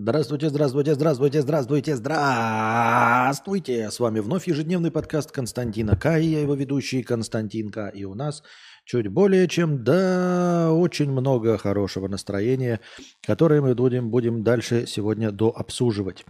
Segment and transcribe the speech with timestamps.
[0.00, 3.90] Здравствуйте, здравствуйте, здравствуйте, здравствуйте, здравствуйте.
[3.90, 6.20] С вами вновь ежедневный подкаст Константина К.
[6.20, 7.88] И я его ведущий Константин К.
[7.88, 8.44] И у нас
[8.84, 12.78] чуть более чем, да, очень много хорошего настроения,
[13.26, 16.24] которое мы будем, будем дальше сегодня дообсуживать.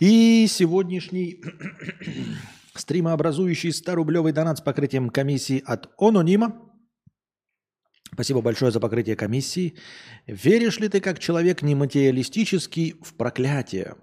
[0.00, 1.44] И сегодняшний
[2.74, 6.69] стримообразующий 100-рублевый донат с покрытием комиссии от Анонима
[8.12, 9.74] Спасибо большое за покрытие комиссии.
[10.26, 13.94] Веришь ли ты как человек нематериалистический в проклятие?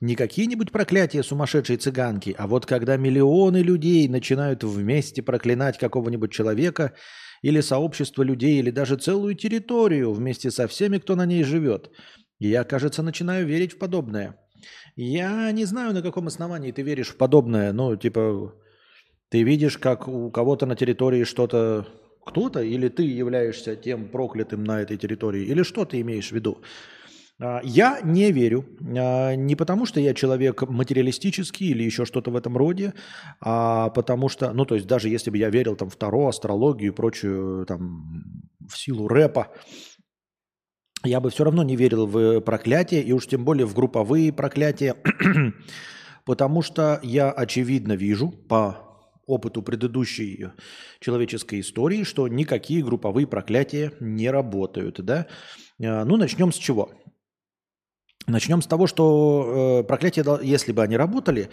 [0.00, 6.94] Не какие-нибудь проклятия сумасшедшей цыганки, а вот когда миллионы людей начинают вместе проклинать какого-нибудь человека
[7.42, 11.90] или сообщество людей, или даже целую территорию вместе со всеми, кто на ней живет.
[12.38, 14.38] я, кажется, начинаю верить в подобное.
[14.94, 17.72] Я не знаю, на каком основании ты веришь в подобное.
[17.72, 18.54] Ну, типа,
[19.30, 21.86] ты видишь, как у кого-то на территории что-то
[22.28, 26.58] кто-то, или ты являешься тем проклятым на этой территории, или что ты имеешь в виду?
[27.40, 32.36] А, я не верю, а, не потому что я человек материалистический или еще что-то в
[32.36, 32.94] этом роде,
[33.40, 36.92] а потому что, ну то есть даже если бы я верил там в Таро, астрологию
[36.92, 39.48] и прочую там в силу рэпа,
[41.04, 44.96] я бы все равно не верил в проклятие, и уж тем более в групповые проклятия,
[46.24, 48.87] потому что я очевидно вижу по
[49.28, 50.48] опыту предыдущей
[51.00, 55.00] человеческой истории, что никакие групповые проклятия не работают.
[55.04, 55.26] Да?
[55.80, 56.90] А, ну, начнем с чего?
[58.26, 61.48] Начнем с того, что э, проклятия, если бы они работали,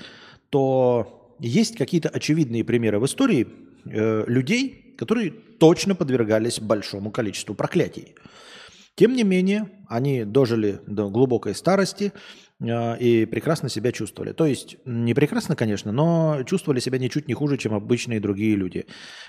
[0.50, 3.48] то есть какие-то очевидные примеры в истории
[3.86, 8.16] э, людей, которые точно подвергались большому количеству проклятий.
[8.96, 12.14] Тем не менее, они дожили до глубокой старости,
[12.64, 14.32] и прекрасно себя чувствовали.
[14.32, 18.86] То есть не прекрасно, конечно, но чувствовали себя ничуть не хуже, чем обычные другие люди.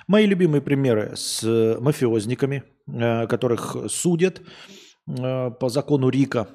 [0.06, 1.42] Мои любимые примеры с
[1.80, 4.42] мафиозниками, а, которых судят
[5.08, 6.48] а, по закону Рика.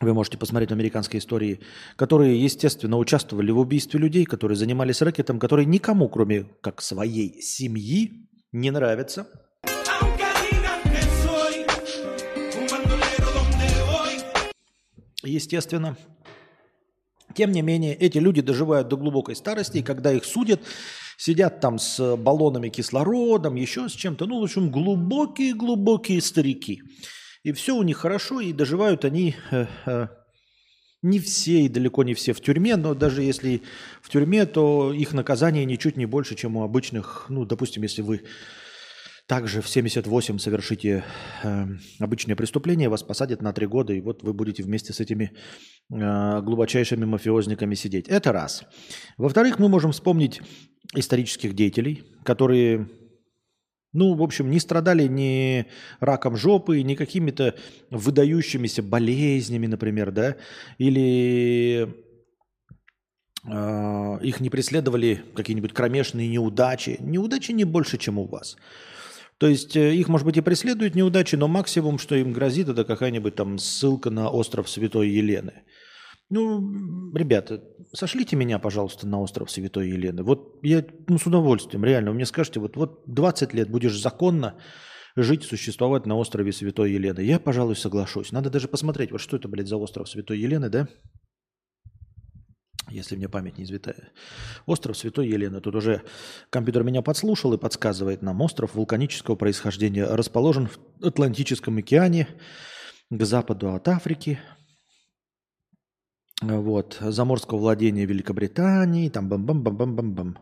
[0.00, 1.60] Вы можете посмотреть в американской истории,
[1.96, 8.26] которые, естественно, участвовали в убийстве людей, которые занимались рэкетом, которые никому, кроме как своей семьи,
[8.52, 9.26] не нравятся–
[15.22, 15.96] естественно.
[17.34, 20.60] Тем не менее, эти люди доживают до глубокой старости, и когда их судят,
[21.16, 24.26] сидят там с баллонами кислородом, еще с чем-то.
[24.26, 26.82] Ну, в общем, глубокие-глубокие старики.
[27.42, 30.08] И все у них хорошо, и доживают они э, э,
[31.02, 33.62] не все и далеко не все в тюрьме, но даже если
[34.00, 38.22] в тюрьме, то их наказание ничуть не больше, чем у обычных, ну, допустим, если вы
[39.32, 41.04] также в 78 совершите
[41.42, 41.66] э,
[41.98, 45.32] обычное преступление, вас посадят на три года, и вот вы будете вместе с этими
[45.90, 48.08] э, глубочайшими мафиозниками сидеть.
[48.08, 48.62] Это раз.
[49.16, 50.42] Во-вторых, мы можем вспомнить
[50.94, 52.90] исторических деятелей, которые,
[53.94, 55.64] ну, в общем, не страдали ни
[56.00, 57.54] раком жопы, ни какими-то
[57.90, 60.36] выдающимися болезнями, например, да,
[60.76, 61.88] или
[63.48, 66.98] э, их не преследовали какие-нибудь кромешные неудачи.
[67.00, 68.58] Неудачи не больше, чем у вас.
[69.42, 72.84] То есть э, их, может быть, и преследуют неудачи, но максимум, что им грозит, это
[72.84, 75.64] какая-нибудь там ссылка на остров Святой Елены.
[76.30, 77.60] Ну, ребята,
[77.92, 80.22] сошлите меня, пожалуйста, на остров Святой Елены.
[80.22, 84.60] Вот я ну, с удовольствием, реально, вы мне скажете, вот, вот 20 лет будешь законно
[85.16, 87.18] жить, существовать на острове Святой Елены.
[87.18, 88.30] Я, пожалуй, соглашусь.
[88.30, 90.86] Надо даже посмотреть, вот что это, блядь, за остров Святой Елены, да?
[92.88, 94.10] Если мне память не извитая.
[94.66, 95.60] Остров Святой Елены.
[95.60, 96.02] Тут уже
[96.50, 98.40] компьютер меня подслушал и подсказывает нам.
[98.40, 102.28] Остров вулканического происхождения расположен в Атлантическом океане
[103.10, 104.38] к западу от Африки.
[106.42, 106.98] Вот.
[107.00, 109.08] Заморского владения Великобритании.
[109.08, 110.38] Там бам-бам-бам-бам-бам-бам.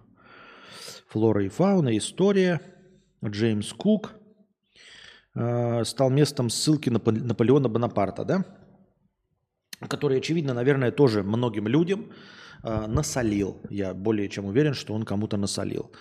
[1.08, 2.60] Флора и фауна, история.
[3.24, 4.14] Джеймс Кук
[5.34, 8.44] э, стал местом ссылки на Наполеона Бонапарта, да?
[9.88, 12.12] Который, очевидно, наверное, тоже многим людям
[12.62, 13.62] э, насолил.
[13.70, 15.92] Я более чем уверен, что он кому-то насолил.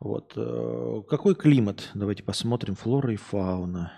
[0.00, 0.32] Вот.
[0.36, 1.90] Э, какой климат?
[1.94, 2.74] Давайте посмотрим.
[2.74, 3.92] Флора и фауна.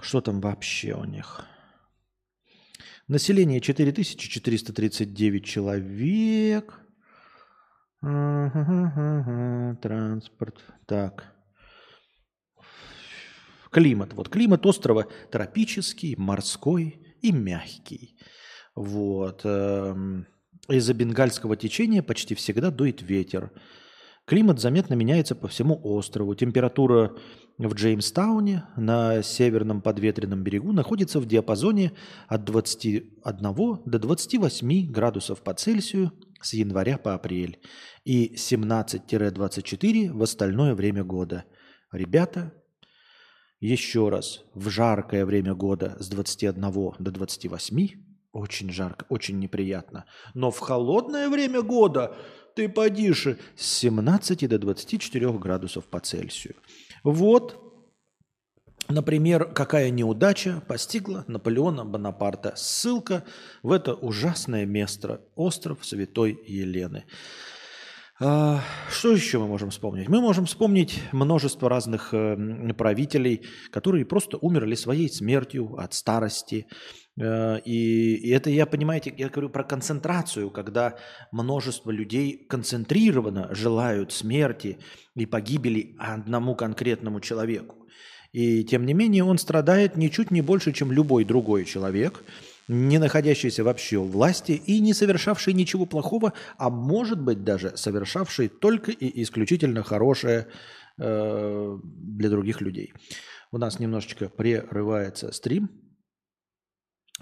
[0.00, 1.44] Что там вообще у них?
[3.08, 6.80] Население 4439 человек.
[9.82, 10.64] Транспорт.
[10.86, 11.32] Так.
[13.70, 14.12] Климат.
[14.14, 18.16] Вот климат острова тропический, морской, и мягкий.
[18.74, 19.40] Вот.
[19.44, 20.26] Эм,
[20.68, 23.50] из-за бенгальского течения почти всегда дует ветер.
[24.26, 26.34] Климат заметно меняется по всему острову.
[26.34, 27.16] Температура
[27.58, 31.92] в Джеймстауне на северном подветренном берегу находится в диапазоне
[32.28, 36.12] от 21 до 28 градусов по Цельсию
[36.42, 37.58] с января по апрель
[38.04, 41.44] и 17-24 в остальное время года.
[41.92, 42.52] Ребята,
[43.60, 46.60] еще раз, в жаркое время года с 21
[46.98, 47.88] до 28
[48.32, 50.04] очень жарко, очень неприятно.
[50.34, 52.14] Но в холодное время года
[52.54, 53.26] ты подишь
[53.56, 56.56] с 17 до 24 градусов по Цельсию.
[57.02, 57.58] Вот,
[58.88, 62.54] например, какая неудача постигла Наполеона Бонапарта.
[62.56, 63.24] Ссылка
[63.62, 67.04] в это ужасное место, остров Святой Елены.
[68.18, 70.08] А, что еще мы можем вспомнить?
[70.08, 76.66] Мы можем вспомнить множество разных э, правителей, которые просто умерли своей смертью от старости.
[77.20, 80.96] Э, и это я, понимаете, я говорю про концентрацию, когда
[81.30, 84.78] множество людей концентрированно желают смерти
[85.14, 87.86] и погибели одному конкретному человеку.
[88.32, 92.24] И тем не менее он страдает ничуть не больше, чем любой другой человек–
[92.68, 98.48] не находящийся вообще у власти и не совершавший ничего плохого, а может быть даже совершавший
[98.48, 100.48] только и исключительно хорошее
[100.98, 102.92] э, для других людей.
[103.52, 105.70] У нас немножечко прерывается стрим,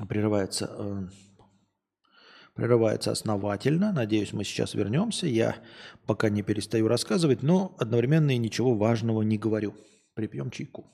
[0.08, 1.08] прерывается, э,
[2.54, 3.92] прерывается основательно.
[3.92, 5.26] Надеюсь, мы сейчас вернемся.
[5.26, 5.56] Я
[6.06, 9.74] пока не перестаю рассказывать, но одновременно и ничего важного не говорю.
[10.14, 10.90] Припьем чайку.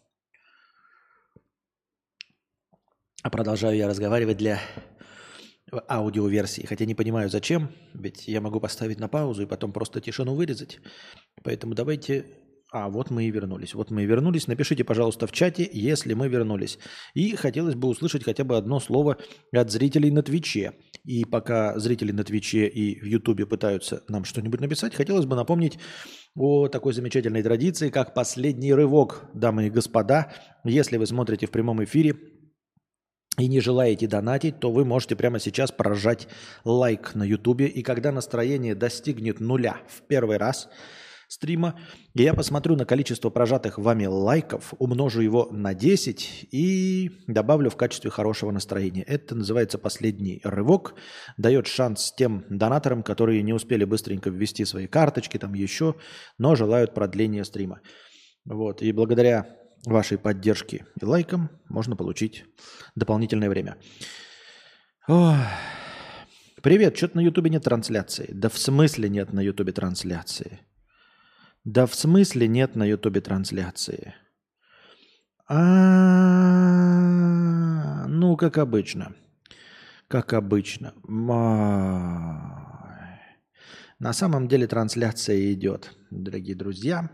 [3.23, 4.61] А продолжаю я разговаривать для
[5.89, 10.35] аудиоверсии, хотя не понимаю зачем, ведь я могу поставить на паузу и потом просто тишину
[10.35, 10.81] вырезать.
[11.43, 12.25] Поэтому давайте...
[12.73, 13.75] А, вот мы и вернулись.
[13.75, 14.47] Вот мы и вернулись.
[14.47, 16.79] Напишите, пожалуйста, в чате, если мы вернулись.
[17.15, 19.19] И хотелось бы услышать хотя бы одно слово
[19.53, 20.75] от зрителей на Твиче.
[21.05, 25.81] И пока зрители на Твиче и в Ютубе пытаются нам что-нибудь написать, хотелось бы напомнить
[26.37, 30.33] о такой замечательной традиции, как последний рывок, дамы и господа.
[30.63, 32.15] Если вы смотрите в прямом эфире,
[33.41, 36.29] и не желаете донатить, то вы можете прямо сейчас прожать
[36.65, 37.67] лайк на ютубе.
[37.67, 40.69] И когда настроение достигнет нуля в первый раз
[41.29, 41.79] стрима,
[42.15, 48.11] я посмотрю на количество прожатых вами лайков, умножу его на 10 и добавлю в качестве
[48.11, 49.05] хорошего настроения.
[49.05, 50.95] Это называется последний рывок.
[51.39, 55.95] Дает шанс тем донаторам, которые не успели быстренько ввести свои карточки, там еще,
[56.37, 57.81] но желают продления стрима.
[58.45, 58.83] Вот.
[58.83, 62.45] И благодаря вашей поддержки и лайком можно получить
[62.95, 63.77] дополнительное время.
[65.09, 65.37] Ох.
[66.63, 68.29] Привет, что-то на Ютубе нет трансляции.
[68.33, 70.61] Да в смысле нет на Ютубе трансляции?
[71.65, 74.15] Да в смысле нет на Ютубе трансляции?
[75.49, 75.57] А,
[78.09, 79.15] ну, как обычно.
[80.07, 80.93] Как обычно.
[83.99, 87.11] На самом деле трансляция идет, дорогие друзья.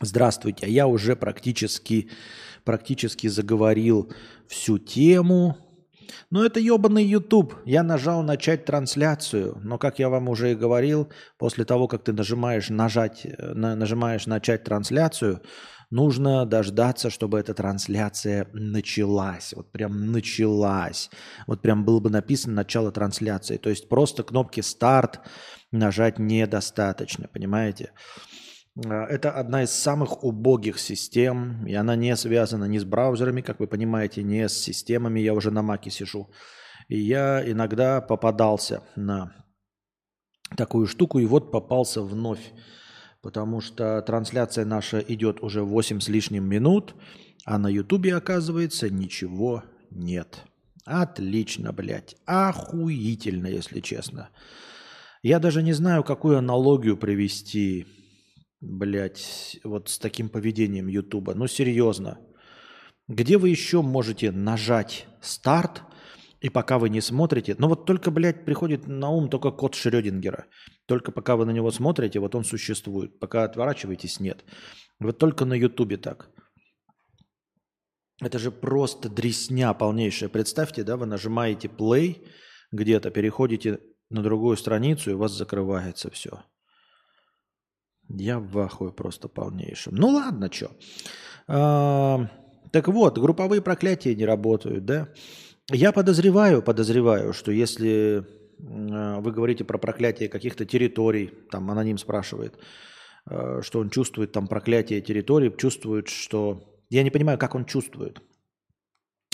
[0.00, 2.10] Здравствуйте, я уже практически,
[2.64, 4.12] практически заговорил
[4.48, 5.56] всю тему.
[6.30, 7.54] Но это ебаный YouTube.
[7.64, 12.12] Я нажал начать трансляцию, но, как я вам уже и говорил, после того, как ты
[12.12, 15.40] нажимаешь нажать, э, на, нажимаешь начать трансляцию,
[15.90, 19.54] нужно дождаться, чтобы эта трансляция началась.
[19.54, 21.10] Вот прям началась.
[21.46, 23.56] Вот прям было бы написано начало трансляции.
[23.56, 25.20] То есть просто кнопки старт
[25.72, 27.92] нажать недостаточно, понимаете?
[27.92, 28.33] А,
[28.76, 33.68] это одна из самых убогих систем, и она не связана ни с браузерами, как вы
[33.68, 35.20] понимаете, не с системами.
[35.20, 36.28] Я уже на маке сижу.
[36.88, 39.32] И я иногда попадался на
[40.56, 42.52] такую штуку, и вот попался вновь.
[43.22, 46.94] Потому что трансляция наша идет уже 8 с лишним минут,
[47.46, 50.44] а на Ютубе, оказывается, ничего нет.
[50.84, 52.16] Отлично, блядь.
[52.26, 54.30] Охуительно, если честно.
[55.22, 57.86] Я даже не знаю, какую аналогию привести
[58.64, 61.34] блядь, вот с таким поведением Ютуба.
[61.34, 62.18] Ну, серьезно.
[63.08, 65.82] Где вы еще можете нажать старт,
[66.40, 70.46] и пока вы не смотрите, ну вот только, блядь, приходит на ум только код Шрёдингера.
[70.86, 73.18] Только пока вы на него смотрите, вот он существует.
[73.18, 74.44] Пока отворачиваетесь, нет.
[75.00, 76.30] Вот только на Ютубе так.
[78.20, 80.28] Это же просто дресня полнейшая.
[80.28, 82.26] Представьте, да, вы нажимаете play
[82.72, 83.80] где-то, переходите
[84.10, 86.42] на другую страницу, и у вас закрывается все.
[88.08, 89.94] Я в ахуе просто полнейшем.
[89.94, 90.70] Ну ладно, что.
[91.46, 92.28] А,
[92.72, 95.08] так вот, групповые проклятия не работают, да?
[95.70, 98.26] Я подозреваю, подозреваю, что если
[98.60, 102.58] а, вы говорите про проклятие каких-то территорий, там аноним спрашивает,
[103.26, 106.70] а, что он чувствует там проклятие территорий, чувствует, что...
[106.90, 108.20] Я не понимаю, как он чувствует,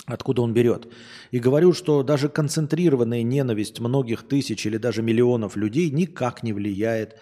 [0.05, 0.87] откуда он берет.
[1.31, 7.13] И говорю, что даже концентрированная ненависть многих тысяч или даже миллионов людей никак не влияет
[7.13, 7.19] на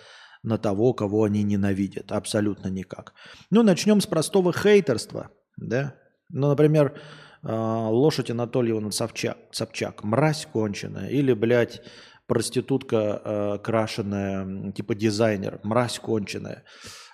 [0.58, 2.12] того, кого они ненавидят.
[2.12, 3.14] Абсолютно никак.
[3.52, 5.30] Ну, начнем с простого хейтерства.
[5.58, 5.96] Да?
[6.30, 7.00] Ну, например,
[7.44, 11.82] а, лошадь Анатольевна Собчак, Собчак, мразь конченая, или, блядь,
[12.28, 16.64] проститутка э, крашеная, типа дизайнер, мразь конченая.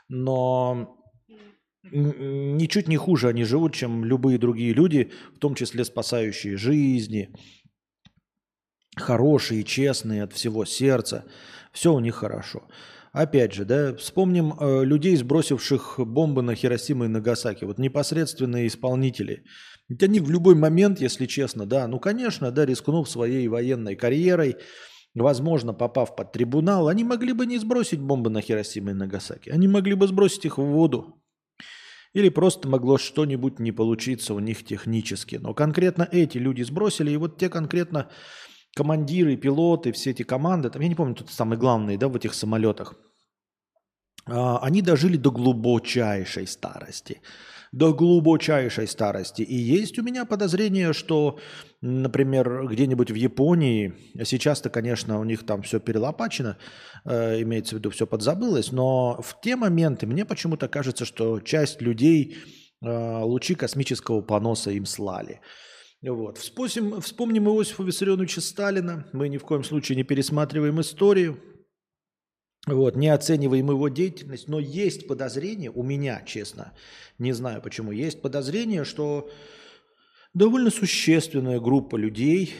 [0.09, 0.97] Но
[1.91, 7.33] ничуть не хуже они живут, чем любые другие люди, в том числе спасающие жизни,
[8.97, 11.23] хорошие, честные от всего сердца.
[11.71, 12.63] Все у них хорошо.
[13.15, 17.63] Опять же, да, вспомним э, людей, сбросивших бомбы на Хиросиму и Нагасаки.
[17.63, 19.45] Вот непосредственные исполнители.
[19.87, 24.57] Ведь они в любой момент, если честно, да, ну, конечно, да, рискнув своей военной карьерой,
[25.13, 29.49] возможно, попав под трибунал, они могли бы не сбросить бомбы на Хиросиму и Нагасаки.
[29.49, 31.23] Они могли бы сбросить их в воду.
[32.11, 35.37] Или просто могло что-нибудь не получиться у них технически.
[35.37, 38.09] Но конкретно эти люди сбросили, и вот те конкретно
[38.75, 42.33] командиры, пилоты, все эти команды, там, я не помню, тут самые главные, да, в этих
[42.33, 42.95] самолетах,
[44.27, 47.21] а, они дожили до глубочайшей старости.
[47.71, 49.41] До глубочайшей старости.
[49.41, 51.39] И есть у меня подозрение, что,
[51.81, 56.57] например, где-нибудь в Японии, сейчас-то, конечно, у них там все перелопачено,
[57.05, 61.81] э, имеется в виду, все подзабылось, но в те моменты мне почему-то кажется, что часть
[61.81, 62.37] людей
[62.81, 65.41] э, лучи космического поноса им слали.
[66.11, 66.37] Вот.
[66.37, 69.07] Вспомним, вспомним Иосифа Виссарионовича Сталина.
[69.11, 71.39] Мы ни в коем случае не пересматриваем историю.
[72.67, 76.73] Вот, не оцениваем его деятельность, но есть подозрение, у меня, честно,
[77.19, 79.29] не знаю почему, есть подозрение, что
[80.33, 82.55] довольно существенная группа людей,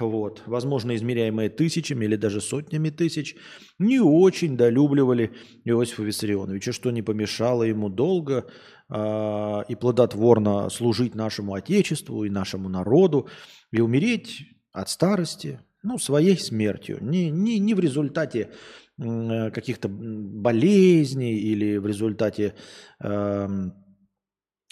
[0.00, 3.36] вот, возможно, измеряемые тысячами или даже сотнями тысяч,
[3.78, 5.32] не очень долюбливали
[5.64, 8.46] Иосифа Виссарионовича, что не помешало ему долго
[8.88, 13.28] э, и плодотворно служить нашему Отечеству и нашему народу
[13.72, 18.50] и умереть от старости, ну, своей смертью, не, не, не в результате
[18.98, 22.54] э, каких-то болезней или в результате
[23.00, 23.48] э,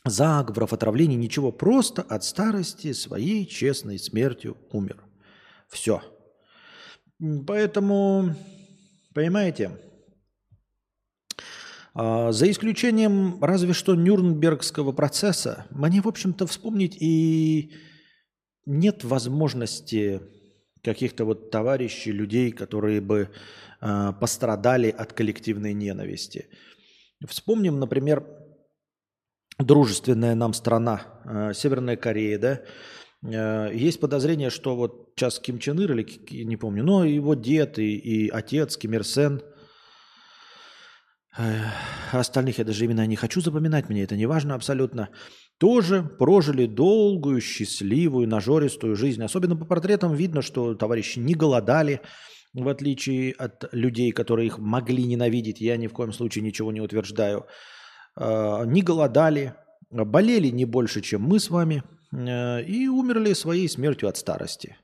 [0.05, 5.05] заговоров, отравлений, ничего, просто от старости своей честной смертью умер.
[5.73, 6.03] Все.
[7.47, 8.35] Поэтому,
[9.15, 9.79] понимаете,
[11.95, 17.73] а, за исключением разве что Нюрнбергского процесса, мне, в общем-то, вспомнить и
[18.67, 20.21] нет возможности
[20.83, 23.31] каких-то вот товарищей, людей, которые бы
[23.81, 26.49] э, пострадали от коллективной ненависти.
[27.29, 28.27] Вспомним, например,
[29.59, 32.63] дружественная нам страна, э, Северная Корея, да,
[33.23, 37.97] есть подозрение, что вот сейчас Ким Чен Ир, или не помню, но его дед и,
[37.97, 39.43] и отец Ким Ир Сен,
[41.39, 41.61] э,
[42.11, 45.11] остальных я даже имена не хочу запоминать, мне это не важно абсолютно,
[45.59, 49.23] тоже прожили долгую, счастливую, нажористую жизнь.
[49.23, 52.01] Особенно по портретам видно, что товарищи не голодали,
[52.53, 55.61] в отличие от людей, которые их могли ненавидеть.
[55.61, 57.47] Я ни в коем случае ничего не утверждаю.
[58.17, 59.55] Э, не голодали,
[59.91, 64.77] болели не больше, чем мы с вами– Э, и умерли своей смертью от старости.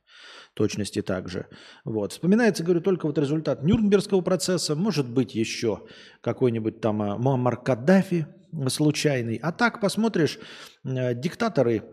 [0.54, 1.46] Точности также.
[1.84, 2.12] Вот.
[2.12, 5.86] Вспоминается, говорю, только вот результат Нюрнбергского процесса, может быть еще
[6.20, 8.26] какой-нибудь там э, Муаммар Каддафи
[8.68, 9.36] случайный.
[9.36, 10.38] А так посмотришь,
[10.84, 11.84] э, диктаторы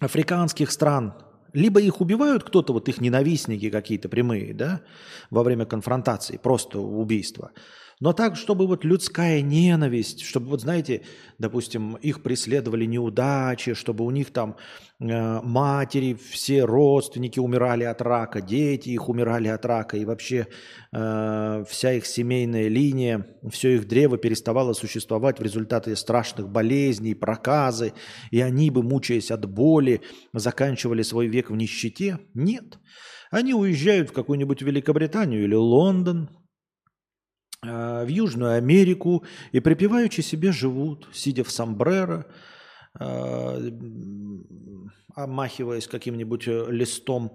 [0.00, 1.14] африканских стран,
[1.52, 4.82] либо их убивают кто-то, вот их ненавистники какие-то прямые, да,
[5.30, 7.52] во время конфронтации, просто убийства–
[8.02, 11.02] но так, чтобы вот людская ненависть, чтобы вот, знаете,
[11.38, 14.56] допустим, их преследовали неудачи, чтобы у них там
[14.98, 20.48] э, матери, все родственники умирали от рака, дети их умирали от рака, и вообще
[20.92, 27.92] э, вся их семейная линия, все их древо переставало существовать в результате страшных болезней, проказы,
[28.32, 30.00] и они бы, мучаясь от боли,
[30.32, 32.18] заканчивали свой век в нищете.
[32.34, 32.80] Нет.
[33.30, 36.28] Они уезжают в какую-нибудь Великобританию или Лондон,
[37.62, 42.26] в Южную Америку и припеваючи себе живут, сидя в сомбреро,
[42.98, 43.70] э,
[45.14, 47.32] омахиваясь каким-нибудь э, листом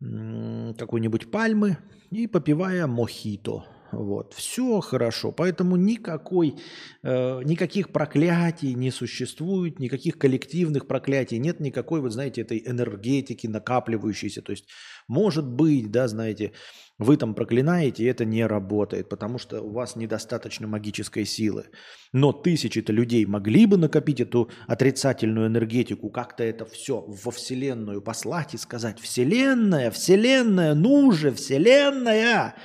[0.00, 1.76] какой-нибудь пальмы
[2.10, 6.56] и попивая мохито– вот, все хорошо, поэтому никакой,
[7.02, 14.42] э, никаких проклятий не существует, никаких коллективных проклятий, нет никакой, вот знаете, этой энергетики накапливающейся.
[14.42, 14.68] То есть,
[15.08, 16.52] может быть, да, знаете,
[16.98, 21.66] вы там проклинаете, и это не работает, потому что у вас недостаточно магической силы.
[22.12, 28.54] Но тысячи-то людей могли бы накопить эту отрицательную энергетику, как-то это все во Вселенную послать
[28.54, 32.56] и сказать, Вселенная, Вселенная, ну же, Вселенная!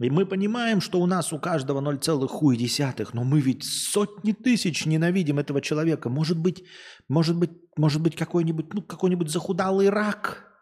[0.00, 5.38] И мы понимаем, что у нас у каждого 0,1, но мы ведь сотни тысяч ненавидим
[5.38, 6.08] этого человека.
[6.08, 6.64] Может быть,
[7.08, 10.52] может быть, может быть какой-нибудь, ну, какой-нибудь захудалый рак,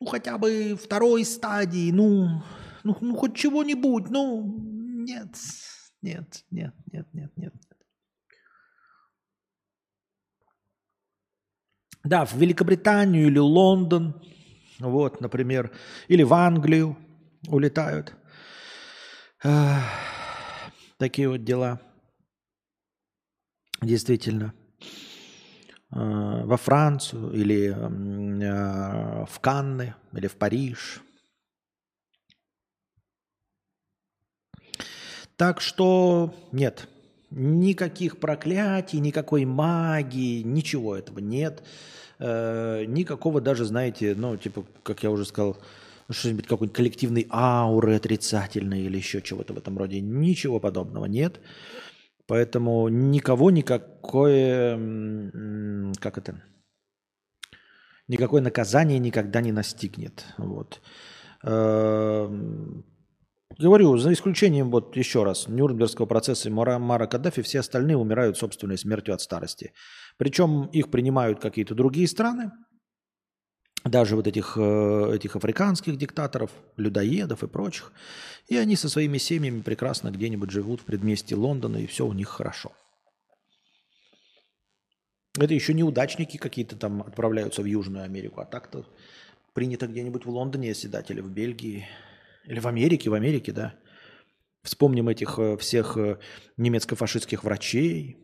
[0.00, 2.42] ну, хотя бы второй стадии, ну,
[2.84, 4.44] ну, ну хоть чего-нибудь, ну,
[5.06, 5.34] нет,
[6.02, 7.54] нет, нет, нет, нет, нет.
[12.04, 14.20] Да, в Великобританию или Лондон,
[14.78, 15.72] вот, например,
[16.08, 16.98] или в Англию
[17.48, 18.14] улетают–
[20.98, 21.80] Такие вот дела.
[23.80, 24.54] Действительно.
[25.94, 31.02] Э, во Францию или э, в Канны или в Париж.
[35.36, 36.88] Так что нет,
[37.30, 41.62] никаких проклятий, никакой магии, ничего этого нет.
[42.18, 45.58] Э, никакого даже, знаете, ну, типа, как я уже сказал,
[46.10, 50.00] что-нибудь какой-нибудь коллективной ауры отрицательной или еще чего-то в этом роде.
[50.00, 51.40] Ничего подобного нет.
[52.26, 54.76] Поэтому никого никакое,
[56.00, 56.42] как это,
[58.08, 60.24] никакое наказание никогда не настигнет.
[60.38, 60.80] Вот.
[61.42, 62.84] Эм,
[63.58, 68.78] говорю, за исключением, вот еще раз, Нюрнбергского процесса и Мара Каддафи, все остальные умирают собственной
[68.78, 69.72] смертью от старости.
[70.16, 72.52] Причем их принимают какие-то другие страны,
[73.84, 77.92] даже вот этих, э, этих африканских диктаторов, людоедов и прочих.
[78.48, 82.28] И они со своими семьями прекрасно где-нибудь живут в предместе Лондона, и все у них
[82.28, 82.72] хорошо.
[85.38, 88.84] Это еще неудачники какие-то там отправляются в Южную Америку, а так-то
[89.54, 91.86] принято где-нибудь в Лондоне оседать или в Бельгии,
[92.44, 93.74] или в Америке, в Америке, да.
[94.62, 96.18] Вспомним этих э, всех э,
[96.56, 98.18] немецко-фашистских врачей,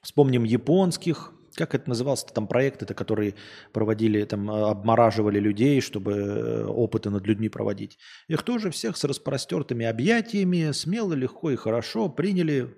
[0.00, 3.34] вспомним японских как это назывался там проект, это которые
[3.72, 7.98] проводили, там а, обмораживали людей, чтобы э, опыты над людьми проводить.
[8.28, 12.76] Их тоже всех с распростертыми объятиями, смело, легко и хорошо приняли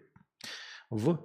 [0.91, 1.19] в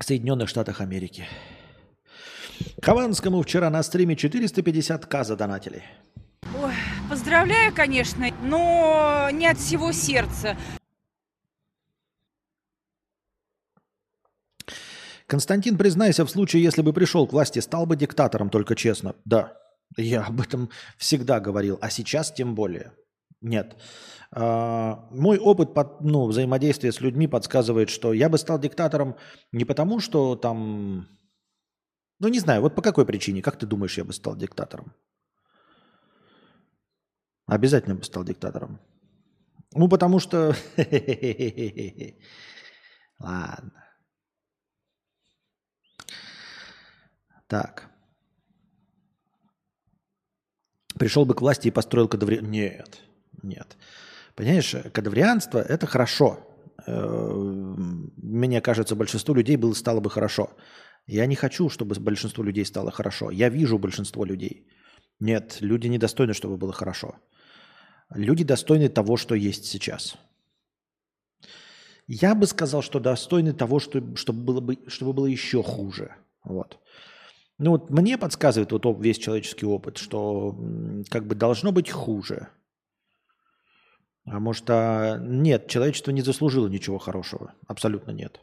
[0.00, 1.26] Соединенных Штатах Америки.
[2.82, 5.82] Хованскому вчера на стриме 450к задонатили.
[6.60, 6.72] Ой,
[7.10, 10.56] поздравляю, конечно, но не от всего сердца.
[15.28, 19.14] Константин, признайся, в случае, если бы пришел к власти, стал бы диктатором, только честно.
[19.26, 19.58] Да,
[19.98, 22.94] я об этом всегда говорил, а сейчас тем более.
[23.42, 23.76] Нет.
[24.32, 29.16] А, мой опыт под, ну, взаимодействия с людьми подсказывает, что я бы стал диктатором
[29.52, 31.08] не потому, что там...
[32.20, 34.94] Ну, не знаю, вот по какой причине, как ты думаешь, я бы стал диктатором?
[37.46, 38.80] Обязательно бы стал диктатором.
[39.74, 40.54] Ну, потому что...
[43.18, 43.77] Ладно.
[47.48, 47.88] Так.
[50.98, 52.50] Пришел бы к власти и построил кадаврианство.
[52.50, 53.00] Нет,
[53.42, 53.76] нет.
[54.34, 56.38] Понимаешь, кадаврианство– это хорошо.
[56.86, 57.32] Э,
[58.16, 60.50] мне кажется, большинству людей было, стало бы хорошо.
[61.06, 63.30] Я не хочу, чтобы большинству людей стало хорошо.
[63.30, 64.66] Я вижу большинство людей.
[65.20, 67.16] Нет, люди недостойны, чтобы было хорошо.
[68.14, 70.16] Люди достойны того, что есть сейчас.
[72.06, 76.14] Я бы сказал, что достойны того, что, чтобы, было бы, чтобы было еще хуже.
[76.44, 76.78] Вот.
[77.58, 80.56] Ну вот мне подсказывает вот весь человеческий опыт, что
[81.10, 82.48] как бы должно быть хуже.
[84.26, 85.18] А может, а...
[85.18, 87.54] нет, человечество не заслужило ничего хорошего.
[87.66, 88.40] Абсолютно нет.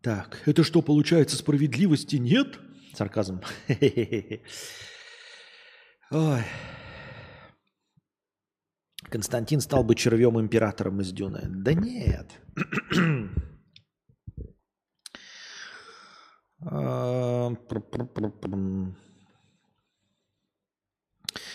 [0.00, 2.58] Так, это что, получается, справедливости нет?
[2.94, 3.40] Сарказм.
[6.12, 6.42] Ой.
[9.10, 11.40] Константин стал бы червем императором из Дюны.
[11.46, 12.30] Да нет.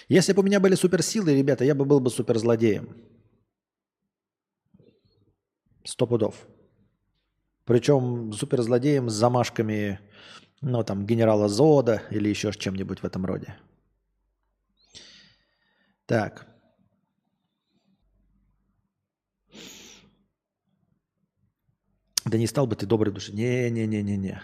[0.10, 2.96] Если бы у меня были суперсилы, ребята, я бы был бы суперзлодеем.
[5.84, 6.48] Сто пудов.
[7.63, 10.00] Причем суперзлодеем с замашками,
[10.62, 13.56] ну, там, генерала Зода или еще чем-нибудь в этом роде.
[16.08, 16.48] Так.
[22.26, 23.34] Да не стал бы ты доброй души.
[23.34, 24.41] Не-не-не-не-не.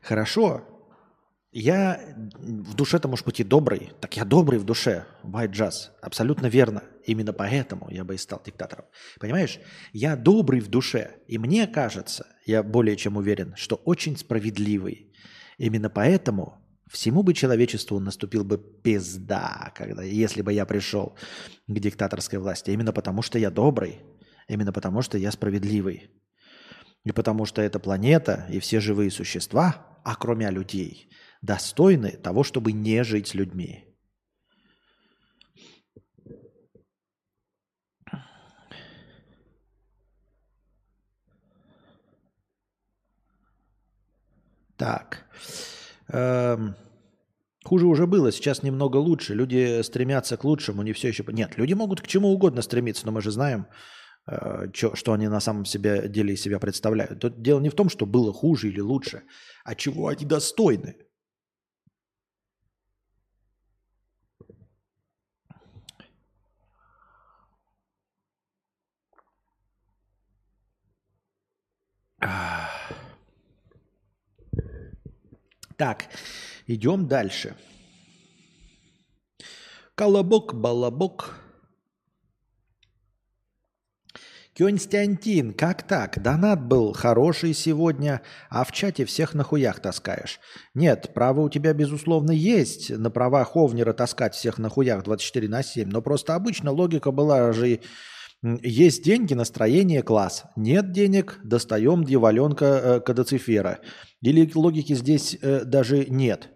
[0.00, 0.62] Хорошо.
[1.50, 2.00] Я
[2.38, 3.92] в душе-то, может быть, и добрый.
[4.00, 5.06] Так я добрый в душе.
[5.22, 5.90] White Jazz.
[6.02, 6.82] Абсолютно верно.
[7.04, 8.86] Именно поэтому я бы и стал диктатором.
[9.20, 9.60] Понимаешь?
[9.92, 11.20] Я добрый в душе.
[11.28, 15.12] И мне кажется, я более чем уверен, что очень справедливый.
[15.58, 16.63] Именно поэтому
[16.94, 21.16] Всему бы человечеству наступил бы пизда, когда, если бы я пришел
[21.66, 22.70] к диктаторской власти.
[22.70, 24.00] Именно потому, что я добрый.
[24.46, 26.12] Именно потому, что я справедливый.
[27.02, 31.10] И потому что эта планета и все живые существа, а кроме людей,
[31.42, 33.84] достойны того, чтобы не жить с людьми.
[44.76, 45.26] Так.
[46.06, 46.76] Эм,
[47.64, 49.34] хуже уже было, сейчас немного лучше.
[49.34, 51.24] Люди стремятся к лучшему, не все еще...
[51.28, 53.66] Нет, люди могут к чему угодно стремиться, но мы же знаем,
[54.26, 57.20] э, чё, что они на самом себе деле из себя представляют.
[57.20, 59.22] Тут дело не в том, что было хуже или лучше,
[59.64, 60.94] а чего они достойны.
[75.76, 76.08] Так,
[76.66, 77.54] идем дальше.
[79.94, 81.38] Колобок, балабок.
[84.56, 86.22] Константин, как так?
[86.22, 90.38] Донат был хороший сегодня, а в чате всех на хуях таскаешь.
[90.74, 95.64] Нет, право у тебя, безусловно, есть на права Ховнера таскать всех на хуях 24 на
[95.64, 97.80] 7, но просто обычно логика была же
[98.62, 100.44] есть деньги, настроение, класс.
[100.54, 103.80] Нет денег, достаем дьяволенка э, кадацифера.
[104.20, 106.50] Или логики здесь э, даже нет.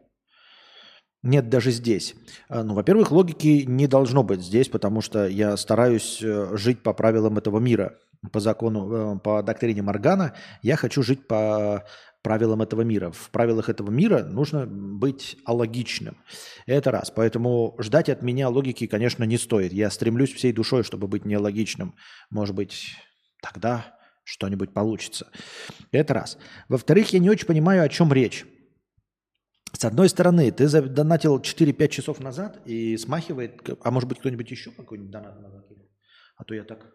[1.22, 2.14] Нет даже здесь.
[2.48, 6.92] А, ну, во-первых, логики не должно быть здесь, потому что я стараюсь э, жить по
[6.92, 7.98] правилам этого мира.
[8.32, 11.84] По закону, э, по доктрине Моргана я хочу жить по
[12.22, 13.10] правилам этого мира.
[13.10, 16.18] В правилах этого мира нужно быть алогичным.
[16.66, 17.10] Это раз.
[17.10, 19.72] Поэтому ждать от меня логики, конечно, не стоит.
[19.72, 21.94] Я стремлюсь всей душой, чтобы быть неалогичным.
[22.30, 22.96] Может быть,
[23.42, 25.28] тогда что-нибудь получится.
[25.90, 26.38] Это раз.
[26.68, 28.44] Во-вторых, я не очень понимаю, о чем речь.
[29.72, 34.70] С одной стороны, ты задонатил 4-5 часов назад и смахивает, а может быть кто-нибудь еще
[34.70, 35.88] какой-нибудь донат закинул?
[36.36, 36.92] А то я так,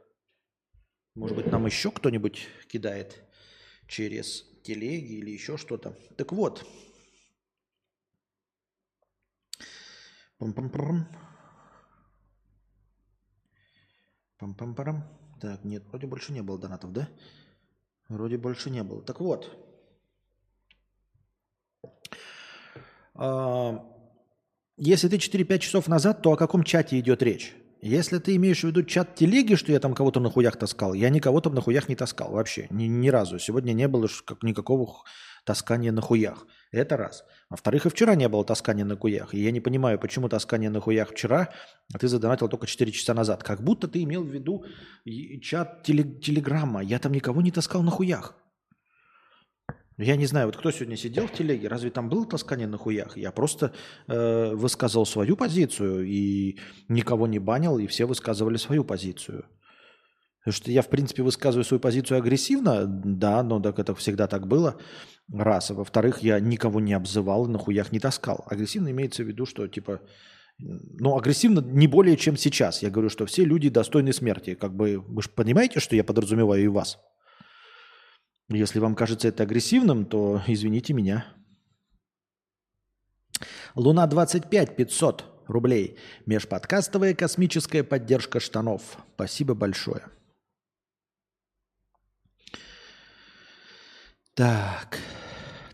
[1.16, 3.24] может быть нам еще кто-нибудь кидает
[3.88, 5.96] через телеги или еще что-то.
[6.18, 6.66] Так вот.
[10.40, 11.08] Пам-пам-парам.
[14.40, 15.04] Пам-пам-парам.
[15.40, 17.08] Так, нет, вроде больше не было донатов, да?
[18.10, 19.04] Вроде больше не было.
[19.04, 19.63] Так вот.
[23.16, 27.56] Если ты 4-5 часов назад, то о каком чате идет речь?
[27.82, 31.10] Если ты имеешь в виду чат телеги, что я там кого-то на хуях таскал, я
[31.10, 33.40] никого там на хуях не таскал вообще, ни, ни разу.
[33.40, 35.04] Сегодня не было как, никакого
[35.44, 36.48] таскания на хуях.
[36.72, 37.26] Это раз.
[37.50, 39.34] Во-вторых, и вчера не было таскания на хуях.
[39.34, 41.50] И я не понимаю, почему таскание на хуях вчера,
[41.94, 43.44] а ты задонатил только 4 часа назад.
[43.44, 44.64] Как будто ты имел в виду
[45.42, 46.82] чат телеграмма.
[46.82, 48.34] Я там никого не таскал на хуях.
[49.98, 53.16] Я не знаю, вот кто сегодня сидел в телеге, разве там было таскание на хуях?
[53.16, 53.74] Я просто
[54.08, 59.46] э, высказал свою позицию и никого не банил, и все высказывали свою позицию.
[60.40, 64.48] Потому что я, в принципе, высказываю свою позицию агрессивно, да, но так это всегда так
[64.48, 64.78] было,
[65.32, 65.72] раз.
[65.72, 68.44] А во-вторых, я никого не обзывал и на хуях не таскал.
[68.48, 70.02] Агрессивно имеется в виду, что, типа,
[70.60, 72.82] ну, агрессивно не более, чем сейчас.
[72.82, 74.56] Я говорю, что все люди достойны смерти.
[74.56, 77.00] Как бы, вы же понимаете, что я подразумеваю и вас?
[78.54, 81.26] Если вам кажется это агрессивным, то извините меня.
[83.76, 85.98] Луна 25 500 рублей.
[86.26, 88.98] Межподкастовая космическая поддержка штанов.
[89.16, 90.04] Спасибо большое.
[94.36, 95.00] Так.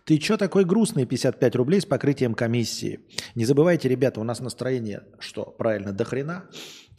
[0.05, 1.05] Ты чё такой грустный?
[1.05, 2.99] 55 рублей с покрытием комиссии.
[3.35, 6.49] Не забывайте, ребята, у нас настроение, что правильно, до хрена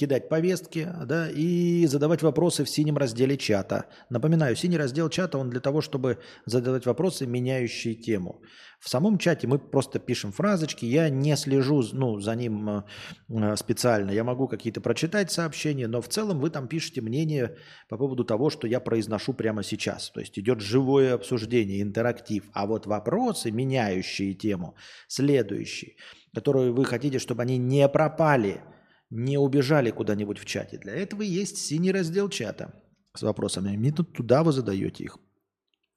[0.01, 3.85] кидать повестки да, и задавать вопросы в синем разделе чата.
[4.09, 8.41] Напоминаю, синий раздел чата, он для того, чтобы задавать вопросы, меняющие тему.
[8.81, 12.83] В самом чате мы просто пишем фразочки, я не слежу ну, за ним э,
[13.29, 14.11] э, специально.
[14.11, 17.59] Я могу какие-то прочитать сообщения, но в целом вы там пишете мнение
[17.91, 20.09] по поводу того, что я произношу прямо сейчас.
[20.09, 22.45] То есть идет живое обсуждение, интерактив.
[22.55, 24.77] А вот вопросы, меняющие тему,
[25.09, 25.97] следующие,
[26.35, 28.63] которые вы хотите, чтобы они не пропали–
[29.11, 30.79] не убежали куда-нибудь в чате.
[30.79, 32.73] Для этого есть синий раздел чата
[33.14, 33.77] с вопросами.
[33.77, 35.18] Мне тут туда вы задаете их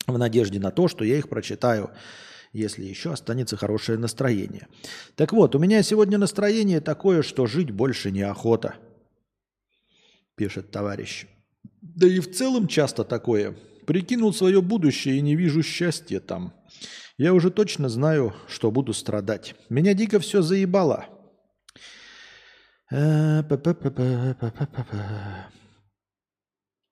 [0.07, 1.91] в надежде на то, что я их прочитаю,
[2.51, 4.67] если еще останется хорошее настроение.
[5.15, 8.75] Так вот, у меня сегодня настроение такое, что жить больше неохота,
[10.35, 11.27] пишет товарищ.
[11.81, 13.55] Да и в целом часто такое.
[13.85, 16.53] Прикинул свое будущее и не вижу счастья там.
[17.17, 19.55] Я уже точно знаю, что буду страдать.
[19.69, 21.05] Меня дико все заебало.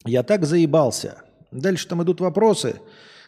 [0.05, 1.23] Я так заебался.
[1.51, 2.81] Дальше там идут вопросы,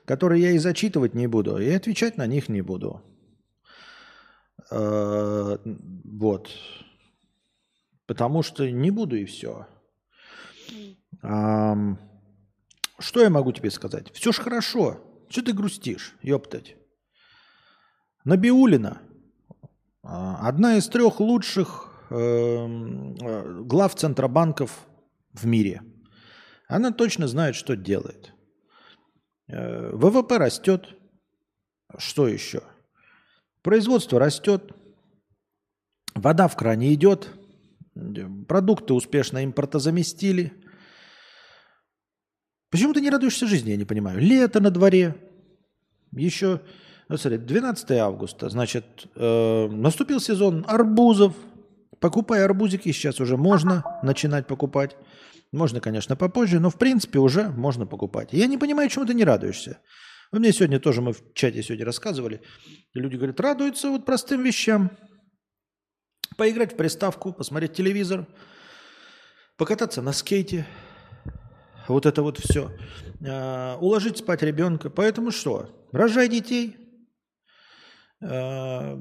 [0.06, 3.04] которые я и зачитывать не буду, и отвечать на них не буду.
[4.72, 6.50] Э, вот.
[8.08, 9.68] Потому что не буду и все.
[11.22, 11.98] Что
[13.22, 14.12] я могу тебе сказать?
[14.14, 15.00] Все ж хорошо.
[15.30, 16.76] Что ты грустишь, ёптать?
[18.26, 19.02] Набиулина.
[20.02, 24.88] А, одна из трех лучших э, глав центробанков
[25.34, 25.82] в мире.
[26.68, 28.34] Она точно знает, что делает.
[29.48, 30.96] Э, ВВП растет.
[31.98, 32.64] Что еще?
[33.62, 34.72] Производство растет.
[36.16, 37.30] Вода в кране идет.
[38.48, 40.54] Продукты успешно импортозаместили.
[42.70, 44.20] Почему ты не радуешься жизни, я не понимаю.
[44.20, 45.16] Лето на дворе.
[46.12, 46.62] Еще,
[47.08, 51.36] ну, смотри, 12 августа, значит, э, наступил сезон арбузов.
[52.04, 54.98] Покупай арбузики, сейчас уже можно начинать покупать.
[55.54, 58.34] Можно, конечно, попозже, но в принципе уже можно покупать.
[58.34, 59.80] Я не понимаю, чему ты не радуешься.
[60.30, 62.42] Вы мне сегодня тоже, мы в чате сегодня рассказывали,
[62.94, 64.92] люди говорят, радуются вот простым вещам.
[66.36, 68.28] Поиграть в приставку, посмотреть телевизор,
[69.56, 70.68] покататься на скейте,
[71.88, 72.70] вот это вот все.
[73.26, 74.90] А, уложить спать ребенка.
[74.90, 75.70] Поэтому что?
[75.94, 76.76] Рожай детей,
[78.22, 79.00] а,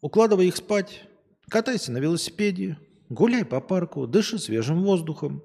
[0.00, 1.07] укладывай их спать,
[1.48, 5.42] катайся на велосипеде, гуляй по парку, дыши свежим воздухом,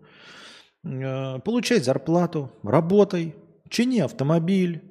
[0.85, 3.35] а, получай зарплату, работай,
[3.69, 4.81] чини автомобиль.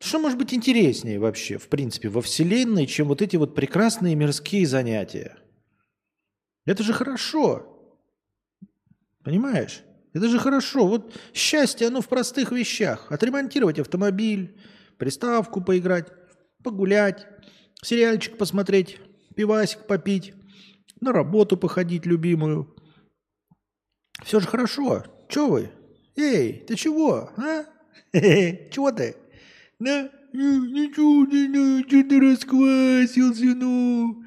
[0.00, 4.66] Что может быть интереснее вообще, в принципе, во Вселенной, чем вот эти вот прекрасные мирские
[4.66, 5.36] занятия?
[6.66, 7.74] Это же хорошо.
[9.24, 9.82] Понимаешь?
[10.12, 10.86] Это же хорошо.
[10.86, 13.10] Вот счастье, оно в простых вещах.
[13.10, 14.56] Отремонтировать автомобиль,
[14.98, 16.06] приставку поиграть,
[16.62, 17.26] погулять,
[17.82, 18.98] сериальчик посмотреть,
[19.38, 20.34] пивасик попить,
[21.00, 22.74] на работу походить любимую.
[24.24, 25.04] Все же хорошо.
[25.28, 25.70] Че вы?
[26.16, 27.30] Эй, ты чего?
[27.36, 27.64] А?
[28.12, 29.14] Чего ты?
[29.78, 30.10] Да?
[30.32, 34.24] Ничего, ну, что ты расквасился, ну?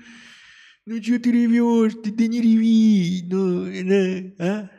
[0.86, 1.93] Ну, что ты ревешь?
[2.02, 4.69] Ты, ты не реви, ну, да, а?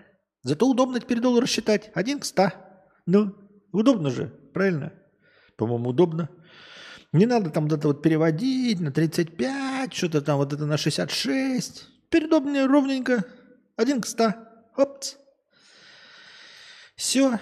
[0.45, 1.91] Зато удобно теперь доллар считать.
[1.93, 2.87] Один к ста.
[3.05, 3.35] Ну,
[3.71, 4.95] удобно же, правильно?
[5.59, 6.31] По-моему, удобно.
[7.13, 11.89] Не надо там вот это вот переводить на 35, что-то там вот это на 66.
[12.09, 13.25] Теперь удобнее, ровненько.
[13.77, 14.67] Один к ста.
[14.77, 15.17] Опц.
[16.97, 17.39] Все.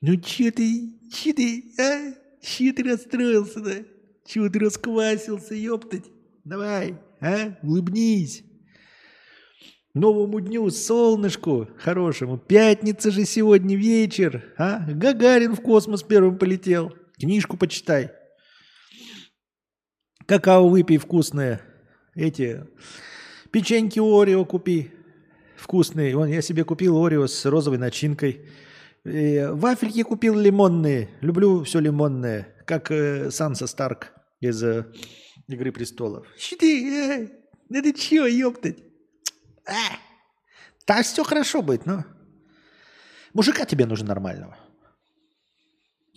[0.00, 2.14] Ну че ты, че ты, а?
[2.42, 3.86] Че ты расстроился-то?
[4.26, 6.04] Чего ты расквасился, ёптать?
[6.44, 7.56] Давай, а?
[7.62, 8.44] Улыбнись
[9.96, 12.36] новому дню, солнышку хорошему.
[12.36, 14.44] Пятница же сегодня вечер.
[14.58, 14.84] А?
[14.86, 16.92] Гагарин в космос первым полетел.
[17.18, 18.12] Книжку почитай.
[20.26, 21.62] Какао выпей вкусное.
[22.14, 22.66] Эти
[23.50, 24.90] печеньки Орео купи.
[25.56, 26.14] Вкусные.
[26.14, 28.46] Вон, я себе купил Орео с розовой начинкой.
[29.04, 31.08] И вафельки купил лимонные.
[31.20, 32.54] Люблю все лимонное.
[32.66, 34.84] Как э, Санса Старк из э,
[35.46, 36.26] «Игры престолов».
[36.36, 37.28] Щиты, э,
[37.70, 38.78] это чё, ёптать?
[39.64, 39.96] Э,
[40.84, 42.04] так все хорошо будет, но...
[43.32, 44.58] Мужика тебе нужно нормального.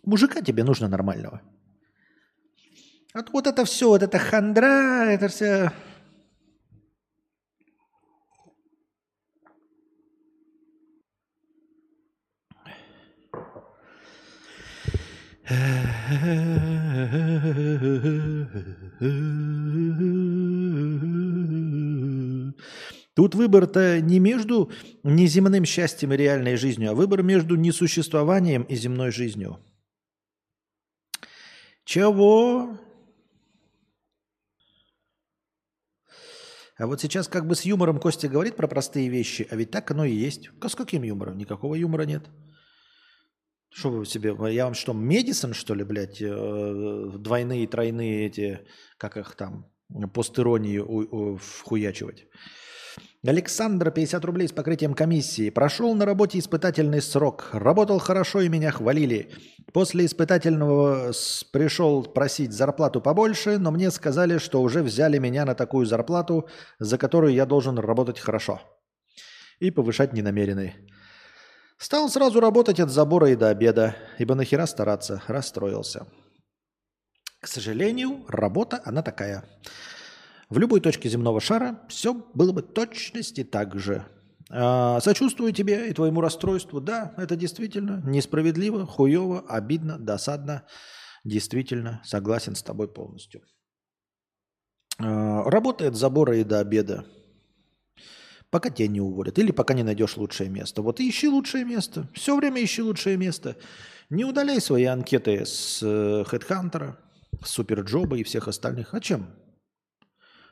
[0.03, 1.41] Мужика тебе нужно нормального.
[3.13, 5.71] А вот это все, вот это хандра, это все...
[23.15, 24.71] Тут выбор-то не между
[25.03, 29.59] неземным счастьем и реальной жизнью, а выбор между несуществованием и земной жизнью.
[31.89, 32.77] Чего?
[36.77, 39.89] А вот сейчас как бы с юмором Костя говорит про простые вещи, а ведь так
[39.89, 40.51] оно и есть.
[40.63, 41.39] С каким юмором?
[41.39, 42.29] Никакого юмора нет.
[43.71, 48.67] Что вы себе, я вам что, Медисон, что ли, блядь, э, двойные, тройные эти,
[48.99, 49.65] как их там,
[50.13, 52.27] постиронии вхуячивать?
[53.27, 55.49] Александр, 50 рублей с покрытием комиссии.
[55.49, 57.49] Прошел на работе испытательный срок.
[57.51, 59.29] Работал хорошо и меня хвалили.
[59.73, 61.11] После испытательного
[61.51, 66.47] пришел просить зарплату побольше, но мне сказали, что уже взяли меня на такую зарплату,
[66.79, 68.61] за которую я должен работать хорошо.
[69.59, 70.75] И повышать не намерены.
[71.77, 76.07] Стал сразу работать от забора и до обеда, ибо нахера стараться, расстроился.
[77.41, 79.43] К сожалению, работа она такая.
[80.49, 84.05] В любой точке земного шара все было бы точности так же.
[84.49, 86.81] А, сочувствую тебе и твоему расстройству.
[86.81, 90.65] Да, это действительно несправедливо, хуево, обидно, досадно.
[91.23, 93.43] Действительно, согласен с тобой полностью.
[94.97, 97.05] А, работает забора и до обеда.
[98.49, 99.37] Пока тебя не уволят.
[99.37, 100.81] Или пока не найдешь лучшее место.
[100.81, 102.09] Вот ищи лучшее место.
[102.15, 103.55] Все время ищи лучшее место.
[104.09, 106.95] Не удаляй свои анкеты с HeadHunter,
[107.43, 108.95] с Суперджоба и всех остальных.
[108.95, 109.27] А чем?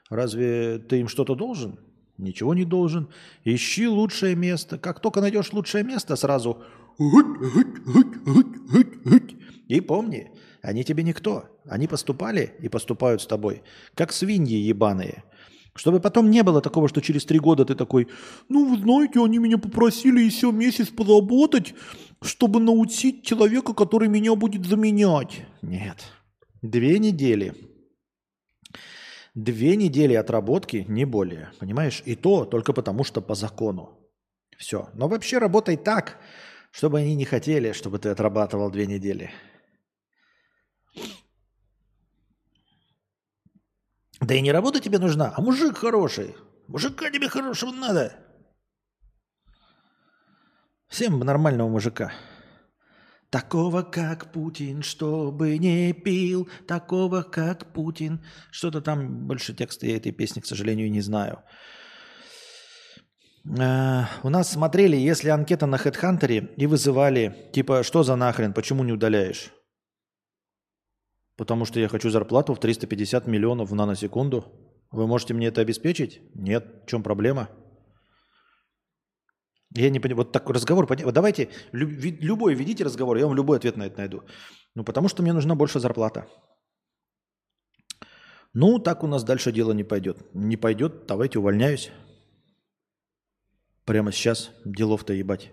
[0.09, 1.79] Разве ты им что-то должен?
[2.17, 3.09] Ничего не должен.
[3.45, 4.77] Ищи лучшее место.
[4.77, 6.63] Как только найдешь лучшее место, сразу...
[9.67, 11.45] И помни, они тебе никто.
[11.69, 13.61] Они поступали и поступают с тобой,
[13.93, 15.23] как свиньи ебаные.
[15.75, 18.07] Чтобы потом не было такого, что через три года ты такой,
[18.49, 21.75] ну, вы знаете, они меня попросили еще месяц поработать,
[22.23, 25.45] чтобы научить человека, который меня будет заменять.
[25.61, 25.97] Нет.
[26.63, 27.53] Две недели
[29.37, 31.51] Две недели отработки, не более.
[31.59, 32.01] Понимаешь?
[32.05, 33.99] И то только потому, что по закону.
[34.57, 34.89] Все.
[34.95, 36.17] Но вообще работай так,
[36.71, 39.29] чтобы они не хотели, чтобы ты отрабатывал две недели.
[44.19, 46.35] Да и не работа тебе нужна, а мужик хороший.
[46.67, 48.17] Мужика тебе хорошего надо.
[50.87, 52.11] Всем нормального мужика.
[53.29, 58.23] Такого, как Путин, чтобы не пил, такого, как Путин.
[58.51, 61.43] Что-то там, больше текста я этой песни, к сожалению, не знаю.
[63.59, 68.85] Э, у нас смотрели, если анкета на HeadHunter и вызывали, типа, что за нахрен, почему
[68.85, 69.51] не удаляешь?
[71.35, 74.45] Потому что я хочу зарплату в 350 миллионов в наносекунду.
[74.89, 76.21] Вы можете мне это обеспечить?
[76.33, 76.83] Нет.
[76.85, 77.49] В чем проблема?
[79.77, 80.17] Я не понимаю.
[80.17, 80.87] Вот такой разговор.
[80.87, 84.23] Вот давайте любой ведите разговор, я вам любой ответ на это найду.
[84.75, 86.25] Ну, потому что мне нужна больше зарплата.
[88.53, 90.17] Ну, так у нас дальше дело не пойдет.
[90.33, 91.91] Не пойдет, давайте увольняюсь.
[93.85, 95.51] Прямо сейчас делов-то ебать.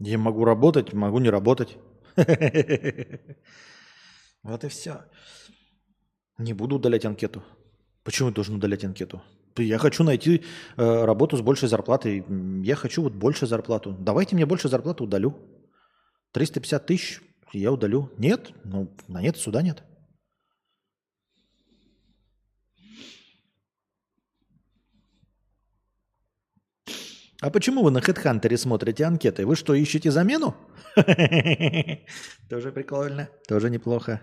[0.00, 1.78] Я могу работать, могу не работать.
[4.42, 5.00] Вот и все.
[6.38, 7.42] Не буду удалять анкету.
[8.04, 9.20] Почему я должен удалять анкету?
[9.58, 10.44] Я хочу найти
[10.76, 12.24] э, работу с большей зарплатой.
[12.62, 13.96] Я хочу вот больше зарплату.
[13.98, 15.34] Давайте мне больше зарплаты удалю.
[16.32, 18.10] 350 тысяч я удалю.
[18.18, 18.52] Нет?
[18.64, 19.82] Ну, на нет суда нет.
[27.42, 29.46] А почему вы на HeadHunter смотрите анкеты?
[29.46, 30.54] Вы что, ищете замену?
[32.48, 34.22] Тоже прикольно, тоже неплохо.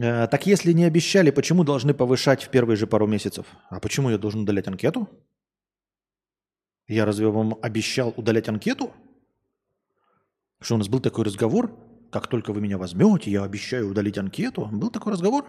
[0.00, 3.46] Э, так если не обещали, почему должны повышать в первые же пару месяцев?
[3.68, 5.08] А почему я должен удалять анкету?
[6.88, 8.92] Я разве вам обещал удалять анкету?
[10.60, 11.70] Что у нас был такой разговор?
[12.10, 14.68] Как только вы меня возьмете, я обещаю удалить анкету.
[14.72, 15.44] Был такой разговор?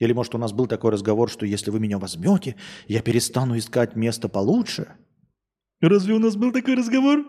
[0.00, 2.56] Или, может, у нас был такой разговор, что если вы меня возьмете,
[2.88, 4.96] я перестану искать место получше?
[5.80, 7.24] Разве у нас был такой разговор?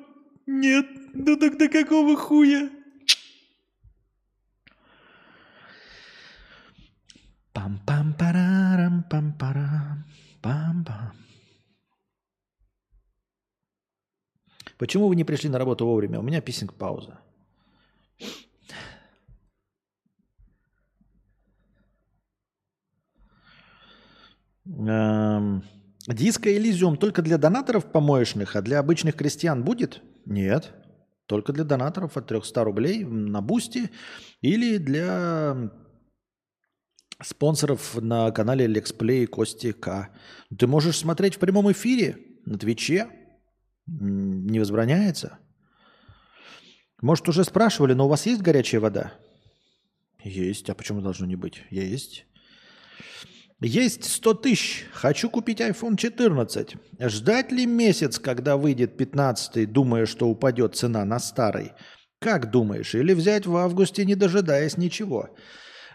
[0.48, 0.86] Нет.
[1.14, 2.70] Ну тогда какого хуя?
[7.56, 10.04] Пам-пам-парарам, пам-парам,
[10.44, 11.14] пам-пам.
[14.78, 16.20] Почему вы не пришли на работу вовремя?
[16.20, 17.20] У меня писинг-пауза.
[24.66, 25.64] Эм,
[26.08, 30.02] Disco Elysium только для донаторов помоечных, а для обычных крестьян будет?
[30.26, 30.74] Нет.
[31.26, 33.90] Только для донаторов от 300 рублей на Boosty
[34.42, 35.72] или для
[37.22, 40.10] спонсоров на канале Летсплей Кости К.
[40.58, 43.08] Ты можешь смотреть в прямом эфире на Твиче.
[43.88, 45.38] Не возбраняется.
[47.02, 49.14] Может, уже спрашивали, но у вас есть горячая вода?
[50.24, 50.70] Есть.
[50.70, 51.64] А почему должно не быть?
[51.70, 52.26] Есть.
[53.62, 54.86] Есть 100 тысяч.
[54.92, 56.76] Хочу купить iPhone 14.
[57.00, 61.74] Ждать ли месяц, когда выйдет 15, думая, что упадет цена на старый?
[62.20, 62.96] Как думаешь?
[62.96, 65.30] Или взять в августе, не дожидаясь ничего?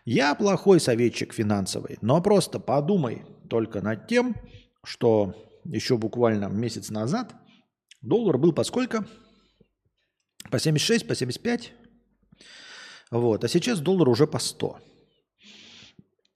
[0.04, 4.36] Я плохой советчик финансовый, но просто подумай только над тем,
[4.82, 5.34] что
[5.64, 7.34] еще буквально месяц назад
[8.00, 9.06] доллар был по сколько?
[10.50, 11.72] По 76, по 75.
[13.10, 13.44] Вот.
[13.44, 14.78] А сейчас доллар уже по 100.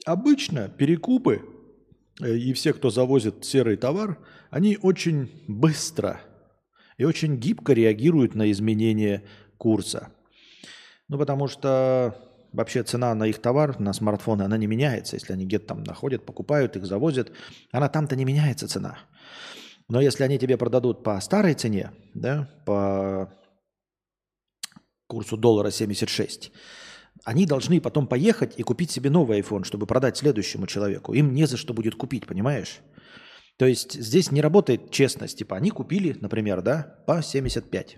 [0.04, 1.42] Обычно перекупы
[2.20, 4.18] э, и все, кто завозит серый товар,
[4.50, 6.20] они очень быстро
[6.98, 9.24] и очень гибко реагируют на изменение
[9.56, 10.12] курса.
[11.08, 12.23] Ну, потому что
[12.54, 15.16] вообще цена на их товар, на смартфоны, она не меняется.
[15.16, 17.32] Если они где-то там находят, покупают, их завозят,
[17.72, 18.98] она там-то не меняется цена.
[19.88, 23.32] Но если они тебе продадут по старой цене, да, по
[25.06, 26.52] курсу доллара 76,
[27.24, 31.12] они должны потом поехать и купить себе новый iPhone, чтобы продать следующему человеку.
[31.12, 32.80] Им не за что будет купить, понимаешь?
[33.56, 35.38] То есть здесь не работает честность.
[35.38, 37.96] Типа они купили, например, да, по 75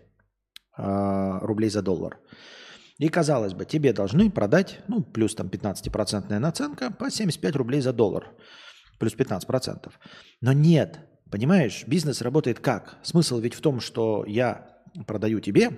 [0.79, 2.19] э, рублей за доллар.
[2.98, 7.92] И казалось бы, тебе должны продать, ну, плюс там 15% наценка по 75 рублей за
[7.92, 8.30] доллар.
[8.98, 9.90] Плюс 15%.
[10.40, 12.99] Но нет, понимаешь, бизнес работает как?
[13.03, 14.66] Смысл ведь в том, что я
[15.07, 15.70] продаю тебе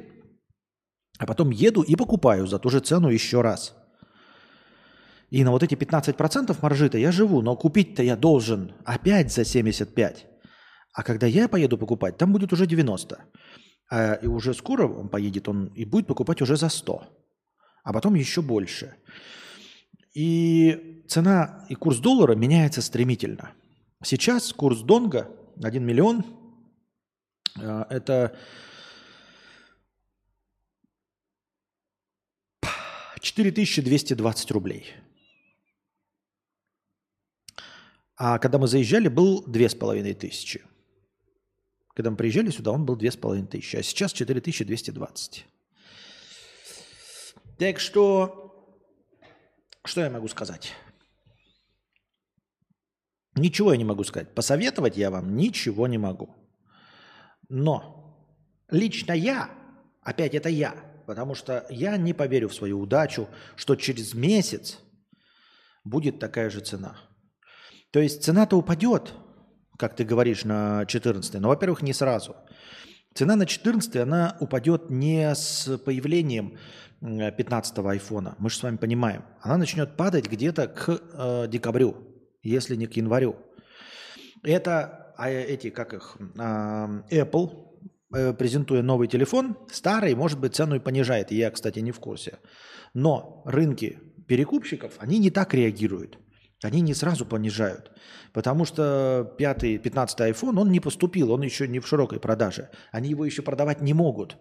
[1.18, 3.74] а потом еду и покупаю за ту же цену еще раз.
[5.30, 10.26] И на вот эти 15% маржи-то я живу, но купить-то я должен опять за 75.
[10.94, 13.18] А когда я поеду покупать, там будет уже 90.
[13.90, 17.02] А и уже скоро он поедет, он и будет покупать уже за 100.
[17.84, 18.94] А потом еще больше.
[20.14, 23.52] И цена и курс доллара меняется стремительно.
[24.04, 25.30] Сейчас курс донга
[25.62, 26.24] 1 миллион
[27.60, 28.36] э,– это
[33.20, 34.94] 4220 рублей.
[38.16, 40.62] А когда мы заезжали, был две с половиной тысячи.
[41.98, 45.46] Когда мы приезжали сюда, он был две с половиной тысячи, а сейчас 4220.
[47.58, 48.78] Так что,
[49.84, 50.74] что я могу сказать?
[53.34, 54.32] Ничего я не могу сказать.
[54.32, 56.36] Посоветовать я вам ничего не могу.
[57.48, 58.16] Но
[58.70, 59.50] лично я,
[60.00, 64.78] опять это я, потому что я не поверю в свою удачу, что через месяц
[65.82, 66.96] будет такая же цена.
[67.90, 69.14] То есть цена-то упадет,
[69.78, 72.36] как ты говоришь, на 14, но, во-первых, не сразу.
[73.14, 76.58] Цена на 14 она упадет не с появлением
[77.00, 78.34] 15-го айфона.
[78.38, 79.24] Мы же с вами понимаем.
[79.40, 81.96] Она начнет падать где-то к э, декабрю,
[82.42, 83.36] если не к январю.
[84.42, 87.50] Это а, эти, как их, э, Apple,
[88.14, 91.30] э, презентуя новый телефон, старый, может быть, цену и понижает.
[91.30, 92.38] Я, кстати, не в курсе.
[92.94, 96.18] Но рынки перекупщиков, они не так реагируют.
[96.62, 97.92] Они не сразу понижают.
[98.32, 102.70] Потому что пятый, пятнадцатый iPhone, он не поступил, он еще не в широкой продаже.
[102.90, 104.36] Они его еще продавать не могут.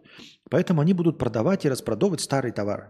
[0.49, 2.89] Поэтому они будут продавать и распродавать старый товар.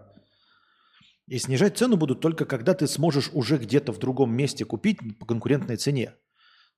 [1.27, 5.25] И снижать цену будут только когда ты сможешь уже где-то в другом месте купить по
[5.25, 6.13] конкурентной цене.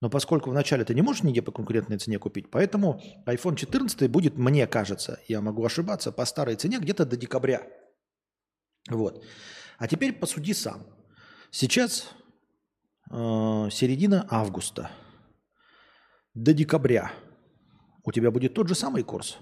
[0.00, 4.38] Но поскольку вначале ты не можешь нигде по конкурентной цене купить, поэтому iPhone 14 будет,
[4.38, 7.62] мне кажется, я могу ошибаться, по старой цене где-то до декабря.
[8.88, 9.24] Вот.
[9.78, 10.86] А теперь посуди сам.
[11.50, 12.10] Сейчас
[13.10, 14.90] середина августа.
[16.34, 17.12] До декабря
[18.04, 19.38] у тебя будет тот же самый курс.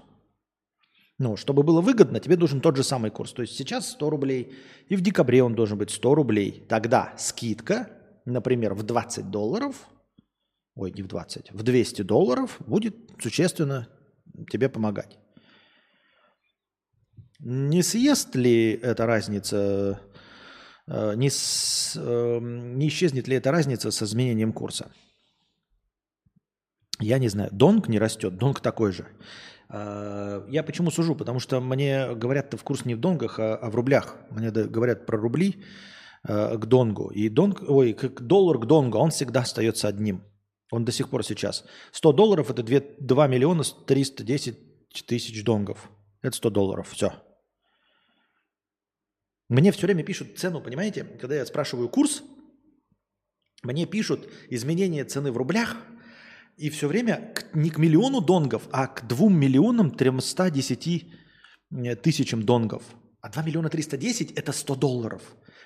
[1.19, 3.33] Ну, чтобы было выгодно, тебе нужен тот же самый курс.
[3.33, 4.55] То есть сейчас 100 рублей,
[4.87, 6.65] и в декабре он должен быть 100 рублей.
[6.69, 7.89] Тогда скидка,
[8.25, 9.75] например, в 20 долларов,
[10.75, 13.89] ой, не в 20, в 200 долларов будет существенно
[14.49, 15.19] тебе помогать.
[17.39, 20.08] Не съест ли эта разница Э,
[21.15, 24.91] не, с, эм, не исчезнет ли эта разница с изменением курса?
[26.99, 27.49] Я не знаю.
[27.51, 29.07] Донг не растет, донг такой же.
[29.69, 31.15] Э, я почему сужу?
[31.15, 34.17] Потому что мне говорят-то в курс не в донгах, а, а в рублях.
[34.31, 35.63] Мне говорят про рубли
[36.27, 37.09] э, к донгу.
[37.09, 40.23] И донг, ой, к доллар к донгу, он всегда остается одним.
[40.71, 41.65] Он до сих пор сейчас.
[41.91, 45.89] 100 долларов– это 2, 2 миллиона 310 тысяч донгов.
[46.21, 47.13] Это 100 долларов, все.
[49.49, 51.03] Мне все время пишут цену, понимаете?
[51.03, 52.23] Когда я спрашиваю курс,
[53.63, 55.75] мне пишут изменение цены в рублях,
[56.55, 61.07] и все время к, не к миллиону донгов, а к 2 миллионам 310
[61.71, 62.83] э, тысячам донгов.
[63.21, 65.21] А 2 миллиона 310– это 100 долларов.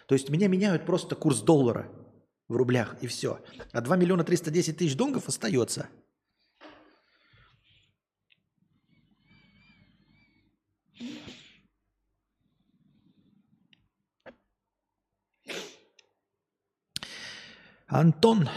[0.08, 1.92] То есть меня меняют просто курс доллара
[2.48, 3.42] в рублях, и все.
[3.74, 5.90] А 2 миллиона 310 тысяч донгов остается–
[17.94, 18.50] Антон,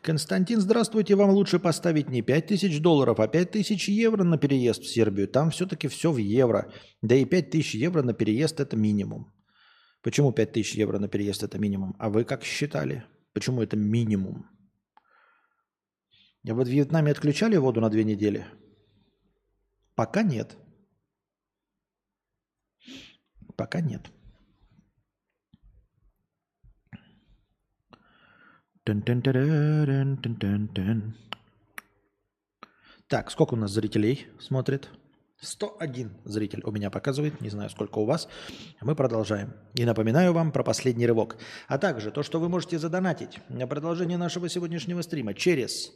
[0.00, 1.14] Константин, здравствуйте.
[1.14, 5.28] Вам лучше поставить не 5000 долларов, а 5000 евро на переезд в Сербию.
[5.28, 6.72] Там все-таки все в евро.
[7.02, 9.34] Да и 5000 евро на переезд– это минимум.
[10.02, 11.94] Почему 5000 евро на переезд– это минимум?
[11.98, 13.04] А вы как считали?
[13.34, 14.46] Почему это минимум?
[16.42, 18.46] Я вот в Вьетнаме отключали воду на две недели?
[19.94, 20.56] Пока нет.
[23.56, 24.10] Пока нет.
[33.08, 34.88] Так, сколько у нас зрителей смотрит?
[35.40, 38.28] 101 зритель у меня показывает, не знаю, сколько у вас.
[38.80, 39.54] Мы продолжаем.
[39.74, 41.38] И напоминаю вам про последний рывок.
[41.66, 45.92] А также то, что вы можете задонатить на продолжение нашего сегодняшнего стрима через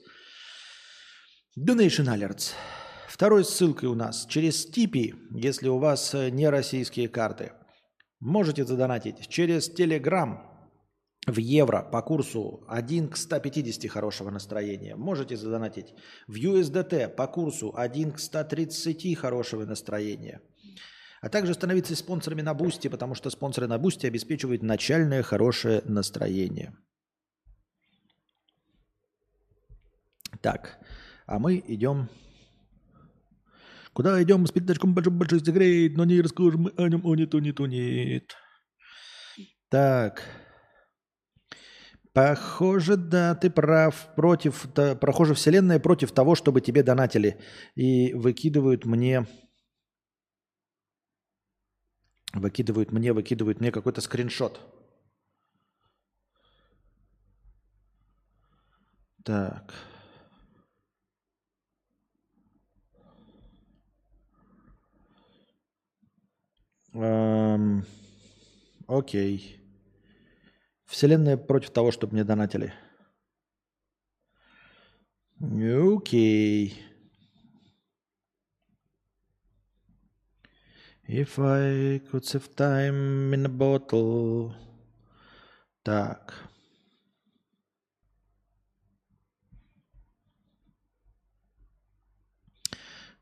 [1.58, 2.52] Donation Alerts.
[3.06, 7.52] Второй ссылкой у нас через Типи, если у вас не российские карты.
[8.18, 10.53] Можете задонатить через Telegram
[11.26, 14.96] в евро по курсу 1 к 150 хорошего настроения.
[14.96, 15.94] Можете задонатить
[16.26, 20.40] в USDT по курсу 1 к 130 хорошего настроения.
[21.22, 26.76] А также становиться спонсорами на Boosty, потому что спонсоры на Boosty обеспечивают начальное хорошее настроение.
[30.42, 30.78] Так,
[31.26, 32.10] а мы идем...
[33.94, 34.44] Куда идем?
[34.46, 38.36] С передачком большой-большой секрет, но не расскажем о нем, о нет, о нет, о нет.
[39.70, 40.43] Так...
[42.14, 44.14] Похоже, да, ты прав.
[44.14, 47.40] Против, да, прохоже, вселенная против того, чтобы тебе донатили.
[47.74, 49.26] И выкидывают мне...
[52.32, 54.60] Выкидывают мне, выкидывают мне какой-то скриншот.
[59.24, 59.74] Так.
[66.92, 67.84] Эм,
[68.86, 69.63] окей.
[70.94, 72.72] Вселенная против того, чтобы мне донатили.
[75.40, 76.80] Окей.
[81.08, 84.54] If I could save time in a bottle.
[85.82, 86.48] Так.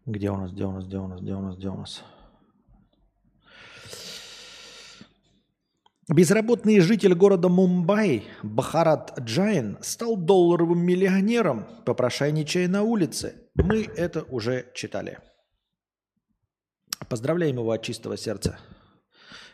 [0.05, 2.05] Где у нас, где у нас, где у нас, где у нас, где у нас?
[6.09, 13.35] Безработный житель города Мумбай Бхарат Джайн стал долларовым миллионером, попрошайничая на улице.
[13.55, 15.19] Мы это уже читали.
[17.09, 18.59] Поздравляем его от чистого сердца.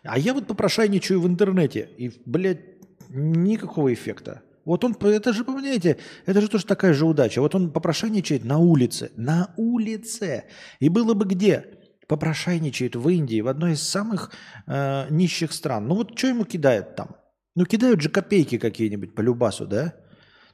[0.02, 2.64] А я вот попрошайничаю в интернете, и, блядь,
[3.10, 4.42] никакого эффекта.
[4.64, 7.42] Вот он, это же, понимаете, это же тоже такая же удача.
[7.42, 9.10] Вот он попрошайничает на улице.
[9.16, 10.44] На улице.
[10.80, 11.77] И было бы где?
[12.08, 14.32] Попрошайничает в Индии, в одной из самых
[14.66, 15.86] э, нищих стран.
[15.86, 17.16] Ну вот что ему кидают там?
[17.54, 19.94] Ну кидают же копейки какие-нибудь по любасу, да?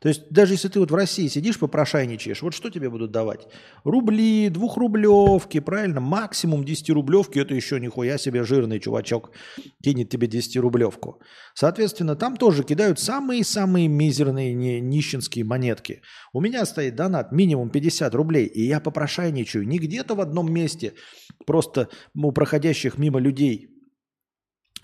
[0.05, 3.49] То есть даже если ты вот в России сидишь, попрошайничаешь, вот что тебе будут давать?
[3.85, 6.01] Рубли, двухрублевки, правильно?
[6.01, 9.31] Максимум 10-рублевки, это еще нихуя себе жирный чувачок
[9.83, 11.23] кинет тебе 10-рублевку.
[11.55, 16.03] Соответственно, там тоже кидают самые-самые мизерные не, нищенские монетки.
[16.35, 20.93] У меня стоит донат минимум 50 рублей, и я попрошайничаю не где-то в одном месте,
[21.47, 23.71] просто у проходящих мимо людей–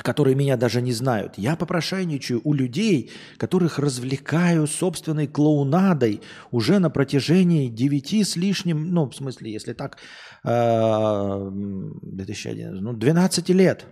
[0.03, 1.35] которые меня даже не знают.
[1.37, 6.21] Я попрошайничаю у людей, которых развлекаю собственной клоунадой
[6.51, 9.99] уже на протяжении девяти с лишним, ну, в смысле, если так,
[10.43, 13.87] 2011, а, ну, 12 лет.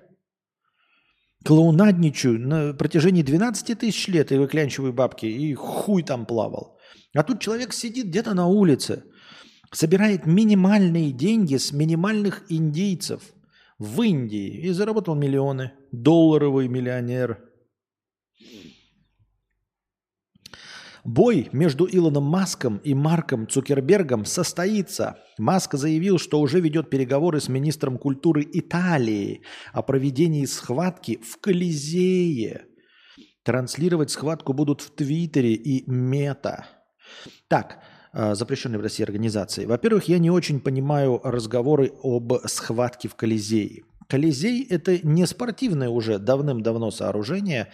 [1.44, 6.76] Клоунадничаю на протяжении 12 тысяч лет и выклянчиваю бабки, и хуй там плавал.
[7.14, 9.04] А тут человек сидит где-то на улице,
[9.72, 13.22] собирает минимальные деньги с минимальных индейцев–
[13.78, 15.72] в Индии и заработал миллионы.
[15.92, 17.38] Долларовый миллионер.
[21.04, 25.18] Бой между Илоном Маском и Марком Цукербергом состоится.
[25.38, 29.40] Маск заявил, что уже ведет переговоры с министром культуры Италии
[29.72, 32.66] о проведении схватки в Колизее.
[33.42, 36.66] Транслировать схватку будут в Твиттере и Мета.
[37.48, 37.82] Так,
[38.12, 39.64] а, запрещенной в России организации.
[39.64, 43.84] Во-первых, я не очень понимаю разговоры об схватке в Колизее.
[44.08, 47.72] Колизей– это не спортивное уже давным-давно сооружение,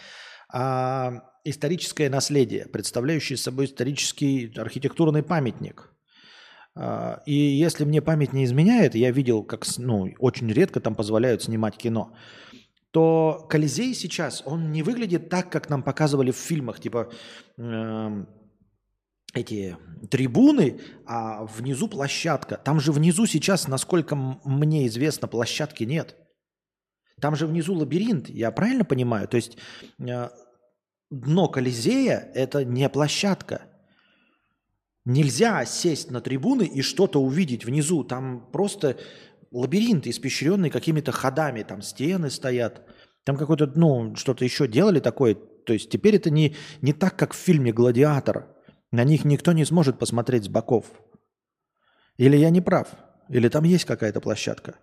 [0.52, 5.90] а историческое наследие, представляющее собой исторический архитектурный памятник.
[6.76, 11.42] А, и если мне память не изменяет, я видел, как ну, очень редко там позволяют
[11.42, 12.16] снимать кино,
[12.90, 17.10] то Колизей сейчас, он не выглядит так, как нам показывали в фильмах, типа
[17.58, 18.24] э,
[19.34, 19.76] эти
[20.10, 22.56] трибуны, а внизу площадка.
[22.56, 26.16] Там же внизу сейчас, насколько мне известно, площадки нет.
[27.24, 29.26] Там же внизу лабиринт, я правильно понимаю?
[29.26, 29.56] То есть
[29.98, 30.28] э,
[31.10, 33.62] дно Колизея– это не площадка.
[35.06, 38.04] Нельзя сесть на трибуны и что-то увидеть внизу.
[38.04, 38.98] Там просто
[39.52, 41.62] лабиринт, испещренный какими-то ходами.
[41.62, 42.82] Там стены стоят.
[43.24, 45.34] Там какое-то, ну, что-то еще делали такое.
[45.34, 48.54] То есть теперь это не, не так, как в фильме «Гладиатор»,
[48.92, 50.84] на них никто не сможет посмотреть с боков.
[52.18, 52.88] Или я не прав?
[53.30, 54.74] Или там есть какая-то площадка?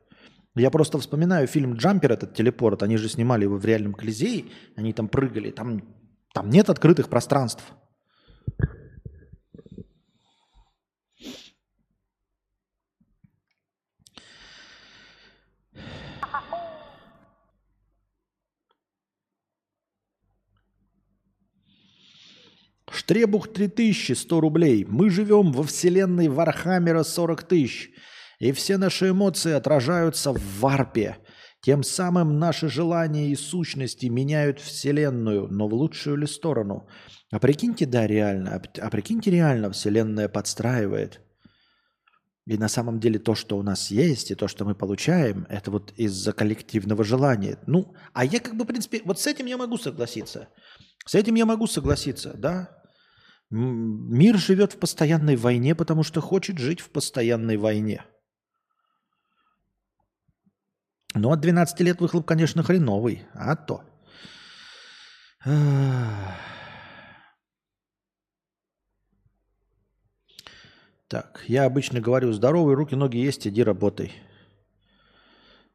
[0.55, 2.83] Я просто вспоминаю фильм «Джампер», этот телепорт.
[2.83, 4.45] Они же снимали его в реальном Колизее.
[4.75, 5.49] Они там прыгали.
[5.51, 5.81] Там,
[6.33, 7.63] там нет открытых пространств.
[22.91, 24.85] Штребух 3000, 100 рублей.
[24.85, 27.91] Мы живем во вселенной Вархаммера 40 тысяч.
[28.41, 31.17] И все наши эмоции отражаются в варпе.
[31.61, 36.87] Тем самым наши желания и сущности меняют Вселенную, но в лучшую ли сторону?
[37.31, 38.59] А прикиньте, да, реально.
[38.81, 41.21] А прикиньте, реально Вселенная подстраивает.
[42.47, 45.69] И на самом деле то, что у нас есть, и то, что мы получаем, это
[45.69, 47.59] вот из-за коллективного желания.
[47.67, 50.47] Ну, а я как бы, в принципе, вот с этим я могу согласиться.
[51.05, 52.69] С этим я могу согласиться, да.
[53.51, 58.03] Мир живет в постоянной войне, потому что хочет жить в постоянной войне.
[61.13, 63.83] Ну, от 12 лет выхлоп, конечно, хреновый, а то.
[71.07, 74.13] Так, я обычно говорю, здоровые руки, ноги есть, иди работай.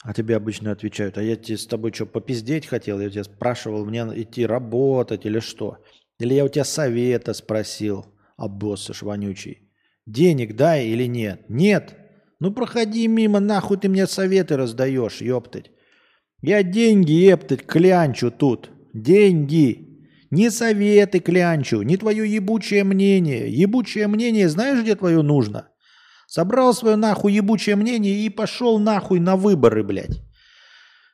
[0.03, 3.01] А тебе обычно отвечают, а я тебе с тобой что, попиздеть хотел?
[3.01, 5.85] Я тебя спрашивал, мне идти работать или что?
[6.19, 8.07] Или я у тебя совета спросил,
[8.39, 9.71] а босс вонючий.
[10.07, 11.51] Денег дай или нет?
[11.51, 12.06] Нет.
[12.39, 15.71] Ну проходи мимо, нахуй ты мне советы раздаешь, ёптать.
[16.43, 18.71] Я деньги, ептать, клянчу тут.
[18.93, 19.87] Деньги.
[20.31, 23.49] Не советы клянчу, не твое ебучее мнение.
[23.51, 25.69] Ебучее мнение знаешь, где твое нужно?
[26.27, 30.21] Собрал свое нахуй ебучее мнение и пошел нахуй на выборы, блядь.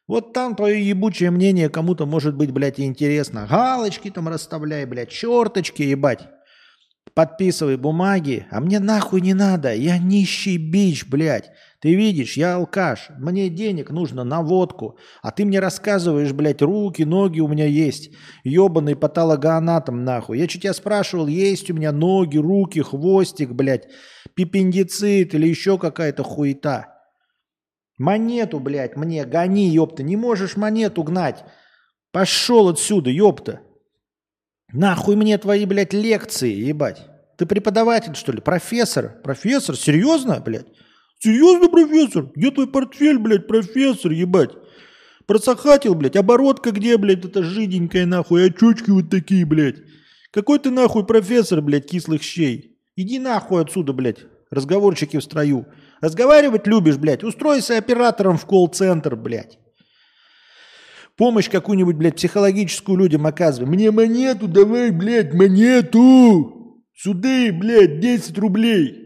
[0.08, 3.46] Вот там твое ебучее мнение кому-то может быть, блядь, интересно.
[3.48, 6.28] Галочки там расставляй, блядь, черточки, ебать.
[7.14, 9.74] Подписывай бумаги, а мне нахуй не надо.
[9.74, 11.50] Я нищий бич, блядь.
[11.80, 13.10] Ты видишь, я алкаш.
[13.18, 14.98] Мне денег нужно на водку.
[15.20, 18.12] А ты мне рассказываешь, блядь, руки, ноги у меня есть.
[18.44, 20.38] Ебаный патологоанатом, нахуй.
[20.38, 23.88] Я что тебя спрашивал, есть у меня ноги, руки, хвостик, блядь,
[24.34, 26.94] пипендицит или еще какая-то хуета.
[27.98, 30.02] Монету, блядь, мне гони, ёпта.
[30.02, 31.44] Не можешь монету гнать.
[32.10, 33.60] Пошел отсюда, ёпта.
[34.72, 37.06] Нахуй мне твои, блядь, лекции, ебать.
[37.36, 38.40] Ты преподаватель, что ли?
[38.40, 39.20] Профессор?
[39.22, 39.76] Профессор?
[39.76, 40.66] Серьезно, блядь?
[41.18, 42.30] Серьезно, профессор?
[42.34, 44.50] Где твой портфель, блядь, профессор, ебать?
[45.26, 49.76] Просохатил, блядь, оборотка где, блядь, это жиденькая, нахуй, очочки вот такие, блядь.
[50.30, 52.78] Какой ты, нахуй, профессор, блядь, кислых щей?
[52.96, 55.66] Иди нахуй отсюда, блядь, разговорчики в строю.
[56.00, 59.58] Разговаривать любишь, блядь, устройся оператором в колл-центр, блядь.
[61.16, 63.68] Помощь какую-нибудь, блядь, психологическую людям оказывай.
[63.68, 66.82] Мне монету давай, блядь, монету.
[66.94, 69.02] Сюда, блядь, 10 рублей.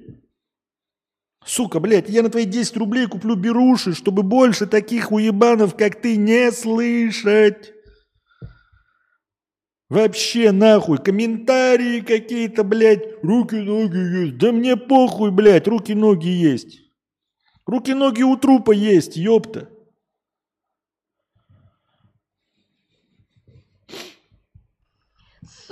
[1.44, 6.16] Сука, блядь, я на твои 10 рублей куплю беруши, чтобы больше таких уебанов, как ты,
[6.16, 7.72] не слышать.
[9.88, 14.38] Вообще нахуй, комментарии какие-то, блядь, руки-ноги есть.
[14.38, 16.80] Да мне похуй, блядь, руки-ноги есть.
[17.64, 19.70] Руки-ноги у трупа есть, ёпта.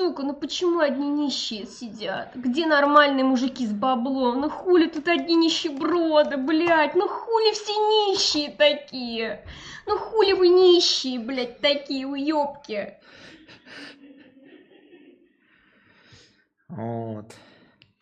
[0.04, 2.32] Сука, ну почему одни нищие сидят?
[2.34, 4.42] Где нормальные мужики с баблом?
[4.42, 6.94] Ну хули тут одни нищеброды, блядь?
[6.94, 9.46] Ну хули все нищие такие?
[9.86, 12.98] Ну хули вы нищие, блядь, такие уёбки?
[16.68, 17.34] Вот.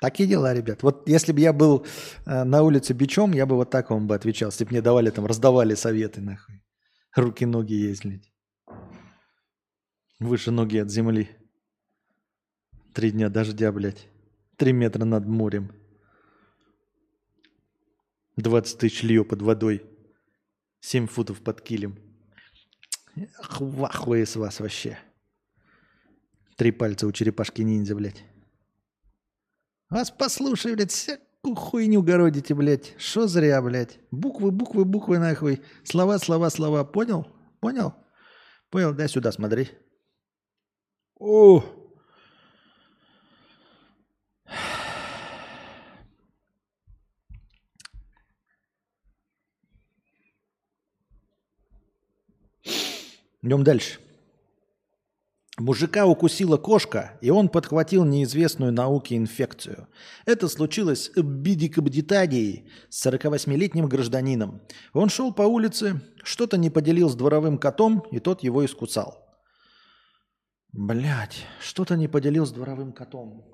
[0.01, 0.83] Такие дела, ребят.
[0.83, 1.87] Вот если бы я был
[2.27, 4.49] э, на улице бичом, я бы вот так вам бы отвечал.
[4.49, 6.65] Если бы мне давали там, раздавали советы, нахуй.
[7.15, 8.33] Руки-ноги блядь.
[10.19, 11.29] Выше ноги от земли.
[12.93, 14.09] Три дня дождя, блядь.
[14.57, 15.73] Три метра над морем.
[18.37, 19.83] 20 тысяч лье под водой.
[20.81, 21.99] 7 футов под килем.
[23.83, 24.99] Ахуе с вас вообще.
[26.57, 28.25] Три пальца у черепашки ниндзя, блядь.
[29.89, 32.95] Вас послушай, блядь, всякую хуйню городите, блядь.
[32.99, 34.01] Что зря, блядь.
[34.11, 35.63] Буквы, буквы, буквы, нахуй.
[35.85, 36.85] Слова, слова, слова.
[36.85, 37.27] Понял?
[37.61, 37.95] Понял?
[38.71, 38.95] Понял?
[38.95, 39.71] Дай сюда, смотри.
[41.19, 41.82] О,
[53.43, 53.99] Идем дальше.
[55.59, 59.87] Мужика укусила кошка, и он подхватил неизвестную науке инфекцию.
[60.25, 64.63] Это случилось в Бидикабдитадии с 48-летним гражданином.
[64.95, 69.19] Он шел по улице, что-то не поделил с дворовым котом, и тот его искусал.
[70.73, 73.45] Блять, что-то не поделил с дворовым котом.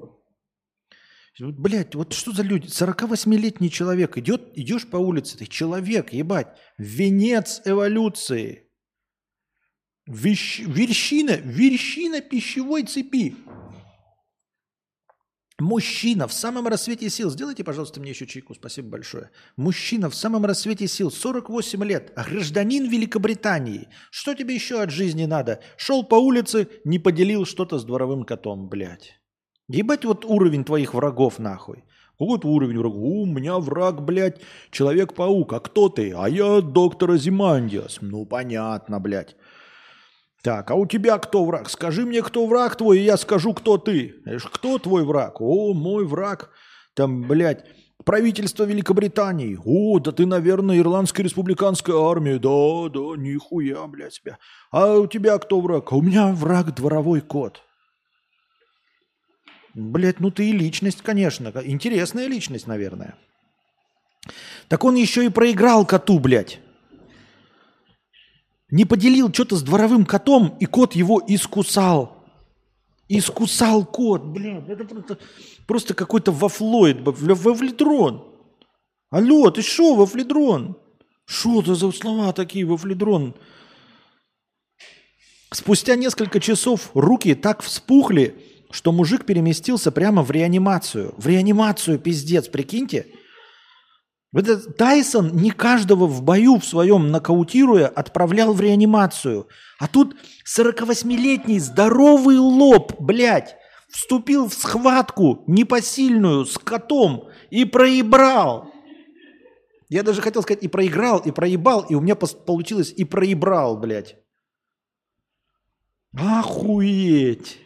[1.40, 2.68] Блять, вот что за люди?
[2.68, 8.66] 48-летний человек идет, идешь по улице, ты человек, ебать, венец эволюции–
[10.08, 10.60] Вещ...
[10.60, 13.36] Вершина, вершина пищевой цепи.
[15.58, 17.30] Мужчина в самом рассвете сил.
[17.30, 18.54] Сделайте, пожалуйста, мне еще чайку.
[18.54, 19.30] Спасибо большое.
[19.56, 21.10] Мужчина в самом рассвете сил.
[21.10, 22.12] 48 лет.
[22.16, 23.88] Гражданин Великобритании.
[24.10, 25.60] Что тебе еще от жизни надо?
[25.76, 29.20] Шел по улице, не поделил что-то с дворовым котом, блядь.
[29.68, 31.84] Ебать вот уровень твоих врагов нахуй.
[32.18, 33.02] Какой-то уровень врагов.
[33.02, 34.40] У меня враг, блядь,
[34.70, 35.52] Человек-паук.
[35.52, 36.14] А кто ты?
[36.16, 37.98] А я доктор Азимандиас.
[38.00, 39.36] Ну, понятно, блядь.
[40.42, 41.68] Так, а у тебя кто враг?
[41.68, 44.14] Скажи мне, кто враг твой, и я скажу, кто ты.
[44.52, 45.40] Кто твой враг?
[45.40, 46.50] О, мой враг.
[46.94, 47.64] Там, блядь,
[48.04, 49.58] правительство Великобритании.
[49.64, 52.38] О, да ты, наверное, Ирландская республиканская армия.
[52.38, 54.38] Да, да, нихуя, блядь, себя.
[54.70, 55.92] А у тебя кто враг?
[55.92, 57.62] У меня враг дворовой кот.
[59.74, 61.52] Блядь, ну ты и личность, конечно.
[61.64, 63.16] Интересная личность, наверное.
[64.68, 66.60] Так он еще и проиграл коту, блядь.
[68.70, 72.16] Не поделил что-то с дворовым котом, и кот его искусал.
[73.08, 75.18] Искусал кот, блин, это просто,
[75.66, 78.24] просто какой-то вафлоид, вафледрон.
[79.10, 80.76] Алло, ты что, вафледрон?
[81.24, 83.34] Что это за слова такие, вафледрон?
[85.50, 88.36] Спустя несколько часов руки так вспухли,
[88.70, 91.14] что мужик переместился прямо в реанимацию.
[91.16, 93.06] В реанимацию, пиздец, прикиньте.
[94.30, 99.48] Вот этот Тайсон не каждого в бою в своем нокаутируя отправлял в реанимацию.
[99.78, 103.56] А тут 48-летний здоровый лоб, блядь,
[103.88, 108.70] вступил в схватку непосильную с котом и проебрал.
[109.88, 114.16] Я даже хотел сказать и проиграл, и проебал, и у меня получилось и проебрал, блядь.
[116.12, 117.58] Охуеть.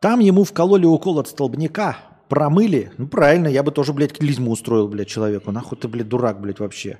[0.00, 2.92] Там ему вкололи укол от столбняка, промыли.
[2.98, 5.52] Ну, правильно, я бы тоже, блядь, клизму устроил, блядь, человеку.
[5.52, 6.98] Нахуй ты, блядь, дурак, блядь, вообще.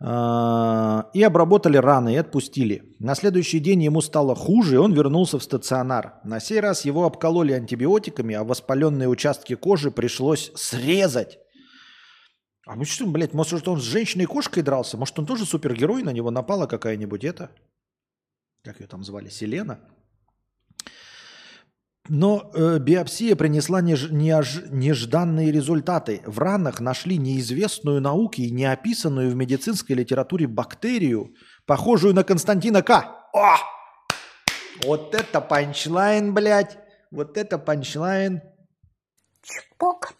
[0.00, 2.96] А, И обработали раны, и отпустили.
[2.98, 6.20] На следующий день ему стало хуже, и он вернулся в стационар.
[6.24, 11.38] На сей раз его обкололи антибиотиками, а воспаленные участки кожи пришлось срезать.
[12.66, 14.96] А ну что, блядь, может, он с женщиной-кошкой дрался?
[14.96, 17.50] Может, он тоже супергерой, на него напала какая-нибудь это?
[18.64, 19.28] Как ее там звали?
[19.28, 19.78] Селена?
[22.08, 26.22] Но э, биопсия принесла неж- неож- нежданные результаты.
[26.24, 31.34] В ранах нашли неизвестную науке и неописанную в медицинской литературе бактерию,
[31.66, 33.26] похожую на Константина К.
[33.32, 33.56] О!
[34.84, 36.78] Вот это панчлайн, блядь.
[37.10, 38.40] Вот это панчлайн.
[39.42, 40.12] Чпок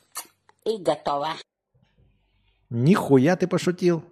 [0.65, 1.35] и готово.
[2.71, 4.05] Нихуя ты пошутил.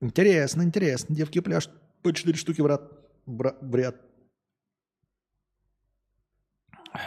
[0.00, 1.14] Интересно, интересно.
[1.14, 1.70] Девки пляж
[2.02, 2.82] по 4 штуки в ряд.
[3.24, 3.96] бра- в ряд.
[6.92, 7.00] Ах.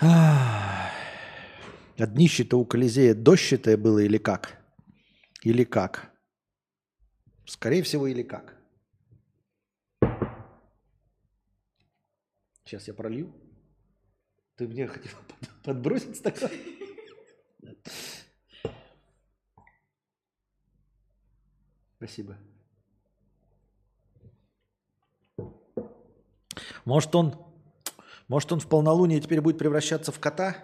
[0.00, 0.90] А
[1.98, 4.58] днище-то у Колизея дощатое было или как?
[5.42, 6.10] Или как?
[7.46, 8.56] Скорее всего, или как?
[12.64, 13.32] Сейчас я пролью.
[14.56, 16.50] Ты мне хотел под- подбросить стакан?
[21.96, 22.36] Спасибо.
[26.84, 27.43] Может он,
[28.28, 30.56] может он в полнолуние теперь будет превращаться в кота?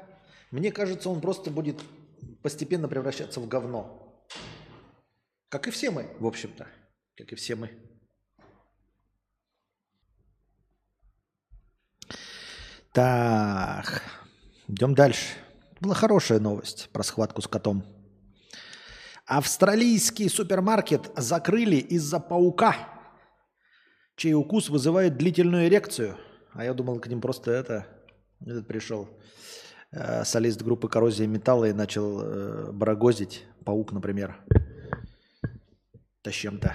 [0.51, 1.81] Мне кажется, он просто будет
[2.43, 4.25] постепенно превращаться в говно.
[5.49, 6.67] Как и все мы, в общем-то.
[7.17, 7.71] Как и все мы.
[12.93, 14.03] Так,
[14.67, 15.27] идем дальше.
[15.81, 17.85] Была хорошая новость про схватку с котом.
[19.27, 22.77] Австралийский супермаркет закрыли из-за паука,
[24.17, 26.19] чей укус вызывает длительную эрекцию.
[26.53, 27.87] А я думал, к ним просто это,
[28.45, 29.09] этот пришел
[29.93, 33.45] э, солист группы «Коррозия металла» и начал э, барагозить.
[33.65, 34.37] Паук, например.
[36.25, 36.75] Да чем-то.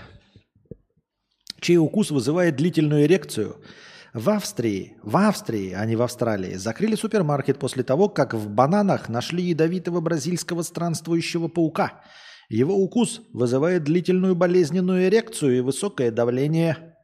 [1.60, 3.58] Чей укус вызывает длительную эрекцию–
[4.16, 9.10] в Австрии, в Австрии, а не в Австралии, закрыли супермаркет после того, как в бананах
[9.10, 12.02] нашли ядовитого бразильского странствующего паука.
[12.48, 16.95] Его укус вызывает длительную болезненную эрекцию и высокое давление.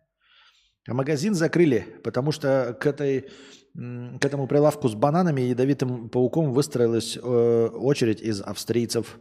[0.88, 3.30] А магазин закрыли, потому что к, этой,
[3.74, 9.20] к этому прилавку с бананами и ядовитым пауком выстроилась э, очередь из австрийцев.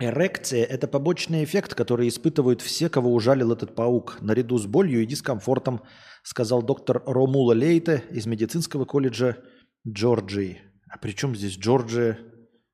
[0.00, 5.06] Эрекция– это побочный эффект, который испытывают все, кого ужалил этот паук, наряду с болью и
[5.06, 5.82] дискомфортом,
[6.22, 9.36] сказал доктор Ромула Лейте из медицинского колледжа
[9.86, 10.62] Джорджии.
[10.88, 12.18] А при чем здесь Джорджия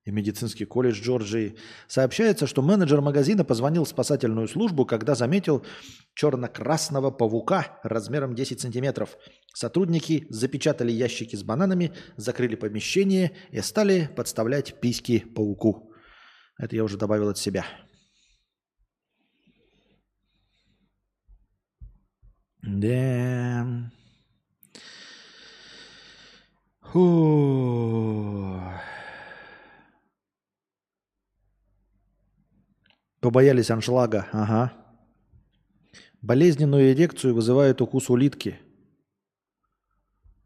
[0.05, 1.57] и медицинский колледж Джорджии?
[1.89, 5.65] Сообщается, что менеджер магазина позвонил в спасательную службу, когда заметил
[6.15, 9.17] черно-красного паука размером 10 сантиметров.
[9.55, 15.93] Сотрудники запечатали ящики с бананами, закрыли помещение и стали подставлять письки пауку.
[16.59, 17.65] Это я уже добавил от себя.
[22.63, 23.91] Да.
[26.93, 28.61] Фу.
[33.21, 34.73] Побоялись аншлага, ага.
[36.23, 38.59] Болезненную эрекцию вызывает укус улитки.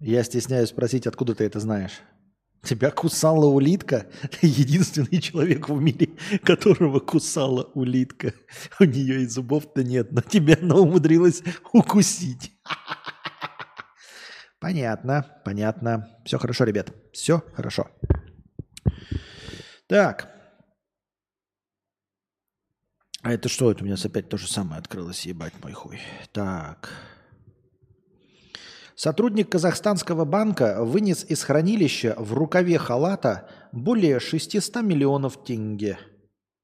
[0.01, 2.01] Я стесняюсь спросить, откуда ты это знаешь.
[2.64, 4.07] Тебя кусала улитка?
[4.41, 6.11] Ты единственный человек в мире,
[6.43, 8.33] которого кусала улитка.
[8.81, 12.53] У нее и зубов-то нет, но тебя она умудрилась укусить.
[14.61, 16.09] Понятно, понятно.
[16.25, 16.91] Все хорошо, ребят.
[17.12, 17.91] Все хорошо.
[19.87, 20.34] Так.
[23.25, 23.70] А это что?
[23.70, 25.99] Это у меня опять то же самое открылось, ебать мой хуй.
[26.33, 26.91] Так.
[28.95, 35.99] Сотрудник казахстанского банка вынес из хранилища в рукаве халата более 600 миллионов тенге.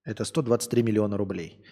[0.04, 1.64] Это 123 миллиона рублей.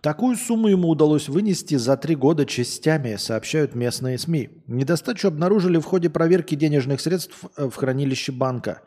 [0.00, 4.64] Такую сумму ему удалось вынести за три года частями, сообщают местные СМИ.
[4.66, 8.82] Недостачу обнаружили в ходе проверки денежных средств э, в хранилище банка.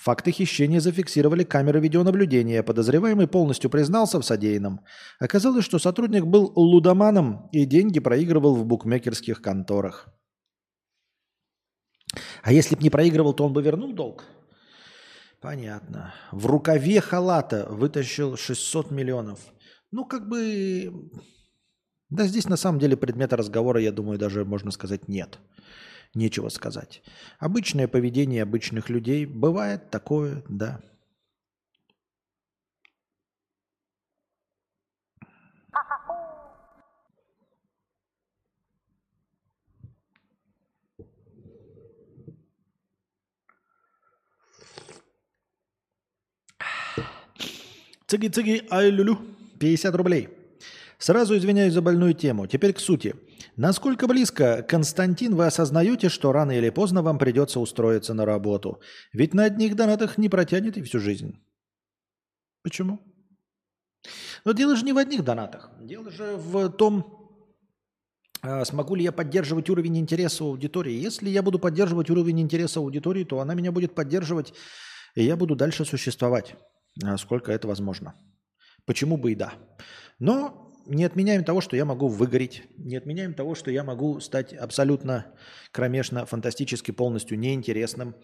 [0.00, 2.62] Факты хищения зафиксировали камеры видеонаблюдения.
[2.62, 4.80] Подозреваемый полностью признался в содеянном.
[5.18, 10.08] Оказалось, что сотрудник был лудоманом и деньги проигрывал в букмекерских конторах.
[12.42, 14.24] А если бы не проигрывал, то он бы вернул долг?
[15.42, 16.14] Понятно.
[16.32, 19.40] В рукаве халата вытащил 600 миллионов.
[19.90, 21.10] Ну, как бы...
[22.08, 25.38] Да здесь на самом деле предмета разговора, я думаю, даже можно сказать нет.
[26.14, 27.02] Нечего сказать.
[27.38, 29.26] Обычное поведение обычных людей.
[29.26, 30.80] Бывает такое, да.
[48.10, 49.20] Цыги-цыги, ай-лю-лю.
[49.60, 50.30] 50 рублей.
[50.98, 52.48] Сразу извиняюсь за больную тему.
[52.48, 53.14] Теперь к сути.
[53.56, 58.80] Насколько близко, Константин, вы осознаете, что рано или поздно вам придется устроиться на работу?
[59.12, 61.38] Ведь на одних донатах не протянете всю жизнь.
[62.62, 63.00] Почему?
[64.44, 65.70] Но дело же не в одних донатах.
[65.80, 67.20] Дело же в том,
[68.42, 70.92] а, смогу ли я поддерживать уровень интереса аудитории.
[70.92, 74.54] Если я буду поддерживать уровень интереса аудитории, то она меня будет поддерживать,
[75.14, 76.54] и я буду дальше существовать,
[77.18, 78.14] сколько это возможно.
[78.86, 79.52] Почему бы и да.
[80.18, 84.52] Но не отменяем того, что я могу выгореть, не отменяем того, что я могу стать
[84.52, 85.26] абсолютно
[85.72, 88.16] кромешно, фантастически полностью неинтересным.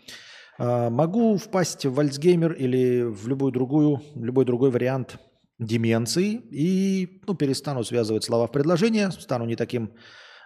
[0.59, 5.19] А, могу впасть в Альцгеймер или в любую другую, любой другой вариант
[5.59, 9.95] деменции и ну, перестану связывать слова в предложение, стану не таким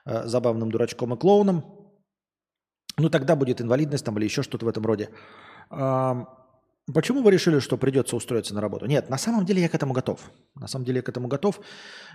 [0.04, 1.64] э, забавным дурачком и клоуном.
[2.98, 5.08] Ну, тогда будет инвалидность там или еще что-то в этом роде.
[6.94, 8.86] Почему вы решили, что придется устроиться на работу?
[8.86, 10.30] Нет, на самом деле я к этому готов.
[10.54, 11.60] На самом деле я к этому готов.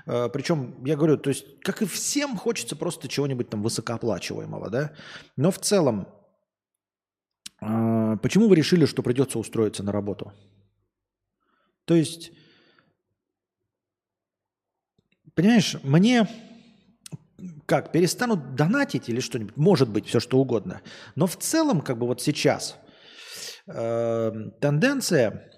[0.05, 4.91] Э, Причем, я говорю, то есть, как и всем, хочется просто чего-нибудь там высокооплачиваемого, да?
[5.37, 6.07] Но в целом,
[7.61, 10.33] э, почему вы решили, что придется устроиться на работу?
[11.85, 12.31] То есть,
[15.35, 16.27] понимаешь, мне
[17.67, 20.81] как, перестанут донатить или что-нибудь, может быть, все что угодно.
[21.15, 22.77] Но в целом, как бы вот сейчас–
[23.67, 25.51] Эм, тенденция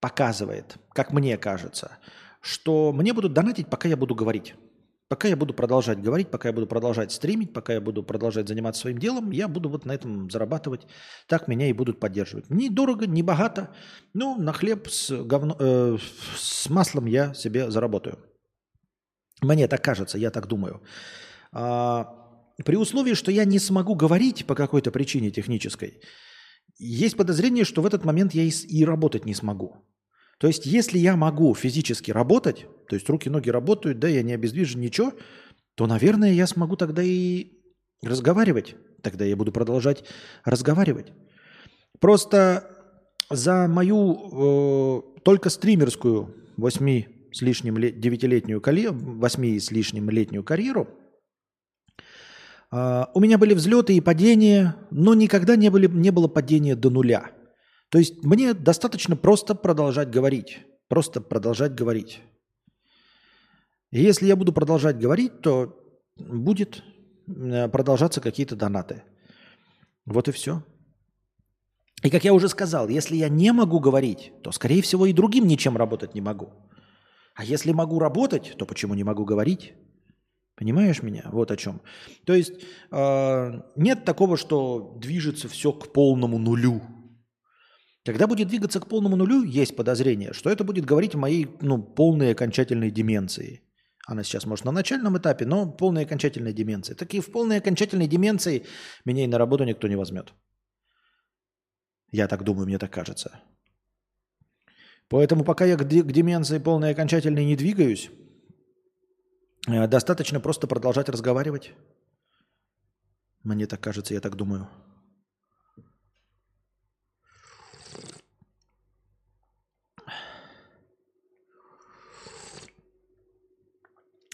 [0.00, 1.98] показывает, как мне кажется,
[2.40, 4.54] что мне будут донатить, пока я буду говорить.
[5.08, 8.82] Пока я буду продолжать говорить, пока я буду продолжать стримить, пока я буду продолжать заниматься
[8.82, 10.86] своим делом, я буду вот на этом зарабатывать.
[11.28, 12.50] Так меня и будут поддерживать.
[12.50, 13.72] Не дорого, не богато,
[14.14, 15.96] но на хлеб с, говно, э,
[16.36, 18.18] с маслом я себе заработаю.
[19.42, 20.82] Мне так кажется, я так думаю.
[21.52, 22.12] А,
[22.64, 26.00] при условии, что я не смогу говорить по какой-то причине технической,
[26.78, 29.76] есть подозрение, что в этот момент я и, и работать не смогу.
[30.38, 34.34] То есть, если я могу физически работать, то есть руки, ноги работают, да, я не
[34.34, 35.14] обездвижен, ничего,
[35.74, 37.52] то, наверное, я смогу тогда и
[38.02, 38.76] разговаривать.
[39.02, 40.04] Тогда я буду продолжать
[40.44, 41.12] разговаривать.
[42.00, 42.70] Просто
[43.30, 50.88] за мою э, только стримерскую 8 с лишним, 9-летнюю, 8 с лишним летнюю карьеру–
[52.70, 57.30] у меня были взлеты и падения, но никогда не, были, не было падения до нуля.
[57.90, 60.58] То есть мне достаточно просто продолжать говорить.
[60.88, 62.20] Просто продолжать говорить.
[63.90, 65.78] Если я буду продолжать говорить, то
[66.16, 66.82] будет
[67.28, 69.02] э, продолжаться какие-то донаты.
[70.04, 70.62] Вот и все.
[72.02, 75.46] И как я уже сказал, если я не могу говорить, то, скорее всего, и другим
[75.46, 76.52] ничем работать не могу.
[77.34, 79.74] А если могу работать, то почему не могу говорить?
[80.56, 81.28] Понимаешь меня?
[81.32, 81.82] Вот о чем.
[82.24, 82.52] То есть
[82.90, 86.80] э, нет такого, что движется все к полному нулю.
[88.06, 91.82] Когда будет двигаться к полному нулю, есть подозрение, что это будет говорить о моей ну,
[91.82, 93.62] полной окончательной деменции.
[94.06, 96.96] Она сейчас, может, на начальном этапе, но полная окончательная деменция.
[96.96, 98.64] Так и в полной окончательной деменции
[99.04, 100.32] меня и на работу никто не возьмет.
[102.12, 103.40] Я так думаю, мне так кажется.
[105.08, 108.10] Поэтому пока я к деменции полной окончательной не двигаюсь,
[109.66, 111.72] достаточно просто продолжать разговаривать.
[113.42, 114.68] Мне так кажется, я так думаю.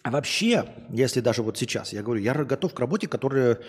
[0.03, 3.61] А вообще, если даже вот сейчас, я говорю, я готов к работе, которая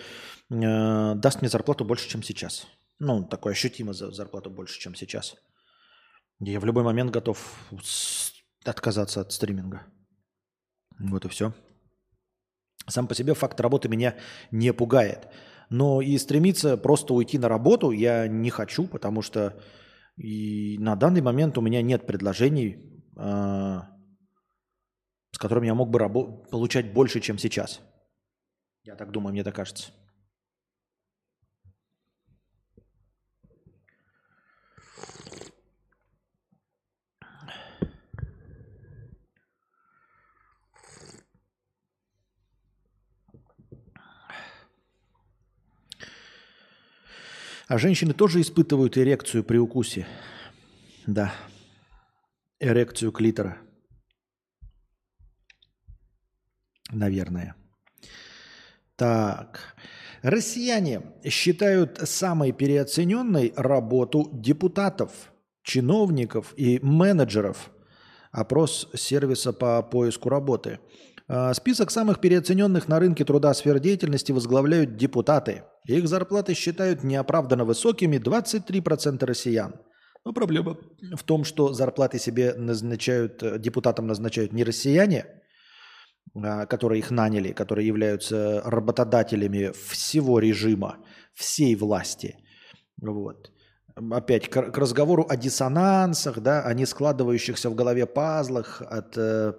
[0.50, 2.66] э, даст мне зарплату больше, чем сейчас.
[2.98, 5.36] Ну, такое ощутимо за зарплату больше, чем сейчас.
[6.40, 7.38] Я в любой момент готов
[8.64, 9.86] отказаться от стриминга.
[10.98, 11.52] Вот и все.
[12.86, 14.16] Сам по себе факт работы меня
[14.50, 15.28] не пугает.
[15.70, 19.58] Но и стремиться просто уйти на работу я не хочу, потому что
[20.16, 23.80] и на данный момент у меня нет предложений, э,
[25.32, 25.98] с которыми я мог бы
[26.50, 27.80] получать больше, чем сейчас.
[28.82, 29.92] Я так думаю, мне так кажется.
[47.66, 50.06] А женщины тоже испытывают эрекцию при укусе.
[51.06, 51.34] Да.
[52.60, 53.58] Эрекцию клитора.
[56.90, 57.56] Наверное.
[58.96, 59.74] Так.
[60.22, 67.70] Россияне считают самой переоцененной работу депутатов, чиновников и менеджеров.
[68.30, 70.80] Опрос сервиса по поиску работы.
[71.26, 75.64] А, Список самых переоцененных на рынке труда сфер деятельности возглавляют депутаты.
[75.86, 79.74] Их зарплаты считают неоправданно высокими 23% россиян.
[80.24, 80.78] Но проблема
[81.14, 85.26] в том, что зарплаты себе назначают, э, депутатам назначают не россияне,
[86.34, 90.96] а, которые их наняли, которые являются работодателями всего режима,
[91.34, 92.36] всей власти.
[93.00, 93.50] Вот.
[93.96, 99.52] Опять к, разговору о диссонансах, да, о не складывающихся в голове пазлах, от э,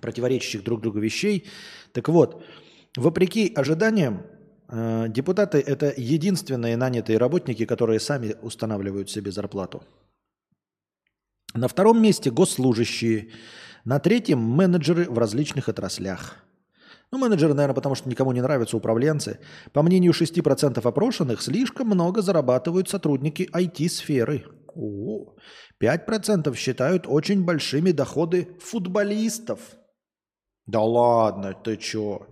[0.00, 1.46] противоречащих друг другу вещей.
[1.92, 2.44] Так вот,
[2.96, 4.22] вопреки ожиданиям,
[4.68, 9.82] э, депутаты– это единственные нанятые работники, которые сами устанавливают себе зарплату.
[11.54, 13.28] На втором месте госслужащие–
[13.86, 16.34] на третьем– менеджеры в различных отраслях.
[17.12, 19.38] Ну, менеджеры, наверное, потому что никому не нравятся управленцы.
[19.72, 24.44] По мнению 6% опрошенных, слишком много зарабатывают сотрудники IT-сферы.
[24.74, 25.36] О,
[25.80, 29.60] 5% считают очень большими доходы футболистов.
[30.66, 32.26] Да ладно, ты чё?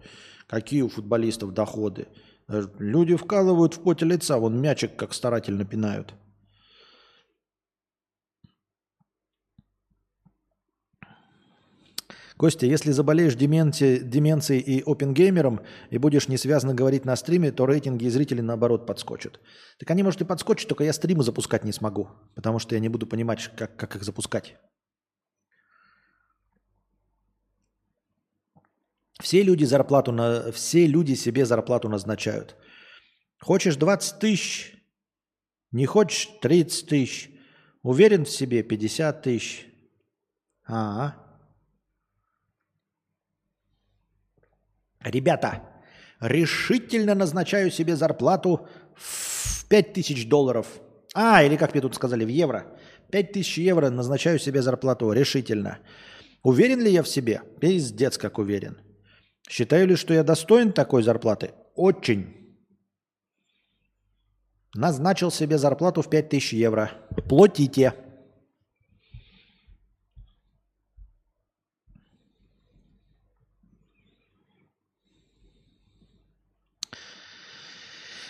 [0.49, 2.09] Какие у футболистов доходы?
[2.49, 6.15] Э, люди вкалывают в поте лица, вон мячик как старательно пинают.
[12.37, 15.61] Костя, если заболеешь деменцией, деменцией и опенгеймером
[15.91, 19.39] и будешь не связано говорить на стриме, то рейтинги зрителей наоборот подскочат.
[19.79, 22.89] Так они, может, и подскочат, только я стримы запускать не смогу, потому что я не
[22.89, 24.57] буду понимать, как, как их запускать.
[29.21, 32.57] Все люди, зарплату на, все люди себе зарплату назначают.
[33.41, 34.75] Хочешь 20 тысяч,
[35.71, 37.31] не хочешь 30 тысяч,
[37.83, 39.67] уверен в себе 50 тысяч.
[40.67, 41.25] А, -а.
[45.11, 45.63] Ребята,
[46.21, 50.67] решительно назначаю себе зарплату в 5000 долларов.
[51.15, 52.67] А, или как мне тут сказали, в евро.
[53.11, 55.79] 5000 евро назначаю себе зарплату решительно.
[56.43, 57.43] Уверен ли я в себе?
[57.61, 58.79] Пиздец, как уверен.
[59.49, 61.53] Считаю ли, что я достоин такой зарплаты?
[61.75, 62.45] Очень.
[64.75, 66.91] Назначил себе зарплату в 5000 евро.
[67.29, 67.95] Платите.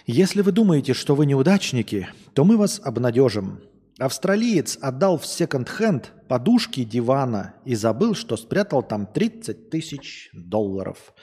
[0.07, 3.63] Если вы думаете, что вы неудачники, то мы вас обнадежим.
[3.99, 11.15] Австралиец отдал в секонд-хенд подушки дивана и забыл, что спрятал там 30 тысяч долларов.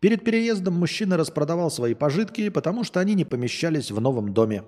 [0.00, 4.64] Перед переездом мужчина распродавал свои пожитки, потому что они не помещались в новом доме.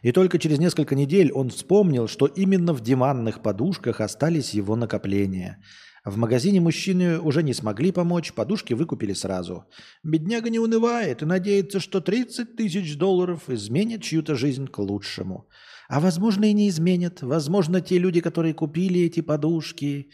[0.00, 5.62] И только через несколько недель он вспомнил, что именно в диванных подушках остались его накопления–
[6.06, 9.64] в магазине мужчины уже не смогли помочь, подушки выкупили сразу.
[10.04, 15.48] Бедняга не унывает и надеется, что 30 тысяч долларов изменят чью-то жизнь к лучшему.
[15.88, 17.22] А возможно и не изменят.
[17.22, 20.10] Возможно, те люди, которые купили эти подушки,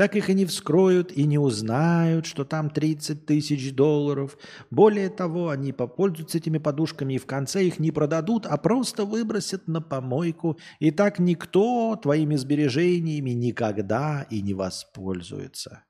[0.00, 4.38] так их и не вскроют и не узнают, что там 30 тысяч долларов.
[4.70, 9.68] Более того, они попользуются этими подушками и в конце их не продадут, а просто выбросят
[9.68, 10.58] на помойку.
[10.78, 15.84] И так никто твоими сбережениями никогда и не воспользуется.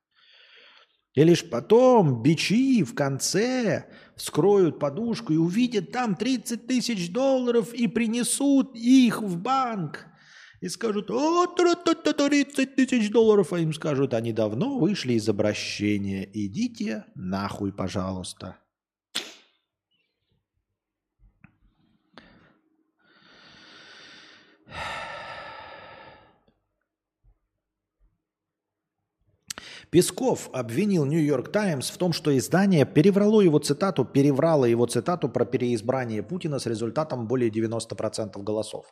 [1.15, 3.85] И лишь потом бичи в конце
[4.17, 10.11] вскроют подушку и увидят там 30 тысяч долларов и принесут их в банк
[10.61, 17.05] и скажут, о, 30 тысяч долларов, а им скажут, они давно вышли из обращения, идите
[17.15, 18.59] нахуй, пожалуйста.
[29.91, 35.45] Песков обвинил Нью-Йорк Таймс в том, что издание переврало его цитату, переврало его цитату про
[35.45, 38.87] переизбрание Путина с результатом более 90% голосов.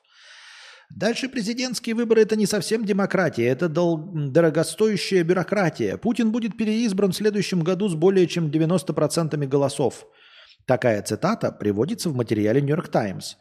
[0.91, 5.99] Дальше президентские выборы– это не совсем демократия, это дол- дорогостоящая бюрократия.
[5.99, 10.07] Путин будет переизбран в следующем году с более чем 90% голосов.
[10.67, 13.37] Такая цитата приводится в материале «Нью-Йорк Таймс».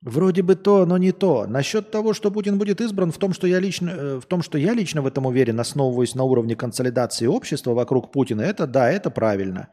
[0.00, 1.46] Вроде бы то, но не то.
[1.48, 4.56] Насчет того, что Путин будет избран, в том, что я лично, э, в том, что
[4.56, 9.10] я лично в этом уверен, основываясь на уровне консолидации общества вокруг Путина, это да, это
[9.10, 9.70] правильно.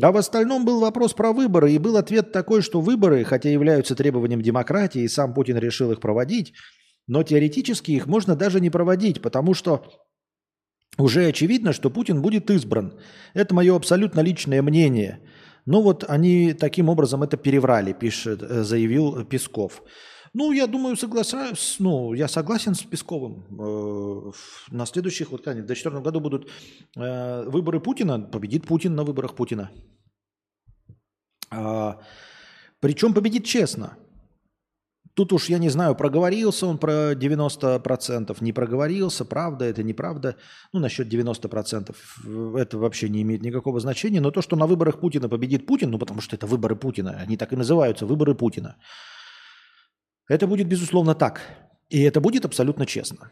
[0.00, 3.96] А в остальном был вопрос про выборы, и был ответ такой, что выборы, хотя являются
[3.96, 6.54] требованием демократии, и сам Путин решил их проводить,
[7.08, 9.84] но теоретически их можно даже не проводить, потому что
[10.98, 12.98] уже очевидно, что Путин будет избран.
[13.34, 15.20] Это мое абсолютно личное мнение.
[15.66, 19.82] Ну вот они таким образом это переврали, пишет, э, заявил Песков.
[20.34, 23.44] Ну, я думаю, соглашаюсь, ну, я согласен с Песковым.
[23.58, 24.32] Э,
[24.70, 26.50] На следующих, вот когда в 2024 году будут
[26.96, 29.70] э, выборы Путина, победит Путин на выборах Путина.
[31.50, 31.98] А,
[32.80, 33.96] Причем победит честно.
[35.14, 40.36] Тут уж я не знаю, проговорился он про 90%, не проговорился, правда это, неправда.
[40.72, 41.92] Ну, насчет 90%
[42.56, 44.20] это вообще не имеет никакого значения.
[44.20, 47.36] Но то, что на выборах Путина победит Путин, ну, потому что это выборы Путина, они
[47.36, 48.76] так и называются, выборы Путина.
[50.28, 51.40] Это будет, безусловно, так.
[51.88, 53.30] И это будет абсолютно честно.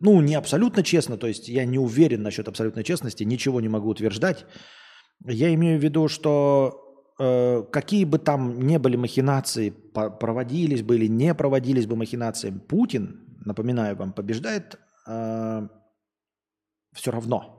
[0.00, 3.88] Ну, не абсолютно честно, то есть я не уверен насчет абсолютной честности, ничего не могу
[3.88, 4.46] утверждать.
[5.26, 11.08] Я имею в виду, что э, какие бы там не были махинации, проводились бы или
[11.08, 15.68] не проводились бы махинации, Путин, напоминаю вам, побеждает э,
[16.92, 17.57] все равно.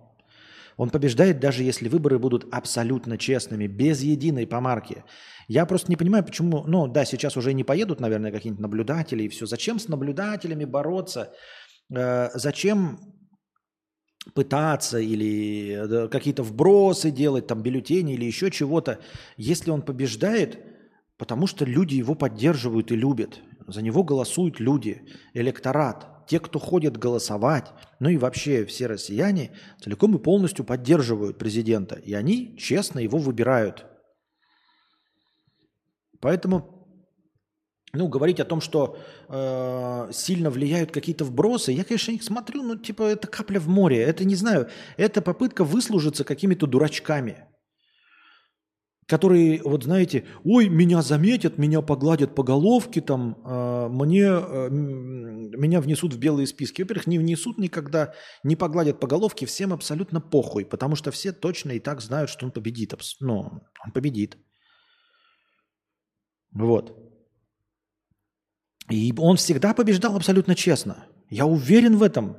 [0.80, 5.04] Он побеждает, даже если выборы будут абсолютно честными, без единой помарки.
[5.50, 9.28] Я просто не понимаю, почему, ну да, сейчас уже не поедут, наверное, какие-нибудь наблюдатели и
[9.28, 9.46] все.
[9.46, 11.34] Зачем с наблюдателями бороться?
[11.94, 12.98] Э, зачем
[14.34, 19.00] пытаться или э, какие-то вбросы делать, там бюллетени или еще чего-то,
[19.36, 20.60] если он побеждает,
[21.18, 23.42] потому что люди его поддерживают и любят.
[23.68, 25.02] За него голосуют люди,
[25.34, 29.52] электорат, те, кто ходят голосовать, ну и вообще все россияне
[29.82, 31.96] целиком и полностью поддерживают президента.
[31.96, 33.88] И они честно его выбирают.
[36.20, 36.88] Поэтому,
[37.94, 42.76] ну, говорить о том, что э, сильно влияют какие-то вбросы, я, конечно, их смотрю, ну,
[42.76, 43.98] типа, это капля в море.
[43.98, 47.49] Это, не знаю, это попытка выслужиться какими-то дурачками,
[49.10, 55.82] которые, вот знаете, ой, меня заметят, меня погладят по головке, там, э, мне, э, меня
[55.82, 56.84] внесут в белые списки.
[56.84, 61.72] Во-первых, не внесут никогда, не погладят по головке, всем абсолютно похуй, потому что все точно
[61.72, 62.94] и так знают, что он победит.
[63.20, 64.38] Ну, он победит.
[66.52, 66.96] Вот.
[68.92, 71.08] И он всегда побеждал абсолютно честно.
[71.32, 72.38] Я уверен в этом.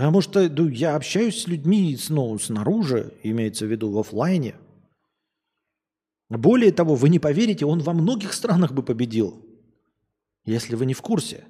[0.00, 4.54] Потому что ну, я общаюсь с людьми ну, снаружи, имеется в виду в офлайне.
[6.30, 9.44] Более того, вы не поверите, он во многих странах бы победил,
[10.46, 11.44] если вы не в курсе.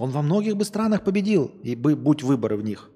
[0.00, 2.90] Он во многих бы странах победил, и бы, будь выборы в них.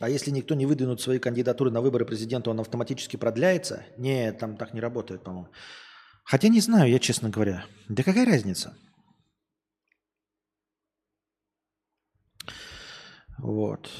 [0.00, 3.84] А если никто не выдвинут свои кандидатуры на выборы президента, он автоматически продляется?
[3.96, 5.48] Нет, там так не работает, по-моему.
[6.24, 7.64] Хотя не знаю, я честно говоря.
[7.88, 8.76] Да какая разница?
[13.38, 13.90] Вот.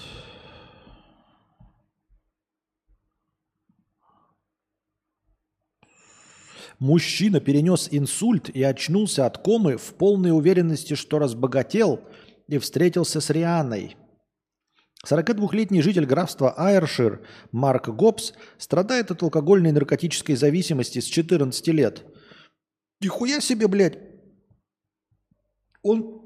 [6.78, 12.00] Мужчина перенес инсульт и очнулся от комы в полной уверенности, что разбогател
[12.46, 13.96] и встретился с Рианой.
[15.06, 17.20] 42-летний житель графства Айршир
[17.52, 22.04] Марк Гоббс страдает от алкогольной и наркотической зависимости с 14 лет.
[23.00, 23.98] Нихуя себе, блядь.
[25.82, 26.20] Он,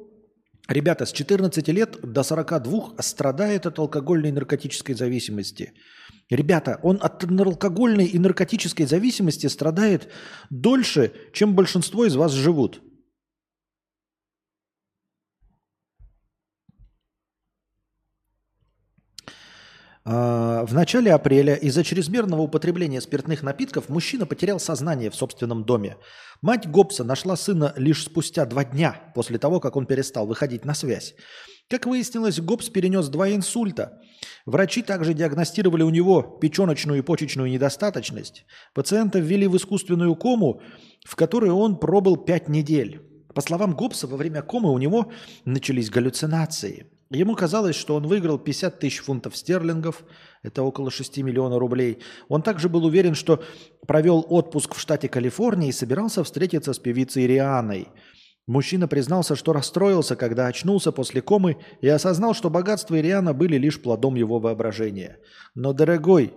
[0.68, 5.74] ребята, с 14 лет до 42 страдает от алкогольной и наркотической зависимости.
[6.30, 10.08] Ребята, он от алкогольной и наркотической зависимости страдает
[10.48, 12.80] дольше, чем большинство из вас живут.
[20.04, 25.96] В начале апреля из-за чрезмерного употребления спиртных напитков мужчина потерял сознание в собственном доме.
[26.40, 30.74] Мать Гоббса нашла сына лишь спустя два дня после того, как он перестал выходить на
[30.74, 31.14] связь.
[31.68, 34.00] Как выяснилось, Гоббс перенес два инсульта.
[34.44, 38.44] Врачи также диагностировали у него печеночную и почечную недостаточность.
[38.74, 40.62] Пациента ввели в искусственную кому,
[41.06, 43.02] в которой он пробыл пять недель.
[43.34, 45.12] По словам Гоббса, во время комы у него
[45.44, 46.88] начались галлюцинации.
[47.14, 50.02] Ему казалось, что он выиграл 50 тысяч фунтов стерлингов,
[50.42, 51.98] это около 6 миллионов рублей.
[52.28, 53.42] Он также был уверен, что
[53.86, 57.88] провел отпуск в штате Калифорния и собирался встретиться с певицей Рианой.
[58.46, 63.80] Мужчина признался, что расстроился, когда очнулся после комы и осознал, что богатство Ириана были лишь
[63.80, 65.18] плодом его воображения.
[65.54, 66.32] Но, дорогой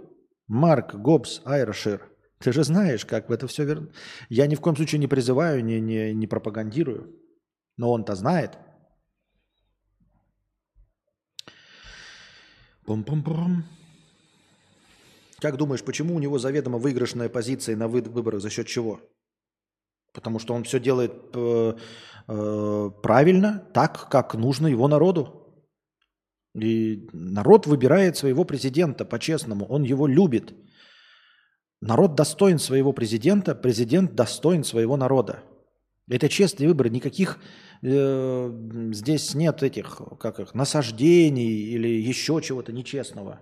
[0.48, 2.02] Марк Гоббс Айршир,
[2.40, 3.88] ты же знаешь, как в это все верно.
[4.28, 7.16] Я ни в коем случае не призываю, не, не, не пропагандирую.
[7.78, 8.52] Но он-то знает.
[12.86, 13.64] Пум-пум-пум.
[15.40, 18.41] Как думаешь, почему у него заведомо выигрышная позиция на вы- выборах?
[18.41, 18.99] За счет чего?
[20.14, 21.74] Потому что он все делает э,
[22.28, 25.41] э, правильно, так, как нужно его народу.
[26.53, 29.66] И народ выбирает своего президента по-честному.
[29.66, 30.53] Он его любит.
[31.82, 35.44] Народ достоин своего президента, президент достоин своего народа.
[36.07, 37.40] Это честный выбор, никаких
[37.82, 43.41] э, здесь нет этих, как их, насаждений или еще чего-то нечестного.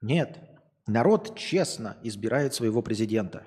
[0.00, 0.38] Нет,
[0.86, 3.46] народ честно избирает своего президента.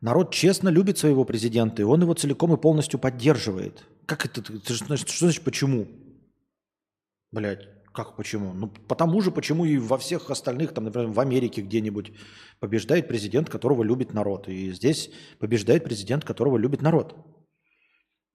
[0.00, 3.84] Народ честно любит своего президента, и он его целиком и полностью поддерживает.
[4.06, 4.40] Как это?
[4.40, 5.86] это что значит почему?
[7.30, 7.68] Блять.
[7.92, 8.54] Как почему?
[8.54, 12.12] Ну, потому же, почему и во всех остальных, там, например, в Америке где-нибудь
[12.58, 14.48] побеждает президент, которого любит народ.
[14.48, 17.14] И здесь побеждает президент, которого любит народ.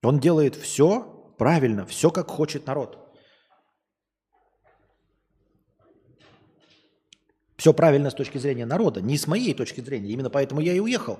[0.02, 2.98] Он делает все правильно, все как хочет народ.
[7.56, 10.10] Все правильно с точки зрения народа, не с моей точки зрения.
[10.10, 11.18] Именно поэтому я и уехал.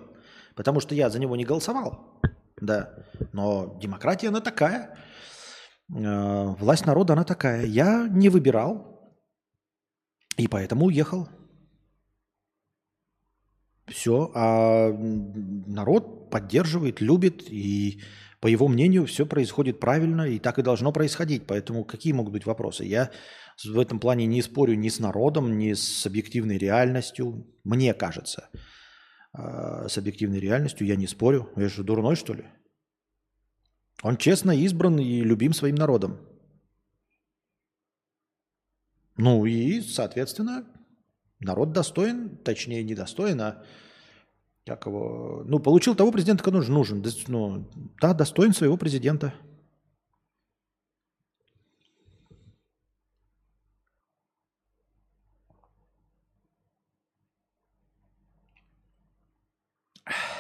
[0.55, 2.21] Потому что я за него не голосовал.
[2.61, 2.95] Да.
[3.33, 4.97] Но демократия, она такая.
[5.95, 7.65] Э, власть народа, она такая.
[7.65, 9.17] Я не выбирал,
[10.37, 11.29] и поэтому уехал.
[13.87, 18.03] Все, а народ поддерживает, любит, и
[18.41, 21.47] по его мнению все происходит правильно, и так и должно происходить.
[21.47, 22.85] Поэтому какие могут быть вопросы?
[22.85, 23.11] Я
[23.65, 27.47] в этом плане не спорю ни с народом, ни с объективной реальностью.
[27.65, 28.51] Мне кажется,
[29.37, 31.51] э, с объективной реальностью я не спорю.
[31.57, 32.45] Я же дурной, что ли?
[34.03, 36.19] Он честно избран и любим своим народом.
[39.17, 40.65] Ну и, соответственно,
[41.41, 43.65] народ достоин, точнее, недостоин, а
[44.65, 47.05] как его, ну, получил того президента, который нужен.
[47.27, 47.69] Ну,
[48.01, 49.35] да, достоин своего президента.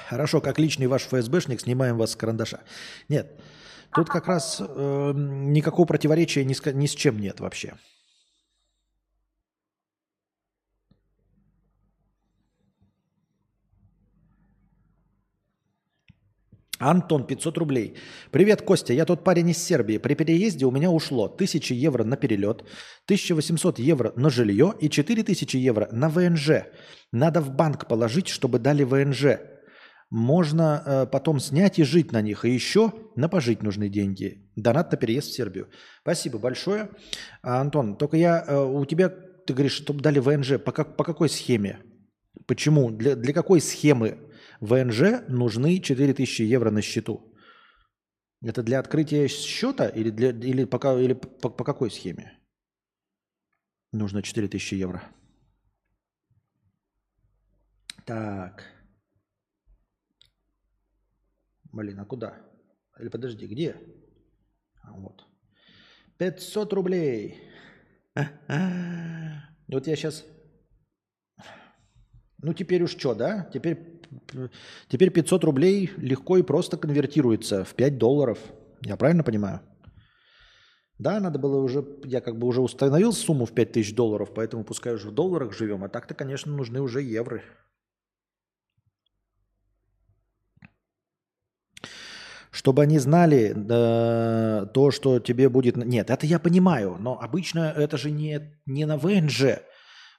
[0.08, 2.60] Хорошо, как личный ваш ФСБшник, снимаем вас с карандаша.
[3.10, 3.30] Нет,
[3.94, 7.74] тут как раз э, никакого противоречия ни с, ни с чем нет вообще.
[16.78, 17.96] Антон, 500 рублей.
[18.30, 19.98] Привет, Костя, я тот парень из Сербии.
[19.98, 22.62] При переезде у меня ушло 1000 евро на перелет,
[23.04, 26.62] 1800 евро на жилье и 4000 евро на ВНЖ.
[27.12, 29.57] Надо в банк положить, чтобы дали ВНЖ
[30.10, 32.44] можно э, потом снять и жить на них.
[32.44, 34.50] И еще на пожить нужны деньги.
[34.56, 35.68] Донат на переезд в Сербию.
[36.00, 36.90] Спасибо большое.
[37.42, 40.58] А, Антон, только я э, у тебя, ты говоришь, чтобы дали ВНЖ.
[40.58, 41.80] По, как, по какой схеме?
[42.46, 42.90] Почему?
[42.90, 44.18] Для, для какой схемы
[44.60, 47.34] ВНЖ нужны 4000 евро на счету?
[48.40, 52.38] Это для открытия счета или, для, или, пока, или по, по какой схеме?
[53.92, 55.02] Нужно 4000 евро.
[58.06, 58.77] Так.
[61.78, 62.34] Блин, а куда?
[62.98, 63.76] Или подожди, где?
[64.82, 65.24] А, вот.
[66.16, 67.40] 500 рублей.
[69.68, 70.24] Вот я сейчас...
[72.38, 73.48] Ну, теперь уж что, да?
[73.54, 74.02] Теперь,
[74.88, 78.40] теперь 500 рублей легко и просто конвертируется в 5 долларов.
[78.84, 79.60] Я правильно понимаю?
[80.98, 84.94] Да, надо было уже, я как бы уже установил сумму в 5000 долларов, поэтому пускай
[84.94, 85.84] уже в долларах живем.
[85.84, 87.40] А так-то, конечно, нужны уже евро.
[92.50, 95.76] Чтобы они знали э, то, что тебе будет...
[95.76, 99.60] Нет, это я понимаю, но обычно это же не, не на ВНЖ.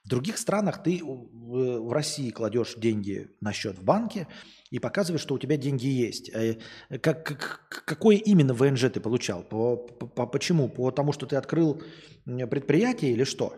[0.04, 4.28] В других странах ты в России кладешь деньги на счет в банке
[4.70, 6.30] и показываешь, что у тебя деньги есть.
[6.30, 6.58] Э,
[7.02, 9.42] как, как, какое именно ВНЖ ты получал?
[9.42, 10.68] По, по, почему?
[10.68, 11.82] По тому, что ты открыл
[12.24, 13.54] предприятие или что?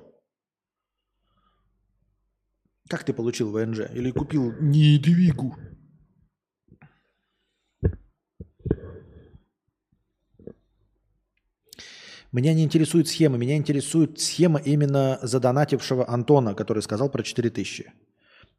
[2.89, 3.91] Как ты получил ВНЖ?
[3.95, 5.57] Или купил недвигу?
[12.33, 17.93] Меня не интересует схема, меня интересует схема именно задонатившего Антона, который сказал про 4000.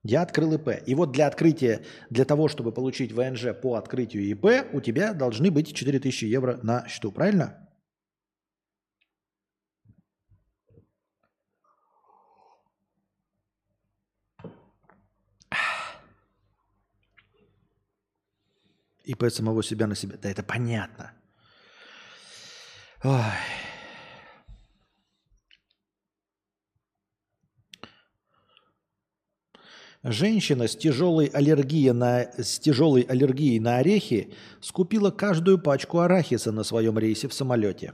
[0.04, 0.70] Я открыл ИП.
[0.86, 5.50] И вот для открытия, для того, чтобы получить ВНЖ по открытию ИП, у тебя должны
[5.50, 7.68] быть 4000 евро на счету, правильно?
[19.06, 20.18] ИП самого себя на себя.
[20.22, 21.12] Да это понятно.
[23.04, 23.20] Ой.
[30.04, 36.64] Женщина с тяжелой, аллергией на, с тяжелой аллергией на орехи скупила каждую пачку арахиса на
[36.64, 37.94] своем рейсе в самолете.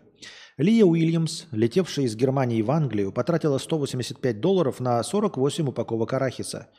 [0.57, 6.69] Лия Уильямс, летевшая из Германии в Англию, потратила 185 долларов на 48 упаковок арахиса,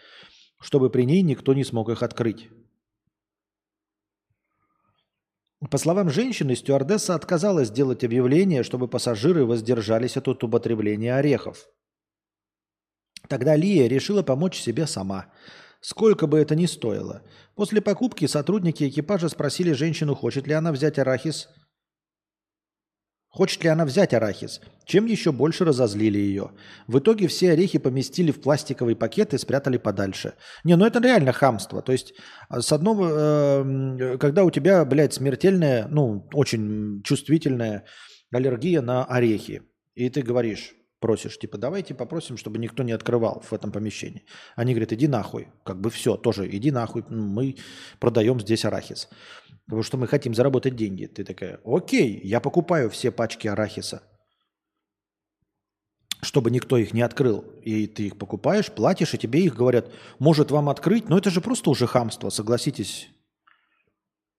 [0.60, 2.48] чтобы при ней никто не смог их открыть.
[5.68, 11.68] По словам женщины, стюардесса отказалась сделать объявление, чтобы пассажиры воздержались от употребления орехов.
[13.28, 15.26] Тогда Лия решила помочь себе сама.
[15.82, 17.22] Сколько бы это ни стоило.
[17.54, 21.48] После покупки сотрудники экипажа спросили женщину, хочет ли она взять арахис.
[23.30, 26.50] Хочет ли она взять арахис, чем еще больше разозлили ее.
[26.88, 30.34] В итоге все орехи поместили в пластиковый пакет и спрятали подальше.
[30.64, 31.80] Не, ну это реально хамство.
[31.80, 32.12] То есть,
[32.48, 37.84] а, с одного, э, когда у тебя, блядь, смертельная, ну, очень чувствительная
[38.32, 39.62] аллергия на орехи,
[39.94, 44.24] и ты говоришь, просишь, типа, давайте попросим, чтобы никто не открывал в этом помещении.
[44.54, 45.48] Они говорят, иди нахуй.
[45.64, 47.56] Как бы все, тоже иди нахуй, мы
[47.98, 49.08] продаем здесь арахис.
[49.64, 51.06] Потому что мы хотим заработать деньги.
[51.06, 54.02] Ты такая, окей, я покупаю все пачки арахиса,
[56.22, 57.40] чтобы никто их не открыл.
[57.62, 61.40] И ты их покупаешь, платишь, и тебе их говорят, может вам открыть, но это же
[61.40, 63.08] просто уже хамство, согласитесь.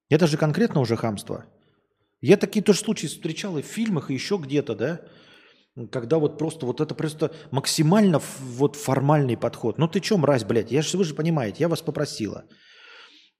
[0.10, 1.46] Это же конкретно уже хамство.
[2.20, 5.02] Я такие тоже случаи встречал и в фильмах, и еще где-то, да,
[5.92, 9.78] когда вот просто вот это просто максимально вот формальный подход.
[9.78, 12.46] Ну ты что, мразь, блядь, я же, вы же понимаете, я вас попросила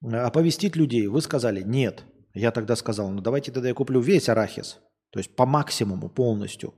[0.02, 1.08] оповестить людей.
[1.08, 2.04] Вы сказали нет.
[2.34, 4.80] Я тогда сказал, ну давайте тогда я куплю весь арахис.
[5.12, 6.74] То есть по максимуму полностью.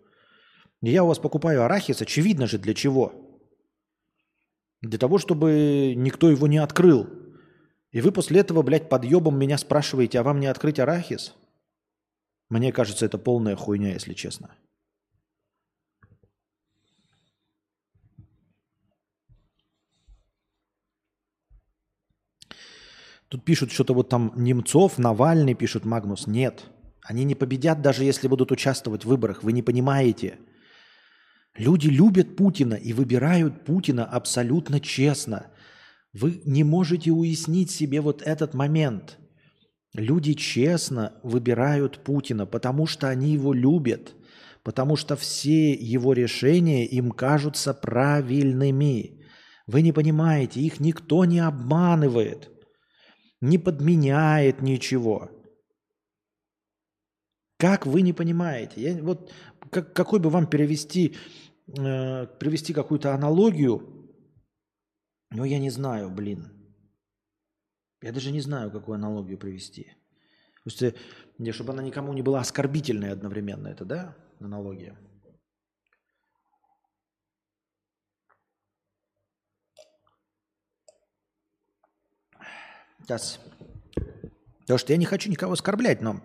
[0.82, 3.14] Я у вас покупаю арахис, очевидно же для чего?
[4.82, 7.08] Для того, чтобы никто его не открыл.
[7.92, 11.36] И вы после этого, блядь, подъебом меня спрашиваете, а вам не открыть арахис?
[12.50, 14.58] Мне кажется, это полная хуйня, если честно.
[23.34, 26.28] Тут пишут что-то вот там Немцов, Навальный, пишут Магнус.
[26.28, 26.66] Нет,
[27.02, 29.42] они не победят, даже если будут участвовать в выборах.
[29.42, 30.38] Вы не понимаете.
[31.56, 35.48] Люди любят Путина и выбирают Путина абсолютно честно.
[36.14, 39.18] Вы не можете уяснить себе вот этот момент.
[39.96, 44.14] Люди честно выбирают Путина, потому что они его любят,
[44.62, 49.24] потому что все его решения им кажутся правильными.
[49.66, 52.53] Вы не понимаете, их никто не обманывает
[53.44, 55.30] не подменяет ничего.
[57.58, 58.82] Как вы не понимаете?
[58.82, 59.34] Я, вот
[59.70, 61.18] как, какой бы вам перевести,
[61.68, 64.10] э, привести какую-то аналогию,
[65.30, 66.54] ну я не знаю, блин.
[68.02, 69.92] Я даже не знаю, какую аналогию привести.
[70.64, 70.94] Просто,
[71.52, 74.98] чтобы она никому не была оскорбительной одновременно, это, да, аналогия?
[83.04, 83.40] Сейчас.
[84.62, 86.22] Потому что я не хочу никого оскорблять, но...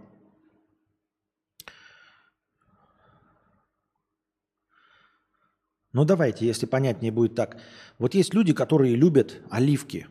[5.92, 7.60] Ну давайте, если понятнее будет так.
[7.98, 10.06] Вот есть люди, которые любят оливки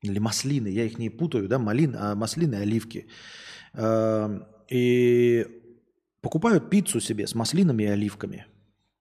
[0.00, 3.08] или маслины, я их не путаю, да, малин, а маслины, оливки.
[3.74, 5.46] Эм, и
[6.22, 8.46] покупают пиццу себе с маслинами и оливками.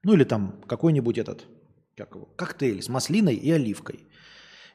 [0.04, 1.46] Ну или там какой-нибудь этот,
[1.96, 4.06] как его, коктейль с маслиной и оливкой.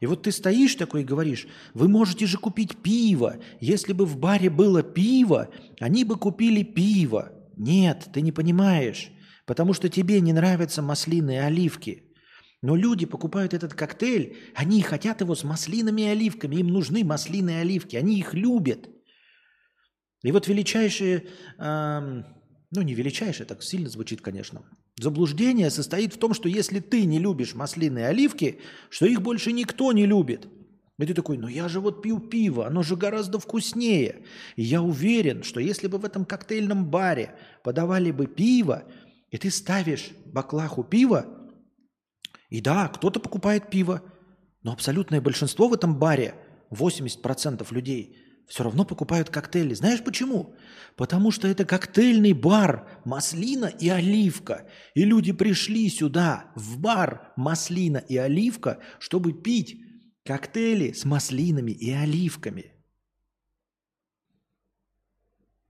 [0.01, 3.39] И вот ты стоишь такой и говоришь, вы можете же купить пиво.
[3.61, 7.33] Если бы в баре было пиво, они бы купили пиво.
[7.57, 9.11] Нет, ты не понимаешь,
[9.45, 12.05] потому что тебе не нравятся маслины и оливки.
[12.63, 17.51] Но люди покупают этот коктейль, они хотят его с маслинами и оливками, им нужны маслины
[17.51, 18.89] и оливки, они их любят.
[20.23, 21.27] И вот величайшие,
[21.59, 22.23] э,
[22.71, 24.63] ну не величайшее, так сильно звучит, конечно,
[24.99, 29.53] Заблуждение состоит в том, что если ты не любишь маслины и оливки, что их больше
[29.53, 30.49] никто не любит.
[30.99, 34.25] И ты такой, ну я же вот пью пиво, оно же гораздо вкуснее.
[34.57, 37.35] И я уверен, что если бы в этом коктейльном баре
[37.65, 38.85] подавали бы пиво,
[39.31, 41.27] и ты ставишь баклаху пива,
[42.51, 44.03] и да, кто-то покупает пиво,
[44.63, 46.35] но абсолютное большинство в этом баре,
[46.71, 48.17] 80% людей–
[48.51, 49.75] все равно покупают коктейли.
[49.75, 50.57] Знаешь почему?
[50.97, 54.69] Потому что это коктейльный бар, маслина и оливка.
[54.95, 59.81] И люди пришли сюда, в бар маслина и оливка, чтобы пить
[60.25, 62.73] коктейли с маслинами и оливками.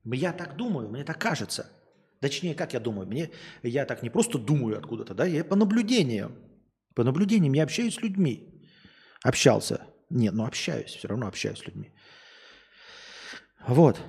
[0.05, 1.71] Я так думаю, мне так кажется.
[2.21, 3.07] Точнее, как я думаю?
[3.07, 3.31] Мне,
[3.63, 6.35] я так не просто думаю откуда-то, да, я по наблюдениям.
[6.95, 8.65] По наблюдениям я общаюсь с людьми.
[9.23, 9.87] Общался.
[10.09, 11.93] Нет, ну общаюсь, все равно общаюсь с людьми.
[13.67, 14.01] Вот.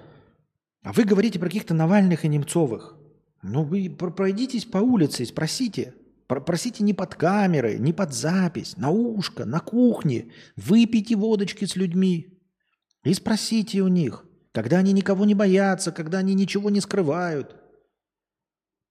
[0.84, 2.98] А вы говорите про каких-то Навальных и Немцовых.
[3.44, 5.96] Ну, вы пройдитесь по улице и спросите.
[6.28, 10.32] Просите не под камеры, не под запись, на ушко, на кухне.
[10.56, 12.40] Выпейте водочки с людьми.
[13.04, 14.24] И спросите у них,
[14.54, 17.56] когда они никого не боятся, когда они ничего не скрывают.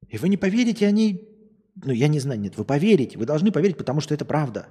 [0.09, 1.29] И вы не поверите, они...
[1.83, 3.17] Ну, я не знаю, нет, вы поверите.
[3.17, 4.69] Вы должны поверить, потому что это правда.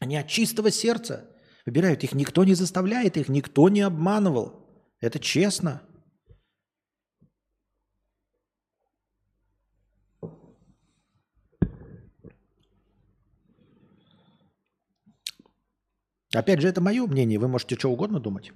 [0.00, 1.28] Они от чистого сердца
[1.66, 2.02] выбирают.
[2.04, 4.67] Их никто не заставляет, их никто не обманывал.
[5.00, 5.82] Это честно.
[16.34, 18.52] Опять же, это мое мнение, вы можете что угодно думать.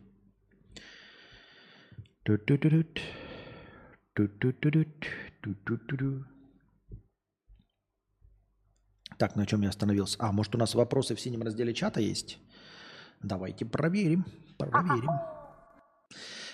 [9.19, 10.17] Так, на чем я остановился?
[10.21, 12.39] А, может у нас вопросы в синем разделе чата есть?
[13.23, 14.25] Давайте проверим.
[14.59, 15.32] Проверим.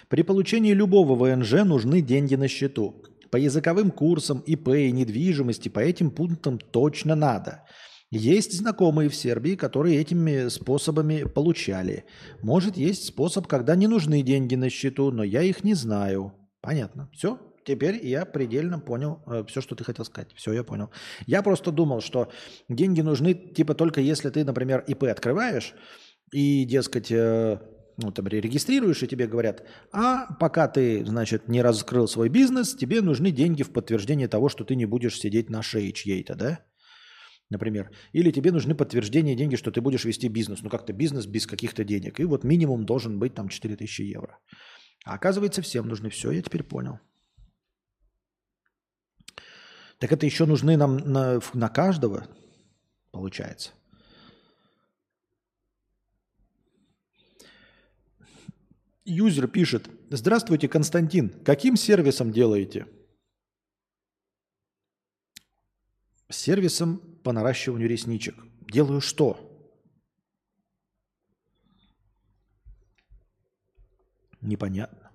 [0.08, 3.02] При получении любого ВНЖ нужны деньги на счету.
[3.30, 7.64] По языковым курсам, ИП и недвижимости по этим пунктам точно надо.
[8.10, 12.06] Есть знакомые в Сербии, которые этими способами получали.
[12.42, 16.32] Может, есть способ, когда не нужны деньги на счету, но я их не знаю.
[16.62, 17.10] Понятно.
[17.12, 17.38] Все?
[17.66, 20.30] Теперь я предельно понял э, все, что ты хотел сказать.
[20.34, 20.90] Все, я понял.
[21.26, 22.30] Я просто думал, что
[22.70, 25.74] деньги нужны, типа, только если ты, например, ИП открываешь
[26.32, 27.58] и, дескать, э,
[27.98, 33.02] ну, там, регистрируешь, и тебе говорят, а пока ты, значит, не раскрыл свой бизнес, тебе
[33.02, 36.60] нужны деньги в подтверждение того, что ты не будешь сидеть на шее чьей-то, да?
[37.50, 37.90] Например.
[38.12, 40.62] Или тебе нужны подтверждения деньги, что ты будешь вести бизнес.
[40.62, 42.20] Ну, как-то бизнес без каких-то денег.
[42.20, 44.38] И вот минимум должен быть там 4000 евро.
[45.04, 46.10] А оказывается, всем нужны.
[46.10, 47.00] Все, я теперь понял.
[49.98, 52.28] Так это еще нужны нам на, на каждого,
[53.10, 53.70] получается.
[59.08, 59.88] Юзер пишет.
[60.10, 61.30] Здравствуйте, Константин.
[61.42, 62.86] Каким сервисом делаете?
[66.28, 68.34] Сервисом по наращиванию ресничек.
[68.70, 69.44] Делаю что?
[74.42, 75.10] Непонятно.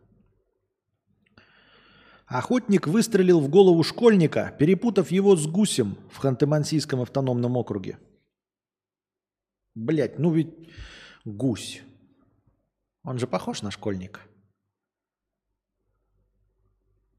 [2.25, 7.99] Охотник выстрелил в голову школьника, перепутав его с гусем в Ханты-Мансийском автономном округе.
[9.75, 10.49] Блять, ну ведь
[11.25, 11.83] гусь.
[13.03, 14.21] Он же похож на школьника.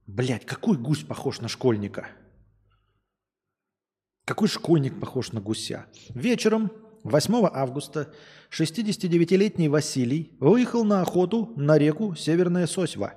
[0.06, 2.08] Блять, какой гусь похож на школьника?
[4.24, 5.86] Какой школьник похож на гуся?
[6.14, 6.72] Вечером
[7.04, 8.14] 8 августа
[8.50, 13.14] 69-летний Василий выехал на охоту на реку Северная Сосьва,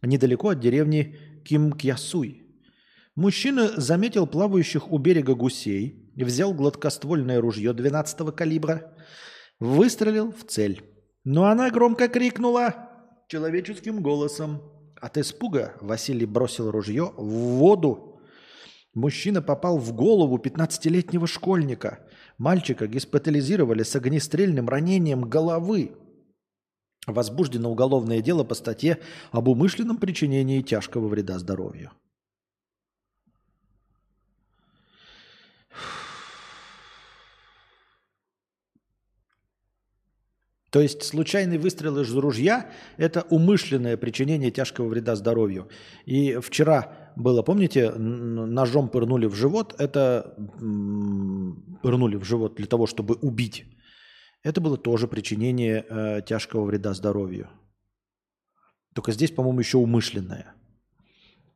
[0.00, 2.42] недалеко от деревни Кимкьясуй.
[3.14, 8.96] Мужчина заметил плавающих у берега гусей, взял гладкоствольное ружье 12 калибра,
[9.60, 10.91] выстрелил в цель.
[11.24, 12.90] Но она громко крикнула
[13.28, 14.60] человеческим голосом.
[15.00, 18.20] От испуга Василий бросил ружье в воду.
[18.94, 22.00] Мужчина попал в голову 15-летнего школьника.
[22.38, 25.92] Мальчика госпитализировали с огнестрельным ранением головы.
[27.06, 28.98] Возбуждено уголовное дело по статье
[29.30, 31.92] об умышленном причинении тяжкого вреда здоровью.
[40.72, 45.68] То есть случайный выстрел из ружья– это умышленное причинение тяжкого вреда здоровью.
[46.06, 50.34] И вчера было, помните, ножом пырнули в живот, это
[51.82, 53.66] пырнули в живот для того, чтобы убить.
[54.42, 57.50] Это было тоже причинение э, тяжкого вреда здоровью.
[58.94, 60.54] Только здесь, по-моему, еще умышленное.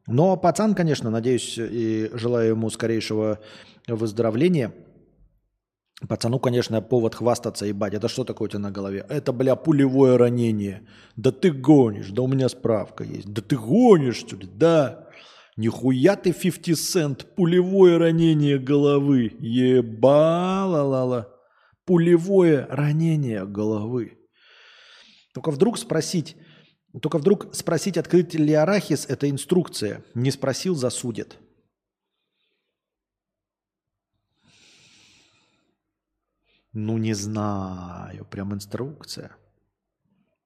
[0.07, 3.41] Но пацан, конечно, надеюсь и желаю ему скорейшего
[3.89, 4.75] выздоровления–
[6.09, 7.95] Пацану, конечно, повод хвастаться, ебать.
[7.95, 9.07] Это что такое у тебя на голове?
[9.09, 10.87] Это, бля, пулевое ранение.
[11.17, 13.33] Да ты гонишь, да у меня справка есть.
[13.33, 14.47] Да ты гонишь, что ли?
[14.47, 15.09] Да.
[15.57, 19.33] Нихуя ты 50 цент, пулевое ранение головы.
[19.39, 21.29] Ебала-ла-ла.
[21.87, 24.19] Пулевое ранение головы.
[25.33, 26.37] Только вдруг спросить,
[27.01, 30.05] только вдруг спросить, открыть ли арахис, это инструкция.
[30.15, 31.39] Не спросил, засудят.
[36.79, 38.27] Ну, не знаю.
[38.27, 39.35] Прям инструкция.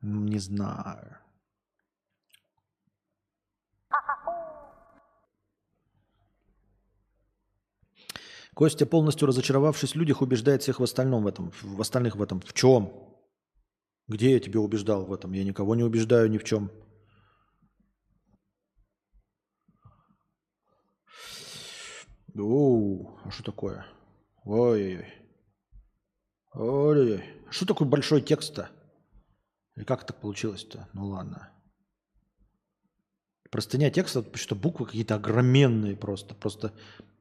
[0.00, 1.18] Ну, не знаю.
[8.54, 12.40] Костя, полностью разочаровавшись в людях, убеждает всех в остальном в этом, в остальных в этом.
[12.40, 12.92] В чем?
[14.06, 15.32] Где я тебе убеждал в этом?
[15.32, 16.70] Я никого не убеждаю ни в чем.
[22.38, 23.84] Оу, а что такое?
[24.44, 25.19] Ой-ой-ой.
[26.52, 28.70] Ой, что такой большой текст-то?
[29.76, 30.88] И как так получилось-то?
[30.92, 31.50] Ну ладно.
[33.50, 36.34] Простыня текста, что буквы какие-то огроменные просто.
[36.34, 36.72] Просто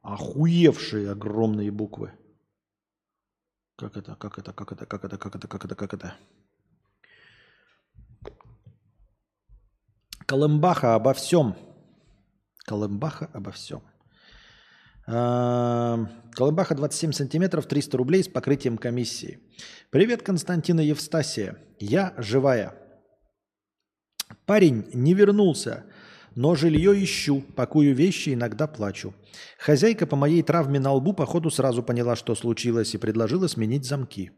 [0.01, 2.13] охуевшие огромные буквы.
[3.75, 6.15] Как это, как это, как это, как это, как это, как это, как это?
[10.25, 11.55] Колымбаха обо всем.
[12.65, 13.81] Колымбаха обо всем.
[15.09, 19.39] Колымбаха 27 сантиметров, 300 рублей с покрытием комиссии.
[19.89, 21.57] Привет, Константина Евстасия.
[21.79, 22.75] Я живая.
[24.45, 25.85] Парень не вернулся,
[26.35, 29.13] но жилье ищу, пакую вещи, иногда плачу.
[29.57, 34.31] Хозяйка по моей травме на лбу, походу, сразу поняла, что случилось, и предложила сменить замки.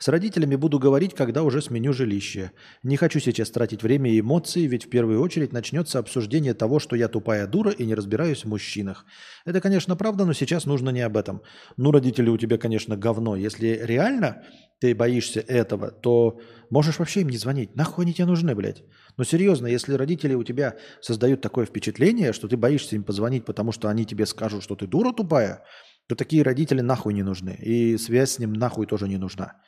[0.00, 2.52] С родителями буду говорить, когда уже сменю жилище.
[2.82, 6.96] Не хочу сейчас тратить время и эмоции, ведь в первую очередь начнется обсуждение того, что
[6.96, 9.04] я тупая дура и не разбираюсь в мужчинах.
[9.44, 11.42] Это, конечно, правда, но сейчас нужно не об этом.
[11.76, 13.36] Ну, родители у тебя, конечно, говно.
[13.36, 14.42] Если реально
[14.80, 16.40] ты боишься этого, то
[16.70, 17.76] можешь вообще им не звонить.
[17.76, 18.82] Нахуй они тебе нужны, блядь?
[19.20, 23.70] Но серьезно, если родители у тебя создают такое впечатление, что ты боишься им позвонить, потому
[23.70, 25.62] что они тебе скажут, что ты дура тупая,
[26.08, 27.54] то такие родители нахуй не нужны.
[27.60, 29.60] И связь с ним нахуй тоже не нужна.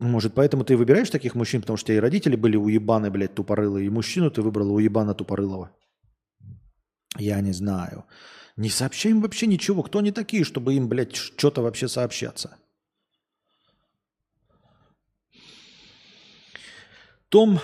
[0.00, 3.86] Может, поэтому ты выбираешь таких мужчин, потому что у и родители были уебаны, блядь, тупорылые,
[3.86, 5.70] и мужчину ты выбрала уебана тупорылого.
[7.16, 8.06] Я не знаю.
[8.56, 9.84] Не сообщай им вообще ничего.
[9.84, 12.58] Кто они такие, чтобы им, блядь, что-то вообще сообщаться?
[17.34, 17.58] Том,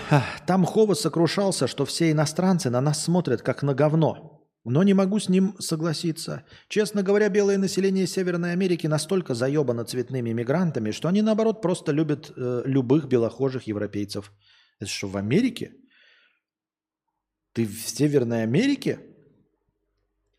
[0.49, 4.45] там Хова сокрушался, что все иностранцы на нас смотрят как на говно.
[4.65, 6.43] Но не могу с ним согласиться.
[6.69, 12.33] Честно говоря, белое население Северной Америки настолько заебано цветными мигрантами, что они, наоборот, просто любят
[12.37, 14.33] э, любых белохожих европейцев.
[14.81, 15.71] Это что, в Америке?
[17.53, 18.99] Ты в Северной Америке?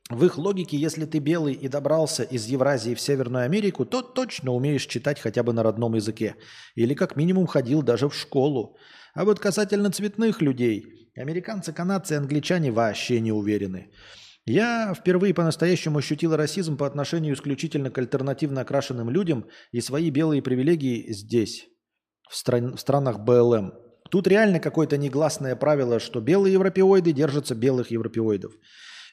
[0.09, 4.51] В их логике, если ты белый и добрался из Евразии в Северную Америку, то точно
[4.51, 6.35] умеешь читать хотя бы на родном языке.
[6.75, 8.75] Или как минимум ходил даже в школу.
[9.13, 13.91] А вот касательно цветных людей, американцы, канадцы англичане вообще не уверены.
[14.45, 20.41] Я впервые по-настоящему ощутил расизм по отношению исключительно к альтернативно окрашенным людям и свои белые
[20.41, 21.67] привилегии здесь,
[22.29, 23.73] в, стран- в странах БЛМ.
[24.09, 28.53] Тут реально какое-то негласное правило, что белые европеоиды держатся белых европеоидов.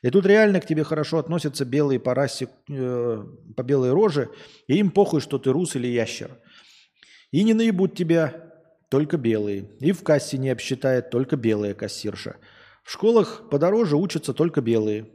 [0.02, 3.24] И тут реально к тебе хорошо относятся белые по расе, э,
[3.56, 4.30] по белой роже,
[4.66, 6.38] и им похуй, что ты рус или ящер.
[7.32, 8.47] И не наебут тебя,
[8.89, 9.70] только белые.
[9.81, 12.36] И в кассе не обсчитает только белая кассирша.
[12.85, 15.10] В школах подороже учатся только белые.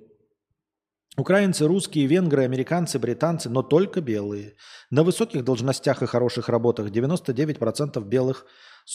[1.16, 4.56] Украинцы, русские, венгры, американцы, британцы, но только белые.
[4.90, 8.48] На высоких должностях и хороших работах 99% белых,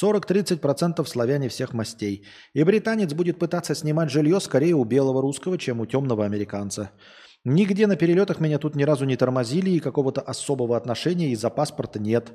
[0.02, 2.26] 40-30% славяне всех мастей.
[2.54, 6.90] И британец будет пытаться снимать жилье скорее у белого русского, чем у темного американца.
[7.44, 11.98] Нигде на перелетах меня тут ни разу не тормозили, и какого-то особого отношения из-за паспорта
[11.98, 12.32] нет.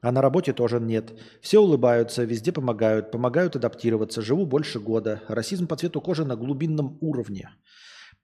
[0.00, 1.12] А на работе тоже нет.
[1.40, 4.22] Все улыбаются, везде помогают, помогают адаптироваться.
[4.22, 5.22] Живу больше года.
[5.28, 7.50] Расизм по цвету кожи на глубинном уровне.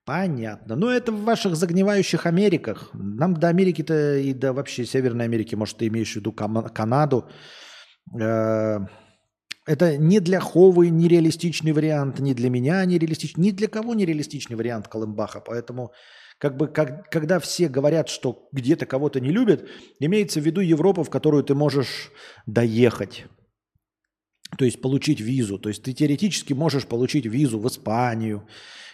[0.04, 0.76] Понятно.
[0.76, 2.90] Но это в ваших загнивающих Америках.
[2.92, 7.28] Нам до Америки-то и до вообще Северной Америки, может, ты имеешь в виду Канаду.
[8.20, 8.80] Э,
[9.70, 14.88] это не для Ховы нереалистичный вариант, не для меня нереалистичный, ни для кого нереалистичный вариант
[14.88, 15.40] Колымбаха.
[15.40, 15.92] Поэтому
[16.38, 19.68] как бы как, когда все говорят, что где-то кого-то не любят,
[20.00, 22.10] имеется в виду Европа, в которую ты можешь
[22.46, 23.26] доехать.
[24.58, 25.56] То есть получить визу.
[25.60, 28.48] То есть ты теоретически можешь получить визу в Испанию,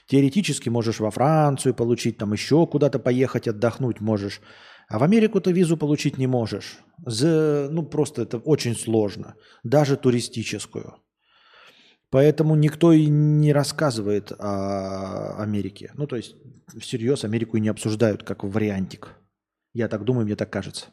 [0.06, 4.40] теоретически можешь во Францию получить, там еще куда-то поехать отдохнуть можешь.
[4.88, 6.78] А в Америку ты визу получить не можешь.
[7.04, 9.34] За, ну, просто это очень сложно.
[9.64, 10.94] Даже туристическую.
[12.10, 15.90] Поэтому никто и не рассказывает о Америке.
[15.94, 16.36] Ну, то есть,
[16.78, 19.16] всерьез Америку и не обсуждают как вариантик.
[19.72, 20.86] Я так думаю, мне так кажется.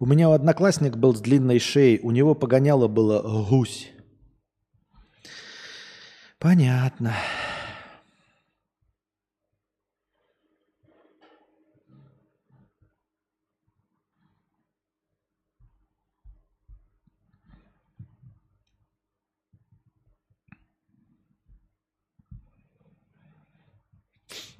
[0.00, 3.90] У меня одноклассник был с длинной шеей, у него погоняло было гусь.
[6.38, 7.14] Понятно.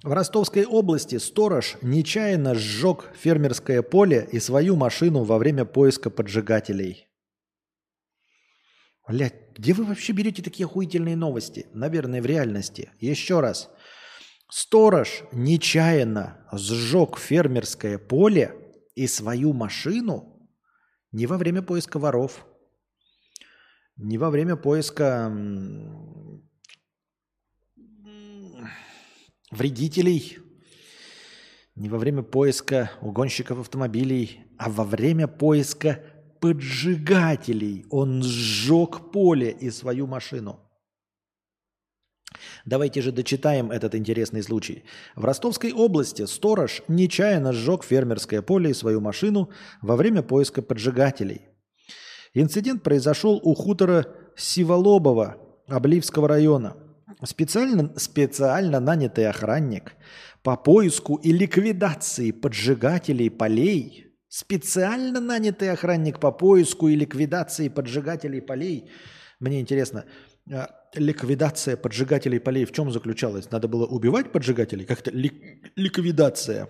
[0.09, 7.09] В Ростовской области сторож нечаянно сжег фермерское поле и свою машину во время поиска поджигателей.
[9.07, 11.67] Блядь, где вы вообще берете такие охуительные новости?
[11.75, 12.91] Наверное, в реальности.
[13.01, 13.69] Еще раз.
[14.51, 18.55] Сторож нечаянно сжег фермерское поле
[18.95, 20.49] и свою машину
[21.13, 22.47] не во время поиска воров,
[23.99, 25.31] не во время поиска
[29.51, 30.39] вредителей
[31.75, 36.01] не во время поиска угонщиков автомобилей, а во время поиска
[36.41, 37.87] поджигателей.
[37.91, 40.61] Он сжег поле и свою машину.
[42.65, 44.85] Давайте же дочитаем этот интересный случай.
[45.15, 49.51] В Ростовской области сторож нечаянно сжег фермерское поле и свою машину
[49.81, 51.43] во время поиска поджигателей.
[52.35, 54.07] Инцидент произошел у хутора
[54.37, 55.37] Сиволобова
[55.69, 56.77] Обливского района–
[57.25, 59.95] Специально, специально нанятый охранник
[60.43, 68.91] по поиску и ликвидации поджигателей полей, специально нанятый охранник по поиску и ликвидации поджигателей полей,
[69.41, 70.05] мне интересно,
[70.51, 73.51] а, ликвидация поджигателей полей в чем заключалась?
[73.51, 74.85] Надо было убивать поджигателей?
[74.85, 76.69] Как-то ли- ликвидация.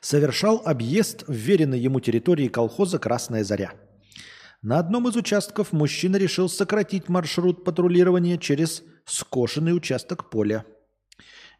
[0.00, 3.74] Совершал объезд вверенной ему территории колхоза «Красная заря».
[4.62, 10.66] На одном из участков мужчина решил сократить маршрут патрулирования через скошенный участок поля.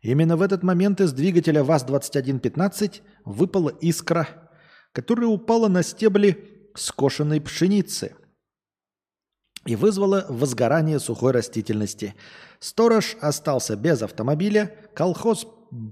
[0.02, 4.28] Именно в этот момент из двигателя ВАЗ-2115 выпала искра,
[4.92, 8.16] которая упала на стебли скошенной пшеницы
[9.64, 12.14] и вызвала возгорание сухой растительности.
[12.58, 15.46] Сторож остался без автомобиля, колхоз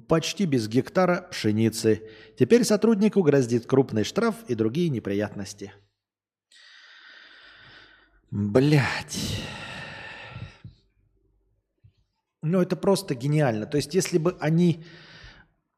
[0.08, 2.02] почти без гектара пшеницы.
[2.38, 5.72] Теперь сотруднику грозит крупный штраф и другие неприятности.
[8.30, 9.42] Блять.
[12.42, 13.66] Ну, это просто гениально.
[13.66, 14.84] То есть, если бы они...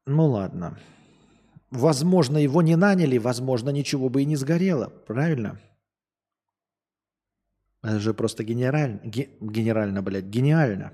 [0.06, 0.78] Ну, ладно.
[1.70, 4.88] Возможно, его не наняли, возможно, ничего бы и не сгорело.
[5.06, 5.60] Правильно?
[7.82, 10.92] Это же просто генерально, ге- генерально, блядь, гениально.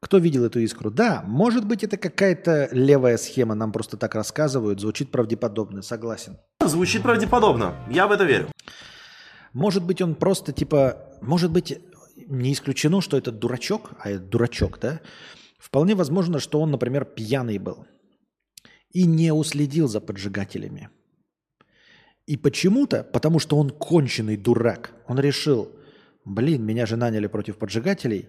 [0.00, 0.90] Кто видел эту искру?
[0.90, 6.36] Да, может быть, это какая-то левая схема, нам просто так рассказывают, звучит правдеподобно, согласен.
[6.60, 7.76] Звучит правдеподобно.
[7.88, 8.48] Я в это верю.
[9.52, 11.78] Может быть, он просто типа, может быть,
[12.16, 15.00] не исключено, что это дурачок, а это дурачок, да?
[15.58, 17.86] Вполне возможно, что он, например, пьяный был
[18.90, 20.90] и не уследил за поджигателями.
[22.26, 25.70] И почему-то, потому что он конченый дурак, он решил,
[26.24, 28.28] блин, меня же наняли против поджигателей,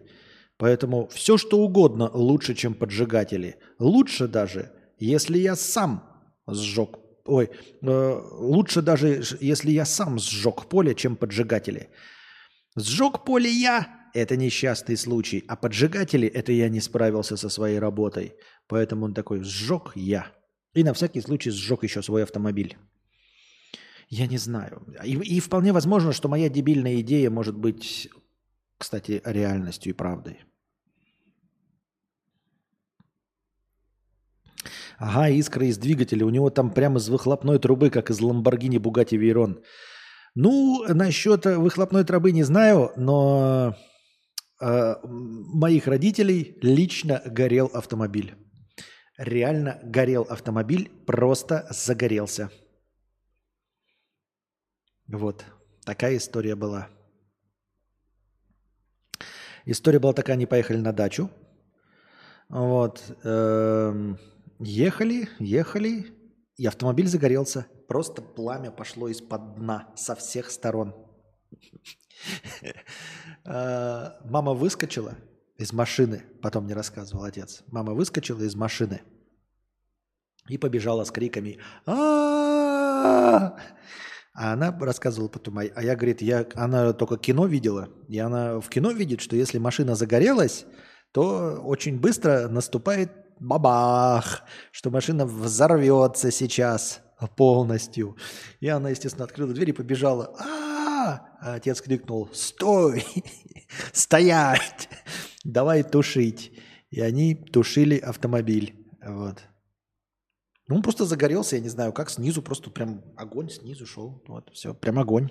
[0.58, 3.58] поэтому все, что угодно лучше, чем поджигатели.
[3.80, 6.04] Лучше даже, если я сам
[6.48, 7.50] сжег, ой,
[7.82, 11.90] э, лучше даже, если я сам сжег поле, чем поджигатели.
[12.76, 18.34] Сжег поле я– это несчастный случай, а поджигатели– это я не справился со своей работой.
[18.68, 20.32] Поэтому он такой, сжег я.
[20.74, 22.78] И на всякий случай сжег еще свой автомобиль.
[24.10, 24.84] Я не знаю.
[25.04, 28.10] И, и вполне возможно, что моя дебильная идея может быть,
[28.78, 30.40] кстати, реальностью и правдой.
[35.04, 36.26] Ага, искра из двигателя.
[36.26, 39.62] У него там прямо из выхлопной трубы, как из Ламборгини Бугати Вейрон.
[40.34, 43.76] Ну, насчет выхлопной трубы не знаю, но
[44.62, 48.34] э, моих родителей лично горел автомобиль.
[49.18, 52.50] Реально горел автомобиль, просто загорелся.
[55.08, 55.44] Вот,
[55.86, 56.88] такая история была.
[59.66, 61.30] История была такая, они поехали на дачу.
[62.48, 63.04] Вот.
[63.26, 64.18] эм,
[64.64, 66.14] ехали, ехали,
[66.58, 67.68] и автомобиль загорелся.
[67.88, 70.96] Просто пламя пошло из-под дна со всех сторон.
[73.46, 75.16] Э, Мама выскочила
[75.58, 77.64] из машины, потом мне рассказывал отец.
[77.68, 79.02] Мама выскочила из машины
[80.48, 81.60] и побежала с криками!
[81.86, 83.56] А
[84.36, 88.68] она рассказывала потом, а а я, говорит, я, она только кино видела, и она в
[88.68, 90.66] кино видит, что если машина загорелась,
[91.12, 93.12] то очень быстро наступает
[93.44, 97.02] бабах, что машина взорвется сейчас
[97.36, 98.18] полностью.
[98.60, 100.36] И она, естественно, открыла дверь и побежала.
[100.40, 103.06] А, а отец крикнул, стой,
[103.94, 104.90] стоять,
[105.44, 106.52] давай тушить.
[106.90, 108.88] И они тушили автомобиль.
[109.06, 109.44] Вот.
[110.68, 114.24] Ну, он просто загорелся, я не знаю, как снизу, просто прям огонь снизу шел.
[114.28, 115.30] Вот, все, прям огонь.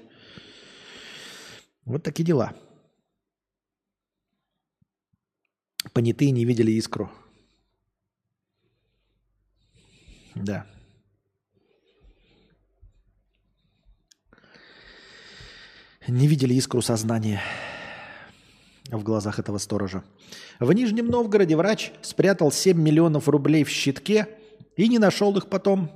[1.84, 2.54] Вот такие дела.
[5.92, 7.10] Понятые не видели искру.
[10.34, 10.66] Да.
[16.08, 17.40] Не видели искру сознания
[18.90, 20.02] в глазах этого сторожа.
[20.58, 24.28] В Нижнем Новгороде врач спрятал 7 миллионов рублей в щитке
[24.76, 25.90] и не нашел их потом.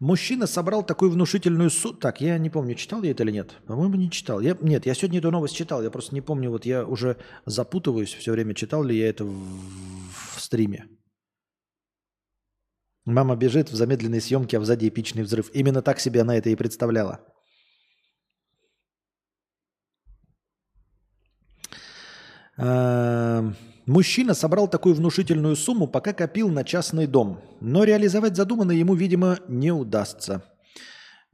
[0.00, 1.94] Мужчина собрал такую внушительную сумму.
[1.96, 3.52] Так, я не помню, читал я это или нет.
[3.66, 4.40] По-моему, не читал.
[4.40, 4.56] Я...
[4.60, 5.82] Нет, я сегодня эту новость читал.
[5.82, 7.16] Я просто не помню, вот я уже
[7.46, 9.34] запутываюсь все время, читал ли я это в,
[10.54, 10.86] стриме.
[13.04, 15.50] Мама бежит в замедленной съемке, а сзади эпичный взрыв.
[15.52, 17.20] Именно так себе она это и представляла.
[22.56, 23.56] Эм,
[23.86, 27.40] Мужчина собрал такую внушительную сумму, пока копил на частный дом.
[27.60, 30.44] Но реализовать задуманное ему, видимо, не удастся.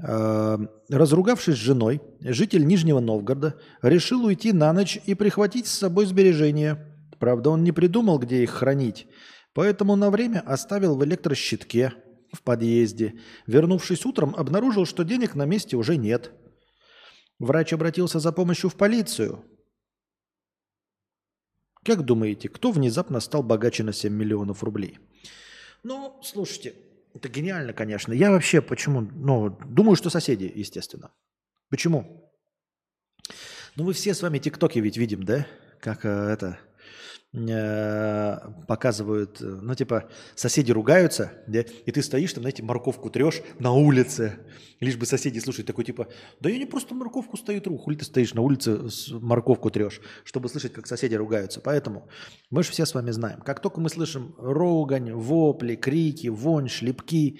[0.02, 6.06] Эм, Разругавшись с женой, житель Нижнего Новгорода решил уйти на ночь и прихватить с собой
[6.06, 6.89] сбережения.
[7.20, 9.06] Правда, он не придумал, где их хранить,
[9.52, 11.92] поэтому на время оставил в электрощитке
[12.32, 13.20] в подъезде.
[13.47, 16.32] Вернувшись утром, обнаружил, что денег на месте уже нет.
[17.38, 19.44] Врач обратился за помощью в полицию.
[21.84, 24.98] Как думаете, кто внезапно стал богаче на 7 миллионов рублей?
[25.82, 26.74] Ну, слушайте,
[27.12, 28.12] Это гениально, конечно.
[28.12, 29.01] Я вообще почему?
[29.01, 31.10] Ну, думаю, что соседи, естественно.
[31.68, 32.32] Почему?
[33.74, 35.47] Ну, мы все с вами тиктоки ведь видим, да?
[35.80, 36.60] Как э, это
[37.32, 43.70] показывают, э, ну, типа, соседи ругаются, да, и ты стоишь там, знаете, морковку трешь на
[43.70, 44.40] улице,
[44.81, 46.09] лишь бы соседи слушать, такой, типа,
[46.40, 48.81] да я не просто морковку стою тру, хули ты стоишь на улице,
[49.12, 51.61] морковку трешь, чтобы слышать, как соседи ругаются.
[51.61, 52.09] Поэтому
[52.51, 57.39] мы же все с вами знаем, как только мы слышим ругань, вопли, крики, вонь, шлепки,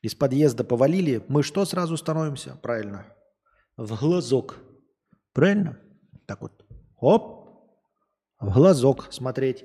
[0.00, 2.56] из подъезда повалили, мы что сразу становимся?
[2.62, 3.06] Правильно,
[3.76, 4.58] в глазок.
[5.32, 5.80] Правильно?
[6.26, 6.64] Так вот,
[7.00, 7.43] оп,
[8.44, 9.64] в глазок смотреть.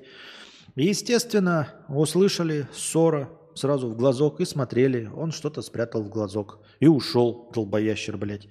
[0.76, 5.06] Естественно, услышали ссора, сразу в глазок и смотрели.
[5.06, 8.48] Он что-то спрятал в глазок и ушел, долбоящер, блядь.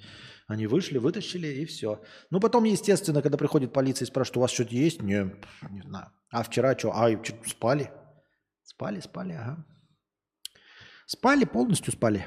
[0.48, 2.02] Они вышли, вытащили и все.
[2.32, 5.02] Ну, потом, естественно, когда приходит полиция и спрашивает, у вас что-то есть?
[5.02, 5.36] Не,
[5.70, 6.08] не знаю.
[6.32, 6.92] А вчера что?
[6.92, 7.92] А, чё, спали?
[8.64, 9.66] Спали, спали, ага.
[11.06, 12.26] Спали, полностью спали.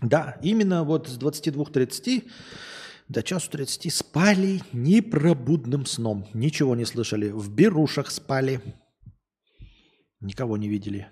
[0.00, 2.30] Да, именно вот с 22.30
[3.08, 6.26] до часу 30 спали непробудным сном.
[6.34, 7.28] Ничего не слышали.
[7.30, 8.60] В берушах спали.
[10.20, 11.08] Никого не видели.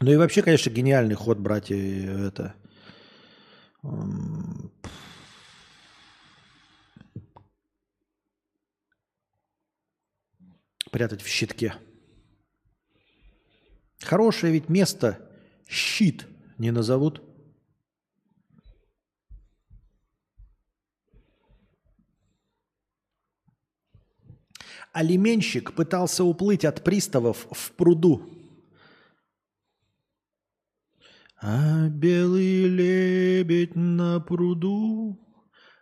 [0.00, 2.54] Ну и вообще, конечно, гениальный ход, братья, это...
[3.82, 4.70] м,
[10.90, 11.74] Прятать в щитке.
[14.06, 15.18] Хорошее ведь место
[15.68, 16.28] щит
[16.58, 17.22] не назовут.
[24.92, 28.22] Алименщик пытался уплыть от приставов в пруду.
[31.42, 35.18] А белый лебедь на пруду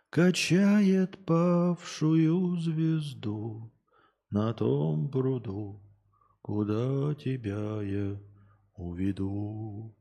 [0.09, 3.71] качает павшую звезду
[4.31, 5.84] на том пруду,
[6.45, 8.19] куда тебя я
[8.75, 9.95] уведу.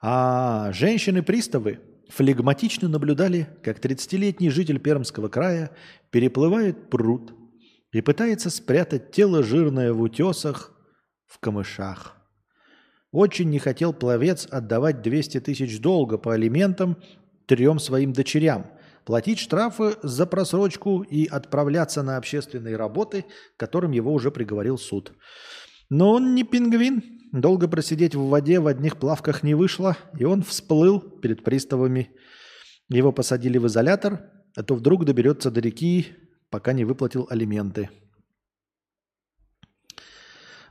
[0.00, 5.70] А женщины-приставы флегматично наблюдали, как 30-летний житель Пермского края
[6.10, 7.32] переплывает пруд
[7.92, 10.72] и пытается спрятать тело жирное в утесах,
[11.24, 12.16] в камышах.
[13.12, 16.96] Очень не хотел пловец отдавать 200 тысяч долга по алиментам
[17.46, 18.66] трем своим дочерям,
[19.04, 23.24] платить штрафы за просрочку и отправляться на общественные работы,
[23.56, 25.12] к которым его уже приговорил суд.
[25.90, 27.02] Но он не пингвин.
[27.32, 32.10] Долго просидеть в воде в одних плавках не вышло, и он всплыл перед приставами.
[32.88, 36.06] Его посадили в изолятор, а то вдруг доберется до реки,
[36.50, 37.90] пока не выплатил алименты.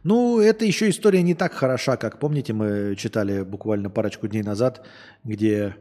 [0.04, 4.86] Ну, это еще история не так хороша, как, помните, мы читали буквально парочку дней назад,
[5.24, 5.76] где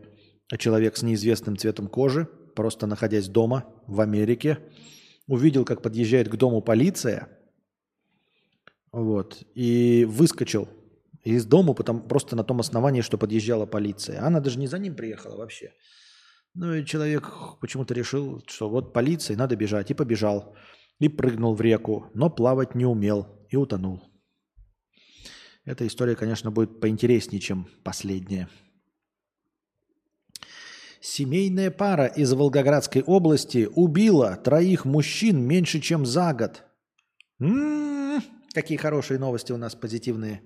[0.59, 4.59] человек с неизвестным цветом кожи, просто находясь дома в Америке,
[5.27, 7.29] увидел, как подъезжает к дому полиция,
[8.95, 10.69] вот, и выскочил
[11.25, 14.25] из дома потому, просто на том основании, что подъезжала полиция.
[14.25, 15.73] Она даже не за ним приехала вообще.
[16.55, 20.55] Ну и человек почему-то решил, что вот полиция, надо бежать, и побежал.
[21.01, 24.01] И прыгнул в реку, но плавать не умел и утонул.
[25.65, 28.49] Эта история, конечно, будет поинтереснее, чем последняя.
[31.01, 36.63] Семейная пара из Волгоградской области убила троих мужчин меньше, чем за год.
[37.41, 38.04] М-м-м,
[38.55, 40.43] какие хорошие новости у нас позитивные.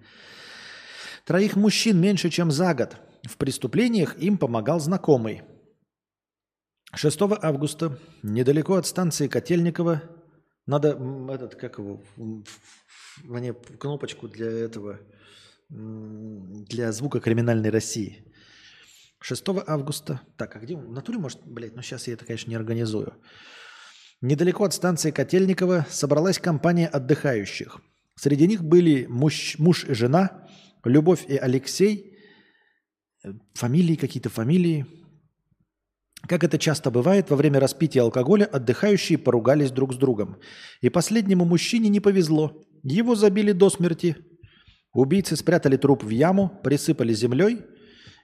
[1.24, 2.96] Троих мужчин меньше, чем за год.
[3.24, 5.42] В преступлениях им помогал знакомый.
[6.94, 10.02] 6 августа, недалеко от станции Котельникова,
[10.66, 10.98] надо
[11.30, 12.02] этот, как его,
[13.24, 14.98] мне кнопочку для этого,
[15.68, 18.24] для звука криминальной России.
[19.20, 20.20] 6 августа.
[20.36, 20.86] Так, а где он?
[20.86, 23.14] В натуре, может, блядь, ну сейчас я это, конечно, не организую.
[24.20, 27.80] Недалеко от станции Котельникова собралась компания отдыхающих.
[28.18, 30.48] Среди них были муж, муж и жена,
[30.84, 32.16] Любовь и Алексей,
[33.22, 34.86] э, фамилии какие-то, фамилии.
[36.26, 40.38] Как это часто бывает, во время распития алкоголя отдыхающие поругались друг с другом.
[40.80, 42.60] И последнему мужчине не повезло.
[42.82, 44.16] Его забили до смерти.
[44.92, 47.60] Убийцы спрятали труп в яму, присыпали землей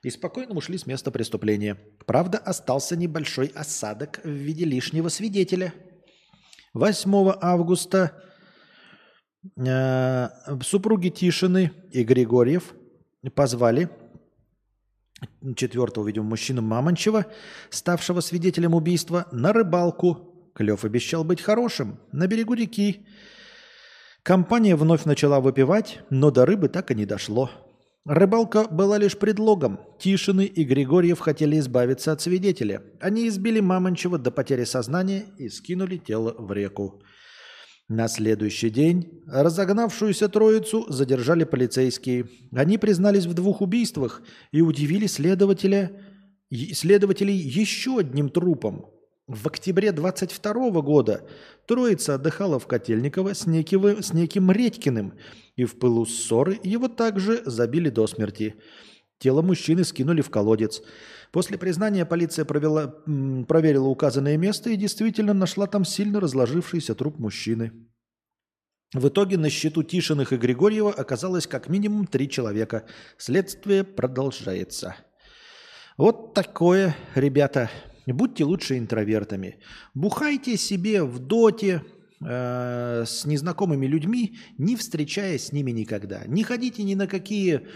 [0.02, 1.78] и спокойно ушли с места преступления.
[2.06, 5.72] Правда, остался небольшой осадок в виде лишнего свидетеля.
[6.72, 8.20] 8 августа
[10.62, 12.74] супруги Тишины и Григорьев
[13.34, 13.90] позвали
[15.56, 17.26] четвертого, видимо, мужчину Мамончева,
[17.70, 20.50] ставшего свидетелем убийства, на рыбалку.
[20.54, 23.06] Клев обещал быть хорошим на берегу реки.
[24.22, 27.50] Компания вновь начала выпивать, но до рыбы так и не дошло.
[28.06, 29.80] Рыбалка была лишь предлогом.
[29.98, 32.82] Тишины и Григорьев хотели избавиться от свидетеля.
[33.00, 37.02] Они избили Мамончева до потери сознания и скинули тело в реку.
[37.88, 42.30] На следующий день разогнавшуюся троицу задержали полицейские.
[42.50, 45.92] Они признались в двух убийствах и удивили следователя,
[46.72, 48.86] следователей еще одним трупом.
[49.26, 51.28] В октябре 22 года
[51.66, 55.14] троица отдыхала в Котельниково с, неким, с неким Редькиным,
[55.56, 58.54] и в пылу ссоры его также забили до смерти.
[59.18, 60.82] Тело мужчины скинули в колодец.
[61.34, 62.86] После признания полиция провела,
[63.48, 67.72] проверила указанное место и действительно нашла там сильно разложившийся труп мужчины.
[68.92, 72.84] В итоге на счету Тишиных и Григорьева оказалось как минимум три человека.
[73.18, 74.94] Следствие продолжается.
[75.96, 77.68] Вот такое, ребята.
[78.06, 79.58] Будьте лучше интровертами.
[79.92, 81.82] Бухайте себе в доте
[82.24, 86.22] э, с незнакомыми людьми, не встречаясь с ними никогда.
[86.28, 87.66] Не ходите ни на какие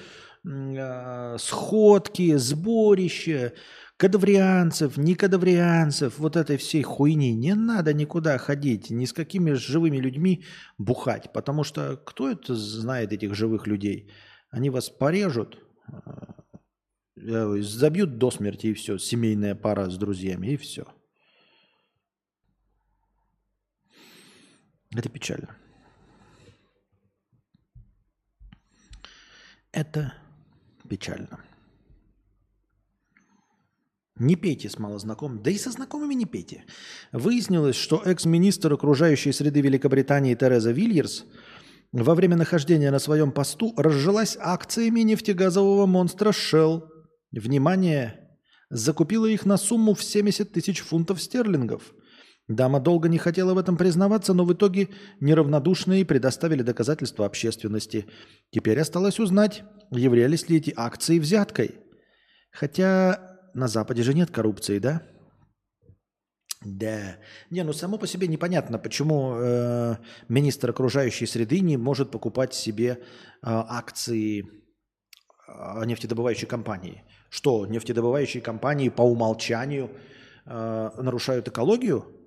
[0.45, 3.53] э, сходки, сборища,
[3.97, 7.35] кадаврианцев, не кадаврианцев, вот этой всей хуйни.
[7.35, 10.45] Не надо никуда ходить, ни с какими живыми людьми
[10.79, 14.11] бухать, потому что кто это знает этих живых людей?
[14.51, 15.59] Они вас порежут,
[17.17, 20.87] э, забьют до смерти и все, семейная пара с друзьями и все.
[24.95, 25.57] Это печально.
[29.73, 30.15] Это
[30.89, 31.45] печально.
[34.19, 35.43] Не пейте с малознакомыми.
[35.43, 36.65] Да и со знакомыми не пейте.
[37.13, 41.25] Выяснилось, что экс-министр окружающей среды Великобритании Тереза Вильерс
[41.93, 46.83] во время нахождения на своем посту разжилась акциями нефтегазового монстра Shell.
[47.31, 48.29] Внимание!
[48.71, 51.95] Закупила их на сумму в 70 тысяч фунтов стерлингов.
[52.49, 54.89] Дама долго не хотела в этом признаваться, но в итоге
[55.21, 58.07] неравнодушные предоставили доказательства общественности.
[58.51, 61.77] Теперь осталось узнать, являлись ли эти акции взяткой.
[62.51, 65.03] Хотя на Западе же нет коррупции, да?
[66.65, 67.19] Да.
[67.51, 69.97] Не, ну само по себе непонятно, почему э,
[70.29, 72.97] министр окружающей среды не может покупать себе э,
[73.43, 74.41] акции
[75.47, 77.05] э, нефтедобывающей компании.
[77.29, 79.91] Что, нефтедобывающие компании по умолчанию
[80.47, 82.18] э, нарушают экологию?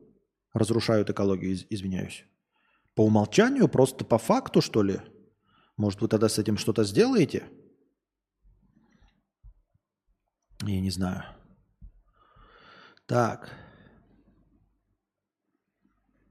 [0.54, 2.26] Разрушают экологию, из- извиняюсь.
[2.96, 5.00] По умолчанию, просто по факту, что ли?
[5.78, 7.44] Может, вы тогда с этим что-то сделаете?
[10.64, 11.24] Я не знаю.
[13.06, 13.50] Так.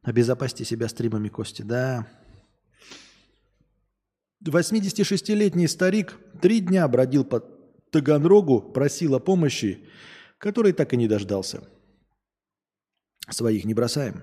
[0.02, 1.62] Обезопасьте себя стримами Кости.
[1.62, 2.06] Да.
[4.44, 7.40] 86-летний старик три дня бродил по
[7.90, 9.86] Таганрогу, просил о помощи,
[10.38, 11.68] который так и не дождался.
[13.30, 14.22] Своих не бросаем.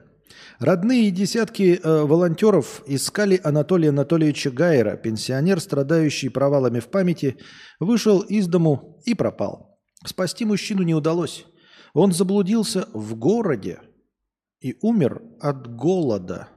[0.60, 4.98] Родные и десятки э, волонтеров искали Анатолия Анатольевича Гайера.
[4.98, 7.38] Пенсионер, страдающий провалами в памяти,
[7.80, 9.80] вышел из дому и пропал.
[10.06, 11.46] Спасти мужчину не удалось.
[11.94, 13.80] Он заблудился в городе
[14.62, 16.50] и умер от голода.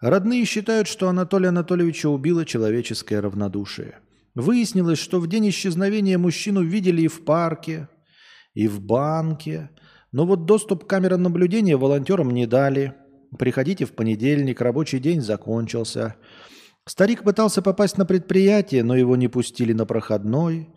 [0.00, 4.00] Родные считают, что Анатолия Анатольевича убило человеческое равнодушие.
[4.34, 7.88] Выяснилось, что в день исчезновения мужчину видели и в парке,
[8.52, 9.70] и в банке.
[10.16, 12.94] Но вот доступ к камерам наблюдения волонтерам не дали.
[13.38, 16.14] Приходите в понедельник, рабочий день закончился.
[16.86, 20.70] Старик пытался попасть на предприятие, но его не пустили на проходной.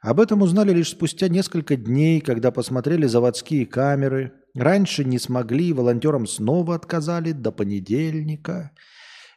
[0.00, 4.32] Об этом узнали лишь спустя несколько дней, когда посмотрели заводские камеры.
[4.54, 8.70] Раньше не смогли, волонтерам снова отказали до понедельника.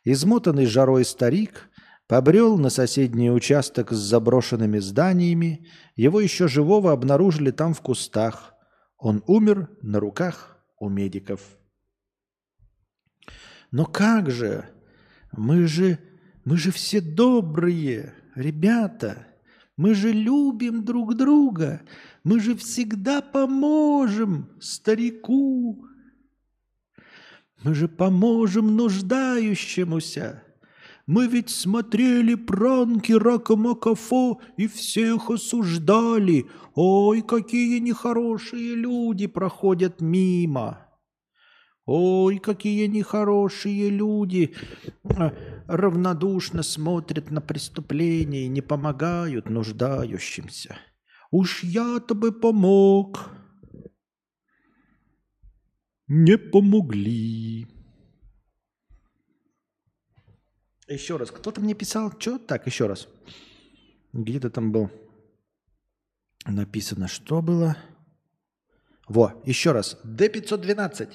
[0.06, 1.69] Измотанный жарой старик
[2.07, 5.68] побрел на соседний участок с заброшенными зданиями.
[5.98, 8.52] Его еще живого обнаружили там в кустах.
[9.02, 11.41] Он умер на руках у медиков.
[13.72, 14.69] Но как же?
[15.32, 15.98] Мы же,
[16.45, 19.28] мы же все добрые, ребята.
[19.76, 21.82] Мы же любим друг друга.
[22.23, 25.84] Мы же всегда поможем старику.
[27.64, 30.44] Мы же поможем нуждающемуся.
[31.07, 36.45] Мы ведь смотрели пранки Рака Макафо и всех осуждали.
[36.76, 40.88] Ой, какие нехорошие люди проходят мимо.
[41.86, 44.56] Ой, какие нехорошие люди
[45.03, 45.34] а,
[45.68, 50.78] равнодушно смотрят на преступления и не помогают нуждающимся.
[51.32, 53.32] Уж я-то бы помог.
[56.07, 57.81] Не помогли.
[60.92, 63.08] Еще раз, кто-то мне писал, что так, еще раз.
[64.12, 64.92] Где-то там был
[66.46, 67.78] написано, что было.
[69.08, 69.98] Во, еще раз.
[70.04, 71.10] Д-512.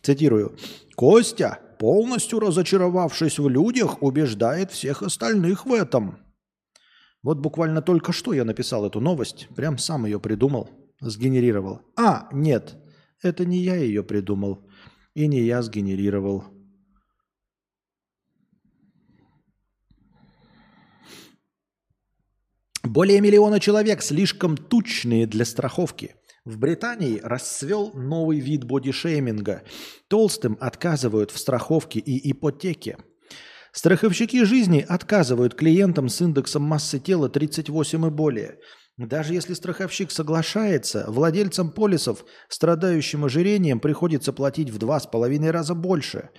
[0.00, 0.56] Цитирую.
[0.94, 6.18] Костя, полностью разочаровавшись в людях, убеждает всех остальных в этом.
[7.22, 9.48] Вот буквально только что я написал эту новость.
[9.54, 11.82] Прям сам ее придумал, сгенерировал.
[11.94, 12.78] А, нет,
[13.20, 14.66] это не я ее придумал.
[15.12, 16.59] И не я сгенерировал.
[22.82, 26.14] Более миллиона человек слишком тучные для страховки.
[26.46, 29.62] В Британии расцвел новый вид бодишейминга.
[30.08, 32.96] Толстым отказывают в страховке и ипотеке.
[33.72, 38.58] Страховщики жизни отказывают клиентам с индексом массы тела 38 и более.
[38.96, 45.74] Даже если страховщик соглашается, владельцам полисов, страдающим ожирением, приходится платить в два с половиной раза
[45.74, 46.30] больше.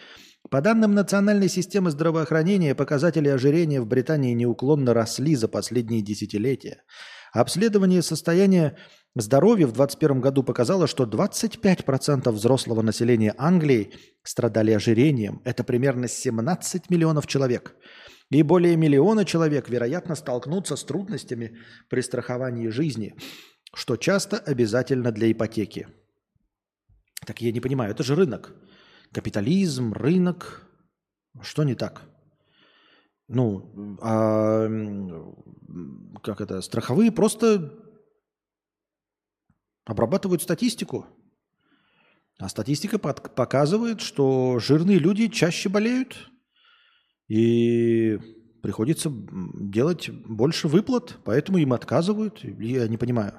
[0.51, 6.83] По данным Национальной системы здравоохранения, показатели ожирения в Британии неуклонно росли за последние десятилетия.
[7.31, 8.75] Обследование состояния
[9.15, 15.41] здоровья в 2021 году показало, что 25% взрослого населения Англии страдали ожирением.
[15.45, 17.73] Это примерно 17 миллионов человек.
[18.29, 21.59] И более миллиона человек, вероятно, столкнутся с трудностями
[21.89, 23.15] при страховании жизни,
[23.73, 25.87] что часто обязательно для ипотеки.
[27.25, 28.53] Так я не понимаю, это же рынок.
[29.13, 30.67] Капитализм, рынок.
[31.41, 32.01] Что не так?
[33.27, 34.67] Ну, а,
[36.21, 37.73] как это, страховые просто
[39.85, 41.05] обрабатывают статистику.
[42.37, 46.29] А статистика под, показывает, что жирные люди чаще болеют,
[47.27, 48.19] и
[48.61, 52.43] приходится делать больше выплат, поэтому им отказывают.
[52.43, 53.33] Я не понимаю.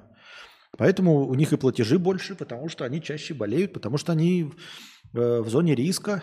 [0.79, 4.51] Поэтому у них и платежи больше, потому что они чаще болеют, потому что они
[5.15, 6.23] э, в зоне риска.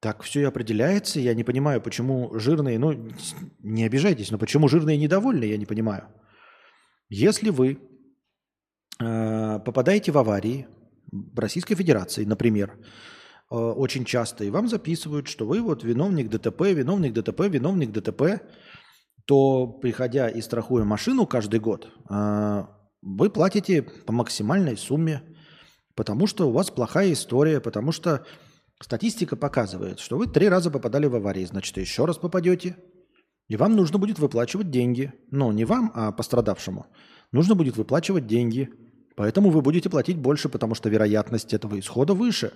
[0.00, 1.20] Так все и определяется.
[1.20, 3.08] Я не понимаю, почему жирные, ну,
[3.60, 6.08] не обижайтесь, но почему жирные недовольны, я не понимаю.
[7.08, 7.78] Если вы
[9.00, 10.66] э, попадаете в аварии
[11.12, 12.78] в Российской Федерации, например,
[13.50, 18.42] э, очень часто, и вам записывают, что вы вот виновник ДТП, виновник ДТП, виновник ДТП,
[19.24, 22.64] то, приходя и страхуя машину каждый год, э,
[23.02, 25.22] вы платите по максимальной сумме,
[25.94, 28.24] потому что у вас плохая история, потому что
[28.80, 32.76] статистика показывает, что вы три раза попадали в аварии, значит, еще раз попадете,
[33.48, 35.12] и вам нужно будет выплачивать деньги.
[35.30, 36.86] Ну, не вам, а пострадавшему.
[37.32, 38.70] Нужно будет выплачивать деньги.
[39.14, 42.52] Поэтому вы будете платить больше, потому что вероятность этого исхода выше.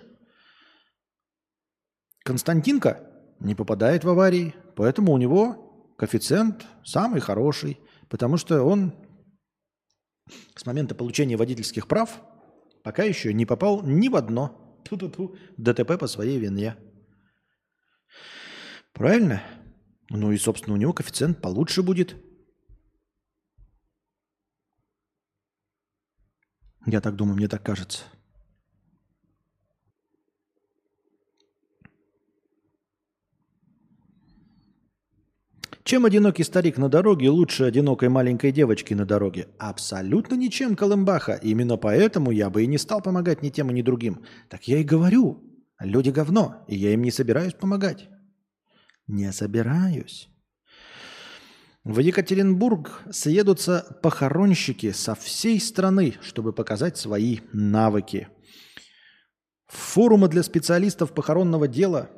[2.25, 3.11] Константинка
[3.41, 8.95] не попадает в аварии, поэтому у него коэффициент самый хороший, потому что он
[10.55, 12.21] с момента получения водительских прав
[12.87, 16.77] пока еще не попал ни в одно ту-ту-ту, ДТП по своей вине.
[18.93, 19.43] Правильно?
[20.09, 22.15] Ну и, собственно, у него коэффициент получше будет.
[26.87, 28.05] Я так думаю, мне так кажется.
[35.87, 39.47] Чем одинокий старик на дороге лучше одинокой маленькой девочки на дороге?
[39.57, 41.35] Абсолютно ничем, Колымбаха.
[41.35, 44.25] Именно поэтому я бы и не стал помогать ни тем, ни другим.
[44.51, 45.45] Так я и говорю.
[45.79, 48.09] Люди говно, и я им не собираюсь помогать.
[49.07, 50.29] Не собираюсь.
[51.85, 58.27] В Екатеринбург съедутся похоронщики со всей страны, чтобы показать свои навыки.
[59.69, 62.11] Форумы для специалистов похоронного дела,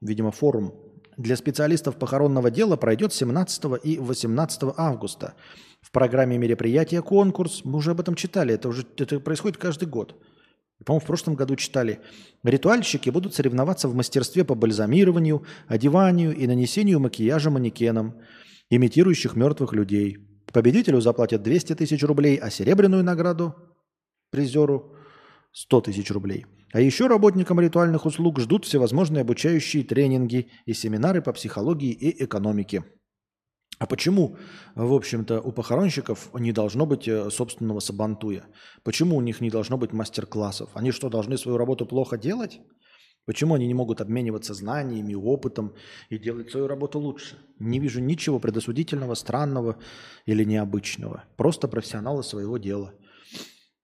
[0.00, 0.85] видимо, форум
[1.16, 5.34] для специалистов похоронного дела пройдет 17 и 18 августа.
[5.80, 10.16] В программе мероприятия конкурс, мы уже об этом читали, это уже это происходит каждый год.
[10.84, 12.00] По-моему, в прошлом году читали.
[12.42, 18.20] Ритуальщики будут соревноваться в мастерстве по бальзамированию, одеванию и нанесению макияжа манекенам,
[18.68, 20.18] имитирующих мертвых людей.
[20.52, 23.54] Победителю заплатят 200 тысяч рублей, а серебряную награду
[24.30, 24.94] призеру
[25.52, 26.44] 100 тысяч рублей.
[26.72, 32.84] А еще работникам ритуальных услуг ждут всевозможные обучающие тренинги и семинары по психологии и экономике.
[33.78, 34.36] А почему,
[34.74, 38.46] в общем-то, у похоронщиков не должно быть э, собственного сабантуя?
[38.82, 40.70] Почему у них не должно быть мастер-классов?
[40.72, 42.60] Они что, должны свою работу плохо делать?
[43.26, 45.74] Почему они не могут обмениваться знаниями, опытом
[46.08, 47.36] и делать свою работу лучше?
[47.58, 49.76] Не вижу ничего предосудительного, странного
[50.24, 51.24] или необычного.
[51.36, 52.94] Просто профессионалы своего дела–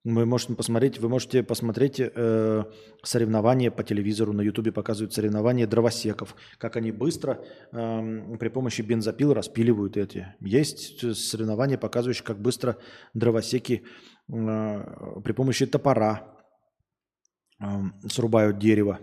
[0.04, 2.64] вы можете посмотреть, вы можете посмотреть э,
[3.04, 9.32] соревнования по телевизору, на Ютубе показывают соревнования дровосеков, как они быстро э, при помощи бензопил
[9.32, 10.34] распиливают эти.
[10.40, 12.78] Есть соревнования, показывающие, как быстро
[13.14, 13.84] дровосеки
[14.28, 16.36] э, при помощи топора
[17.60, 17.66] э,
[18.08, 18.98] срубают дерево.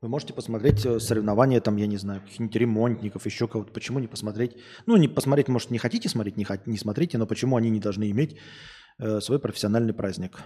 [0.00, 3.72] Вы можете посмотреть э, соревнования, там, я не знаю, каких-нибудь ремонтников, еще кого-то.
[3.72, 4.58] Почему не посмотреть?
[4.86, 8.08] Ну, не посмотреть, может, не хотите смотреть, не, не смотрите, но почему они не должны
[8.12, 10.40] иметь Э, свой профессиональный праздник.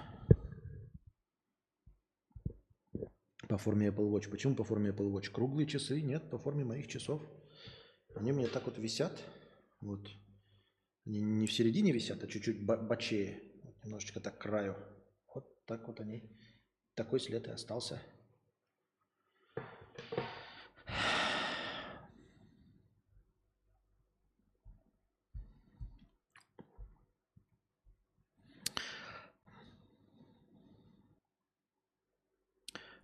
[3.49, 4.31] По форме Apple Watch.
[4.31, 5.31] Почему по форме Apple Watch?
[5.31, 6.01] Круглые часы?
[6.01, 7.23] Нет, по форме моих часов.
[8.15, 9.19] Они у меня так вот висят.
[9.81, 10.09] Вот.
[11.05, 13.43] Они не в середине висят, а чуть-чуть бочее.
[13.85, 14.77] Немножечко так к краю.
[15.35, 16.23] Вот так вот они.
[16.95, 18.01] Такой след и остался.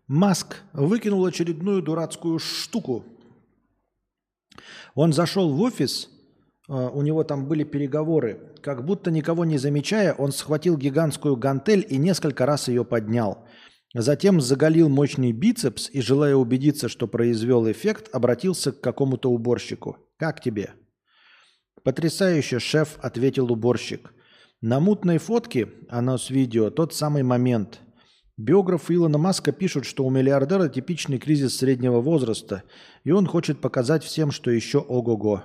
[0.08, 3.04] Маск выкинул очередную дурацкую штуку.
[4.94, 6.08] Он зашел в офис,
[6.66, 8.54] э, у него там были переговоры.
[8.62, 13.46] Как будто никого не замечая, он схватил гигантскую гантель и несколько раз ее поднял.
[13.94, 19.98] Затем заголил мощный бицепс и, желая убедиться, что произвел эффект, обратился к какому-то уборщику.
[20.16, 20.72] «Как тебе?»
[21.84, 24.12] «Потрясающе, шеф»,— ответил уборщик.
[24.62, 27.80] На мутной фотке, оно с видео, тот самый момент.
[28.38, 32.62] Биографы Илона Маска пишут, что у миллиардера типичный кризис среднего возраста,
[33.02, 35.42] и он хочет показать всем, что еще ого-го.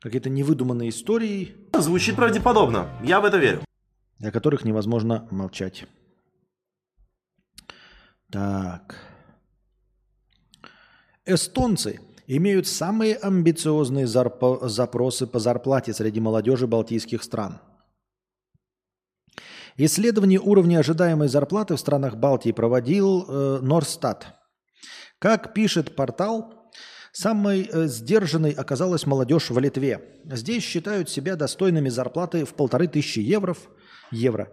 [0.00, 2.88] Какие-то невыдуманные истории, Звучит правдеподобно.
[3.04, 3.60] Я в это верю.
[4.20, 5.84] о которых невозможно молчать.
[8.30, 8.96] Так.
[11.26, 17.60] Эстонцы имеют самые амбициозные зарпо- запросы по зарплате среди молодежи балтийских стран.
[19.78, 23.60] Исследование уровня ожидаемой зарплаты в странах Балтии проводил э.
[25.18, 26.70] Как пишет портал,
[27.12, 30.00] самой э, сдержанной оказалась молодежь в Литве.
[30.24, 33.54] Здесь считают себя достойными зарплаты в полторы тысячи евро.
[34.10, 34.50] евро.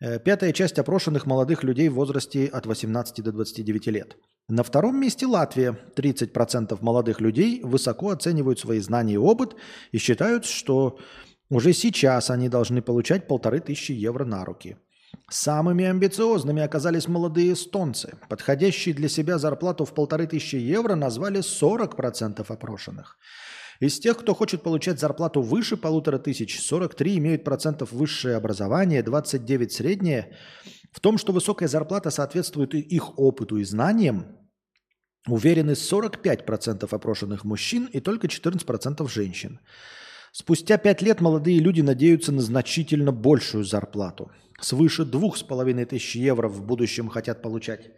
[0.00, 4.16] Э, Пятая часть опрошенных молодых людей в возрасте от 18 до 29 лет.
[4.48, 5.78] На втором месте Латвия.
[5.94, 9.54] 30% молодых людей высоко оценивают свои знания и опыт
[9.92, 10.98] и считают, что
[11.48, 14.76] уже сейчас они должны получать полторы тысячи евро на руки.
[15.30, 18.16] Самыми амбициозными оказались молодые эстонцы.
[18.28, 23.18] Подходящие для себя зарплату в полторы тысячи евро назвали 40% опрошенных.
[23.80, 29.72] Из тех, кто хочет получать зарплату выше полутора тысяч, 43 имеют процентов высшее образование, 29
[29.72, 30.36] среднее.
[30.92, 34.38] В том, что высокая зарплата соответствует их опыту и знаниям,
[35.28, 39.60] уверены 45% опрошенных мужчин и только 14% женщин.
[40.38, 44.30] Спустя пять лет молодые люди надеются на значительно большую зарплату.
[44.60, 47.88] Свыше двух с половиной тысяч евро в будущем хотят получать.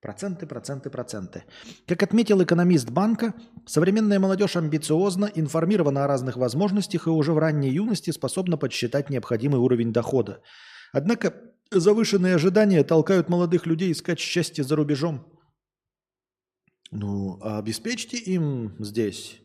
[0.00, 1.44] Проценты, проценты, проценты.
[1.86, 3.32] Как отметил экономист банка,
[3.64, 9.60] современная молодежь амбициозна, информирована о разных возможностях и уже в ранней юности способна подсчитать необходимый
[9.60, 10.42] уровень дохода.
[10.92, 11.32] Однако
[11.70, 15.24] завышенные ожидания толкают молодых людей искать счастье за рубежом.
[16.90, 19.43] Ну, а обеспечьте им здесь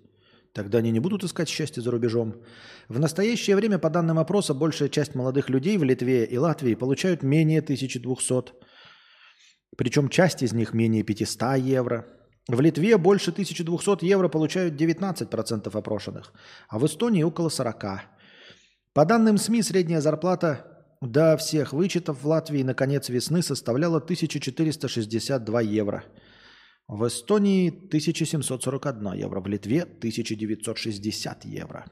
[0.53, 2.41] Тогда они не будут искать счастье за рубежом.
[2.87, 7.21] В настоящее время, по данным опроса, большая часть молодых людей в Литве и Латвии получают
[7.21, 8.53] менее 1200.
[9.77, 12.07] Причем часть из них менее 500 евро.
[12.47, 16.33] В Литве больше 1200 евро получают 19% опрошенных,
[16.67, 17.99] а в Эстонии около 40%.
[18.93, 20.65] По данным СМИ, средняя зарплата
[20.99, 26.03] до всех вычетов в Латвии на конец весны составляла 1462 евро–
[26.89, 31.85] в Эстонии 1741 евро, в Литве 1960 евро.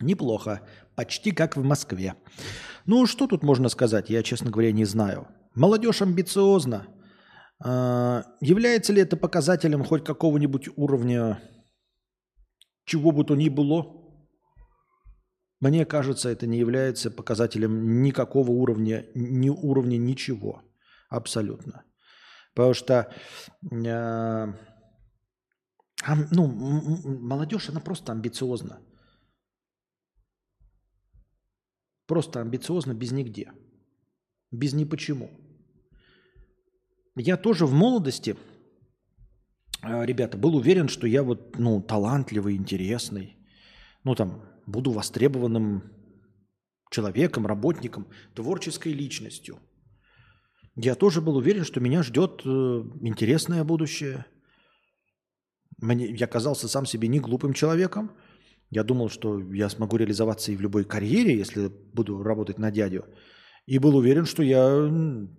[0.00, 0.62] Неплохо,
[0.96, 2.16] почти как в Москве.
[2.84, 5.28] Ну, что тут можно сказать, я, честно говоря, не знаю.
[5.54, 6.88] Молодежь амбициозна.
[7.64, 11.40] А, является ли это показателем хоть какого-нибудь уровня
[12.84, 13.86] чего бы то ни было?
[15.60, 20.62] Мне кажется, это не является показателем никакого уровня, ни уровня ничего.
[21.08, 21.84] Абсолютно.
[22.54, 23.12] Потому что
[23.72, 24.52] э,
[26.30, 28.80] ну, молодежь, она просто амбициозна.
[32.06, 33.52] Просто амбициозна без нигде.
[34.52, 35.30] Без ни почему.
[37.16, 38.36] Я тоже в молодости,
[39.82, 43.36] э, ребята, был уверен, что я вот, ну, талантливый, интересный.
[44.04, 45.92] Ну, там, буду востребованным
[46.90, 49.58] человеком, работником, творческой личностью–
[50.76, 54.26] я тоже был уверен, что меня ждет э, интересное будущее.
[55.78, 58.10] Мне, я казался сам себе не глупым человеком.
[58.70, 63.04] Я думал, что я смогу реализоваться и в любой карьере, если буду работать на дядю.
[63.66, 64.90] И был уверен, что я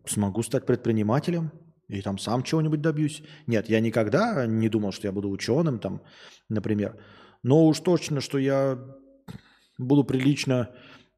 [0.06, 1.52] смогу стать предпринимателем
[1.90, 3.22] и там сам чего-нибудь добьюсь.
[3.45, 6.02] Нет, я никогда не думал, что я буду ученым, там,
[6.49, 6.98] например.
[7.44, 8.80] Но уж точно, что я
[9.78, 10.72] буду прилично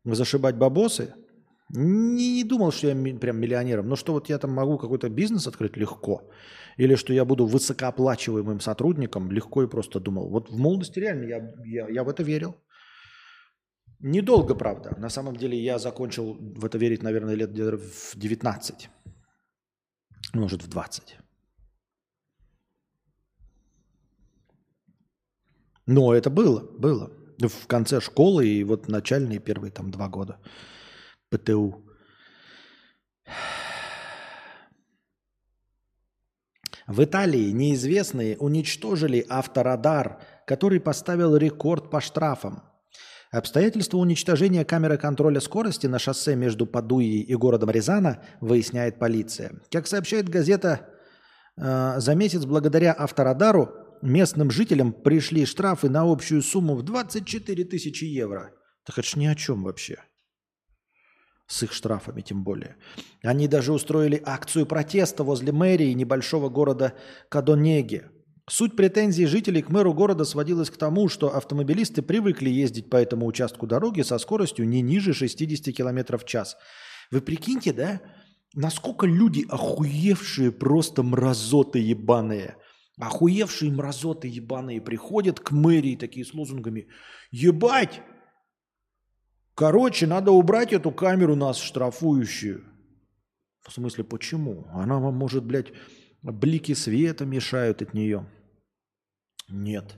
[0.03, 1.13] зашибать бабосы–
[1.69, 5.77] не думал, что я прям миллионером, но что вот я там могу какой-то бизнес открыть
[5.77, 6.29] легко,
[6.77, 10.29] или что я буду высокооплачиваемым сотрудником, легко и просто думал.
[10.29, 12.55] Вот в молодости реально я, я, я в это верил.
[13.99, 14.95] Недолго, правда.
[14.97, 18.89] На самом деле я закончил в это верить, наверное, лет в 19.
[20.33, 21.17] Может, в 20.
[25.87, 27.11] Но это было, было.
[27.39, 30.37] В конце школы и вот начальные первые там два года.
[31.29, 31.83] ПТУ.
[36.87, 42.63] В Италии неизвестные уничтожили авторадар, который поставил рекорд по штрафам.
[43.29, 49.59] Обстоятельства уничтожения камеры контроля скорости на шоссе между Падуей и городом Рязана выясняет полиция.
[49.69, 50.87] Как сообщает газета,
[51.57, 53.69] э, за месяц благодаря авторадару
[54.01, 58.53] местным жителям пришли штрафы на общую сумму в 24 тысячи евро.
[58.85, 59.97] Так это ж ни о чем вообще.
[61.47, 62.75] С их штрафами тем более.
[63.23, 66.93] Они даже устроили акцию протеста возле мэрии небольшого города
[67.29, 68.03] Кадонеги.
[68.49, 73.25] Суть претензий жителей к мэру города сводилась к тому, что автомобилисты привыкли ездить по этому
[73.25, 76.57] участку дороги со скоростью не ниже 60 км в час.
[77.11, 78.01] Вы прикиньте, да,
[78.53, 82.57] насколько люди охуевшие просто мразоты ебаные.
[82.99, 86.87] Охуевшие мразоты ебаные приходят к мэрии такие с лозунгами.
[87.31, 88.01] Ебать!
[89.57, 92.63] Короче, надо убрать эту камеру нас штрафующую.
[93.67, 94.67] В смысле, почему?
[94.71, 95.73] Она вам может, блядь,
[96.21, 98.29] блики света мешают от нее.
[99.49, 99.95] Нет.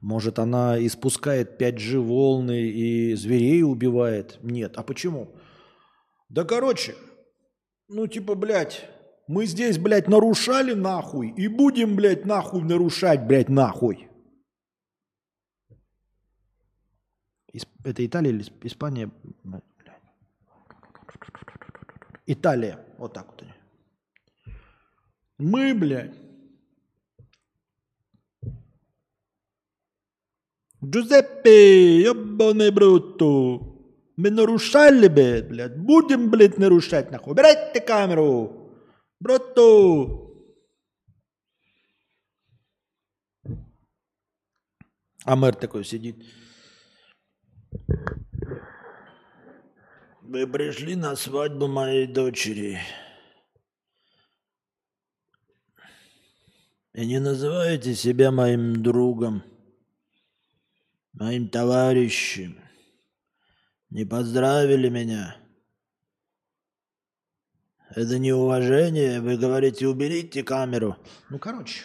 [0.00, 4.38] Может, она испускает 5G волны и зверей убивает?
[4.42, 4.78] Нет.
[4.78, 5.36] А почему?
[6.30, 6.94] Да короче,
[7.88, 8.88] ну типа, блядь,
[9.28, 14.08] мы здесь, блядь, нарушали нахуй и будем, блядь, нахуй нарушать, блядь, нахуй.
[17.84, 19.10] Это Италия или Испания?
[22.26, 22.78] Италия.
[22.98, 23.52] Вот так вот они.
[25.38, 26.14] Мы, блядь.
[30.84, 33.72] Джузеппе, ебаный брутто.
[34.16, 35.76] Мы нарушали, блядь, блядь.
[35.76, 37.32] Будем, блядь, нарушать, нахуй.
[37.32, 38.72] Убирайте камеру.
[39.20, 40.30] Брутто.
[45.24, 46.24] А мэр такой сидит.
[50.32, 52.80] Вы пришли на свадьбу моей дочери.
[56.94, 59.42] И не называете себя моим другом,
[61.12, 62.58] моим товарищем.
[63.90, 65.36] Не поздравили меня.
[67.90, 69.20] Это неуважение.
[69.20, 70.96] Вы говорите, уберите камеру.
[71.28, 71.82] Ну, короче,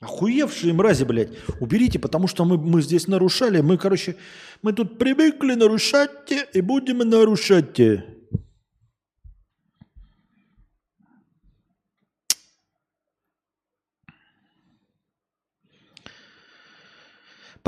[0.00, 1.30] охуевшие мрази, блядь.
[1.60, 3.60] Уберите, потому что мы, мы здесь нарушали.
[3.60, 4.16] Мы, короче,
[4.62, 7.80] мы тут привыкли нарушать и будем нарушать.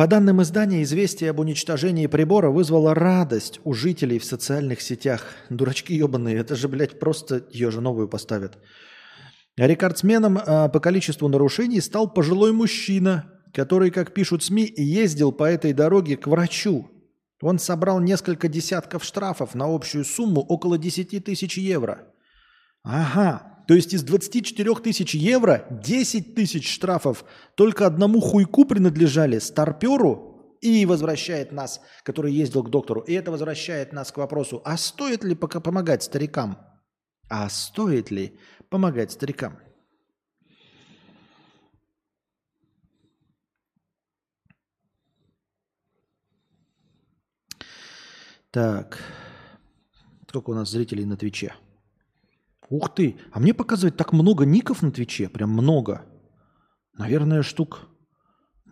[0.01, 5.27] По данным издания, известие об уничтожении прибора вызвало радость у жителей в социальных сетях.
[5.51, 8.57] Дурачки ебаные, это же, блядь, просто ее же новую поставят.
[9.66, 15.74] Рекордсменом а, по количеству нарушений стал пожилой мужчина, который, как пишут СМИ, ездил по этой
[15.74, 16.88] дороге к врачу.
[17.42, 22.06] Он собрал несколько десятков штрафов на общую сумму около 10 тысяч евро.
[22.82, 30.56] Ага, то есть из 24 тысяч евро 10 тысяч штрафов только одному хуйку принадлежали, старперу,
[30.62, 35.24] и возвращает нас, который ездил к доктору, и это возвращает нас к вопросу, а стоит
[35.24, 36.58] ли пока помогать старикам?
[37.30, 38.38] А стоит ли
[38.70, 39.59] помогать старикам?
[48.51, 48.98] Так.
[50.28, 51.55] Сколько у нас зрителей на Твиче?
[52.68, 53.18] Ух ты!
[53.32, 55.28] А мне показывает так много ников на Твиче.
[55.28, 56.06] Прям много.
[56.94, 57.88] Наверное, штук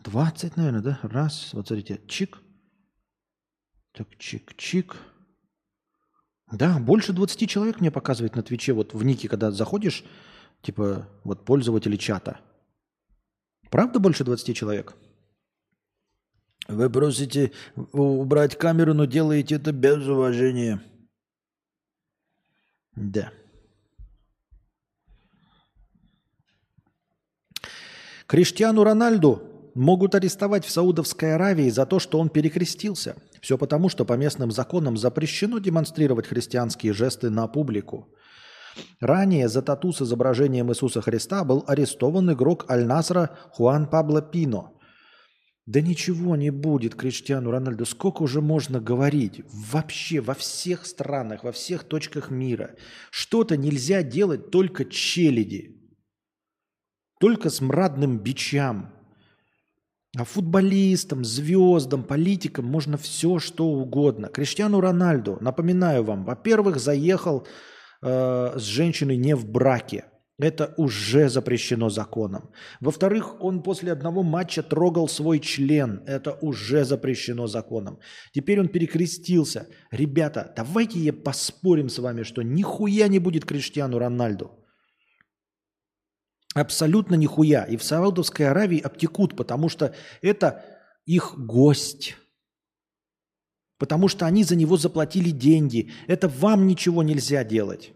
[0.05, 1.01] 20, наверное, да?
[1.03, 1.53] Раз.
[1.53, 2.01] Вот смотрите.
[2.07, 2.39] Чик.
[3.93, 4.97] Так, чик-чик.
[6.51, 8.73] Да, больше 20 человек мне показывает на Твиче.
[8.73, 10.05] Вот в нике, когда заходишь,
[10.63, 12.41] типа, вот пользователи чата.
[13.71, 14.95] Правда больше 20 человек?
[16.69, 17.53] Вы просите
[17.93, 20.83] убрать камеру, но делаете это без уважения.
[22.95, 23.33] Да.
[28.27, 33.17] Криштиану Рональду могут арестовать в Саудовской Аравии за то, что он перекрестился.
[33.41, 38.09] Все потому, что по местным законам запрещено демонстрировать христианские жесты на публику.
[39.01, 44.75] Ранее за тату с изображением Иисуса Христа был арестован игрок Аль-Насра Хуан Пабло Пино–
[45.69, 47.85] да ничего не будет Криштиану Рональду.
[47.85, 49.43] Сколько уже можно говорить?
[49.53, 52.75] Вообще во всех странах, во всех точках мира.
[53.11, 55.77] Что-то нельзя делать только челяди.
[57.21, 58.95] Только с мрадным бичам.
[60.17, 64.29] А футболистам, звездам, политикам можно все, что угодно.
[64.29, 67.47] Криштиану Рональду, напоминаю вам, во-первых, заехал
[68.03, 70.05] э, с женщиной не в браке–
[70.39, 72.51] это уже запрещено законом.
[72.81, 76.05] Во-вторых, он после одного матча трогал свой член.
[76.07, 77.99] Это уже запрещено законом.
[78.33, 79.67] Теперь он перекрестился.
[79.91, 84.58] Ребята, давайте я поспорим с вами, что нихуя не будет Криштиану Рональду.
[86.61, 87.65] Абсолютно нихуя.
[87.65, 90.65] И в Саудовской Аравии обтекут, потому что это
[91.07, 92.17] их гость.
[93.79, 95.93] Потому что они за него заплатили деньги.
[96.09, 97.93] Это вам ничего нельзя делать.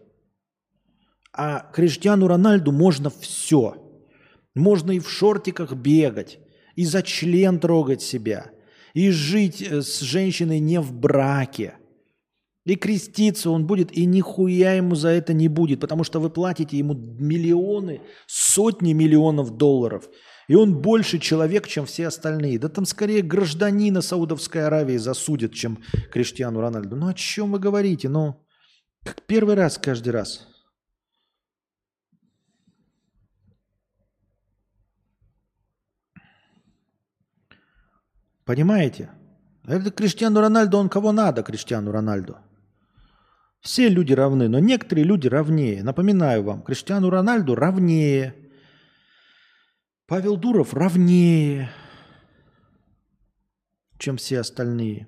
[1.33, 3.75] А Криштиану Рональду можно все.
[4.55, 6.39] Можно и в шортиках бегать,
[6.75, 8.51] и за член трогать себя,
[8.93, 11.73] и жить э, с женщиной не в браке.
[12.65, 16.77] И креститься он будет, и нихуя ему за это не будет, потому что вы платите
[16.77, 20.07] ему миллионы, сотни миллионов долларов.
[20.47, 22.59] И он больше человек, чем все остальные.
[22.59, 26.95] Да там скорее гражданина Саудовской Аравии засудят, чем Криштиану Рональду.
[26.95, 28.07] Ну о чем вы говорите?
[28.07, 28.45] Ну,
[29.03, 30.47] как первый раз каждый раз.
[38.45, 39.09] Понимаете?
[39.65, 42.37] Это Криштиану Рональду, он кого надо, Криштиану Рональду.
[43.63, 45.83] Все люди равны, но некоторые люди равнее.
[45.83, 48.35] Напоминаю вам, Криштиану Рональду равнее.
[50.05, 51.71] Павел Дуров равнее,
[53.97, 55.07] чем все остальные.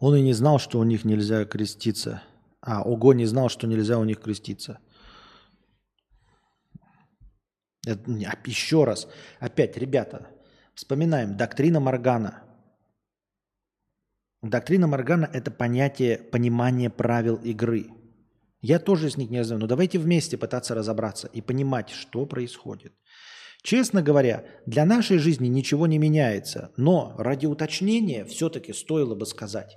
[0.00, 2.24] Он и не знал, что у них нельзя креститься.
[2.60, 4.80] А, Ого не знал, что нельзя у них креститься.
[7.84, 9.06] Еще раз.
[9.38, 10.26] Опять, ребята,
[10.74, 11.36] вспоминаем.
[11.36, 12.45] Доктрина Моргана.
[14.50, 17.86] Доктрина Моргана– это понятие понимания правил игры.
[18.60, 22.94] Я тоже с них не знаю, но давайте вместе пытаться разобраться и понимать, что происходит.
[23.62, 29.76] Честно говоря, для нашей жизни ничего не меняется, но ради уточнения все-таки стоило бы сказать,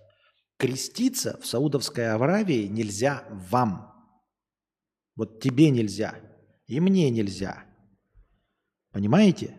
[0.58, 3.94] креститься в Саудовской Аравии нельзя вам.
[5.16, 6.16] Вот тебе нельзя,
[6.68, 7.66] и мне нельзя–
[8.92, 9.56] Понимаете?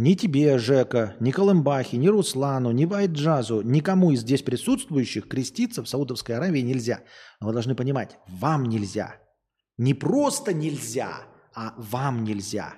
[0.00, 5.88] Ни тебе, Жека, ни Колымбахе, ни Руслану, ни Вайджазу, никому из здесь присутствующих креститься в
[5.90, 7.02] Саудовской Аравии нельзя.
[7.38, 9.16] Но вы должны понимать, вам нельзя.
[9.76, 12.76] Не просто нельзя, а вам нельзя.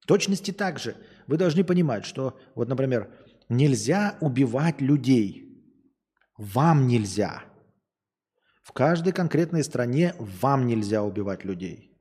[0.00, 0.96] В точности так же
[1.28, 3.08] вы должны понимать, что, вот, например,
[3.48, 5.62] нельзя убивать людей.
[6.36, 7.44] Вам нельзя.
[8.64, 11.96] В каждой конкретной стране вам нельзя убивать людей.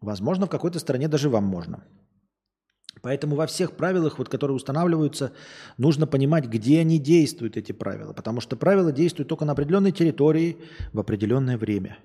[0.00, 1.84] Возможно, в какой-то стране даже вам можно.
[3.04, 5.34] Поэтому во всех правилах, вот, которые устанавливаются,
[5.76, 8.14] нужно понимать, где они действуют, эти правила.
[8.14, 10.56] Потому что правила действуют только на определенной территории
[10.94, 11.98] в определенное время.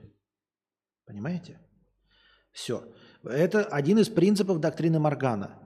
[1.05, 1.57] Понимаете?
[2.51, 2.83] Все.
[3.23, 5.57] Это один из принципов доктрины Моргана.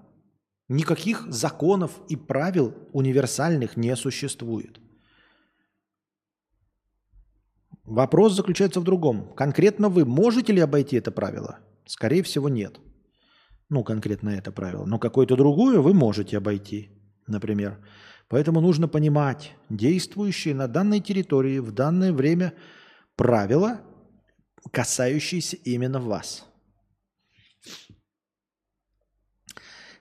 [0.69, 4.79] Никаких законов и правил универсальных не существует.
[7.85, 9.33] Вопрос заключается в другом.
[9.33, 11.57] Конкретно вы можете ли обойти это правило?
[11.87, 12.79] Скорее всего, нет.
[13.73, 14.85] Ну, конкретно это правило.
[14.85, 16.91] Но какое-то другое вы можете обойти,
[17.25, 17.79] например.
[18.27, 22.53] Поэтому нужно понимать действующие на данной территории в данное время
[23.15, 23.81] правила,
[24.71, 26.45] касающиеся именно вас.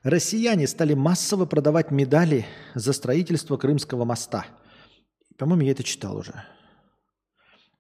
[0.03, 2.45] Россияне стали массово продавать медали
[2.75, 4.45] за строительство Крымского моста.
[5.39, 6.45] По-моему, я это читал уже.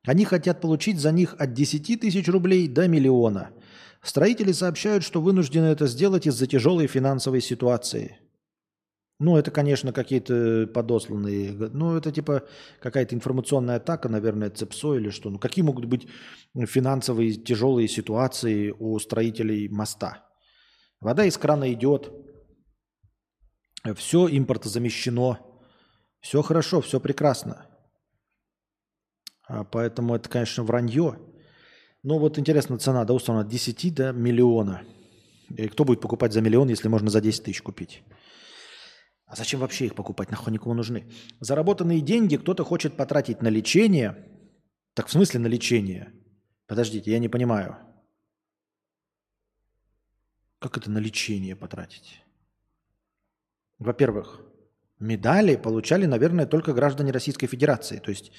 [0.06, 3.51] Они хотят получить за них от 10 тысяч рублей до миллиона–
[4.03, 8.19] Строители сообщают, что вынуждены это сделать из-за тяжелой финансовой ситуации.
[9.19, 11.53] Ну, это, конечно, какие-то подосланные.
[11.53, 12.43] Ну, это типа
[12.81, 15.31] какая-то информационная атака, наверное, ЦЕПСО или что.
[15.31, 16.09] Ну, какие могут быть
[16.55, 20.28] финансовые тяжелые ситуации у строителей моста?
[21.01, 22.12] Вода из крана идет,
[23.94, 25.39] все импортозамещено,
[26.20, 27.66] все хорошо, все прекрасно.
[29.47, 31.19] А поэтому это, конечно, вранье.
[32.02, 34.82] Ну вот интересно, цена, да, условно, от 10 до миллиона.
[35.56, 38.02] И кто будет покупать за миллион, если можно за 10 тысяч купить?
[39.26, 40.30] А зачем вообще их покупать?
[40.30, 41.10] Нахуй никому нужны?
[41.40, 44.28] Заработанные деньги кто-то хочет потратить на лечение.
[44.94, 46.12] Так в смысле на лечение?
[46.66, 47.76] Подождите, я не понимаю.
[50.58, 52.22] Как это на лечение потратить?
[53.78, 54.40] Во-первых,
[54.98, 57.98] медали получали, наверное, только граждане Российской Федерации.
[57.98, 58.32] То есть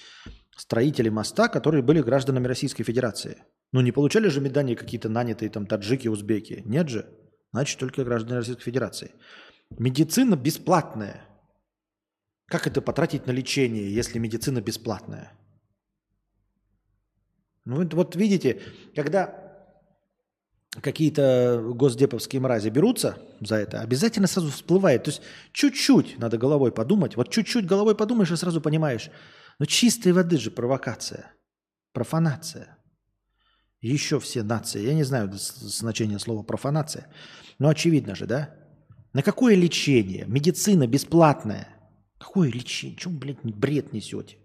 [0.55, 3.43] строители моста, которые были гражданами Российской Федерации.
[3.71, 6.61] Ну, не получали же медали какие-то нанятые там таджики, узбеки.
[6.65, 7.05] Нет же.
[7.51, 9.11] Значит, только граждане Российской Федерации.
[9.71, 11.21] Медицина бесплатная.
[12.47, 15.31] Как это потратить на лечение, если медицина бесплатная?
[17.65, 18.61] Ну, вот видите,
[18.95, 19.39] когда
[20.81, 25.05] какие-то госдеповские мрази берутся за это, обязательно сразу всплывает.
[25.05, 25.21] То есть
[25.51, 27.15] чуть-чуть надо головой подумать.
[27.15, 29.09] Вот чуть-чуть головой подумаешь и сразу понимаешь–
[29.59, 31.33] но чистой воды же провокация,
[31.91, 32.77] профанация.
[33.81, 37.13] Еще все нации, я не знаю значение слова профанация,
[37.59, 38.55] но очевидно же, да?
[39.13, 40.25] На какое лечение?
[40.25, 41.67] Медицина бесплатная.
[42.17, 42.97] Какое лечение?
[42.97, 44.37] Чем, блядь, бред несете?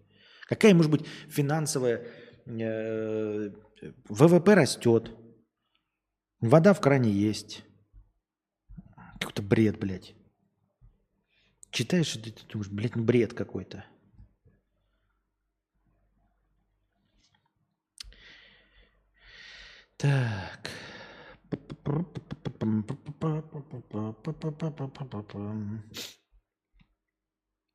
[0.48, 2.06] Какая может быть финансовая...
[2.46, 3.50] Э,
[4.08, 5.12] ВВП растет.
[6.40, 7.62] Вода в кране есть.
[9.20, 10.14] Какой-то бред, блядь.
[11.70, 13.84] Читаешь, ты думаешь, блядь, ну бред какой-то.
[19.98, 20.70] Так.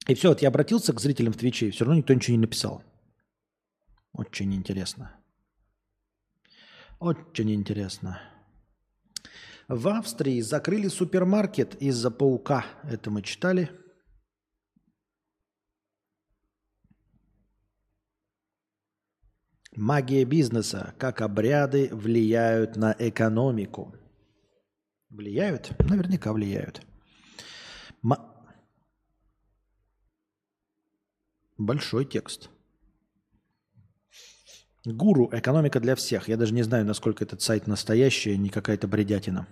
[0.07, 2.41] И все, вот я обратился к зрителям в Твиче, и все равно никто ничего не
[2.41, 2.81] написал.
[4.13, 5.11] Очень интересно.
[6.99, 8.21] Очень интересно.
[9.67, 12.65] В Австрии закрыли супермаркет из-за паука.
[12.83, 13.69] Это мы читали.
[19.75, 20.93] Магия бизнеса.
[20.97, 23.95] Как обряды влияют на экономику.
[25.09, 25.71] Влияют?
[25.79, 26.81] Наверняка влияют.
[28.01, 28.29] Ма-
[31.57, 32.49] Большой текст.
[34.85, 35.29] Гуру.
[35.31, 36.27] Экономика для всех.
[36.27, 39.47] Я даже не знаю, насколько этот сайт настоящий, не какая-то бредятина.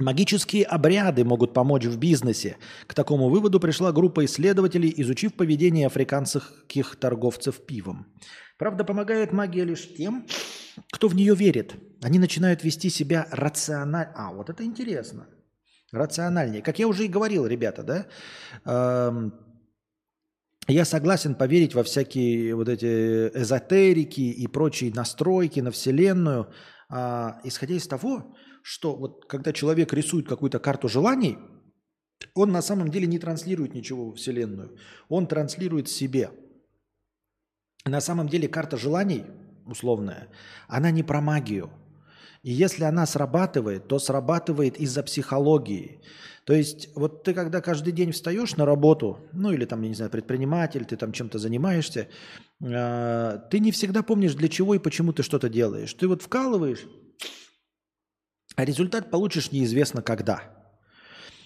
[0.00, 2.56] Магические обряды могут помочь в бизнесе.
[2.86, 8.06] К такому выводу пришла группа исследователей, изучив поведение африканских торговцев пивом.
[8.58, 10.26] Правда, помогает магия лишь тем,
[10.90, 11.74] кто в нее верит.
[12.02, 14.12] Они начинают вести себя рационально.
[14.16, 15.28] А, вот это интересно.
[15.92, 16.62] Рациональнее.
[16.62, 18.06] Как я уже и говорил, ребята, да?
[18.64, 19.34] Эм,
[20.66, 26.50] я согласен поверить во всякие вот эти эзотерики и прочие настройки на Вселенную,
[26.88, 31.38] а, исходя из того, что вот когда человек рисует какую-то карту желаний,
[32.34, 34.76] он на самом деле не транслирует ничего в Вселенную,
[35.08, 36.30] он транслирует себе.
[37.84, 39.24] На самом деле карта желаний,
[39.66, 40.28] условная,
[40.68, 41.70] она не про магию.
[42.42, 46.00] И если она срабатывает, то срабатывает из-за психологии.
[46.44, 49.94] То есть вот ты когда каждый день встаешь на работу, ну или там, я не
[49.94, 52.08] знаю, предприниматель, ты там чем-то занимаешься,
[52.60, 55.92] э, ты не всегда помнишь, для чего и почему ты что-то делаешь.
[55.94, 56.86] Ты вот вкалываешь,
[58.60, 60.42] а результат получишь неизвестно когда.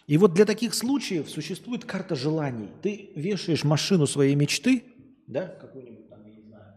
[0.09, 2.71] И вот для таких случаев существует карта желаний.
[2.83, 4.83] Ты вешаешь машину своей мечты,
[5.29, 6.75] да, какую-нибудь там, я не знаю,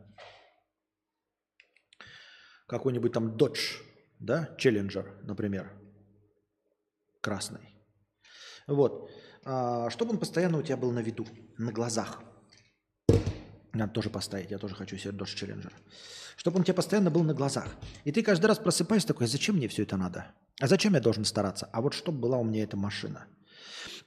[2.67, 3.81] какой-нибудь там Dodge,
[4.19, 5.73] да, Challenger, например,
[7.21, 7.73] красный.
[8.67, 9.09] Вот.
[9.43, 11.25] А, чтобы он постоянно у тебя был на виду,
[11.57, 12.21] на глазах.
[13.77, 15.71] Надо тоже поставить, я тоже хочу себе Dodge Challenger.
[16.35, 17.67] Чтобы он у тебя постоянно был на глазах.
[18.03, 20.27] И ты каждый раз просыпаешься такой, «А зачем мне все это надо?
[20.59, 21.69] А зачем я должен стараться?
[21.71, 23.27] А вот чтобы была у меня эта машина.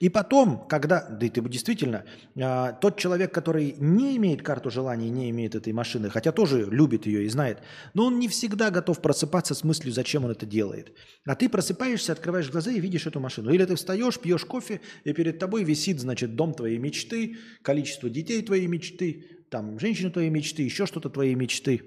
[0.01, 5.11] И потом, когда, да и ты действительно, э, тот человек, который не имеет карту желаний,
[5.11, 7.59] не имеет этой машины, хотя тоже любит ее и знает,
[7.93, 10.95] но он не всегда готов просыпаться с мыслью, зачем он это делает.
[11.27, 13.51] А ты просыпаешься, открываешь глаза и видишь эту машину.
[13.51, 18.41] Или ты встаешь, пьешь кофе, и перед тобой висит, значит, дом твоей мечты, количество детей
[18.43, 21.83] твоей мечты, там, женщина твоей мечты, еще что-то твоей мечты.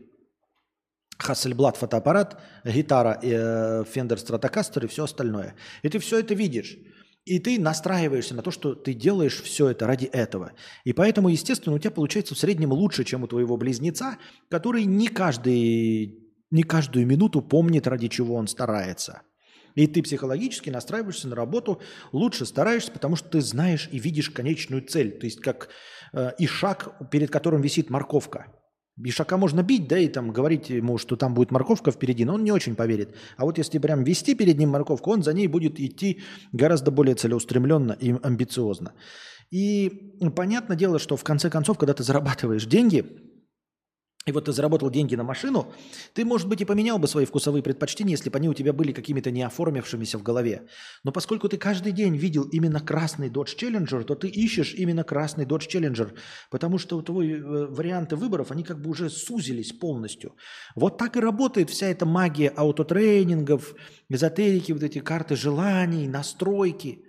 [1.19, 5.55] Hasselblad фотоаппарат, гитара, э, Fender и все остальное.
[5.81, 6.77] И ты все это видишь.
[7.25, 10.51] И ты настраиваешься на то, что ты делаешь все это ради этого.
[10.83, 14.17] И поэтому, естественно, у тебя получается в среднем лучше, чем у твоего близнеца,
[14.49, 16.19] который не, каждый,
[16.51, 19.21] не каждую минуту помнит, ради чего он старается.
[19.75, 21.81] И ты психологически настраиваешься на работу,
[22.11, 25.17] лучше стараешься, потому что ты знаешь и видишь конечную цель.
[25.17, 25.69] То есть как
[26.13, 28.47] э, и шаг, перед которым висит морковка.
[29.03, 32.43] Ишака можно бить, да, и там говорить ему, что там будет морковка впереди, но он
[32.43, 33.15] не очень поверит.
[33.37, 36.21] А вот если прям вести перед ним морковку, он за ней будет идти
[36.51, 38.93] гораздо более целеустремленно и амбициозно.
[39.49, 43.32] И понятное дело, что в конце концов, когда ты зарабатываешь деньги,
[44.25, 45.73] и вот ты заработал деньги на машину,
[46.13, 48.93] ты, может быть, и поменял бы свои вкусовые предпочтения, если бы они у тебя были
[48.93, 50.67] какими-то не оформившимися в голове.
[51.03, 55.45] Но поскольку ты каждый день видел именно красный Dodge Challenger, то ты ищешь именно красный
[55.45, 56.17] Dodge Challenger,
[56.49, 60.35] потому что твои э, варианты выборов, они как бы уже сузились полностью.
[60.75, 63.75] Вот так и работает вся эта магия аутотренингов,
[64.07, 67.03] эзотерики, вот эти карты желаний, настройки.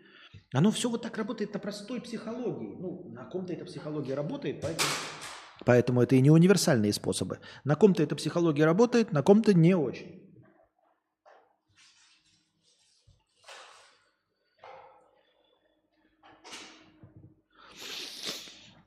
[0.53, 2.77] Оно все вот так работает на простой психологии.
[2.79, 4.89] Ну, на ком-то эта психология работает, поэтому...
[5.65, 7.39] Поэтому это и не универсальные способы.
[7.65, 10.24] На ком-то эта психология работает, на ком-то не очень.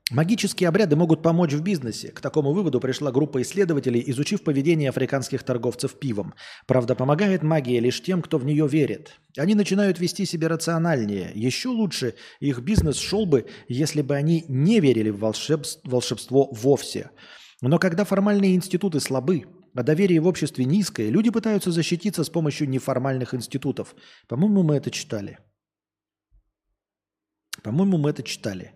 [0.09, 2.13] Магические обряды могут помочь в бизнесе.
[2.13, 6.33] К такому выводу пришла группа исследователей, изучив поведение африканских торговцев пивом.
[6.65, 9.19] Правда, помогает магия лишь тем, кто в нее верит.
[9.35, 11.31] Они начинают вести себя рациональнее.
[11.35, 17.11] Еще лучше их бизнес шел бы, если бы они не верили в волшебство, волшебство вовсе.
[17.61, 19.43] Но когда формальные институты слабы,
[19.75, 23.93] а доверие в обществе низкое, люди пытаются защититься с помощью неформальных институтов.
[24.29, 25.39] По-моему, мы это читали.
[27.61, 28.71] По-моему, мы это читали.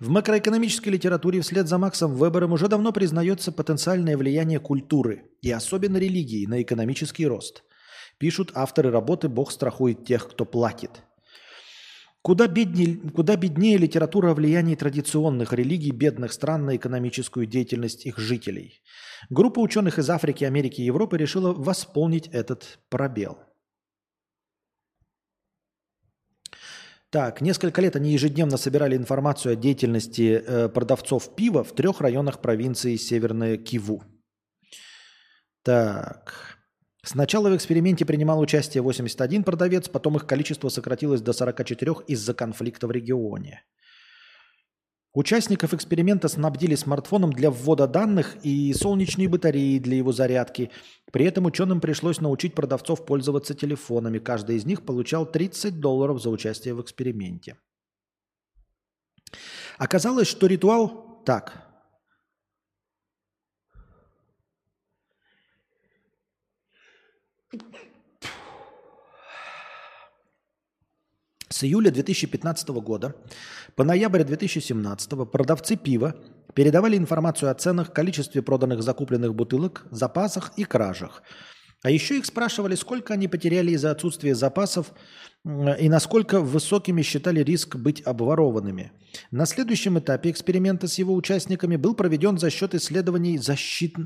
[0.00, 5.96] В макроэкономической литературе вслед за Максом Вебером уже давно признается потенциальное влияние культуры и особенно
[5.96, 7.64] религии на экономический рост.
[8.18, 11.02] Пишут авторы работы «Бог страхует тех, кто платит».
[12.22, 18.18] Куда беднее, куда беднее литература о влиянии традиционных религий бедных стран на экономическую деятельность их
[18.18, 18.82] жителей.
[19.30, 23.38] Группа ученых из Африки, Америки и Европы решила восполнить этот пробел.
[27.10, 32.40] Так, несколько лет они ежедневно собирали информацию о деятельности э, продавцов пива в трех районах
[32.42, 34.02] провинции Северная Киву.
[35.62, 36.58] Так.
[37.02, 42.86] Сначала в эксперименте принимал участие 81 продавец, потом их количество сократилось до 44 из-за конфликта
[42.86, 43.62] в регионе.
[45.14, 50.70] Участников эксперимента снабдили смартфоном для ввода данных и солнечные батареи для его зарядки.
[51.10, 54.18] При этом ученым пришлось научить продавцов пользоваться телефонами.
[54.18, 57.56] Каждый из них получал 30 долларов за участие в эксперименте.
[59.78, 61.67] Оказалось, что ритуал так.
[71.50, 73.14] С июля 2015 года
[73.74, 76.14] по ноябрь 2017 продавцы пива
[76.54, 81.22] передавали информацию о ценах, количестве проданных закупленных бутылок, запасах и кражах.
[81.82, 84.92] А еще их спрашивали, сколько они потеряли из-за отсутствия запасов
[85.44, 88.92] и насколько высокими считали риск быть обворованными.
[89.30, 93.96] На следующем этапе эксперимента с его участниками был проведен за счет исследований защит...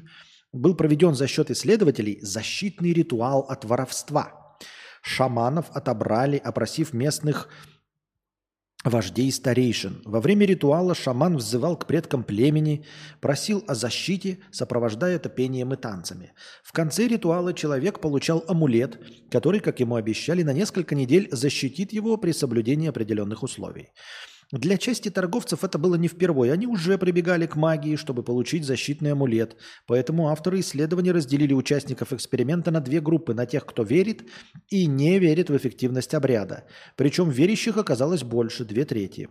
[0.53, 4.39] был проведен за счет исследователей защитный ритуал от воровства–
[5.03, 7.49] Шаманов отобрали, опросив местных
[8.85, 10.03] вождей старейшин.
[10.05, 12.85] Во время ритуала шаман взывал к предкам племени,
[13.21, 16.33] просил о защите, сопровождая это пением и танцами.
[16.63, 19.01] В конце ритуала человек получал амулет,
[19.31, 23.93] который, как ему обещали, на несколько недель защитит его при соблюдении определенных условий.
[24.53, 26.53] Для части торговцев это было не впервые.
[26.53, 29.57] Они уже прибегали к магии, чтобы получить защитный амулет.
[29.87, 33.33] Поэтому авторы исследований разделили участников эксперимента на две группы.
[33.33, 34.25] На тех, кто верит
[34.69, 36.65] и не верит в эффективность обряда.
[36.97, 39.31] Причем верящих оказалось больше, две трети.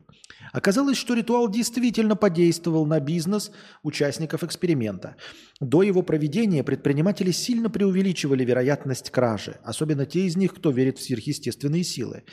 [0.53, 3.51] Оказалось, что ритуал действительно подействовал на бизнес
[3.83, 5.17] участников эксперимента.
[5.59, 9.59] До его проведения предприниматели сильно преувеличивали вероятность кражи.
[9.63, 12.23] Особенно те из них, кто верит в сверхъестественные силы.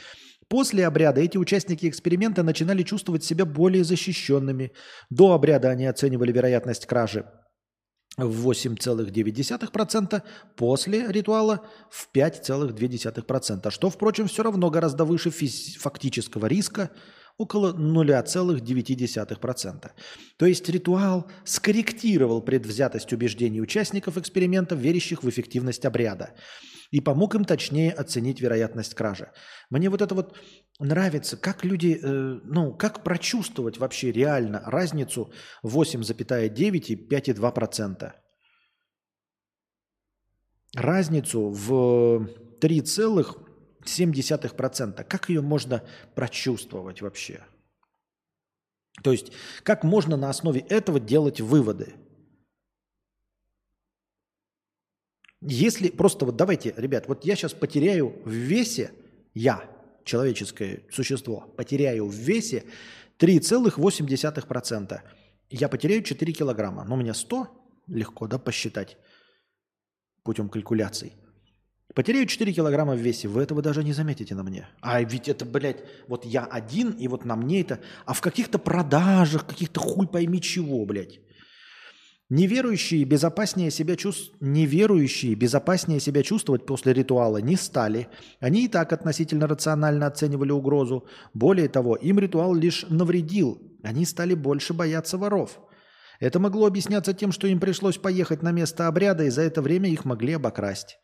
[0.48, 4.72] После обряда эти участники эксперимента начинали чувствовать себя более защищенными.
[5.10, 7.26] До обряда они оценивали вероятность кражи
[8.16, 10.22] в 8,9%,
[10.56, 16.90] после ритуала в 5,2%, что, впрочем, все равно гораздо выше фактического риска,
[17.38, 19.90] около 0,9%.
[20.36, 26.34] То есть ритуал скорректировал предвзятость убеждений участников эксперимента, верящих в эффективность обряда
[26.90, 29.30] и помог им точнее оценить вероятность кражи.
[29.70, 30.36] Мне вот это вот
[30.78, 35.32] нравится, как люди, э, ну, как прочувствовать вообще реально разницу
[35.62, 38.12] 8,9 и 5,2%.
[40.74, 42.28] Разницу в
[43.88, 45.04] 3,7%.
[45.04, 45.82] Как ее можно
[46.14, 47.42] прочувствовать вообще?
[49.02, 49.32] То есть,
[49.62, 51.94] как можно на основе этого делать выводы?
[55.40, 58.92] Если просто вот давайте, ребят, вот я сейчас потеряю в весе,
[59.34, 59.70] я,
[60.04, 62.64] человеческое существо, потеряю в весе
[63.18, 65.00] 3,8%.
[65.50, 66.84] Я потеряю 4 килограмма.
[66.84, 67.46] Но у меня 100,
[67.86, 68.96] легко, да, посчитать
[70.24, 71.12] путем калькуляций.
[71.94, 74.68] Потеряю 4 килограмма в весе, вы этого даже не заметите на мне.
[74.80, 77.80] А ведь это, блядь, вот я один, и вот на мне это...
[78.04, 81.20] А в каких-то продажах, каких-то хуй пойми чего, блядь.
[82.30, 84.34] Неверующие безопаснее себя, чувств...
[84.40, 88.08] Неверующие безопаснее себя чувствовать после ритуала не стали.
[88.38, 91.06] Они и так относительно рационально оценивали угрозу.
[91.32, 93.58] Более того, им ритуал лишь навредил.
[93.82, 95.58] Они стали больше бояться воров.
[96.20, 99.88] Это могло объясняться тем, что им пришлось поехать на место обряда, и за это время
[99.88, 100.98] их могли обокрасть.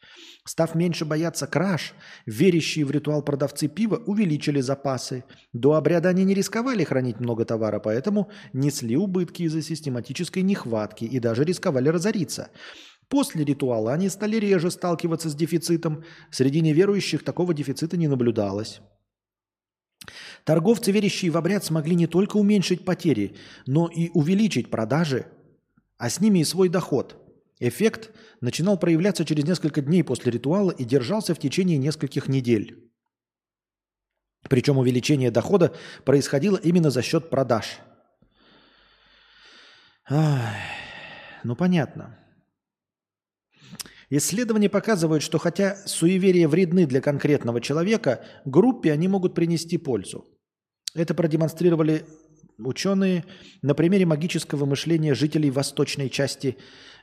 [0.44, 1.94] Став меньше бояться краж,
[2.26, 5.24] верящие в ритуал продавцы пива увеличили запасы.
[5.52, 11.20] До обряда они не рисковали хранить много товара, поэтому несли убытки из-за систематической нехватки и
[11.20, 12.50] даже рисковали разориться.
[13.08, 16.04] После ритуала они стали реже сталкиваться с дефицитом.
[16.30, 18.80] Среди неверующих такого дефицита не наблюдалось.
[20.44, 23.36] Торговцы, верящие в обряд, смогли не только уменьшить потери,
[23.66, 25.26] но и увеличить продажи,
[25.98, 27.16] а с ними и свой доход.
[27.60, 28.10] Эффект
[28.40, 32.90] начинал проявляться через несколько дней после ритуала и держался в течение нескольких недель.
[34.48, 35.74] Причем увеличение дохода
[36.04, 37.78] происходило именно за счет продаж.
[40.08, 40.60] Ай,
[41.44, 42.18] ну понятно.
[44.10, 50.26] Исследования показывают, что хотя суеверия вредны для конкретного человека, группе они могут принести пользу.
[50.94, 52.04] Это продемонстрировали
[52.58, 53.24] ученые
[53.62, 56.56] на примере магического мышления жителей восточной части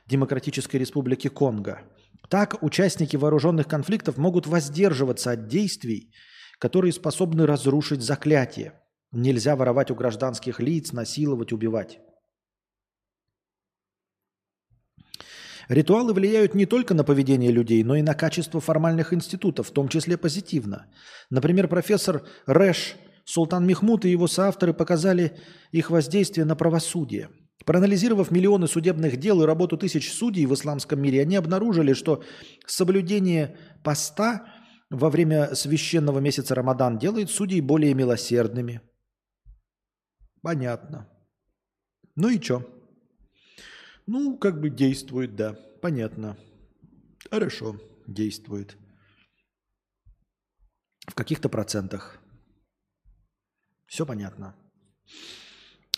[0.06, 1.82] Демократической Республики Конго.
[2.28, 6.12] Так участники вооруженных конфликтов могут воздерживаться от действий,
[6.58, 8.80] которые способны разрушить заклятие.
[9.10, 11.98] Нельзя воровать у гражданских лиц, насиловать, убивать.
[15.68, 19.88] Ритуалы влияют не только на поведение людей, но и на качество формальных институтов, в том
[19.88, 20.86] числе позитивно.
[21.30, 25.38] Например, профессор Рэш Султан Мехмуд и его соавторы показали
[25.70, 27.30] их воздействие на правосудие.
[27.64, 32.24] Проанализировав миллионы судебных дел и работу тысяч судей в исламском мире, они обнаружили, что
[32.66, 34.46] соблюдение поста
[34.90, 38.80] во время священного месяца Рамадан делает судей более милосердными.
[40.42, 41.08] Понятно.
[42.16, 42.66] Ну и что?
[44.06, 45.54] Ну, как бы действует, да.
[45.80, 46.36] Понятно.
[47.30, 47.76] Хорошо,
[48.06, 48.76] действует.
[51.06, 52.20] В каких-то процентах.
[53.86, 54.54] Все понятно.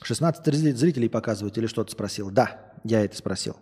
[0.02, 2.30] 16 зрителей показывают или что-то спросил?
[2.30, 3.56] Да, я это спросил.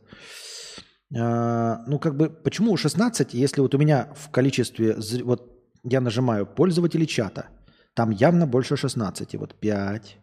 [1.17, 6.47] А, ну, как бы, почему 16, если вот у меня в количестве, вот я нажимаю
[6.47, 7.49] пользователи чата,
[7.95, 9.35] там явно больше 16.
[9.35, 10.19] Вот 5,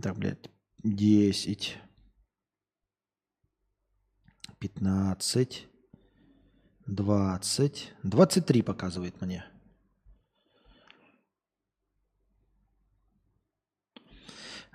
[0.00, 0.50] так, блядь,
[0.84, 1.78] 10,
[4.58, 5.68] 15,
[6.86, 9.44] 20, 23 показывает мне.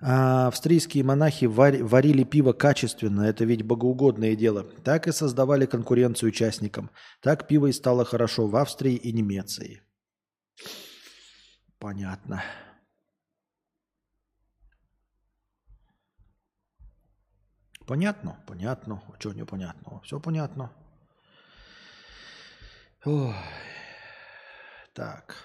[0.04, 4.64] А австрийские монахи варили пиво качественно, это ведь богоугодное дело.
[4.84, 6.90] Так и создавали конкуренцию участникам.
[7.22, 9.84] Так пиво и стало хорошо в Австрии и Немеции.
[11.78, 12.44] Понятно.
[17.92, 18.38] Понятно?
[18.48, 19.04] Понятно.
[19.10, 20.00] А что непонятного?
[20.06, 20.72] Все понятно.
[23.04, 23.34] Ой.
[24.94, 25.36] Так.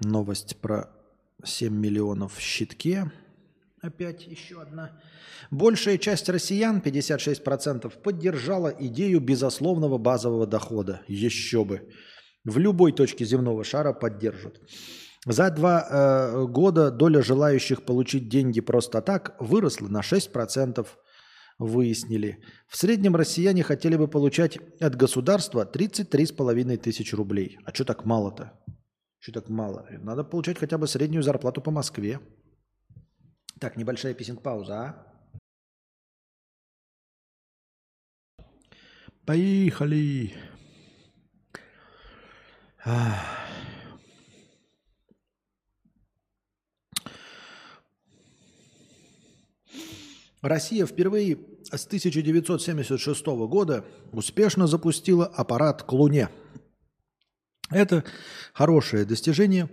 [0.00, 0.90] Новость про
[1.42, 3.10] 7 миллионов в щитке.
[3.80, 5.00] Опять еще одна.
[5.50, 11.00] Большая часть россиян, 56%, поддержала идею безусловного базового дохода.
[11.08, 11.90] Еще бы.
[12.44, 14.60] В любой точке земного шара поддержат.
[15.26, 20.86] За два э, года доля желающих получить деньги просто так выросла на 6%,
[21.58, 22.42] выяснили.
[22.68, 27.58] В среднем россияне хотели бы получать от государства 33,5 тысяч рублей.
[27.64, 28.52] А что так мало-то?
[29.18, 29.86] Что так мало?
[29.90, 32.20] Надо получать хотя бы среднюю зарплату по Москве.
[33.58, 35.08] Так, небольшая писинг-пауза, а?
[39.26, 40.32] Поехали.
[42.84, 43.47] Ах.
[50.42, 56.28] Россия впервые с 1976 года успешно запустила аппарат к Луне.
[57.70, 58.04] Это
[58.52, 59.68] хорошее достижение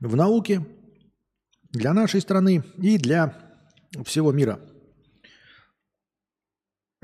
[0.00, 0.64] в науке
[1.70, 3.34] для нашей страны и для
[4.04, 4.60] всего мира.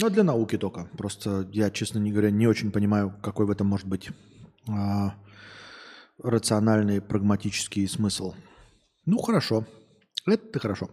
[0.00, 0.86] Но для науки только.
[0.98, 4.10] Просто я, честно говоря, не очень понимаю, какой в этом может быть
[4.68, 5.14] а,
[6.18, 8.34] рациональный, прагматический смысл.
[9.06, 9.66] Ну, хорошо.
[10.26, 10.90] Это хорошо.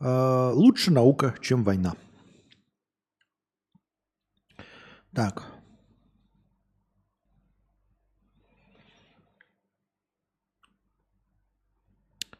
[0.00, 1.94] Э, лучше наука, чем война.
[5.12, 5.44] Так.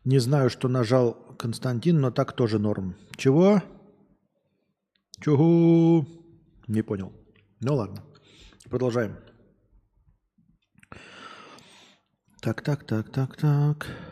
[0.05, 2.95] Не знаю, что нажал Константин, но так тоже норм.
[3.17, 3.63] Чего?
[5.21, 6.07] Чего?
[6.67, 7.13] Не понял.
[7.61, 8.05] Ну ладно.
[8.71, 9.17] Продолжаем.
[12.41, 14.08] Так, так, так, так, так.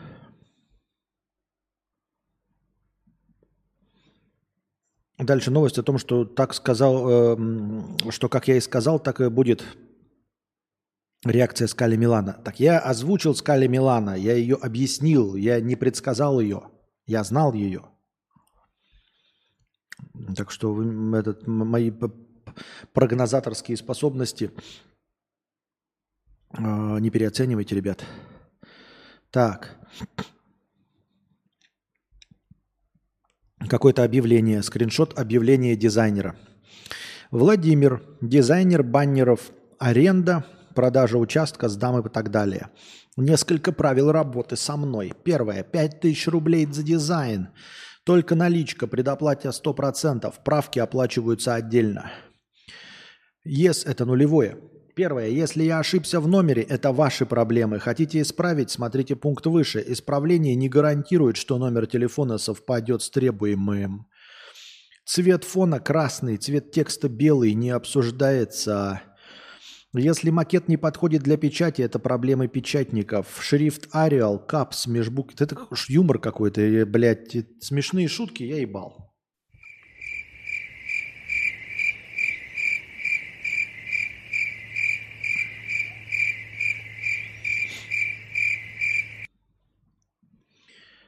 [5.17, 9.29] Дальше новость о том, что так сказал, э, что как я и сказал, так и
[9.29, 9.63] будет
[11.25, 12.33] реакция Скали Милана.
[12.33, 16.69] Так я озвучил Скали Милана, я ее объяснил, я не предсказал ее,
[17.07, 17.85] я знал ее.
[20.35, 20.79] Так что
[21.15, 21.91] этот, мои
[22.93, 24.51] прогнозаторские способности
[26.51, 28.05] э, не переоценивайте, ребят.
[29.31, 29.77] Так.
[33.67, 36.35] Какое-то объявление, скриншот объявления дизайнера.
[37.31, 42.69] Владимир, дизайнер баннеров, аренда, продажа участка, сдам и так далее.
[43.17, 45.13] Несколько правил работы со мной.
[45.23, 45.63] Первое.
[45.63, 47.49] 5000 рублей за дизайн.
[48.03, 50.33] Только наличка, предоплате 100%.
[50.45, 52.11] Правки оплачиваются отдельно.
[53.45, 54.57] Yes– это нулевое.
[54.97, 55.27] Первое.
[55.27, 57.77] Если я ошибся в номере, это ваши проблемы.
[57.77, 59.83] Хотите исправить, смотрите пункт выше.
[59.85, 64.07] Исправление не гарантирует, что номер телефона совпадет с требуемым.
[65.05, 69.01] Цвет фона красный, цвет текста белый, не обсуждается.
[69.93, 73.27] Если макет не подходит для печати, это проблемы печатников.
[73.39, 75.39] Шрифт Arial, капс, межбукв.
[75.39, 75.55] Это
[75.89, 79.13] юмор какой-то, блядь, смешные шутки, я ебал.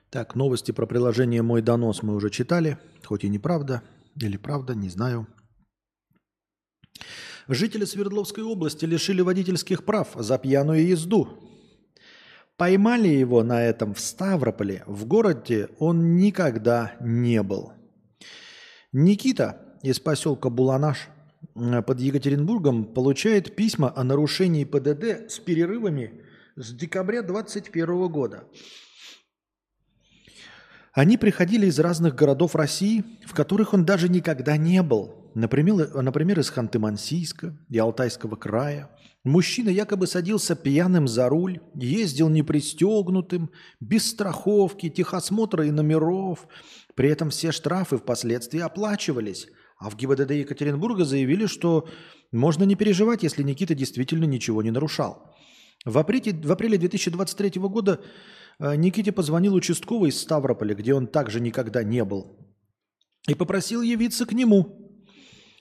[0.09, 3.83] Так, новости про приложение «Мой донос» мы уже читали, хоть и неправда,
[4.19, 5.27] или правда, не знаю.
[7.47, 11.27] Жители Свердловской области лишили водительских прав за пьяную езду.
[12.57, 14.83] Поймали его на этом в Ставрополе.
[14.87, 17.73] В городе он никогда не был.
[18.91, 21.07] Никита из поселка Буланаш
[21.55, 26.23] э, под Екатеринбургом получает письма о нарушении ПДД с перерывами
[26.55, 28.43] с декабря 2021 года.
[30.93, 35.31] Они приходили из разных городов России, в которых он даже никогда не был.
[35.35, 38.89] Например, например из Ханты-Мансийска и Алтайского края.
[39.23, 46.47] Мужчина якобы садился пьяным за руль, ездил непристегнутым, без страховки, техосмотра и номеров.
[46.95, 49.47] При этом все штрафы впоследствии оплачивались.
[49.77, 51.87] А в ГИБДД Екатеринбурга заявили, что
[52.31, 55.33] можно не переживать, если Никита действительно ничего не нарушал.
[55.85, 58.01] В апреле, в апреле 2023 года
[58.59, 62.37] Никите позвонил участковый из Ставрополя, где он также никогда не был,
[63.27, 65.01] и попросил явиться к нему.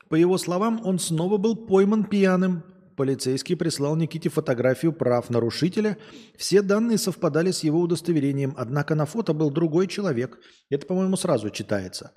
[0.09, 2.65] По его словам, он снова был пойман пьяным.
[2.97, 5.99] Полицейский прислал Никите фотографию прав нарушителя.
[6.37, 10.41] Все данные совпадали с его удостоверением, однако на фото был другой человек.
[10.69, 12.13] Это, по-моему, сразу читается,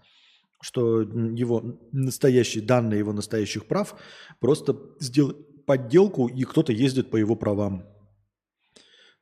[0.59, 3.93] что его настоящие данные его настоящих прав
[4.39, 5.35] просто сделали
[5.67, 7.85] подделку, и кто-то ездит по его правам.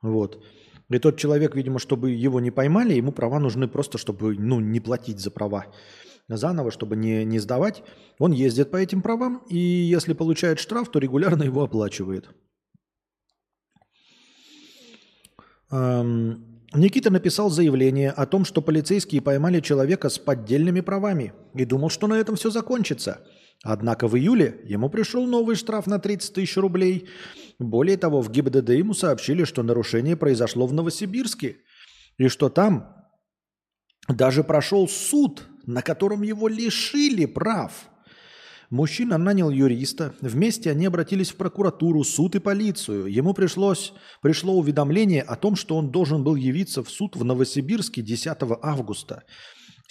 [0.01, 0.41] Вот.
[0.89, 4.79] И тот человек, видимо, чтобы его не поймали, ему права нужны просто, чтобы ну, не
[4.79, 5.65] платить за права
[6.27, 7.83] заново, чтобы не, не сдавать.
[8.19, 12.29] Он ездит по этим правам, и если получает штраф, то регулярно его оплачивает.
[15.71, 21.89] Эм, Никита написал заявление о том, что полицейские поймали человека с поддельными правами и думал,
[21.89, 23.21] что на этом все закончится–
[23.63, 27.09] Однако в июле ему пришел новый штраф на 30 тысяч рублей.
[27.59, 31.57] Более того, в ГИБДД ему сообщили, что нарушение произошло в Новосибирске,
[32.17, 32.95] и что там
[34.07, 37.89] даже прошел суд, на котором его лишили прав.
[38.69, 40.13] Мужчина нанял юриста.
[40.21, 43.07] Вместе они обратились в прокуратуру, суд и полицию.
[43.07, 48.03] Ему пришлось, пришло уведомление о том, что он должен был явиться в суд в Новосибирске
[48.03, 49.23] 10 августа.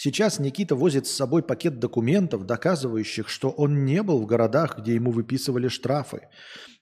[0.00, 4.94] Сейчас Никита возит с собой пакет документов, доказывающих, что он не был в городах, где
[4.94, 6.28] ему выписывали штрафы,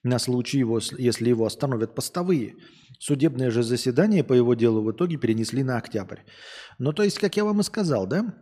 [0.03, 2.53] на случай, его, если его остановят постовые.
[2.99, 6.19] Судебное же заседание по его делу в итоге перенесли на октябрь.
[6.77, 8.35] Ну, то есть, как я вам и сказал, да,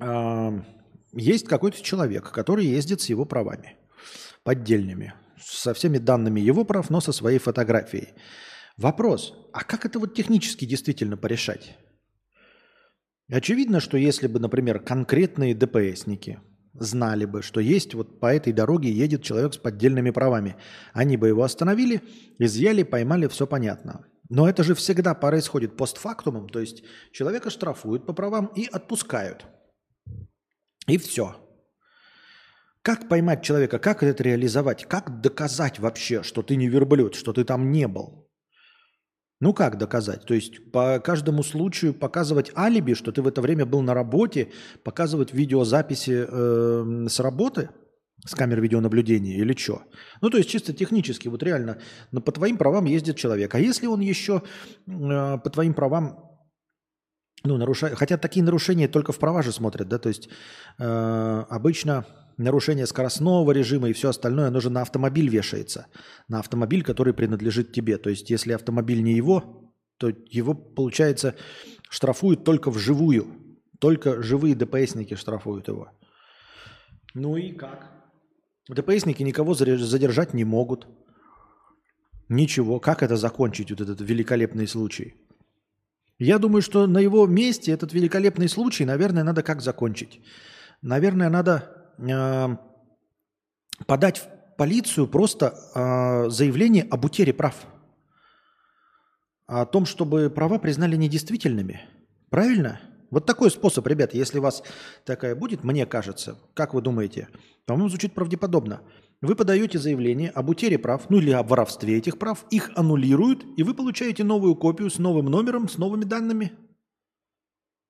[0.00, 0.64] а,
[1.12, 3.76] есть какой-то человек, который ездит с его правами,
[4.42, 8.14] поддельными, со всеми данными его прав, но со своей фотографией.
[8.78, 11.76] Вопрос, а как это вот технически действительно порешать?
[13.30, 16.40] Очевидно, что если бы, например, конкретные ДПСники
[16.74, 20.56] знали бы, что есть вот по этой дороге едет человек с поддельными правами,
[20.92, 22.02] они бы его остановили,
[22.38, 24.06] изъяли, поймали, все понятно.
[24.28, 29.46] Но это же всегда происходит постфактумом, то есть человека штрафуют по правам и отпускают.
[30.86, 31.36] И все.
[32.82, 37.44] Как поймать человека, как это реализовать, как доказать вообще, что ты не верблюд, что ты
[37.44, 38.23] там не был?
[39.44, 40.24] Ну как доказать?
[40.24, 44.48] То есть по каждому случаю показывать алиби, что ты в это время был на работе,
[44.84, 47.68] показывать видеозаписи э, с работы,
[48.24, 49.82] с камер видеонаблюдения или что?
[50.22, 51.76] Ну то есть чисто технически, вот реально,
[52.10, 53.54] но по твоим правам ездит человек.
[53.54, 54.42] А если он еще
[54.86, 56.20] э, по твоим правам
[57.44, 60.30] ну, нарушает, хотя такие нарушения только в права же смотрят, да, то есть
[60.78, 62.06] э, обычно
[62.36, 65.86] нарушение скоростного режима и все остальное, оно же на автомобиль вешается.
[66.28, 67.98] На автомобиль, который принадлежит тебе.
[67.98, 71.34] То есть, если автомобиль не его, то его, получается,
[71.88, 73.26] штрафуют только вживую.
[73.80, 75.90] Только живые ДПСники штрафуют его.
[77.14, 77.90] Ну и как?
[78.68, 80.86] ДПСники никого задержать не могут.
[82.28, 82.80] Ничего.
[82.80, 85.14] Как это закончить, вот этот великолепный случай?
[86.18, 90.20] Я думаю, что на его месте этот великолепный случай, наверное, надо как закончить?
[90.80, 92.56] Наверное, надо э,
[93.86, 97.66] подать в полицию просто э, заявление об утере прав.
[99.46, 101.82] О том, чтобы права признали недействительными.
[102.30, 102.80] Правильно?
[103.10, 104.62] Вот такой способ, ребят, если у вас
[105.04, 107.28] такая будет, мне кажется, как вы думаете,
[107.66, 108.80] по-моему, звучит правдеподобно.
[109.20, 113.62] Вы подаете заявление об утере прав, ну или об воровстве этих прав, их аннулируют, и
[113.62, 116.52] вы получаете новую копию с новым номером, с новыми данными.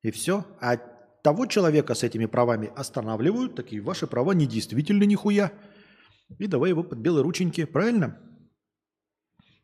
[0.02, 0.44] И все.
[0.60, 0.76] А
[1.25, 5.53] того человека с этими правами останавливают, такие ваши права недействительны нихуя.
[6.39, 8.19] И давай его под белые рученьки, правильно?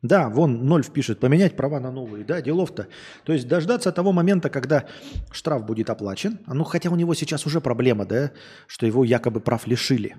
[0.01, 2.87] Да, вон ноль впишет, поменять права на новые, да, делов-то.
[3.23, 4.87] То есть дождаться того момента, когда
[5.31, 8.31] штраф будет оплачен, а ну хотя у него сейчас уже проблема, да,
[8.65, 10.15] что его якобы прав лишили.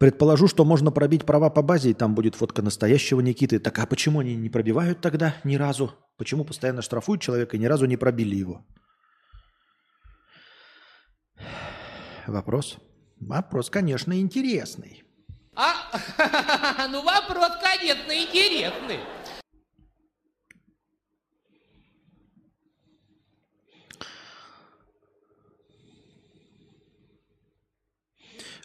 [0.00, 3.58] Предположу, что можно пробить права по базе, и там будет фотка настоящего Никиты.
[3.58, 5.92] Так а почему они не пробивают тогда ни разу?
[6.16, 8.64] Почему постоянно штрафуют человека и ни разу не пробили его?
[12.26, 12.78] Вопрос?
[13.20, 15.04] Вопрос, конечно, интересный.
[15.54, 15.74] А,
[16.88, 19.00] ну вопрос, конечно, интересный.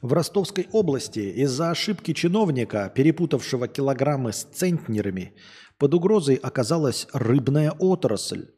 [0.06, 5.34] В Ростовской области из-за ошибки чиновника, перепутавшего килограммы с центнерами,
[5.80, 8.52] под угрозой оказалась рыбная отрасль.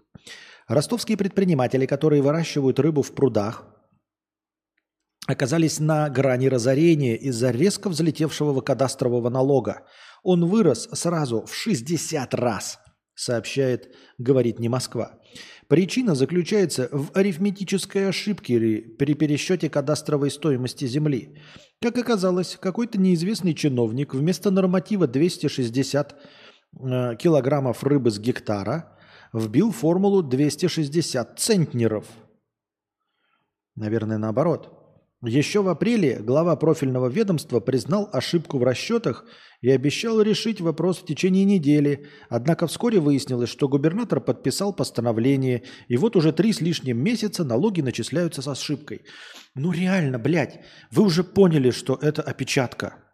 [0.68, 3.64] Ростовские предприниматели, которые выращивают рыбу в прудах,
[5.26, 9.88] оказались на грани разорения из-за резко взлетевшего кадастрового налога.
[10.24, 12.78] Он вырос сразу в 60 раз,
[13.18, 15.20] сообщает «Говорит не Москва».
[15.68, 18.58] Причина заключается в арифметической ошибке
[18.98, 21.38] при пересчете кадастровой стоимости земли.
[21.82, 26.16] Как оказалось, какой-то неизвестный чиновник вместо норматива 260
[26.80, 28.98] э, килограммов рыбы с гектара
[29.34, 32.06] вбил формулу 260 центнеров.
[33.76, 34.77] Наверное, наоборот.
[35.24, 39.26] Еще в апреле глава профильного ведомства признал ошибку в расчетах
[39.62, 42.06] и обещал решить вопрос в течение недели.
[42.30, 47.82] Однако вскоре выяснилось, что губернатор подписал постановление, и вот уже три с лишним месяца налоги
[47.82, 49.02] начисляются с ошибкой.
[49.56, 50.60] Ну реально, блядь,
[50.92, 53.07] вы уже поняли, что это опечатка.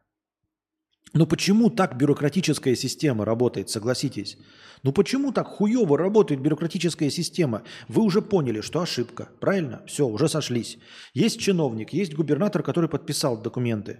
[1.14, 4.38] Но почему так бюрократическая система работает, согласитесь?
[4.82, 7.64] Ну почему так хуево работает бюрократическая система?
[7.88, 9.84] Вы уже поняли, что ошибка, правильно?
[9.86, 10.80] Все, уже сошлись.
[11.14, 14.00] Есть чиновник, есть губернатор, который подписал документы.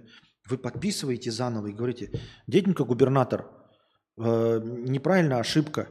[0.50, 3.46] Вы подписываете заново и говорите, деденька губернатор,
[4.18, 5.90] э, неправильно ошибка.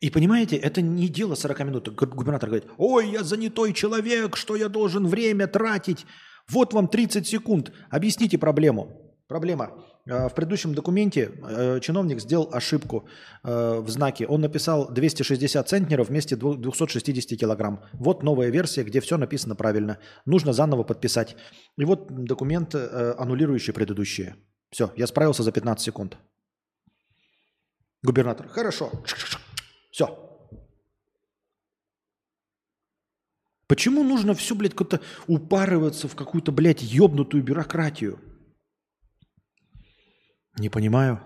[0.00, 1.88] И понимаете, это не дело 40 минут.
[1.94, 6.04] Губернатор говорит, ой, я занятой человек, что я должен время тратить.
[6.46, 9.00] Вот вам 30 секунд, объясните проблему.
[9.26, 9.72] Проблема.
[10.06, 13.08] Э, в предыдущем документе э, чиновник сделал ошибку
[13.42, 14.26] э, в знаке.
[14.26, 17.82] Он написал 260 центнеров вместе 260 килограмм.
[17.94, 19.98] Вот новая версия, где все написано правильно.
[20.26, 21.36] Нужно заново подписать.
[21.78, 24.36] И вот документ, аннулирующий предыдущие.
[24.70, 26.18] Все, я справился за 15 секунд.
[28.02, 28.90] Губернатор, хорошо.
[29.90, 30.18] Все.
[33.66, 38.18] Почему нужно все, блядь, как-то упарываться в какую-то, блядь, ебнутую бюрократию?
[40.56, 41.20] Не понимаю.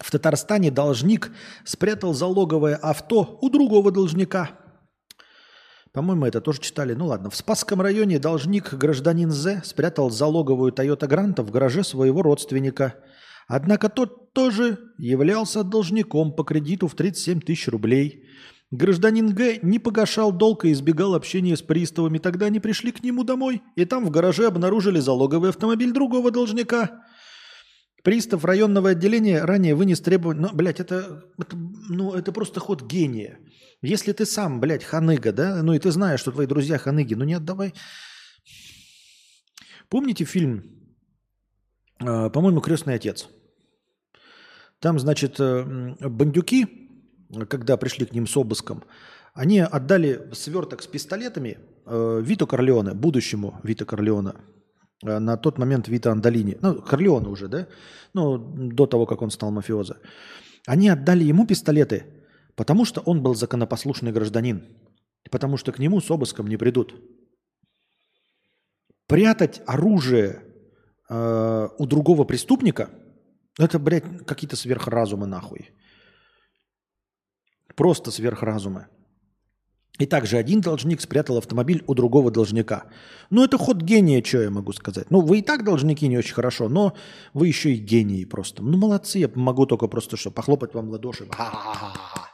[0.00, 1.32] В Татарстане должник
[1.64, 4.50] спрятал залоговое авто у другого должника.
[5.92, 6.94] По-моему, это тоже читали.
[6.94, 7.30] Ну ладно.
[7.30, 12.94] В Спасском районе должник гражданин З спрятал залоговую Toyota Гранта в гараже своего родственника–
[13.46, 18.24] Однако тот тоже являлся должником по кредиту в 37 тысяч рублей.
[18.72, 22.18] Гражданин Г не погашал долг и избегал общения с приставами.
[22.18, 27.04] Тогда они пришли к нему домой, и там в гараже обнаружили залоговый автомобиль другого должника.
[28.02, 30.48] Пристав районного отделения ранее вынес требование...
[30.48, 31.56] Ну, блядь, это, это,
[31.88, 33.38] ну, это просто ход гения.
[33.82, 37.24] Если ты сам, блядь, ханыга, да, ну и ты знаешь, что твои друзья ханыги, ну
[37.24, 37.72] не отдавай.
[39.88, 40.64] Помните фильм,
[42.00, 43.28] э, по-моему, «Крестный отец»?
[44.80, 45.64] Там, значит, э,
[46.00, 46.66] бандюки,
[47.48, 48.84] когда пришли к ним с обыском,
[49.34, 54.32] они отдали сверток с пистолетами э, Вито Корлеоне, будущему Вито Корлеоне,
[55.02, 57.68] э, на тот момент Вито Андалини, ну, Корлеоне уже, да,
[58.12, 59.96] ну, до того, как он стал мафиозо.
[60.66, 62.04] Они отдали ему пистолеты,
[62.54, 64.64] потому что он был законопослушный гражданин,
[65.30, 66.94] потому что к нему с обыском не придут.
[69.06, 70.42] Прятать оружие
[71.08, 72.90] э, у другого преступника–
[73.58, 75.70] это, блядь, какие-то сверхразумы нахуй.
[77.74, 78.86] Просто сверхразумы.
[79.98, 82.84] И также один должник спрятал автомобиль у другого должника.
[83.30, 85.10] Ну, это ход гения, что я могу сказать.
[85.10, 86.94] Ну, вы и так должники не очень хорошо, но
[87.32, 88.62] вы еще и гении просто.
[88.62, 91.26] Ну, молодцы, я могу только просто что, похлопать вам ладоши.
[91.30, 92.25] Ха-ха-ха.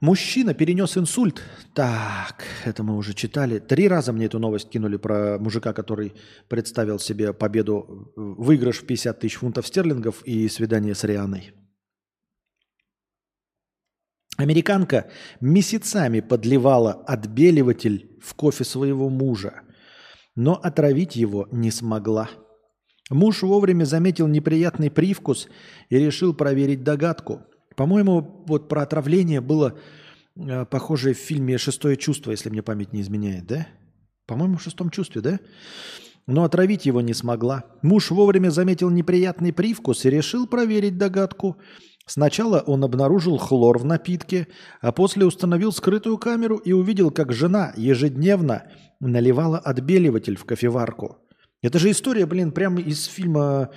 [0.00, 1.42] Мужчина перенес инсульт.
[1.74, 3.58] Так, это мы уже читали.
[3.58, 6.12] Три раза мне эту новость кинули про мужика, который
[6.48, 11.52] представил себе победу, выигрыш в 50 тысяч фунтов стерлингов и свидание с Рианой.
[14.36, 15.10] Американка
[15.40, 19.62] месяцами подливала отбеливатель в кофе своего мужа,
[20.34, 22.28] но отравить его не смогла.
[23.08, 25.48] Муж вовремя заметил неприятный привкус
[25.88, 29.78] и решил проверить догадку– по-моему, вот про отравление было
[30.36, 33.66] э, похоже в фильме «Шестое чувство», если мне память не изменяет, да?
[34.26, 35.38] По-моему, в «Шестом чувстве», да?
[36.26, 37.64] но отравить его не смогла.
[37.82, 41.56] Муж вовремя заметил неприятный привкус и решил проверить догадку.
[42.06, 44.48] Сначала он обнаружил хлор в напитке,
[44.80, 48.64] а после установил скрытую камеру и увидел, как жена ежедневно
[49.00, 51.18] наливала отбеливатель в кофеварку.
[51.62, 53.70] Это же история, блин, прямо из фильма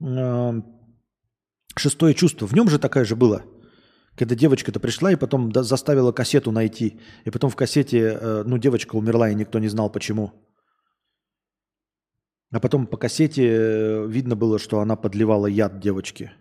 [0.00, 0.52] э,
[1.78, 2.46] «Шестое чувство».
[2.46, 3.42] В нем же такая же была.
[4.16, 6.98] Когда девочка-то пришла и потом заставила кассету найти.
[7.24, 10.32] И потом в кассете, э, ну, девочка умерла, и никто не знал, почему.
[12.50, 16.32] А потом по кассете э, видно было, что она подливала яд девочке.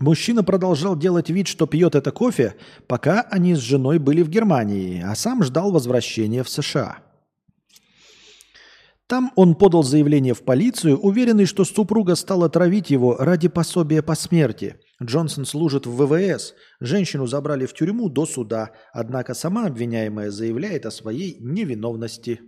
[0.00, 2.54] Мужчина продолжал делать вид, что пьет это кофе,
[2.86, 6.98] пока они с женой были в Германии, а сам ждал возвращения в США.
[9.08, 14.14] Там он подал заявление в полицию, уверенный, что супруга стала травить его ради пособия по
[14.14, 14.76] смерти.
[15.02, 16.54] Джонсон служит в ВВС.
[16.78, 22.40] Женщину забрали в тюрьму до суда, однако сама обвиняемая заявляет о своей невиновности.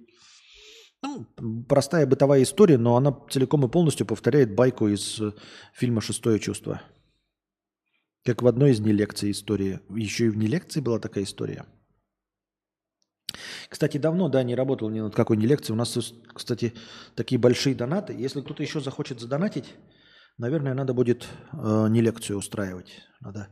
[1.02, 1.26] Ну,
[1.66, 5.32] простая бытовая история, но она целиком и полностью повторяет байку из э,
[5.72, 6.82] фильма «Шестое чувство».
[8.24, 9.80] Как в одной из нелекций истории.
[9.90, 11.64] Еще и в нелекции была такая история.
[13.68, 15.74] Кстати, давно, да, не работал ни над какой не лекцией.
[15.74, 15.96] У нас,
[16.34, 16.74] кстати,
[17.14, 18.12] такие большие донаты.
[18.12, 19.74] Если кто-то еще захочет задонатить,
[20.38, 22.90] наверное, надо будет э, не лекцию устраивать.
[23.20, 23.48] Надо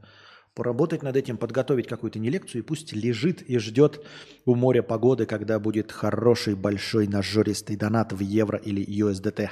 [0.54, 4.04] поработать над этим, подготовить какую-то не лекцию, и пусть лежит и ждет
[4.44, 9.50] у моря погоды, когда будет хороший, большой, нажористый донат в евро или USDT.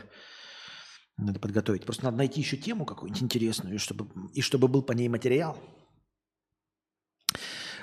[1.17, 1.85] Надо подготовить.
[1.85, 5.57] Просто надо найти еще тему какую-нибудь интересную, чтобы, и чтобы был по ней материал.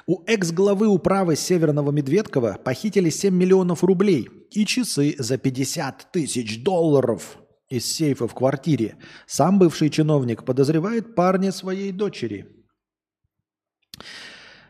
[0.06, 7.38] У экс-главы управы Северного Медведкова похитили 7 миллионов рублей и часы за 50 тысяч долларов
[7.70, 8.98] из сейфа в квартире.
[9.26, 12.68] Сам бывший чиновник подозревает парня своей дочери.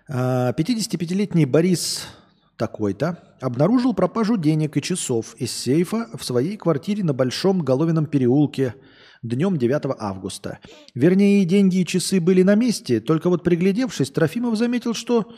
[0.08, 2.08] А, 55-летний Борис
[2.64, 8.76] такой-то обнаружил пропажу денег и часов из сейфа в своей квартире на Большом Головином переулке
[9.22, 10.60] днем 9 августа.
[10.96, 15.30] Вернее, деньги и часы были на месте, только вот приглядевшись, Трофимов заметил, что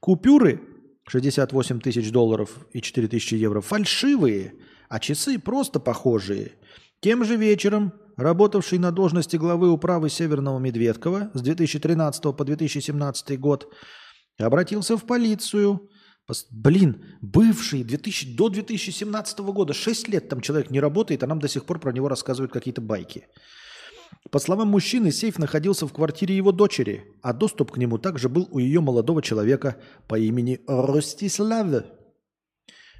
[0.00, 0.60] купюры
[1.06, 4.54] 68 тысяч долларов и 4 тысячи евро фальшивые,
[4.88, 6.50] а часы просто похожие.
[7.00, 13.72] Тем же вечером работавший на должности главы управы Северного Медведкова с 2013 по 2017 год
[14.40, 15.88] обратился в полицию.
[16.50, 21.48] Блин, бывший 2000, до 2017 года, 6 лет там человек не работает, а нам до
[21.48, 23.26] сих пор про него рассказывают какие-то байки.
[24.30, 28.48] По словам мужчины, сейф находился в квартире его дочери, а доступ к нему также был
[28.50, 29.76] у ее молодого человека
[30.08, 31.84] по имени Ростислав.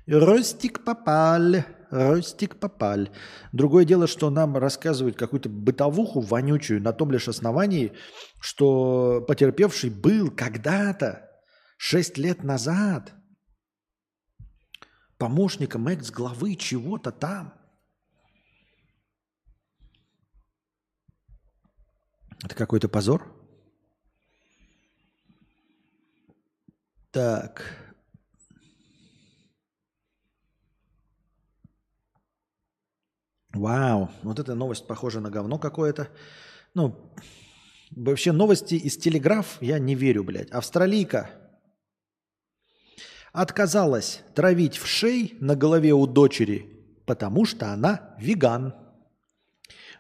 [0.07, 3.11] Ростик Попаль, Ростик Попаль.
[3.53, 7.93] Другое дело, что нам рассказывают какую-то бытовуху вонючую на том лишь основании,
[8.41, 11.31] что потерпевший был когда-то,
[11.77, 13.13] шесть лет назад,
[15.23, 17.55] помощником экс-главы чего-то там.
[22.43, 23.33] Это какой-то позор?
[27.13, 27.63] Так.
[33.55, 36.09] Вау, вот эта новость похожа на говно какое-то.
[36.75, 37.15] Ну,
[37.93, 40.51] вообще новости из телеграф я не верю, блядь.
[40.51, 41.31] Австралийка
[43.33, 46.67] отказалась травить в шей на голове у дочери,
[47.07, 48.75] потому что она веган.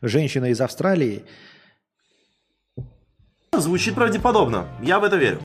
[0.01, 1.25] Женщина из Австралии
[3.55, 4.67] Звучит правдеподобно.
[4.83, 5.43] Я в это верю.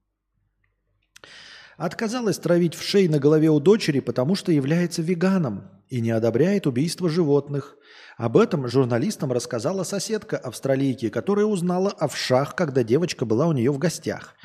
[1.76, 6.66] отказалась травить в шей на голове у дочери, потому что является веганом и не одобряет
[6.68, 7.76] убийство животных.
[8.18, 13.72] Об этом журналистам рассказала соседка австралийки, которая узнала о вшах, когда девочка была у нее
[13.72, 14.36] в гостях.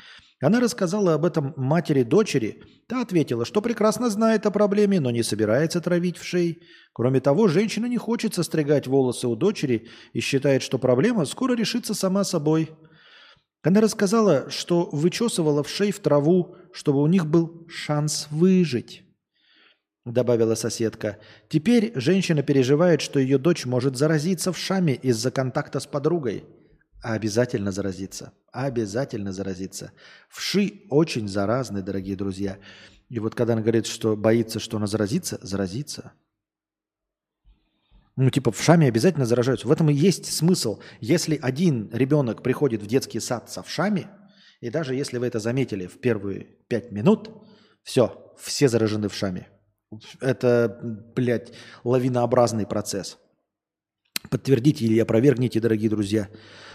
[0.43, 2.61] Она рассказала об этом матери дочери.
[2.87, 6.63] Та ответила, что прекрасно знает о проблеме, но не собирается травить в шей.
[6.91, 11.93] Кроме того, женщина не хочет состригать волосы у дочери и считает, что проблема скоро решится
[11.93, 12.71] сама собой.
[13.61, 19.03] Она рассказала, что вычесывала в шей в траву, чтобы у них был шанс выжить,
[20.03, 21.19] добавила соседка.
[21.47, 26.43] Теперь женщина переживает, что ее дочь может заразиться в шаме из-за контакта с подругой.
[27.03, 28.31] Обязательно заразиться.
[28.53, 29.91] Обязательно заразиться.
[30.29, 32.59] Вши очень заразны, дорогие друзья.
[33.09, 36.13] И вот когда она говорит, что боится, что она заразится, заразится.
[38.15, 39.67] Ну, типа, в шаме обязательно заражаются.
[39.67, 40.79] В этом и есть смысл.
[41.01, 44.07] Если один ребенок приходит в детский сад со вшами,
[44.61, 47.29] и даже если вы это заметили в первые пять минут,
[47.83, 49.49] все, все заражены вшами.
[50.21, 50.79] Это,
[51.15, 51.51] блядь,
[51.83, 53.17] лавинообразный процесс.
[54.29, 56.29] Подтвердите или опровергните, дорогие друзья.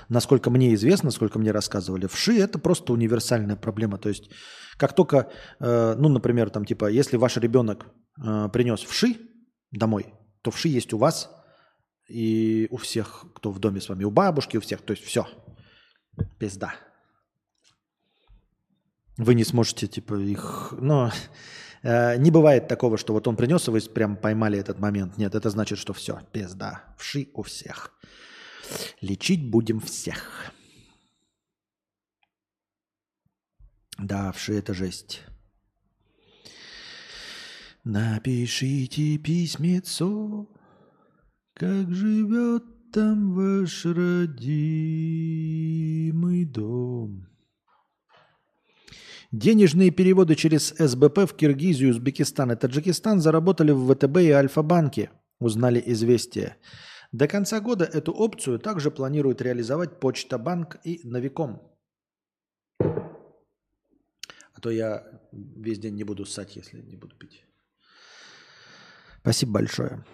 [0.09, 3.99] Насколько мне известно, насколько мне рассказывали, вши– это просто универсальная проблема.
[3.99, 4.31] То есть,
[4.79, 5.31] как только,
[5.61, 7.87] э, ну, например, там, типа, если ваш ребенок
[8.25, 9.17] э, принес вши
[9.71, 11.31] домой, то вши есть у вас
[12.09, 14.81] и у всех, кто в доме с вами, у бабушки, у всех.
[14.81, 15.27] То есть, все,
[16.39, 16.75] пизда.
[19.19, 21.11] Вы не сможете, типа, их, ну,
[21.83, 25.19] э, не бывает такого, что вот он принес, и вы прям поймали этот момент.
[25.19, 27.93] Нет, это значит, что все, пизда, вши у всех.
[29.01, 30.53] Лечить будем всех.
[33.99, 35.23] Да, вши это жесть.
[37.85, 40.49] Напишите письмецо,
[41.55, 44.85] как живет там ваш родимый
[46.45, 47.27] дом.
[49.31, 55.83] Денежные переводы через СБП в Киргизию, Узбекистан и Таджикистан заработали в ВТБ и Альфа-банке, узнали
[55.85, 56.57] известия.
[57.13, 61.63] До конца года эту опцию также планируют реализовать Почта Банк и Новиком.
[62.81, 67.45] А то я весь день не буду ссать, если не буду пить.
[69.21, 70.05] Спасибо большое.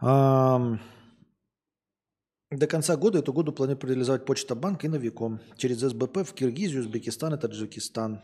[0.00, 0.78] До
[2.68, 7.34] конца года эту году планируют реализовать Почта Банк и Новиком через СБП в Киргизию, Узбекистан
[7.34, 8.22] и Таджикистан.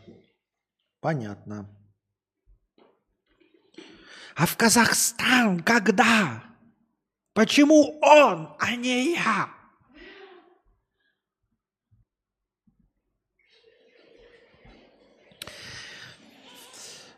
[1.00, 1.68] Понятно.
[4.36, 6.44] А в Казахстан когда?
[7.36, 9.50] Почему он, а не я?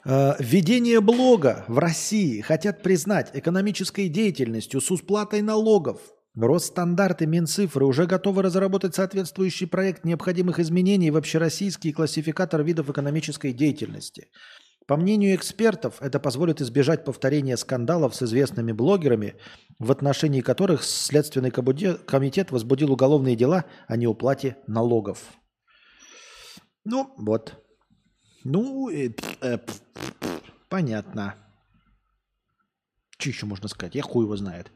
[0.04, 6.00] Э, Введение блога в России хотят признать экономической деятельностью с усплатой налогов.
[6.34, 14.26] Росстандарты Минцифры уже готовы разработать соответствующий проект необходимых изменений в общероссийский классификатор видов экономической деятельности.
[14.88, 19.34] По мнению экспертов, это позволит избежать повторения скандалов с известными блогерами,
[19.78, 25.18] в отношении которых Следственный комитет возбудил уголовные дела о неуплате налогов.
[26.86, 27.62] Ну, вот.
[28.44, 29.10] Ну, э,
[29.42, 29.58] э,
[30.70, 31.34] понятно.
[33.18, 33.94] Что еще можно сказать?
[33.94, 34.72] Я хуй его знает.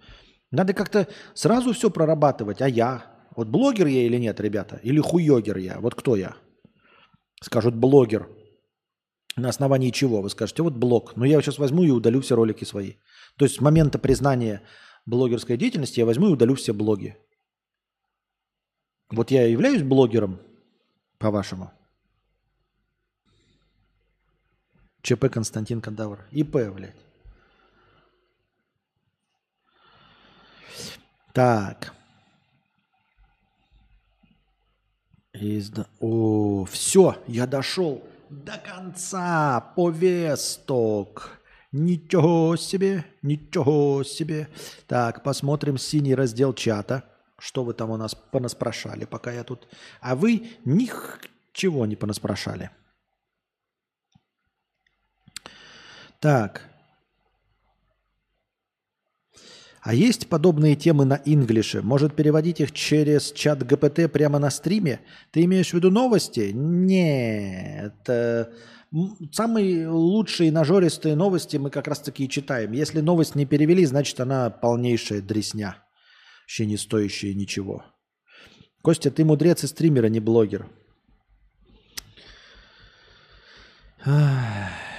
[0.50, 2.60] Надо как-то сразу все прорабатывать.
[2.60, 3.06] А я?
[3.34, 4.78] Вот блогер я или нет, ребята?
[4.82, 5.80] Или хуёгер я?
[5.80, 6.36] Вот кто я?
[7.40, 8.28] Скажут блогер.
[9.36, 10.20] На основании чего?
[10.20, 11.16] Вы скажете, вот блог.
[11.16, 12.94] Но я сейчас возьму и удалю все ролики свои.
[13.36, 14.62] То есть с момента признания
[15.06, 17.16] блогерской деятельности я возьму и удалю все блоги.
[19.10, 20.40] Вот я являюсь блогером,
[21.18, 21.70] по-вашему?
[25.02, 26.26] ЧП Константин Кадавр.
[26.30, 26.96] ИП, блядь.
[31.32, 31.94] Так.
[35.32, 35.86] Изда...
[36.00, 41.38] О, все, я дошел до конца повесток.
[41.70, 44.48] Ничего себе, ничего себе.
[44.86, 47.04] Так, посмотрим синий раздел чата.
[47.38, 49.68] Что вы там у нас понаспрашали, пока я тут...
[50.00, 52.70] А вы ничего не понаспрашали.
[56.20, 56.71] Так.
[59.82, 61.82] А есть подобные темы на инглише?
[61.82, 65.00] Может переводить их через чат ГПТ прямо на стриме?
[65.32, 66.52] Ты имеешь в виду новости?
[66.54, 68.08] Нет.
[68.08, 68.46] э,
[69.32, 72.70] Самые лучшие нажористые новости мы как раз таки и читаем.
[72.72, 75.78] Если новость не перевели, значит она полнейшая дресня.
[76.42, 77.84] Вообще не стоящая ничего.
[78.82, 80.68] Костя, ты мудрец и стример, а не блогер.
[84.04, 84.91] Ах.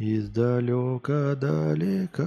[0.00, 2.24] Издалека далека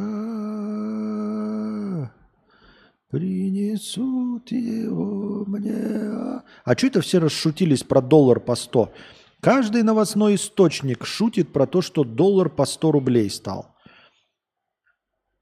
[3.09, 6.43] принесут его мне.
[6.65, 8.91] А что это все расшутились про доллар по 100?
[9.39, 13.73] Каждый новостной источник шутит про то, что доллар по 100 рублей стал.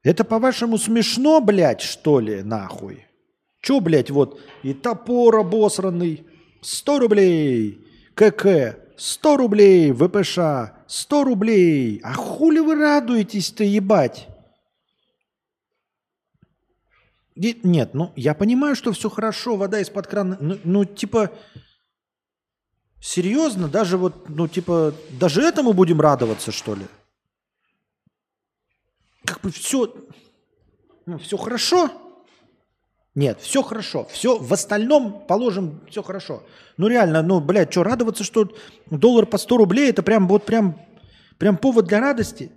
[0.04, 3.06] Это, по-вашему, смешно, блядь, что ли, нахуй?
[3.60, 6.24] Че, блядь, вот и топор обосранный,
[6.62, 7.84] 100 рублей,
[8.14, 10.38] КК, 100 рублей, ВПШ,
[10.86, 12.00] 100 рублей.
[12.04, 14.28] А хули вы радуетесь-то, ебать?
[17.34, 20.36] И- нет, ну, я понимаю, что все хорошо, вода из-под крана.
[20.38, 21.30] Ну, ну, типа,
[23.00, 26.86] серьезно, даже вот, ну, типа, даже этому будем радоваться, что ли?
[29.24, 29.94] Как бы все,
[31.06, 32.09] ну, все хорошо.
[33.14, 34.06] Нет, все хорошо.
[34.12, 36.44] Все в остальном положим, все хорошо.
[36.76, 38.48] Ну реально, ну, блядь, что, радоваться, что
[38.90, 40.80] доллар по 100 рублей, это прям вот прям,
[41.38, 42.52] прям повод для радости?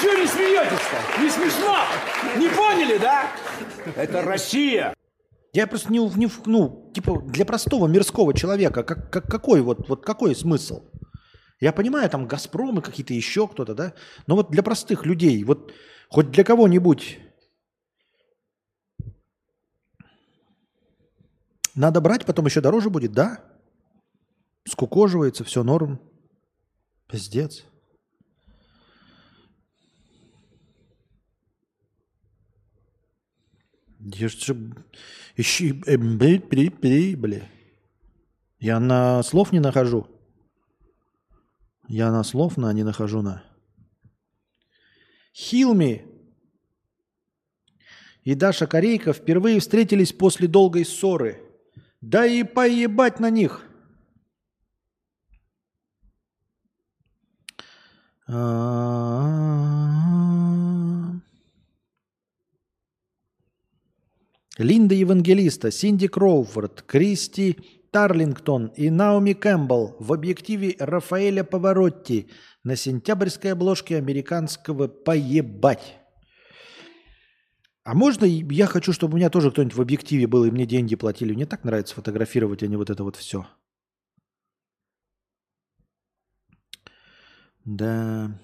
[0.00, 1.22] Чего не смеетесь-то?
[1.22, 1.76] Не смешно?
[2.38, 3.26] Не поняли, да?
[3.96, 4.94] Это Россия.
[5.52, 10.04] Я просто не, не ну, типа, для простого мирского человека, как, как, какой вот, вот
[10.04, 10.82] какой смысл?
[11.64, 13.94] Я понимаю, там Газпром и какие-то еще кто-то, да?
[14.26, 15.72] Но вот для простых людей, вот
[16.10, 17.18] хоть для кого-нибудь
[21.74, 23.42] надо брать, потом еще дороже будет, да?
[24.68, 26.00] Скукоживается, все норм.
[27.08, 27.64] Пиздец.
[34.00, 34.74] Я же-
[35.36, 35.82] Ищи...
[35.86, 37.42] э, бли.
[38.58, 40.13] Я на слов не нахожу.
[41.88, 43.44] Я на слов на не нахожу на.
[45.34, 46.06] Хилми
[48.22, 51.40] и Даша Корейка впервые встретились после долгой ссоры.
[52.00, 53.62] Да и поебать на них.
[64.56, 72.28] Линда Евангелиста, Синди Кроуфорд, Кристи Тарлингтон и Наоми Кэмпбелл в объективе Рафаэля Поворотти
[72.64, 75.94] на сентябрьской обложке американского «Поебать».
[77.84, 80.96] А можно я хочу, чтобы у меня тоже кто-нибудь в объективе был и мне деньги
[80.96, 81.34] платили?
[81.34, 83.46] Мне так нравится фотографировать, а не вот это вот все.
[87.64, 88.40] Да.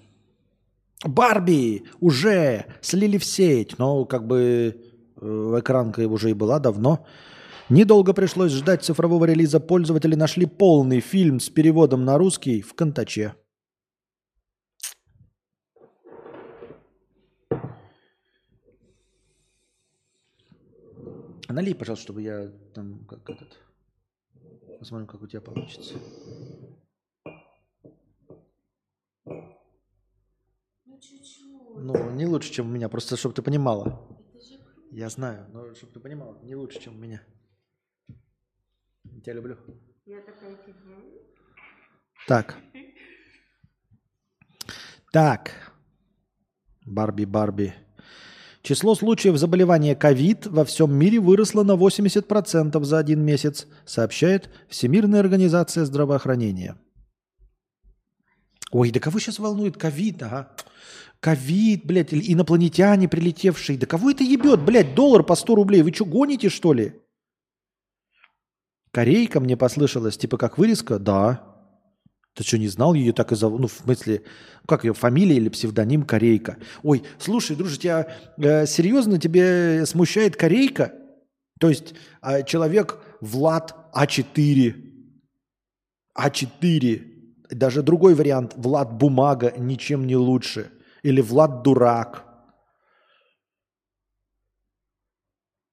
[1.03, 4.81] Барби уже слили в сеть, но как бы
[5.19, 7.05] э, экранка уже и была давно.
[7.71, 9.61] Недолго пришлось ждать цифрового релиза.
[9.61, 13.33] Пользователи нашли полный фильм с переводом на русский в Контаче.
[21.47, 23.57] Налей, пожалуйста, чтобы я там как этот...
[24.79, 25.95] Посмотрим, как у тебя получится.
[31.77, 33.97] Ну, не лучше, чем у меня, просто чтобы ты понимала.
[34.91, 37.21] Я знаю, но чтобы ты понимала, не лучше, чем у меня.
[39.21, 39.57] Я тебя люблю.
[42.27, 42.57] Так.
[45.11, 45.51] Так.
[46.87, 47.75] Барби, Барби.
[48.63, 55.19] Число случаев заболевания ковид во всем мире выросло на 80% за один месяц, сообщает Всемирная
[55.19, 56.75] организация здравоохранения.
[58.71, 60.51] Ой, да кого сейчас волнует ковид, ага?
[61.19, 63.77] Ковид, блядь, инопланетяне прилетевшие.
[63.77, 65.83] Да кого это ебет, блядь, доллар по 100 рублей?
[65.83, 66.95] Вы что, гоните, что ли?
[68.91, 70.99] Корейка мне послышалась, типа как вырезка?
[70.99, 71.47] Да.
[72.33, 73.61] Ты что, не знал ее так и зовут?
[73.61, 74.23] Ну, в смысле,
[74.65, 76.57] как ее фамилия или псевдоним Корейка?
[76.83, 80.93] Ой, слушай, друже, тебя э, серьезно тебе смущает Корейка?
[81.59, 84.75] То есть э, человек Влад А4.
[86.17, 87.07] А4.
[87.49, 88.53] Даже другой вариант.
[88.55, 90.71] Влад Бумага ничем не лучше.
[91.03, 92.25] Или Влад Дурак.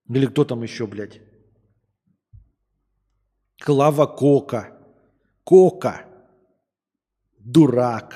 [0.08, 1.20] Или кто там еще, блядь?
[3.60, 4.72] Клава Кока.
[5.44, 6.04] Кока.
[7.38, 8.14] Дурак.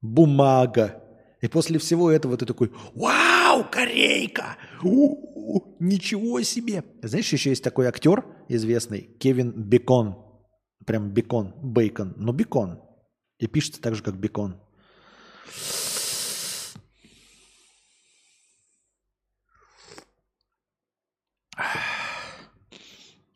[0.00, 1.00] Бумага.
[1.40, 4.56] И после всего этого ты такой, вау, корейка!
[4.82, 6.84] У-у-у, ничего себе!
[7.02, 10.16] Знаешь, еще есть такой актер известный, Кевин Бекон.
[10.86, 12.80] Прям Бекон, Бейкон, но Бекон.
[13.38, 14.60] И пишется так же, как Бекон.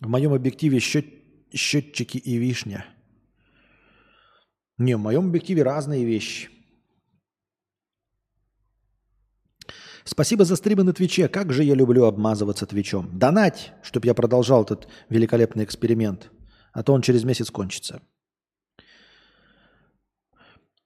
[0.00, 1.06] В моем объективе счет,
[1.52, 2.86] счетчики и вишня.
[4.78, 6.50] Не, в моем объективе разные вещи.
[10.04, 11.28] Спасибо за стримы на Твиче.
[11.28, 13.18] Как же я люблю обмазываться Твичом.
[13.18, 16.30] Донать, чтобы я продолжал этот великолепный эксперимент.
[16.72, 18.00] А то он через месяц кончится.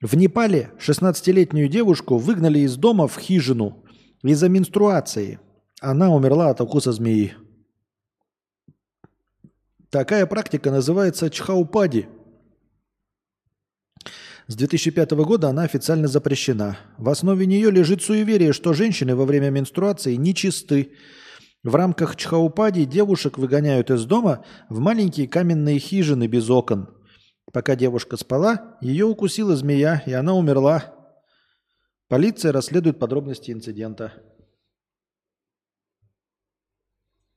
[0.01, 3.85] В Непале 16-летнюю девушку выгнали из дома в хижину
[4.23, 5.39] из-за менструации.
[5.81, 7.35] Она умерла от укуса змеи.
[9.93, 12.09] Такая практика называется чхаупади.
[14.47, 16.79] С 2005 года она официально запрещена.
[16.97, 20.93] В основе нее лежит суеверие, что женщины во время менструации нечисты.
[21.63, 26.89] В рамках чхаупади девушек выгоняют из дома в маленькие каменные хижины без окон.
[27.53, 30.95] Пока девушка спала, ее укусила змея, и она умерла.
[32.09, 34.15] Полиция расследует подробности инцидента.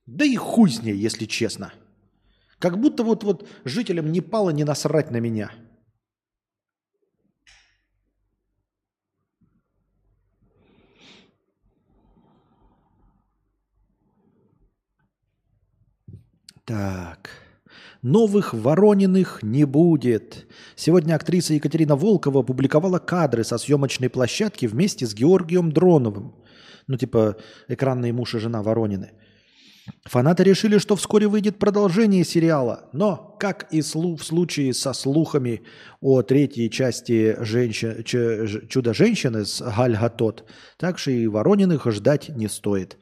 [0.06, 1.74] Да и хуй с ней, если честно.
[2.58, 5.50] Как будто вот, вот жителям Непала не насрать на меня.
[16.64, 17.30] Так.
[18.02, 20.46] Новых Ворониных не будет.
[20.76, 26.34] Сегодня актриса Екатерина Волкова опубликовала кадры со съемочной площадки вместе с Георгием Дроновым.
[26.88, 27.36] Ну, типа,
[27.68, 29.12] экранные муж и жена Воронины.
[30.04, 35.62] Фанаты решили, что вскоре выйдет продолжение сериала, но, как и в случае со слухами
[36.00, 40.44] о третьей части женщин, Ч- Ж- «Чудо-женщины» с Галь Гатот,
[40.76, 42.98] так же и Ворониных ждать не стоит.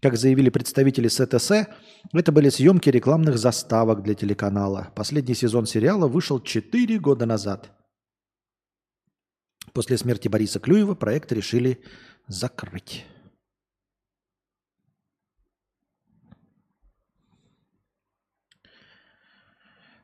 [0.00, 1.50] Как заявили представители СТС,
[2.12, 4.92] это были съемки рекламных заставок для телеканала.
[4.94, 7.70] Последний сезон сериала вышел 4 года назад.
[9.72, 11.82] После смерти Бориса Клюева проект решили
[12.28, 13.06] закрыть.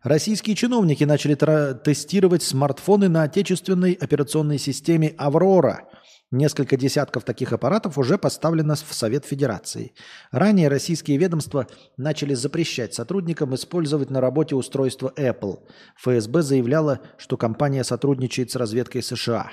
[0.02, 5.88] Российские чиновники начали тестировать смартфоны на отечественной операционной системе «Аврора».
[6.30, 9.92] Несколько десятков таких аппаратов уже поставлено в Совет Федерации.
[10.30, 15.58] Ранее российские ведомства начали запрещать сотрудникам использовать на работе устройство Apple.
[15.96, 19.50] ФСБ заявляла, что компания сотрудничает с разведкой США.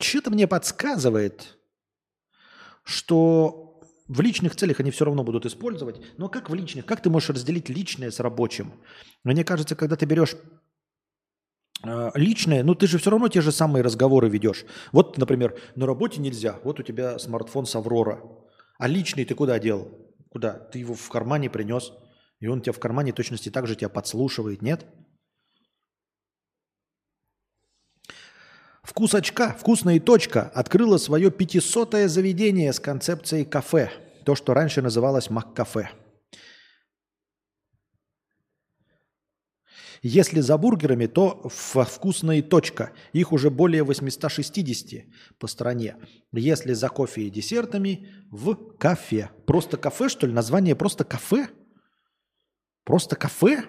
[0.00, 1.58] Что-то мне подсказывает,
[2.82, 3.61] что
[4.12, 6.02] в личных целях они все равно будут использовать.
[6.18, 6.84] Но как в личных?
[6.84, 8.74] Как ты можешь разделить личное с рабочим?
[9.24, 10.36] Мне кажется, когда ты берешь
[11.82, 14.66] э, личное, ну ты же все равно те же самые разговоры ведешь.
[14.92, 18.22] Вот, например, на работе нельзя, вот у тебя смартфон с Аврора.
[18.78, 19.88] А личный ты куда дел?
[20.28, 20.52] Куда?
[20.52, 21.92] Ты его в кармане принес,
[22.38, 24.84] и он тебя в кармане точности так же тебя подслушивает, нет?
[28.82, 33.90] Вкус очка, вкусная точка открыла свое 500-е заведение с концепцией кафе.
[34.24, 35.90] То, что раньше называлось Мак-кафе.
[40.04, 42.92] Если за бургерами, то вкусная точка.
[43.12, 45.04] Их уже более 860
[45.38, 45.96] по стране.
[46.32, 49.30] Если за кофе и десертами, в кафе.
[49.46, 50.32] Просто кафе, что ли?
[50.32, 51.46] Название просто кафе?
[52.82, 53.64] Просто кафе?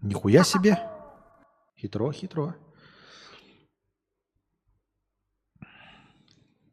[0.00, 0.91] Нихуя себе.
[1.82, 2.54] Хитро, хитро.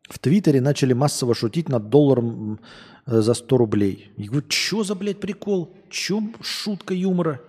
[0.08, 2.60] В Твиттере начали массово шутить над долларом
[3.08, 4.12] э, за 100 рублей.
[4.18, 5.76] Я говорю, что за, блядь, прикол?
[5.90, 7.42] Чё шутка юмора?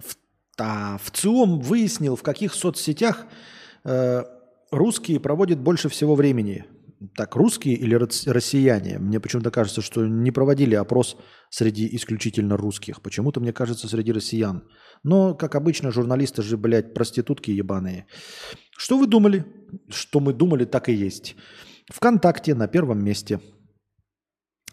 [0.00, 0.16] В,
[0.58, 3.24] а, в ЦИОМ выяснил, в каких соцсетях
[3.84, 4.24] э,
[4.72, 6.64] русские проводят больше всего времени.
[7.14, 8.98] Так, русские или рос- россияне?
[8.98, 11.16] Мне почему-то кажется, что не проводили опрос
[11.50, 13.02] среди исключительно русских.
[13.02, 14.62] Почему-то мне кажется, среди россиян.
[15.02, 18.06] Но, как обычно, журналисты же, блядь, проститутки ебаные.
[18.78, 19.44] Что вы думали?
[19.90, 21.36] Что мы думали, так и есть.
[21.92, 23.40] ВКонтакте на первом месте.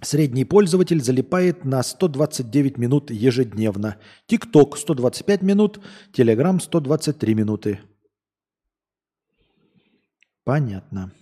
[0.02, 3.98] Средний пользователь залипает на 129 минут ежедневно.
[4.28, 5.80] ТикТок 125 минут,
[6.14, 7.80] Телеграм 123 минуты.
[10.44, 11.14] Понятно.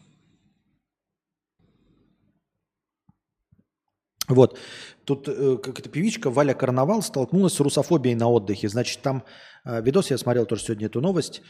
[4.32, 4.58] Вот.
[5.06, 8.70] Тут э, как эта певичка Валя Карнавал столкнулась с русофобией на отдыхе.
[8.70, 9.24] Значит, там
[9.66, 11.42] э, видос, я смотрел тоже сегодня эту новость,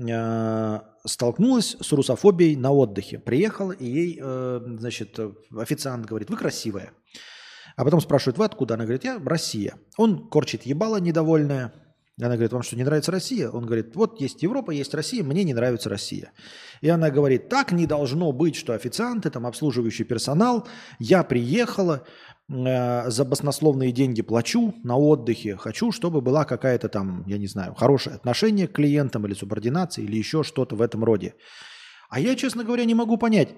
[0.00, 3.18] э, столкнулась с русофобией на отдыхе.
[3.18, 5.18] Приехала, и ей, э, значит,
[5.56, 6.92] официант говорит, вы красивая.
[7.76, 8.74] А потом спрашивает, вы откуда?
[8.74, 9.74] Она говорит, я Россия.
[9.96, 11.72] Он корчит ебало недовольная.
[12.20, 13.48] Она говорит, вам что, не нравится Россия?
[13.48, 16.32] Он говорит, вот есть Европа, есть Россия, мне не нравится Россия.
[16.82, 20.68] И она говорит, так не должно быть, что официанты, там обслуживающий персонал,
[20.98, 22.04] я приехала,
[22.50, 27.74] э, за баснословные деньги плачу на отдыхе, хочу, чтобы была какая-то там, я не знаю,
[27.74, 31.34] хорошее отношение к клиентам или субординация, или еще что-то в этом роде.
[32.10, 33.48] А я, честно говоря, не могу понять,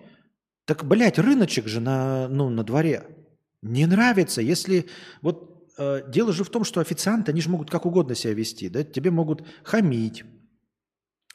[0.64, 3.04] так, блядь, рыночек же на, ну, на дворе.
[3.62, 4.86] Не нравится, если
[5.22, 8.68] вот э, дело же в том, что официанты, они же могут как угодно себя вести,
[8.68, 10.24] да, тебе могут хамить,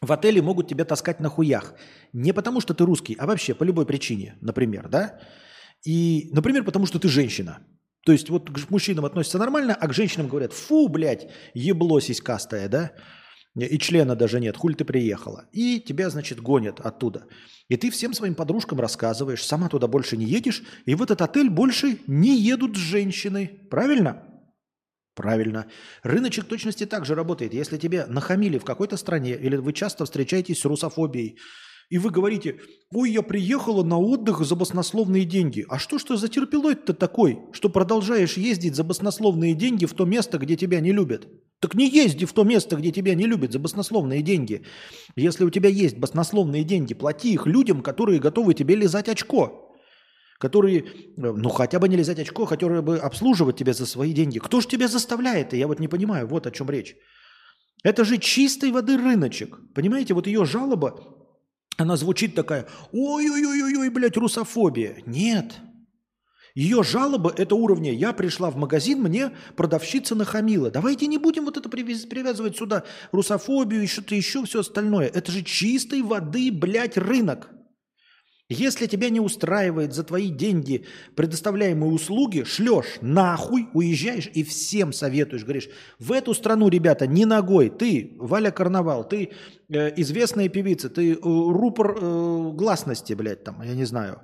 [0.01, 1.73] в отеле могут тебя таскать на хуях.
[2.13, 5.19] Не потому, что ты русский, а вообще по любой причине, например, да?
[5.85, 7.59] И, например, потому что ты женщина.
[8.05, 12.69] То есть вот к мужчинам относятся нормально, а к женщинам говорят, фу, блядь, ебло сиськастое,
[12.69, 12.91] да?
[13.55, 15.45] И члена даже нет, хуль ты приехала.
[15.51, 17.25] И тебя, значит, гонят оттуда.
[17.67, 21.49] И ты всем своим подружкам рассказываешь, сама туда больше не едешь, и в этот отель
[21.49, 23.67] больше не едут женщины.
[23.69, 24.23] Правильно?
[25.19, 25.65] Правильно.
[26.01, 27.53] Рыночек точности так же работает.
[27.53, 31.37] Если тебе нахамили в какой-то стране, или вы часто встречаетесь с русофобией,
[31.89, 35.65] и вы говорите, ой, я приехала на отдых за баснословные деньги.
[35.67, 40.05] А что ж ты за терпилой-то такой, что продолжаешь ездить за баснословные деньги в то
[40.05, 41.27] место, где тебя не любят?
[41.59, 44.63] Так не езди в то место, где тебя не любят за баснословные деньги.
[45.17, 49.68] Если у тебя есть баснословные деньги, плати их людям, которые готовы тебе лизать очко.
[50.39, 50.85] Которые, э,
[51.17, 54.39] ну хотя бы не лизать очко, которые бы обслуживать тебя за свои деньги.
[54.39, 55.53] Кто же тебя заставляет?
[55.53, 56.95] Я вот не понимаю, вот о чем речь.
[57.83, 59.59] Это же чистой воды рыночек.
[59.75, 60.99] Понимаете, вот ее жалоба,
[61.77, 65.03] она звучит такая, ой-ой-ой-ой, блядь, русофобия.
[65.05, 65.55] Нет.
[66.55, 70.71] Ее жалоба– это уровня «я пришла в магазин, мне продавщица нахамила».
[70.71, 75.07] Давайте не будем вот это привяз- привязывать сюда русофобию и что-то еще, все остальное.
[75.07, 77.49] Это же чистой воды, блядь, рынок.
[78.51, 85.43] Если тебя не устраивает за твои деньги предоставляемые услуги, шлешь нахуй, уезжаешь и всем советуешь.
[85.43, 85.69] Говоришь,
[85.99, 87.69] в эту страну, ребята, не ногой.
[87.69, 89.29] Ты, Валя Карнавал, ты
[89.69, 94.19] э, известная певица, ты э, рупор э, гласности, блядь, там, я не знаю.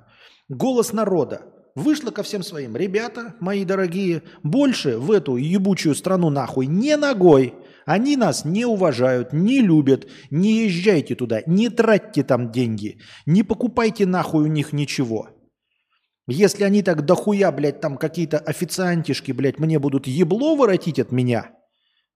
[0.48, 1.42] Голос народа.
[1.76, 2.74] Вышла ко всем своим.
[2.74, 7.54] Ребята, мои дорогие, больше в эту ебучую страну нахуй не ногой.
[7.86, 10.08] Они нас не уважают, не любят.
[10.30, 12.98] Не езжайте туда, не тратьте там деньги.
[13.26, 15.28] Не покупайте нахуй у них ничего.
[16.26, 21.52] Если они так дохуя, блядь, там какие-то официантишки, блядь, мне будут ебло воротить от меня,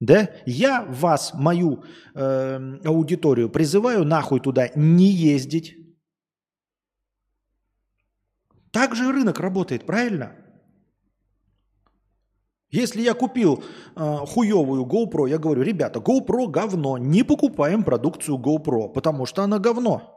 [0.00, 1.84] да, я вас, мою
[2.14, 5.76] э, аудиторию, призываю нахуй туда не ездить.
[8.72, 10.34] Так же рынок работает, правильно?
[12.70, 13.64] Если я купил
[13.96, 19.58] э, хуевую GoPro, я говорю, ребята, GoPro говно, не покупаем продукцию GoPro, потому что она
[19.58, 20.16] говно.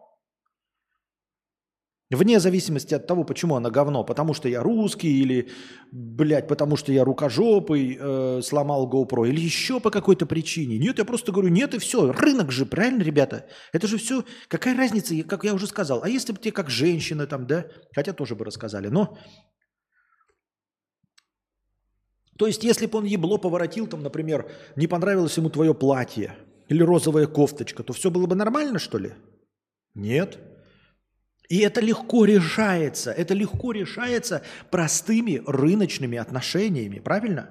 [2.12, 4.04] Вне зависимости от того, почему она говно.
[4.04, 5.50] Потому что я русский или,
[5.92, 10.78] блядь, потому что я рукожопый, э, сломал GoPro или еще по какой-то причине.
[10.78, 12.12] Нет, я просто говорю, нет и все.
[12.12, 13.48] Рынок же, правильно, ребята?
[13.72, 16.04] Это же все, какая разница, как я уже сказал.
[16.04, 17.66] А если бы тебе как женщина там, да?
[17.96, 19.18] Хотя тоже бы рассказали, но...
[22.38, 26.36] То есть, если бы он ебло поворотил, там, например, не понравилось ему твое платье
[26.68, 29.14] или розовая кофточка, то все было бы нормально, что ли?
[29.94, 30.40] Нет.
[31.50, 33.12] И это легко решается.
[33.12, 37.50] Это легко решается простыми рыночными отношениями, правильно?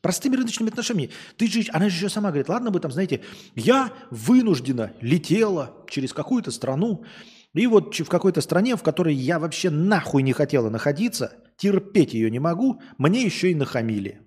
[0.00, 1.12] Простыми рыночными отношениями.
[1.36, 3.22] Ты же, она же еще сама говорит, ладно бы там, знаете,
[3.54, 7.04] я вынуждена летела через какую-то страну,
[7.62, 12.30] и вот в какой-то стране, в которой я вообще нахуй не хотела находиться, терпеть ее
[12.30, 14.20] не могу, мне еще и нахамили.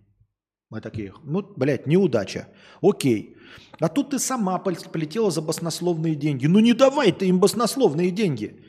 [0.70, 2.48] Мы такие, ну, блядь, неудача.
[2.82, 3.36] Окей.
[3.80, 6.46] А тут ты сама пол- полетела за баснословные деньги.
[6.46, 8.64] Ну не давай ты им баснословные деньги.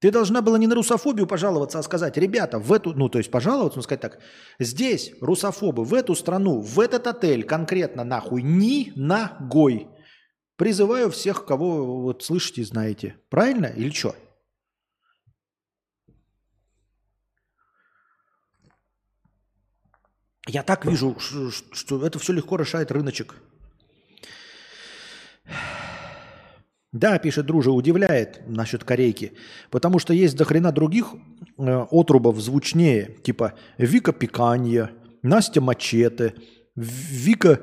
[0.00, 3.30] Ты должна была не на русофобию пожаловаться, а сказать, ребята, в эту, ну то есть
[3.30, 4.18] пожаловаться, ну сказать так,
[4.58, 9.88] здесь русофобы, в эту страну, в этот отель конкретно нахуй ни ногой.
[10.56, 13.16] Призываю всех, кого вот слышите и знаете.
[13.28, 14.14] Правильно или что?
[20.48, 21.16] Я так вижу,
[21.72, 23.34] что это все легко решает рыночек.
[26.92, 29.32] Да, пишет друже, удивляет насчет корейки,
[29.70, 31.12] потому что есть дохрена других
[31.58, 36.34] э, отрубов звучнее, типа Вика Пиканья, Настя Мачете,
[36.74, 37.60] Вика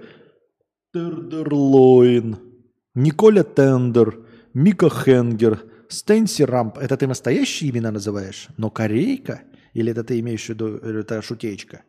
[0.93, 2.52] Тердерлоин,
[2.95, 4.19] Николя Тендер,
[4.53, 6.77] Мика Хенгер, Стэнси Рамп.
[6.77, 8.47] Это ты настоящие имена называешь?
[8.57, 9.41] Но корейка?
[9.73, 11.83] Или это ты имеешь в виду, э, это шутеечка?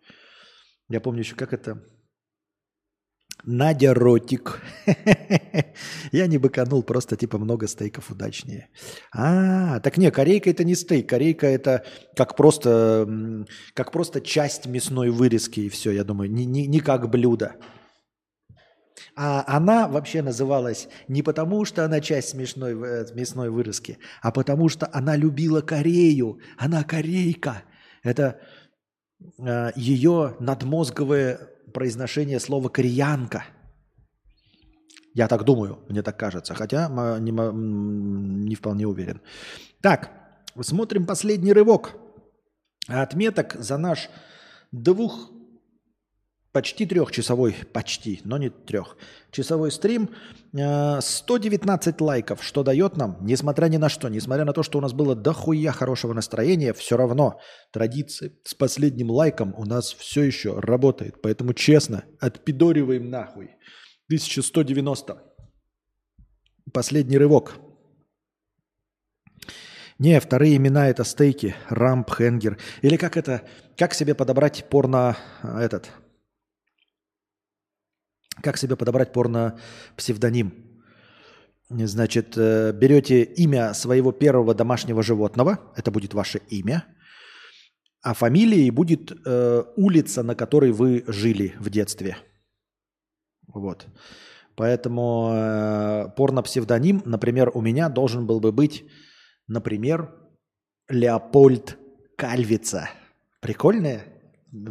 [0.89, 1.83] Я помню еще, как это...
[3.47, 4.63] Надя Ротик.
[6.13, 8.69] Я не быканул, просто типа много стейков удачнее.
[9.13, 11.85] А, так не, корейка это не стейк, корейка это
[12.17, 13.07] как просто,
[13.75, 17.57] как просто часть мясной вырезки и все, я думаю, не, не, не как блюдо.
[19.17, 24.69] А она вообще называлась не потому, что она часть смешной, э, мясной вырезки, а потому
[24.69, 26.39] что она любила Корею.
[26.57, 27.65] Она корейка.
[28.03, 28.41] Это
[29.39, 31.39] э, ее надмозговое
[31.73, 33.45] произношение слова кореянка.
[35.13, 37.31] Я так думаю, мне так кажется, хотя м, не,
[38.49, 39.21] не вполне уверен.
[39.81, 40.11] Так,
[40.61, 41.97] смотрим последний рывок.
[42.89, 44.11] Отметок за наш
[44.73, 45.31] двух,
[46.55, 48.97] почти трехчасовой, почти, но не трех,
[49.33, 50.11] часовой стрим.
[50.57, 54.81] э, 119 лайков, что дает нам, несмотря ни на что, несмотря на то, что у
[54.81, 57.41] нас было дохуя хорошего настроения, все равно
[57.73, 61.21] традиция с последним лайком у нас все еще работает.
[61.21, 63.51] Поэтому честно, отпидориваем нахуй.
[64.07, 65.23] 1190.
[66.73, 67.55] Последний рывок.
[69.99, 72.59] Не, вторые имена это стейки, рамп, хенгер.
[72.83, 73.43] Или как это,
[73.77, 75.91] как себе подобрать порно, а, этот,
[78.43, 79.59] как себе подобрать порно
[79.97, 80.53] псевдоним?
[81.71, 86.85] Значит, э, берете имя своего первого домашнего животного, это будет ваше имя,
[88.03, 92.19] а фамилией будет э, улица, на которой вы жили в детстве.
[93.47, 93.87] Вот.
[94.57, 98.85] Поэтому э, порно-псевдоним, например, у меня должен был бы быть,
[99.49, 100.15] например,
[100.89, 101.79] Леопольд
[102.17, 102.91] Кальвица.
[103.41, 104.05] Прикольное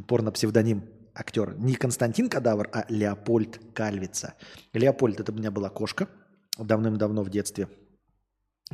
[0.08, 0.84] порно-псевдоним
[1.16, 1.56] актер.
[1.58, 4.36] Не Константин Кадавр, а Леопольд Кальвица.
[4.74, 6.08] Леопольд– это у меня была кошка
[6.58, 7.68] давным-давно в детстве.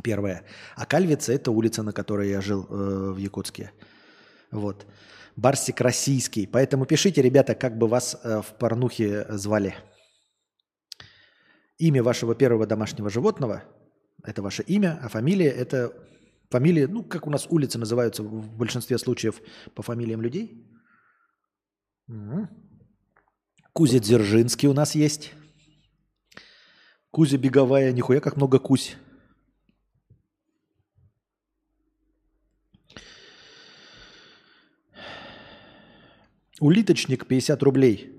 [0.03, 0.43] Первая.
[0.76, 3.72] А Кальвица– это улица, на которой я жил э, в Якутске.
[4.51, 4.85] Вот.
[5.35, 6.48] Барсик российский.
[6.48, 9.76] Поэтому пишите, ребята, как бы вас э, в порнухе звали.
[11.77, 13.64] Имя вашего первого домашнего животного–
[14.24, 15.93] это ваше имя, а фамилия– это
[16.50, 19.42] фамилия, ну, как у нас улицы называются в большинстве случаев
[19.76, 20.66] по фамилиям людей.
[23.74, 25.32] Кузя Дзержинский у нас есть.
[27.12, 28.98] Кузя Беговая, нихуя как много Кузь.
[36.60, 38.16] Улиточник 50 рублей.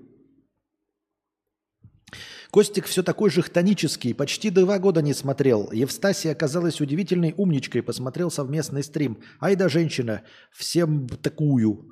[2.49, 5.71] Костик все такой же хтонический, почти два года не смотрел.
[5.71, 9.21] Евстасия оказалась удивительной умничкой, посмотрел совместный стрим.
[9.39, 11.89] Ай да женщина, всем такую.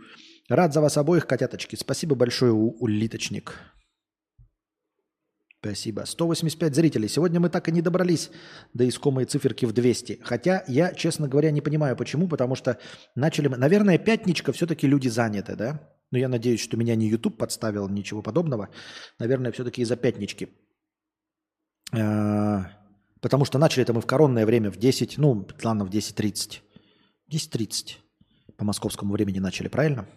[0.50, 1.76] Рад за вас обоих, котяточки.
[1.76, 3.54] Спасибо большое, улиточник.
[5.62, 6.06] Спасибо.
[6.06, 7.10] 185 зрителей.
[7.10, 8.32] Сегодня мы так и не добрались
[8.74, 10.20] до искомой циферки в 200.
[10.24, 12.28] Хотя я, честно говоря, не понимаю, почему.
[12.28, 12.80] Потому что
[13.16, 13.58] начали мы...
[13.58, 15.82] Наверное, пятничка все-таки люди заняты, да?
[16.12, 18.70] Но я надеюсь, что меня не YouTube подставил, ничего подобного.
[19.20, 20.48] Наверное, все-таки из-за пятнички.
[21.92, 22.72] А,
[23.22, 26.62] Потому что начали это мы в коронное время в 10, ну, ладно, в 10.30.
[27.32, 27.98] 10.30
[28.58, 30.08] по московскому времени начали, правильно?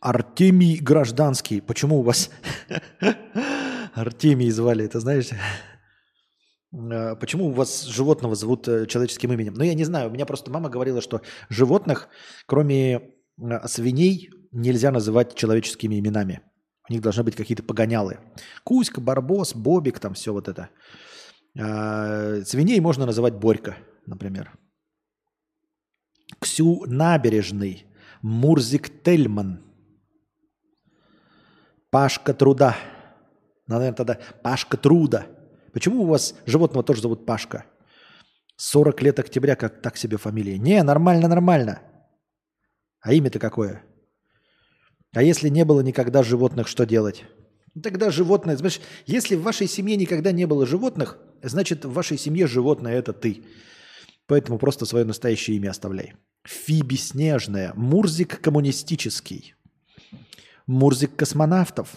[0.00, 1.60] Артемий Гражданский.
[1.60, 2.30] Почему у вас
[3.94, 5.30] Артемий звали, это знаешь?
[6.72, 9.54] Э, Почему у вас животного зовут э, человеческим именем?
[9.54, 12.08] Ну, я не знаю, у меня просто мама говорила, что животных,
[12.46, 12.94] кроме
[13.40, 16.40] э, свиней, нельзя называть человеческими именами.
[16.88, 18.18] У них должны быть какие-то погонялы.
[18.64, 20.70] Кузька, Барбос, Бобик, там все вот это.
[21.58, 23.76] А, Свиней можно называть Борька,
[24.06, 24.56] например.
[26.40, 27.86] Ксю Набережный,
[28.22, 29.65] Мурзик Тельман,
[31.90, 32.76] Пашка Труда.
[33.66, 35.26] Наверное, тогда Пашка Труда.
[35.72, 37.64] Почему у вас животного тоже зовут Пашка?
[38.56, 40.58] 40 лет октября, как так себе фамилия.
[40.58, 41.82] Не, нормально, нормально.
[43.00, 43.82] А имя-то какое?
[45.12, 47.24] А если не было никогда животных, что делать?
[47.74, 52.18] Ну, Тогда животное, знаешь, если в вашей семье никогда не было животных, значит в вашей
[52.18, 53.44] семье животное это ты.
[54.26, 56.14] Поэтому просто свое настоящее имя оставляй.
[56.44, 59.54] Фиби Снежная, Мурзик коммунистический,
[60.66, 61.96] Мурзик космонавтов,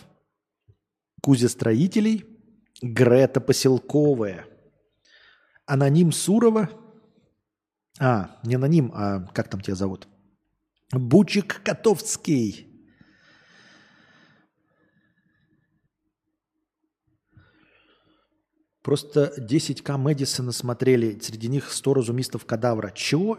[1.21, 2.25] Кузя строителей,
[2.81, 4.45] Грета поселковая,
[5.65, 6.69] Аноним Сурова,
[7.99, 10.07] а, не аноним, а как там тебя зовут?
[10.91, 12.65] Бучик Котовский.
[18.81, 22.91] Просто 10к Мэдисона смотрели, среди них 100 разумистов кадавра.
[22.91, 23.37] Чего?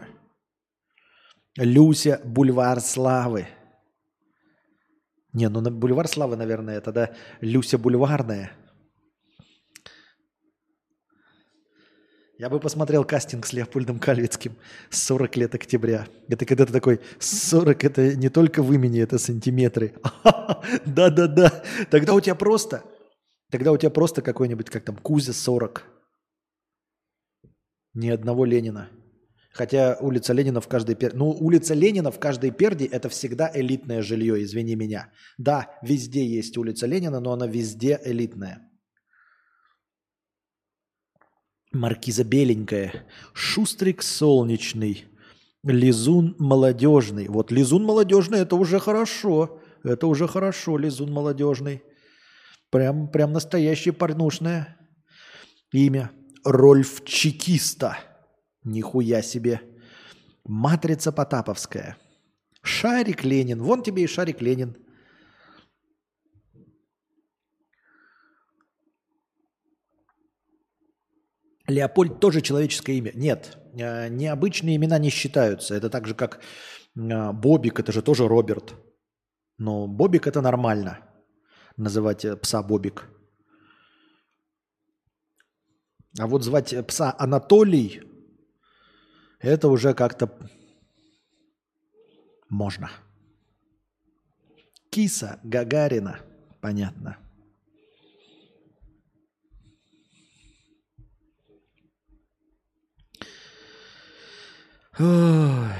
[1.57, 3.47] Люся Бульвар Славы.
[5.33, 8.51] Не, ну на Бульвар Славы, наверное, тогда Люся Бульварная.
[12.37, 14.55] Я бы посмотрел кастинг с Леопольдом Кальвицким
[14.89, 16.07] 40 лет октября.
[16.27, 19.93] Это когда ты такой, 40 это не только в имени, это сантиметры.
[20.85, 21.63] Да-да-да.
[21.91, 22.83] Тогда у тебя просто,
[23.51, 25.83] тогда у тебя просто какой-нибудь, как там, Кузя 40.
[27.93, 28.89] Ни одного Ленина.
[29.53, 31.17] Хотя улица Ленина в каждой перде...
[31.17, 35.11] Ну, улица Ленина в каждой перде– это всегда элитное жилье, извини меня.
[35.37, 38.69] Да, везде есть улица Ленина, но она везде элитная.
[41.73, 45.05] Маркиза беленькая, Шустрик солнечный,
[45.63, 47.27] Лизун молодежный.
[47.27, 49.59] Вот Лизун молодежный– это уже хорошо.
[49.83, 51.81] Это уже хорошо, Лизун молодежный.
[52.69, 54.77] Прям, прям настоящее порнушное
[55.71, 56.11] имя.
[56.43, 57.97] Рольф Чекиста.
[58.63, 59.61] Нихуя себе.
[60.45, 61.97] Матрица Потаповская.
[62.61, 63.61] Шарик Ленин.
[63.61, 64.75] Вон тебе и Шарик Ленин.
[71.67, 73.11] Леопольд тоже человеческое имя.
[73.15, 75.75] Нет, э, необычные имена не считаются.
[75.75, 76.39] Это так же, как
[76.95, 78.75] э, Бобик, это же тоже Роберт.
[79.57, 80.99] Но Бобик это нормально.
[81.77, 83.07] Называть э, пса Бобик.
[86.19, 88.01] А вот звать пса Анатолий,
[89.41, 90.29] это уже как-то
[92.49, 92.91] можно.
[94.89, 96.19] Киса Гагарина,
[96.59, 97.17] понятно.
[104.99, 105.71] Ой.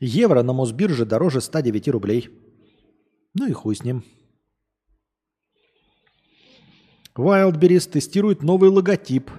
[0.00, 2.30] Евро на Мосбирже дороже 109 рублей.
[3.34, 4.02] Ну и хуй с ним.
[7.16, 9.30] Wildberries тестирует новый логотип.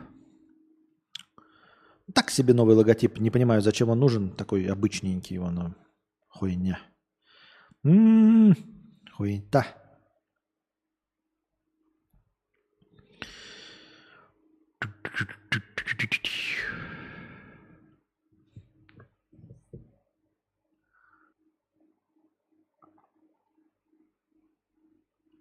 [2.13, 3.19] Так себе новый логотип.
[3.19, 4.31] Не понимаю, зачем он нужен.
[4.31, 5.75] Такой обычненький его, но а,
[6.29, 6.79] хуйня.
[7.83, 8.55] М-м-м,
[9.15, 9.65] хуйта.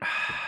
[0.02, 0.39] Ah.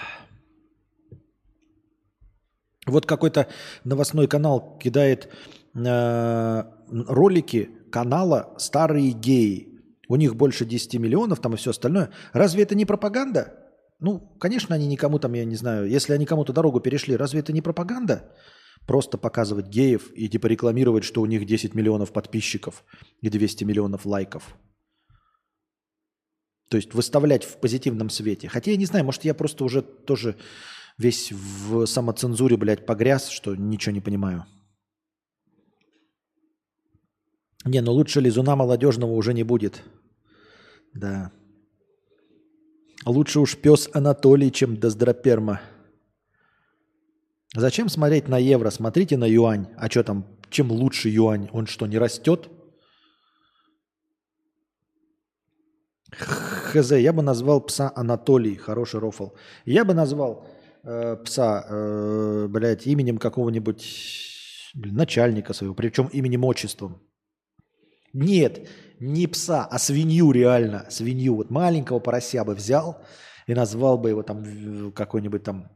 [2.87, 3.49] Вот какой-то
[3.85, 5.29] новостной канал кидает
[5.75, 9.69] э, ролики канала «Старые геи».
[10.09, 12.11] У них больше 10 миллионов там и все остальное.
[12.33, 13.55] Разве это не пропаганда?
[14.01, 17.53] Ну, конечно, они никому там, я не знаю, если они кому-то дорогу перешли, разве это
[17.53, 18.33] не пропаганда?
[18.85, 22.85] Просто показывать геев и типа рекламировать, что у них 10 миллионов подписчиков
[23.21, 24.57] и 200 миллионов лайков.
[26.69, 28.49] То есть выставлять в позитивном свете.
[28.49, 30.37] Хотя я не знаю, может я просто уже тоже
[31.03, 34.47] весь в самоцензуре, блядь, погряз, что ничего не понимаю.
[37.65, 39.83] Не, ну лучше лизуна молодежного уже не будет.
[40.95, 41.31] Да.
[43.05, 45.61] Лучше уж пес Анатолий, чем Доздроперма.
[47.55, 48.71] Зачем смотреть на евро?
[48.71, 49.67] Смотрите на юань.
[49.77, 51.49] А что там, чем лучше юань?
[51.53, 52.49] Он что, не растет?
[56.13, 59.31] Хз, я бы назвал пса Анатолий, хороший рофл.
[59.65, 60.47] Я бы назвал
[60.85, 67.03] э, пса, э, блядь, именем какого-нибудь блин, начальника своего, причем именем отчеством.
[68.13, 68.69] Нет,
[69.01, 71.37] не пса, а свинью реально, свинью.
[71.37, 73.03] Вот маленького порося бы взял
[73.47, 75.71] и назвал бы его там какой-нибудь там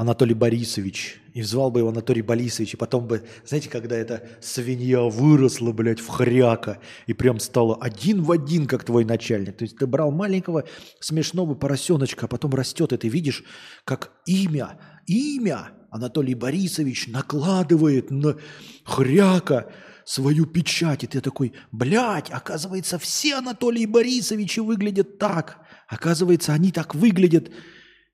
[0.00, 1.20] Анатолий Борисович.
[1.34, 2.72] И звал бы его Анатолий Борисович.
[2.72, 8.22] И потом бы, знаете, когда эта свинья выросла, блядь, в хряка, и прям стала один
[8.22, 9.58] в один, как твой начальник.
[9.58, 10.64] То есть ты брал маленького
[11.00, 13.44] смешного поросеночка, а потом растет, и ты видишь,
[13.84, 18.38] как имя, имя Анатолий Борисович накладывает на
[18.84, 19.70] хряка
[20.06, 21.04] свою печать.
[21.04, 25.58] И ты такой, блядь, оказывается, все Анатолии Борисовичи выглядят так.
[25.88, 27.50] Оказывается, они так выглядят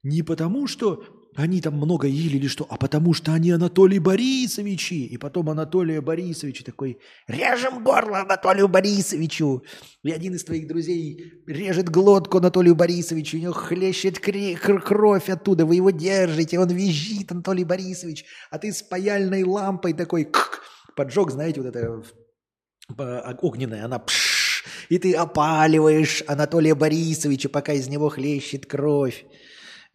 [0.03, 4.95] не потому, что они там много ели или что, а потому что они Анатолий Борисовичи.
[4.95, 6.99] И потом Анатолия Борисовича такой,
[7.29, 9.63] режем горло Анатолию Борисовичу.
[10.03, 15.77] И один из твоих друзей режет глотку Анатолию Борисовичу, у него хлещет кровь оттуда, вы
[15.77, 20.61] его держите, он визжит, Анатолий Борисович, а ты с паяльной лампой такой, кх,
[20.97, 22.03] поджег, знаете, вот это
[22.99, 29.25] э, огненная, она пш, и ты опаливаешь Анатолия Борисовича, пока из него хлещет кровь.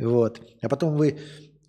[0.02, 0.42] Вот.
[0.62, 1.20] А потом вы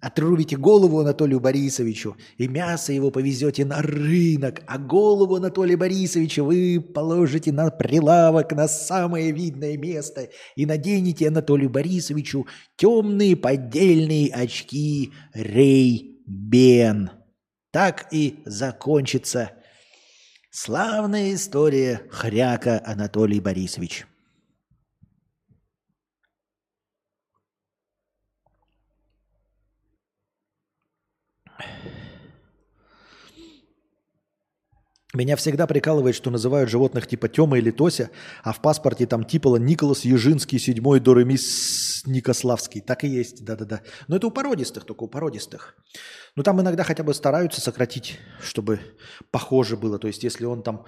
[0.00, 6.80] отрубите голову Анатолию Борисовичу, и мясо его повезете на рынок, а голову Анатолия Борисовича вы
[6.80, 17.10] положите на прилавок, на самое видное место, и наденете Анатолию Борисовичу темные поддельные очки Рей-Бен.
[17.70, 19.52] Так и закончится
[20.50, 24.06] славная история хряка Анатолий Борисович.
[35.14, 38.10] Меня всегда прикалывает, что называют животных типа Тёма или Тося,
[38.42, 42.80] а в паспорте там типа Николас Ежинский, седьмой Доремис Никославский.
[42.80, 43.82] Так и есть, да-да-да.
[44.08, 45.76] Но это у породистых, только у породистых.
[46.34, 48.80] Но там иногда хотя бы стараются сократить, чтобы
[49.30, 49.98] похоже было.
[49.98, 50.86] То есть если он там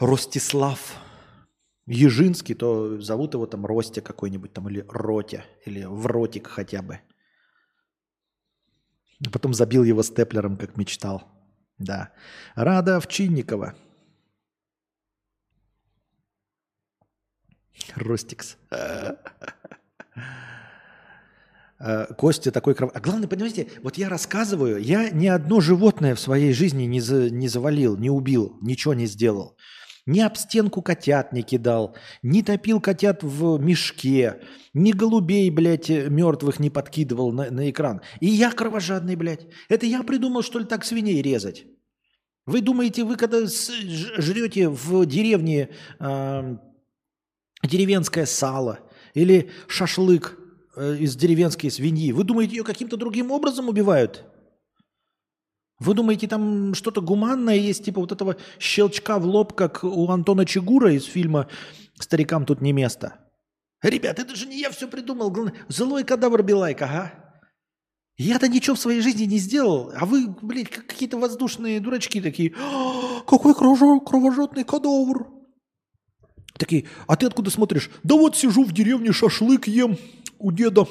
[0.00, 0.96] Ростислав
[1.86, 6.98] Ежинский, то зовут его там Ростя какой-нибудь там или Ротя, или Вротик хотя бы.
[9.26, 11.24] А потом забил его степлером, как мечтал.
[11.78, 12.12] Да.
[12.54, 13.74] Рада Овчинникова.
[17.94, 18.56] Ростикс.
[21.80, 22.90] Э, Костя такой кров...
[22.94, 27.30] А главное, понимаете, вот я рассказываю, я ни одно животное в своей жизни не, за...
[27.30, 29.56] не завалил, не убил, ничего не сделал.
[30.08, 34.40] Ни об стенку котят не кидал, не топил котят в мешке,
[34.72, 38.00] ни голубей, блядь, мертвых не подкидывал на, на экран.
[38.20, 39.46] И я кровожадный, блядь.
[39.68, 41.66] Это я придумал, что ли, так свиней резать?
[42.46, 45.68] Вы думаете, вы когда жрете в деревне
[46.00, 46.56] э,
[47.62, 48.78] деревенское сало
[49.12, 50.38] или шашлык
[50.74, 54.24] э, из деревенской свиньи, вы думаете, ее каким-то другим образом убивают?
[55.78, 60.44] Вы думаете, там что-то гуманное есть, типа вот этого щелчка в лоб, как у Антона
[60.44, 61.48] Чигура из фильма
[62.00, 63.14] «Старикам тут не место»?
[63.80, 65.32] Ребят, это же не я все придумал.
[65.68, 67.12] Злой кадавр Билайк, ага.
[68.16, 72.52] Я-то ничего в своей жизни не сделал, а вы, блядь, как какие-то воздушные дурачки такие.
[72.58, 75.28] «А, какой кровожадный кадавр.
[76.54, 77.88] Такие, а ты откуда смотришь?
[78.02, 79.96] Да вот сижу в деревне, шашлык ем
[80.40, 80.88] у деда.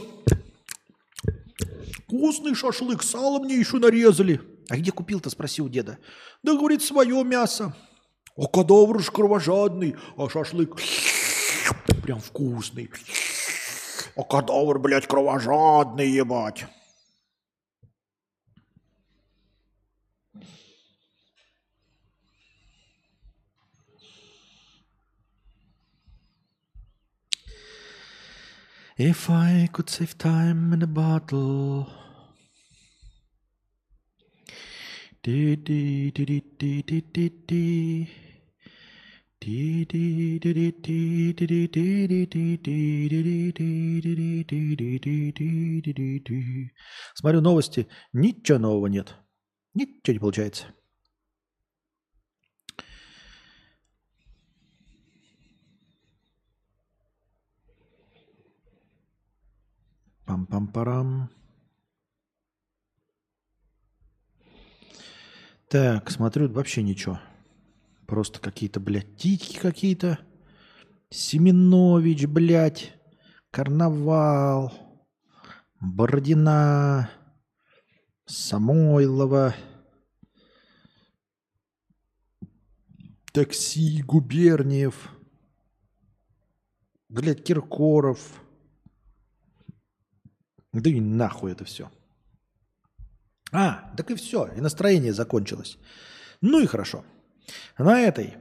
[2.05, 4.39] Вкусный шашлык, сало мне еще нарезали.
[4.69, 5.97] А где купил-то, спросил деда.
[6.43, 7.75] Да, говорит, свое мясо.
[8.35, 10.75] А кадавр ж кровожадный, а шашлык
[12.03, 12.89] прям вкусный.
[14.15, 16.65] А кадавр, блядь, кровожадный, ебать.
[28.99, 31.87] If I could save time in a bottle
[35.27, 36.47] Ти-ти-ти-ти-ти-ти-ти.
[47.15, 49.15] Смотрю новости, ничего нового нет.
[49.73, 50.67] Ничего не получается.
[60.25, 61.36] Пам-пам-парам.
[65.69, 67.19] Так, смотрю, вообще ничего.
[68.05, 70.17] Просто какие-то, блядь, тики какие-то.
[71.09, 72.93] Семенович, блядь.
[73.51, 74.71] Карнавал.
[75.81, 77.09] Бородина.
[78.25, 79.55] Самойлова.
[83.33, 85.09] Такси, Губерниев.
[87.09, 88.41] Блядь, Киркоров.
[90.71, 91.91] Да и нахуй это все.
[93.51, 95.77] А, так и все, и настроение закончилось.
[96.41, 97.03] Ну и хорошо.
[97.77, 98.35] На этой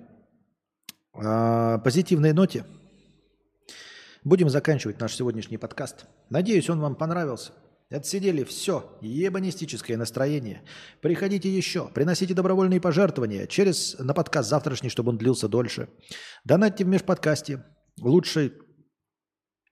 [1.15, 2.65] а, позитивной ноте
[4.25, 6.07] будем заканчивать наш сегодняшний подкаст.
[6.31, 7.53] Надеюсь, он вам понравился.
[7.89, 10.63] Отсидели все, ебанистическое настроение.
[11.01, 15.89] Приходите еще, приносите добровольные пожертвования через, на подкаст завтрашний, чтобы он длился дольше.
[16.45, 17.65] Донатьте в межподкасте.
[18.01, 18.53] Лучший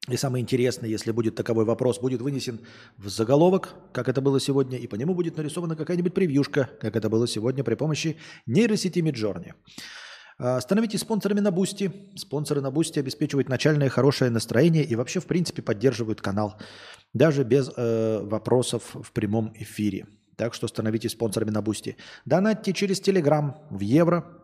[0.08, 2.60] и самое интересное, если будет таковой вопрос, будет вынесен
[2.98, 7.08] в заголовок, как это было сегодня, и по нему будет нарисована какая-нибудь превьюшка, как это
[7.08, 9.54] было сегодня при помощи нейросети Midjourney.
[10.38, 11.90] А, Становитесь спонсорами на Boosty.
[12.16, 16.60] Спонсоры на Boosty обеспечивают начальное хорошее настроение и вообще, в принципе, поддерживают канал.
[17.14, 20.06] Даже без э, вопросов в прямом эфире.
[20.36, 21.96] Так что становитесь спонсорами на Boosty.
[22.26, 24.42] Донатьте через Телеграм в евро.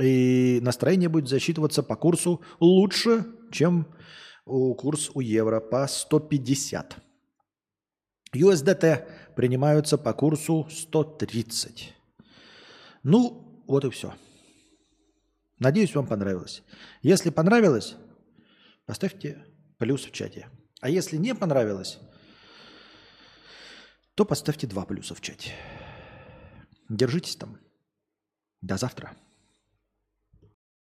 [0.00, 3.86] И настроение будет засчитываться по курсу лучше, чем
[4.48, 6.96] у курс у евро по 150.
[8.34, 11.94] USDT принимаются по курсу 130.
[13.02, 14.14] Ну, вот и все.
[15.58, 16.62] Надеюсь, вам понравилось.
[17.02, 17.96] Если понравилось,
[18.86, 19.44] поставьте
[19.78, 20.48] плюс в чате.
[20.80, 21.98] А если не понравилось,
[24.14, 25.52] то поставьте два плюса в чате.
[26.88, 27.58] Держитесь там.
[28.60, 29.16] До завтра.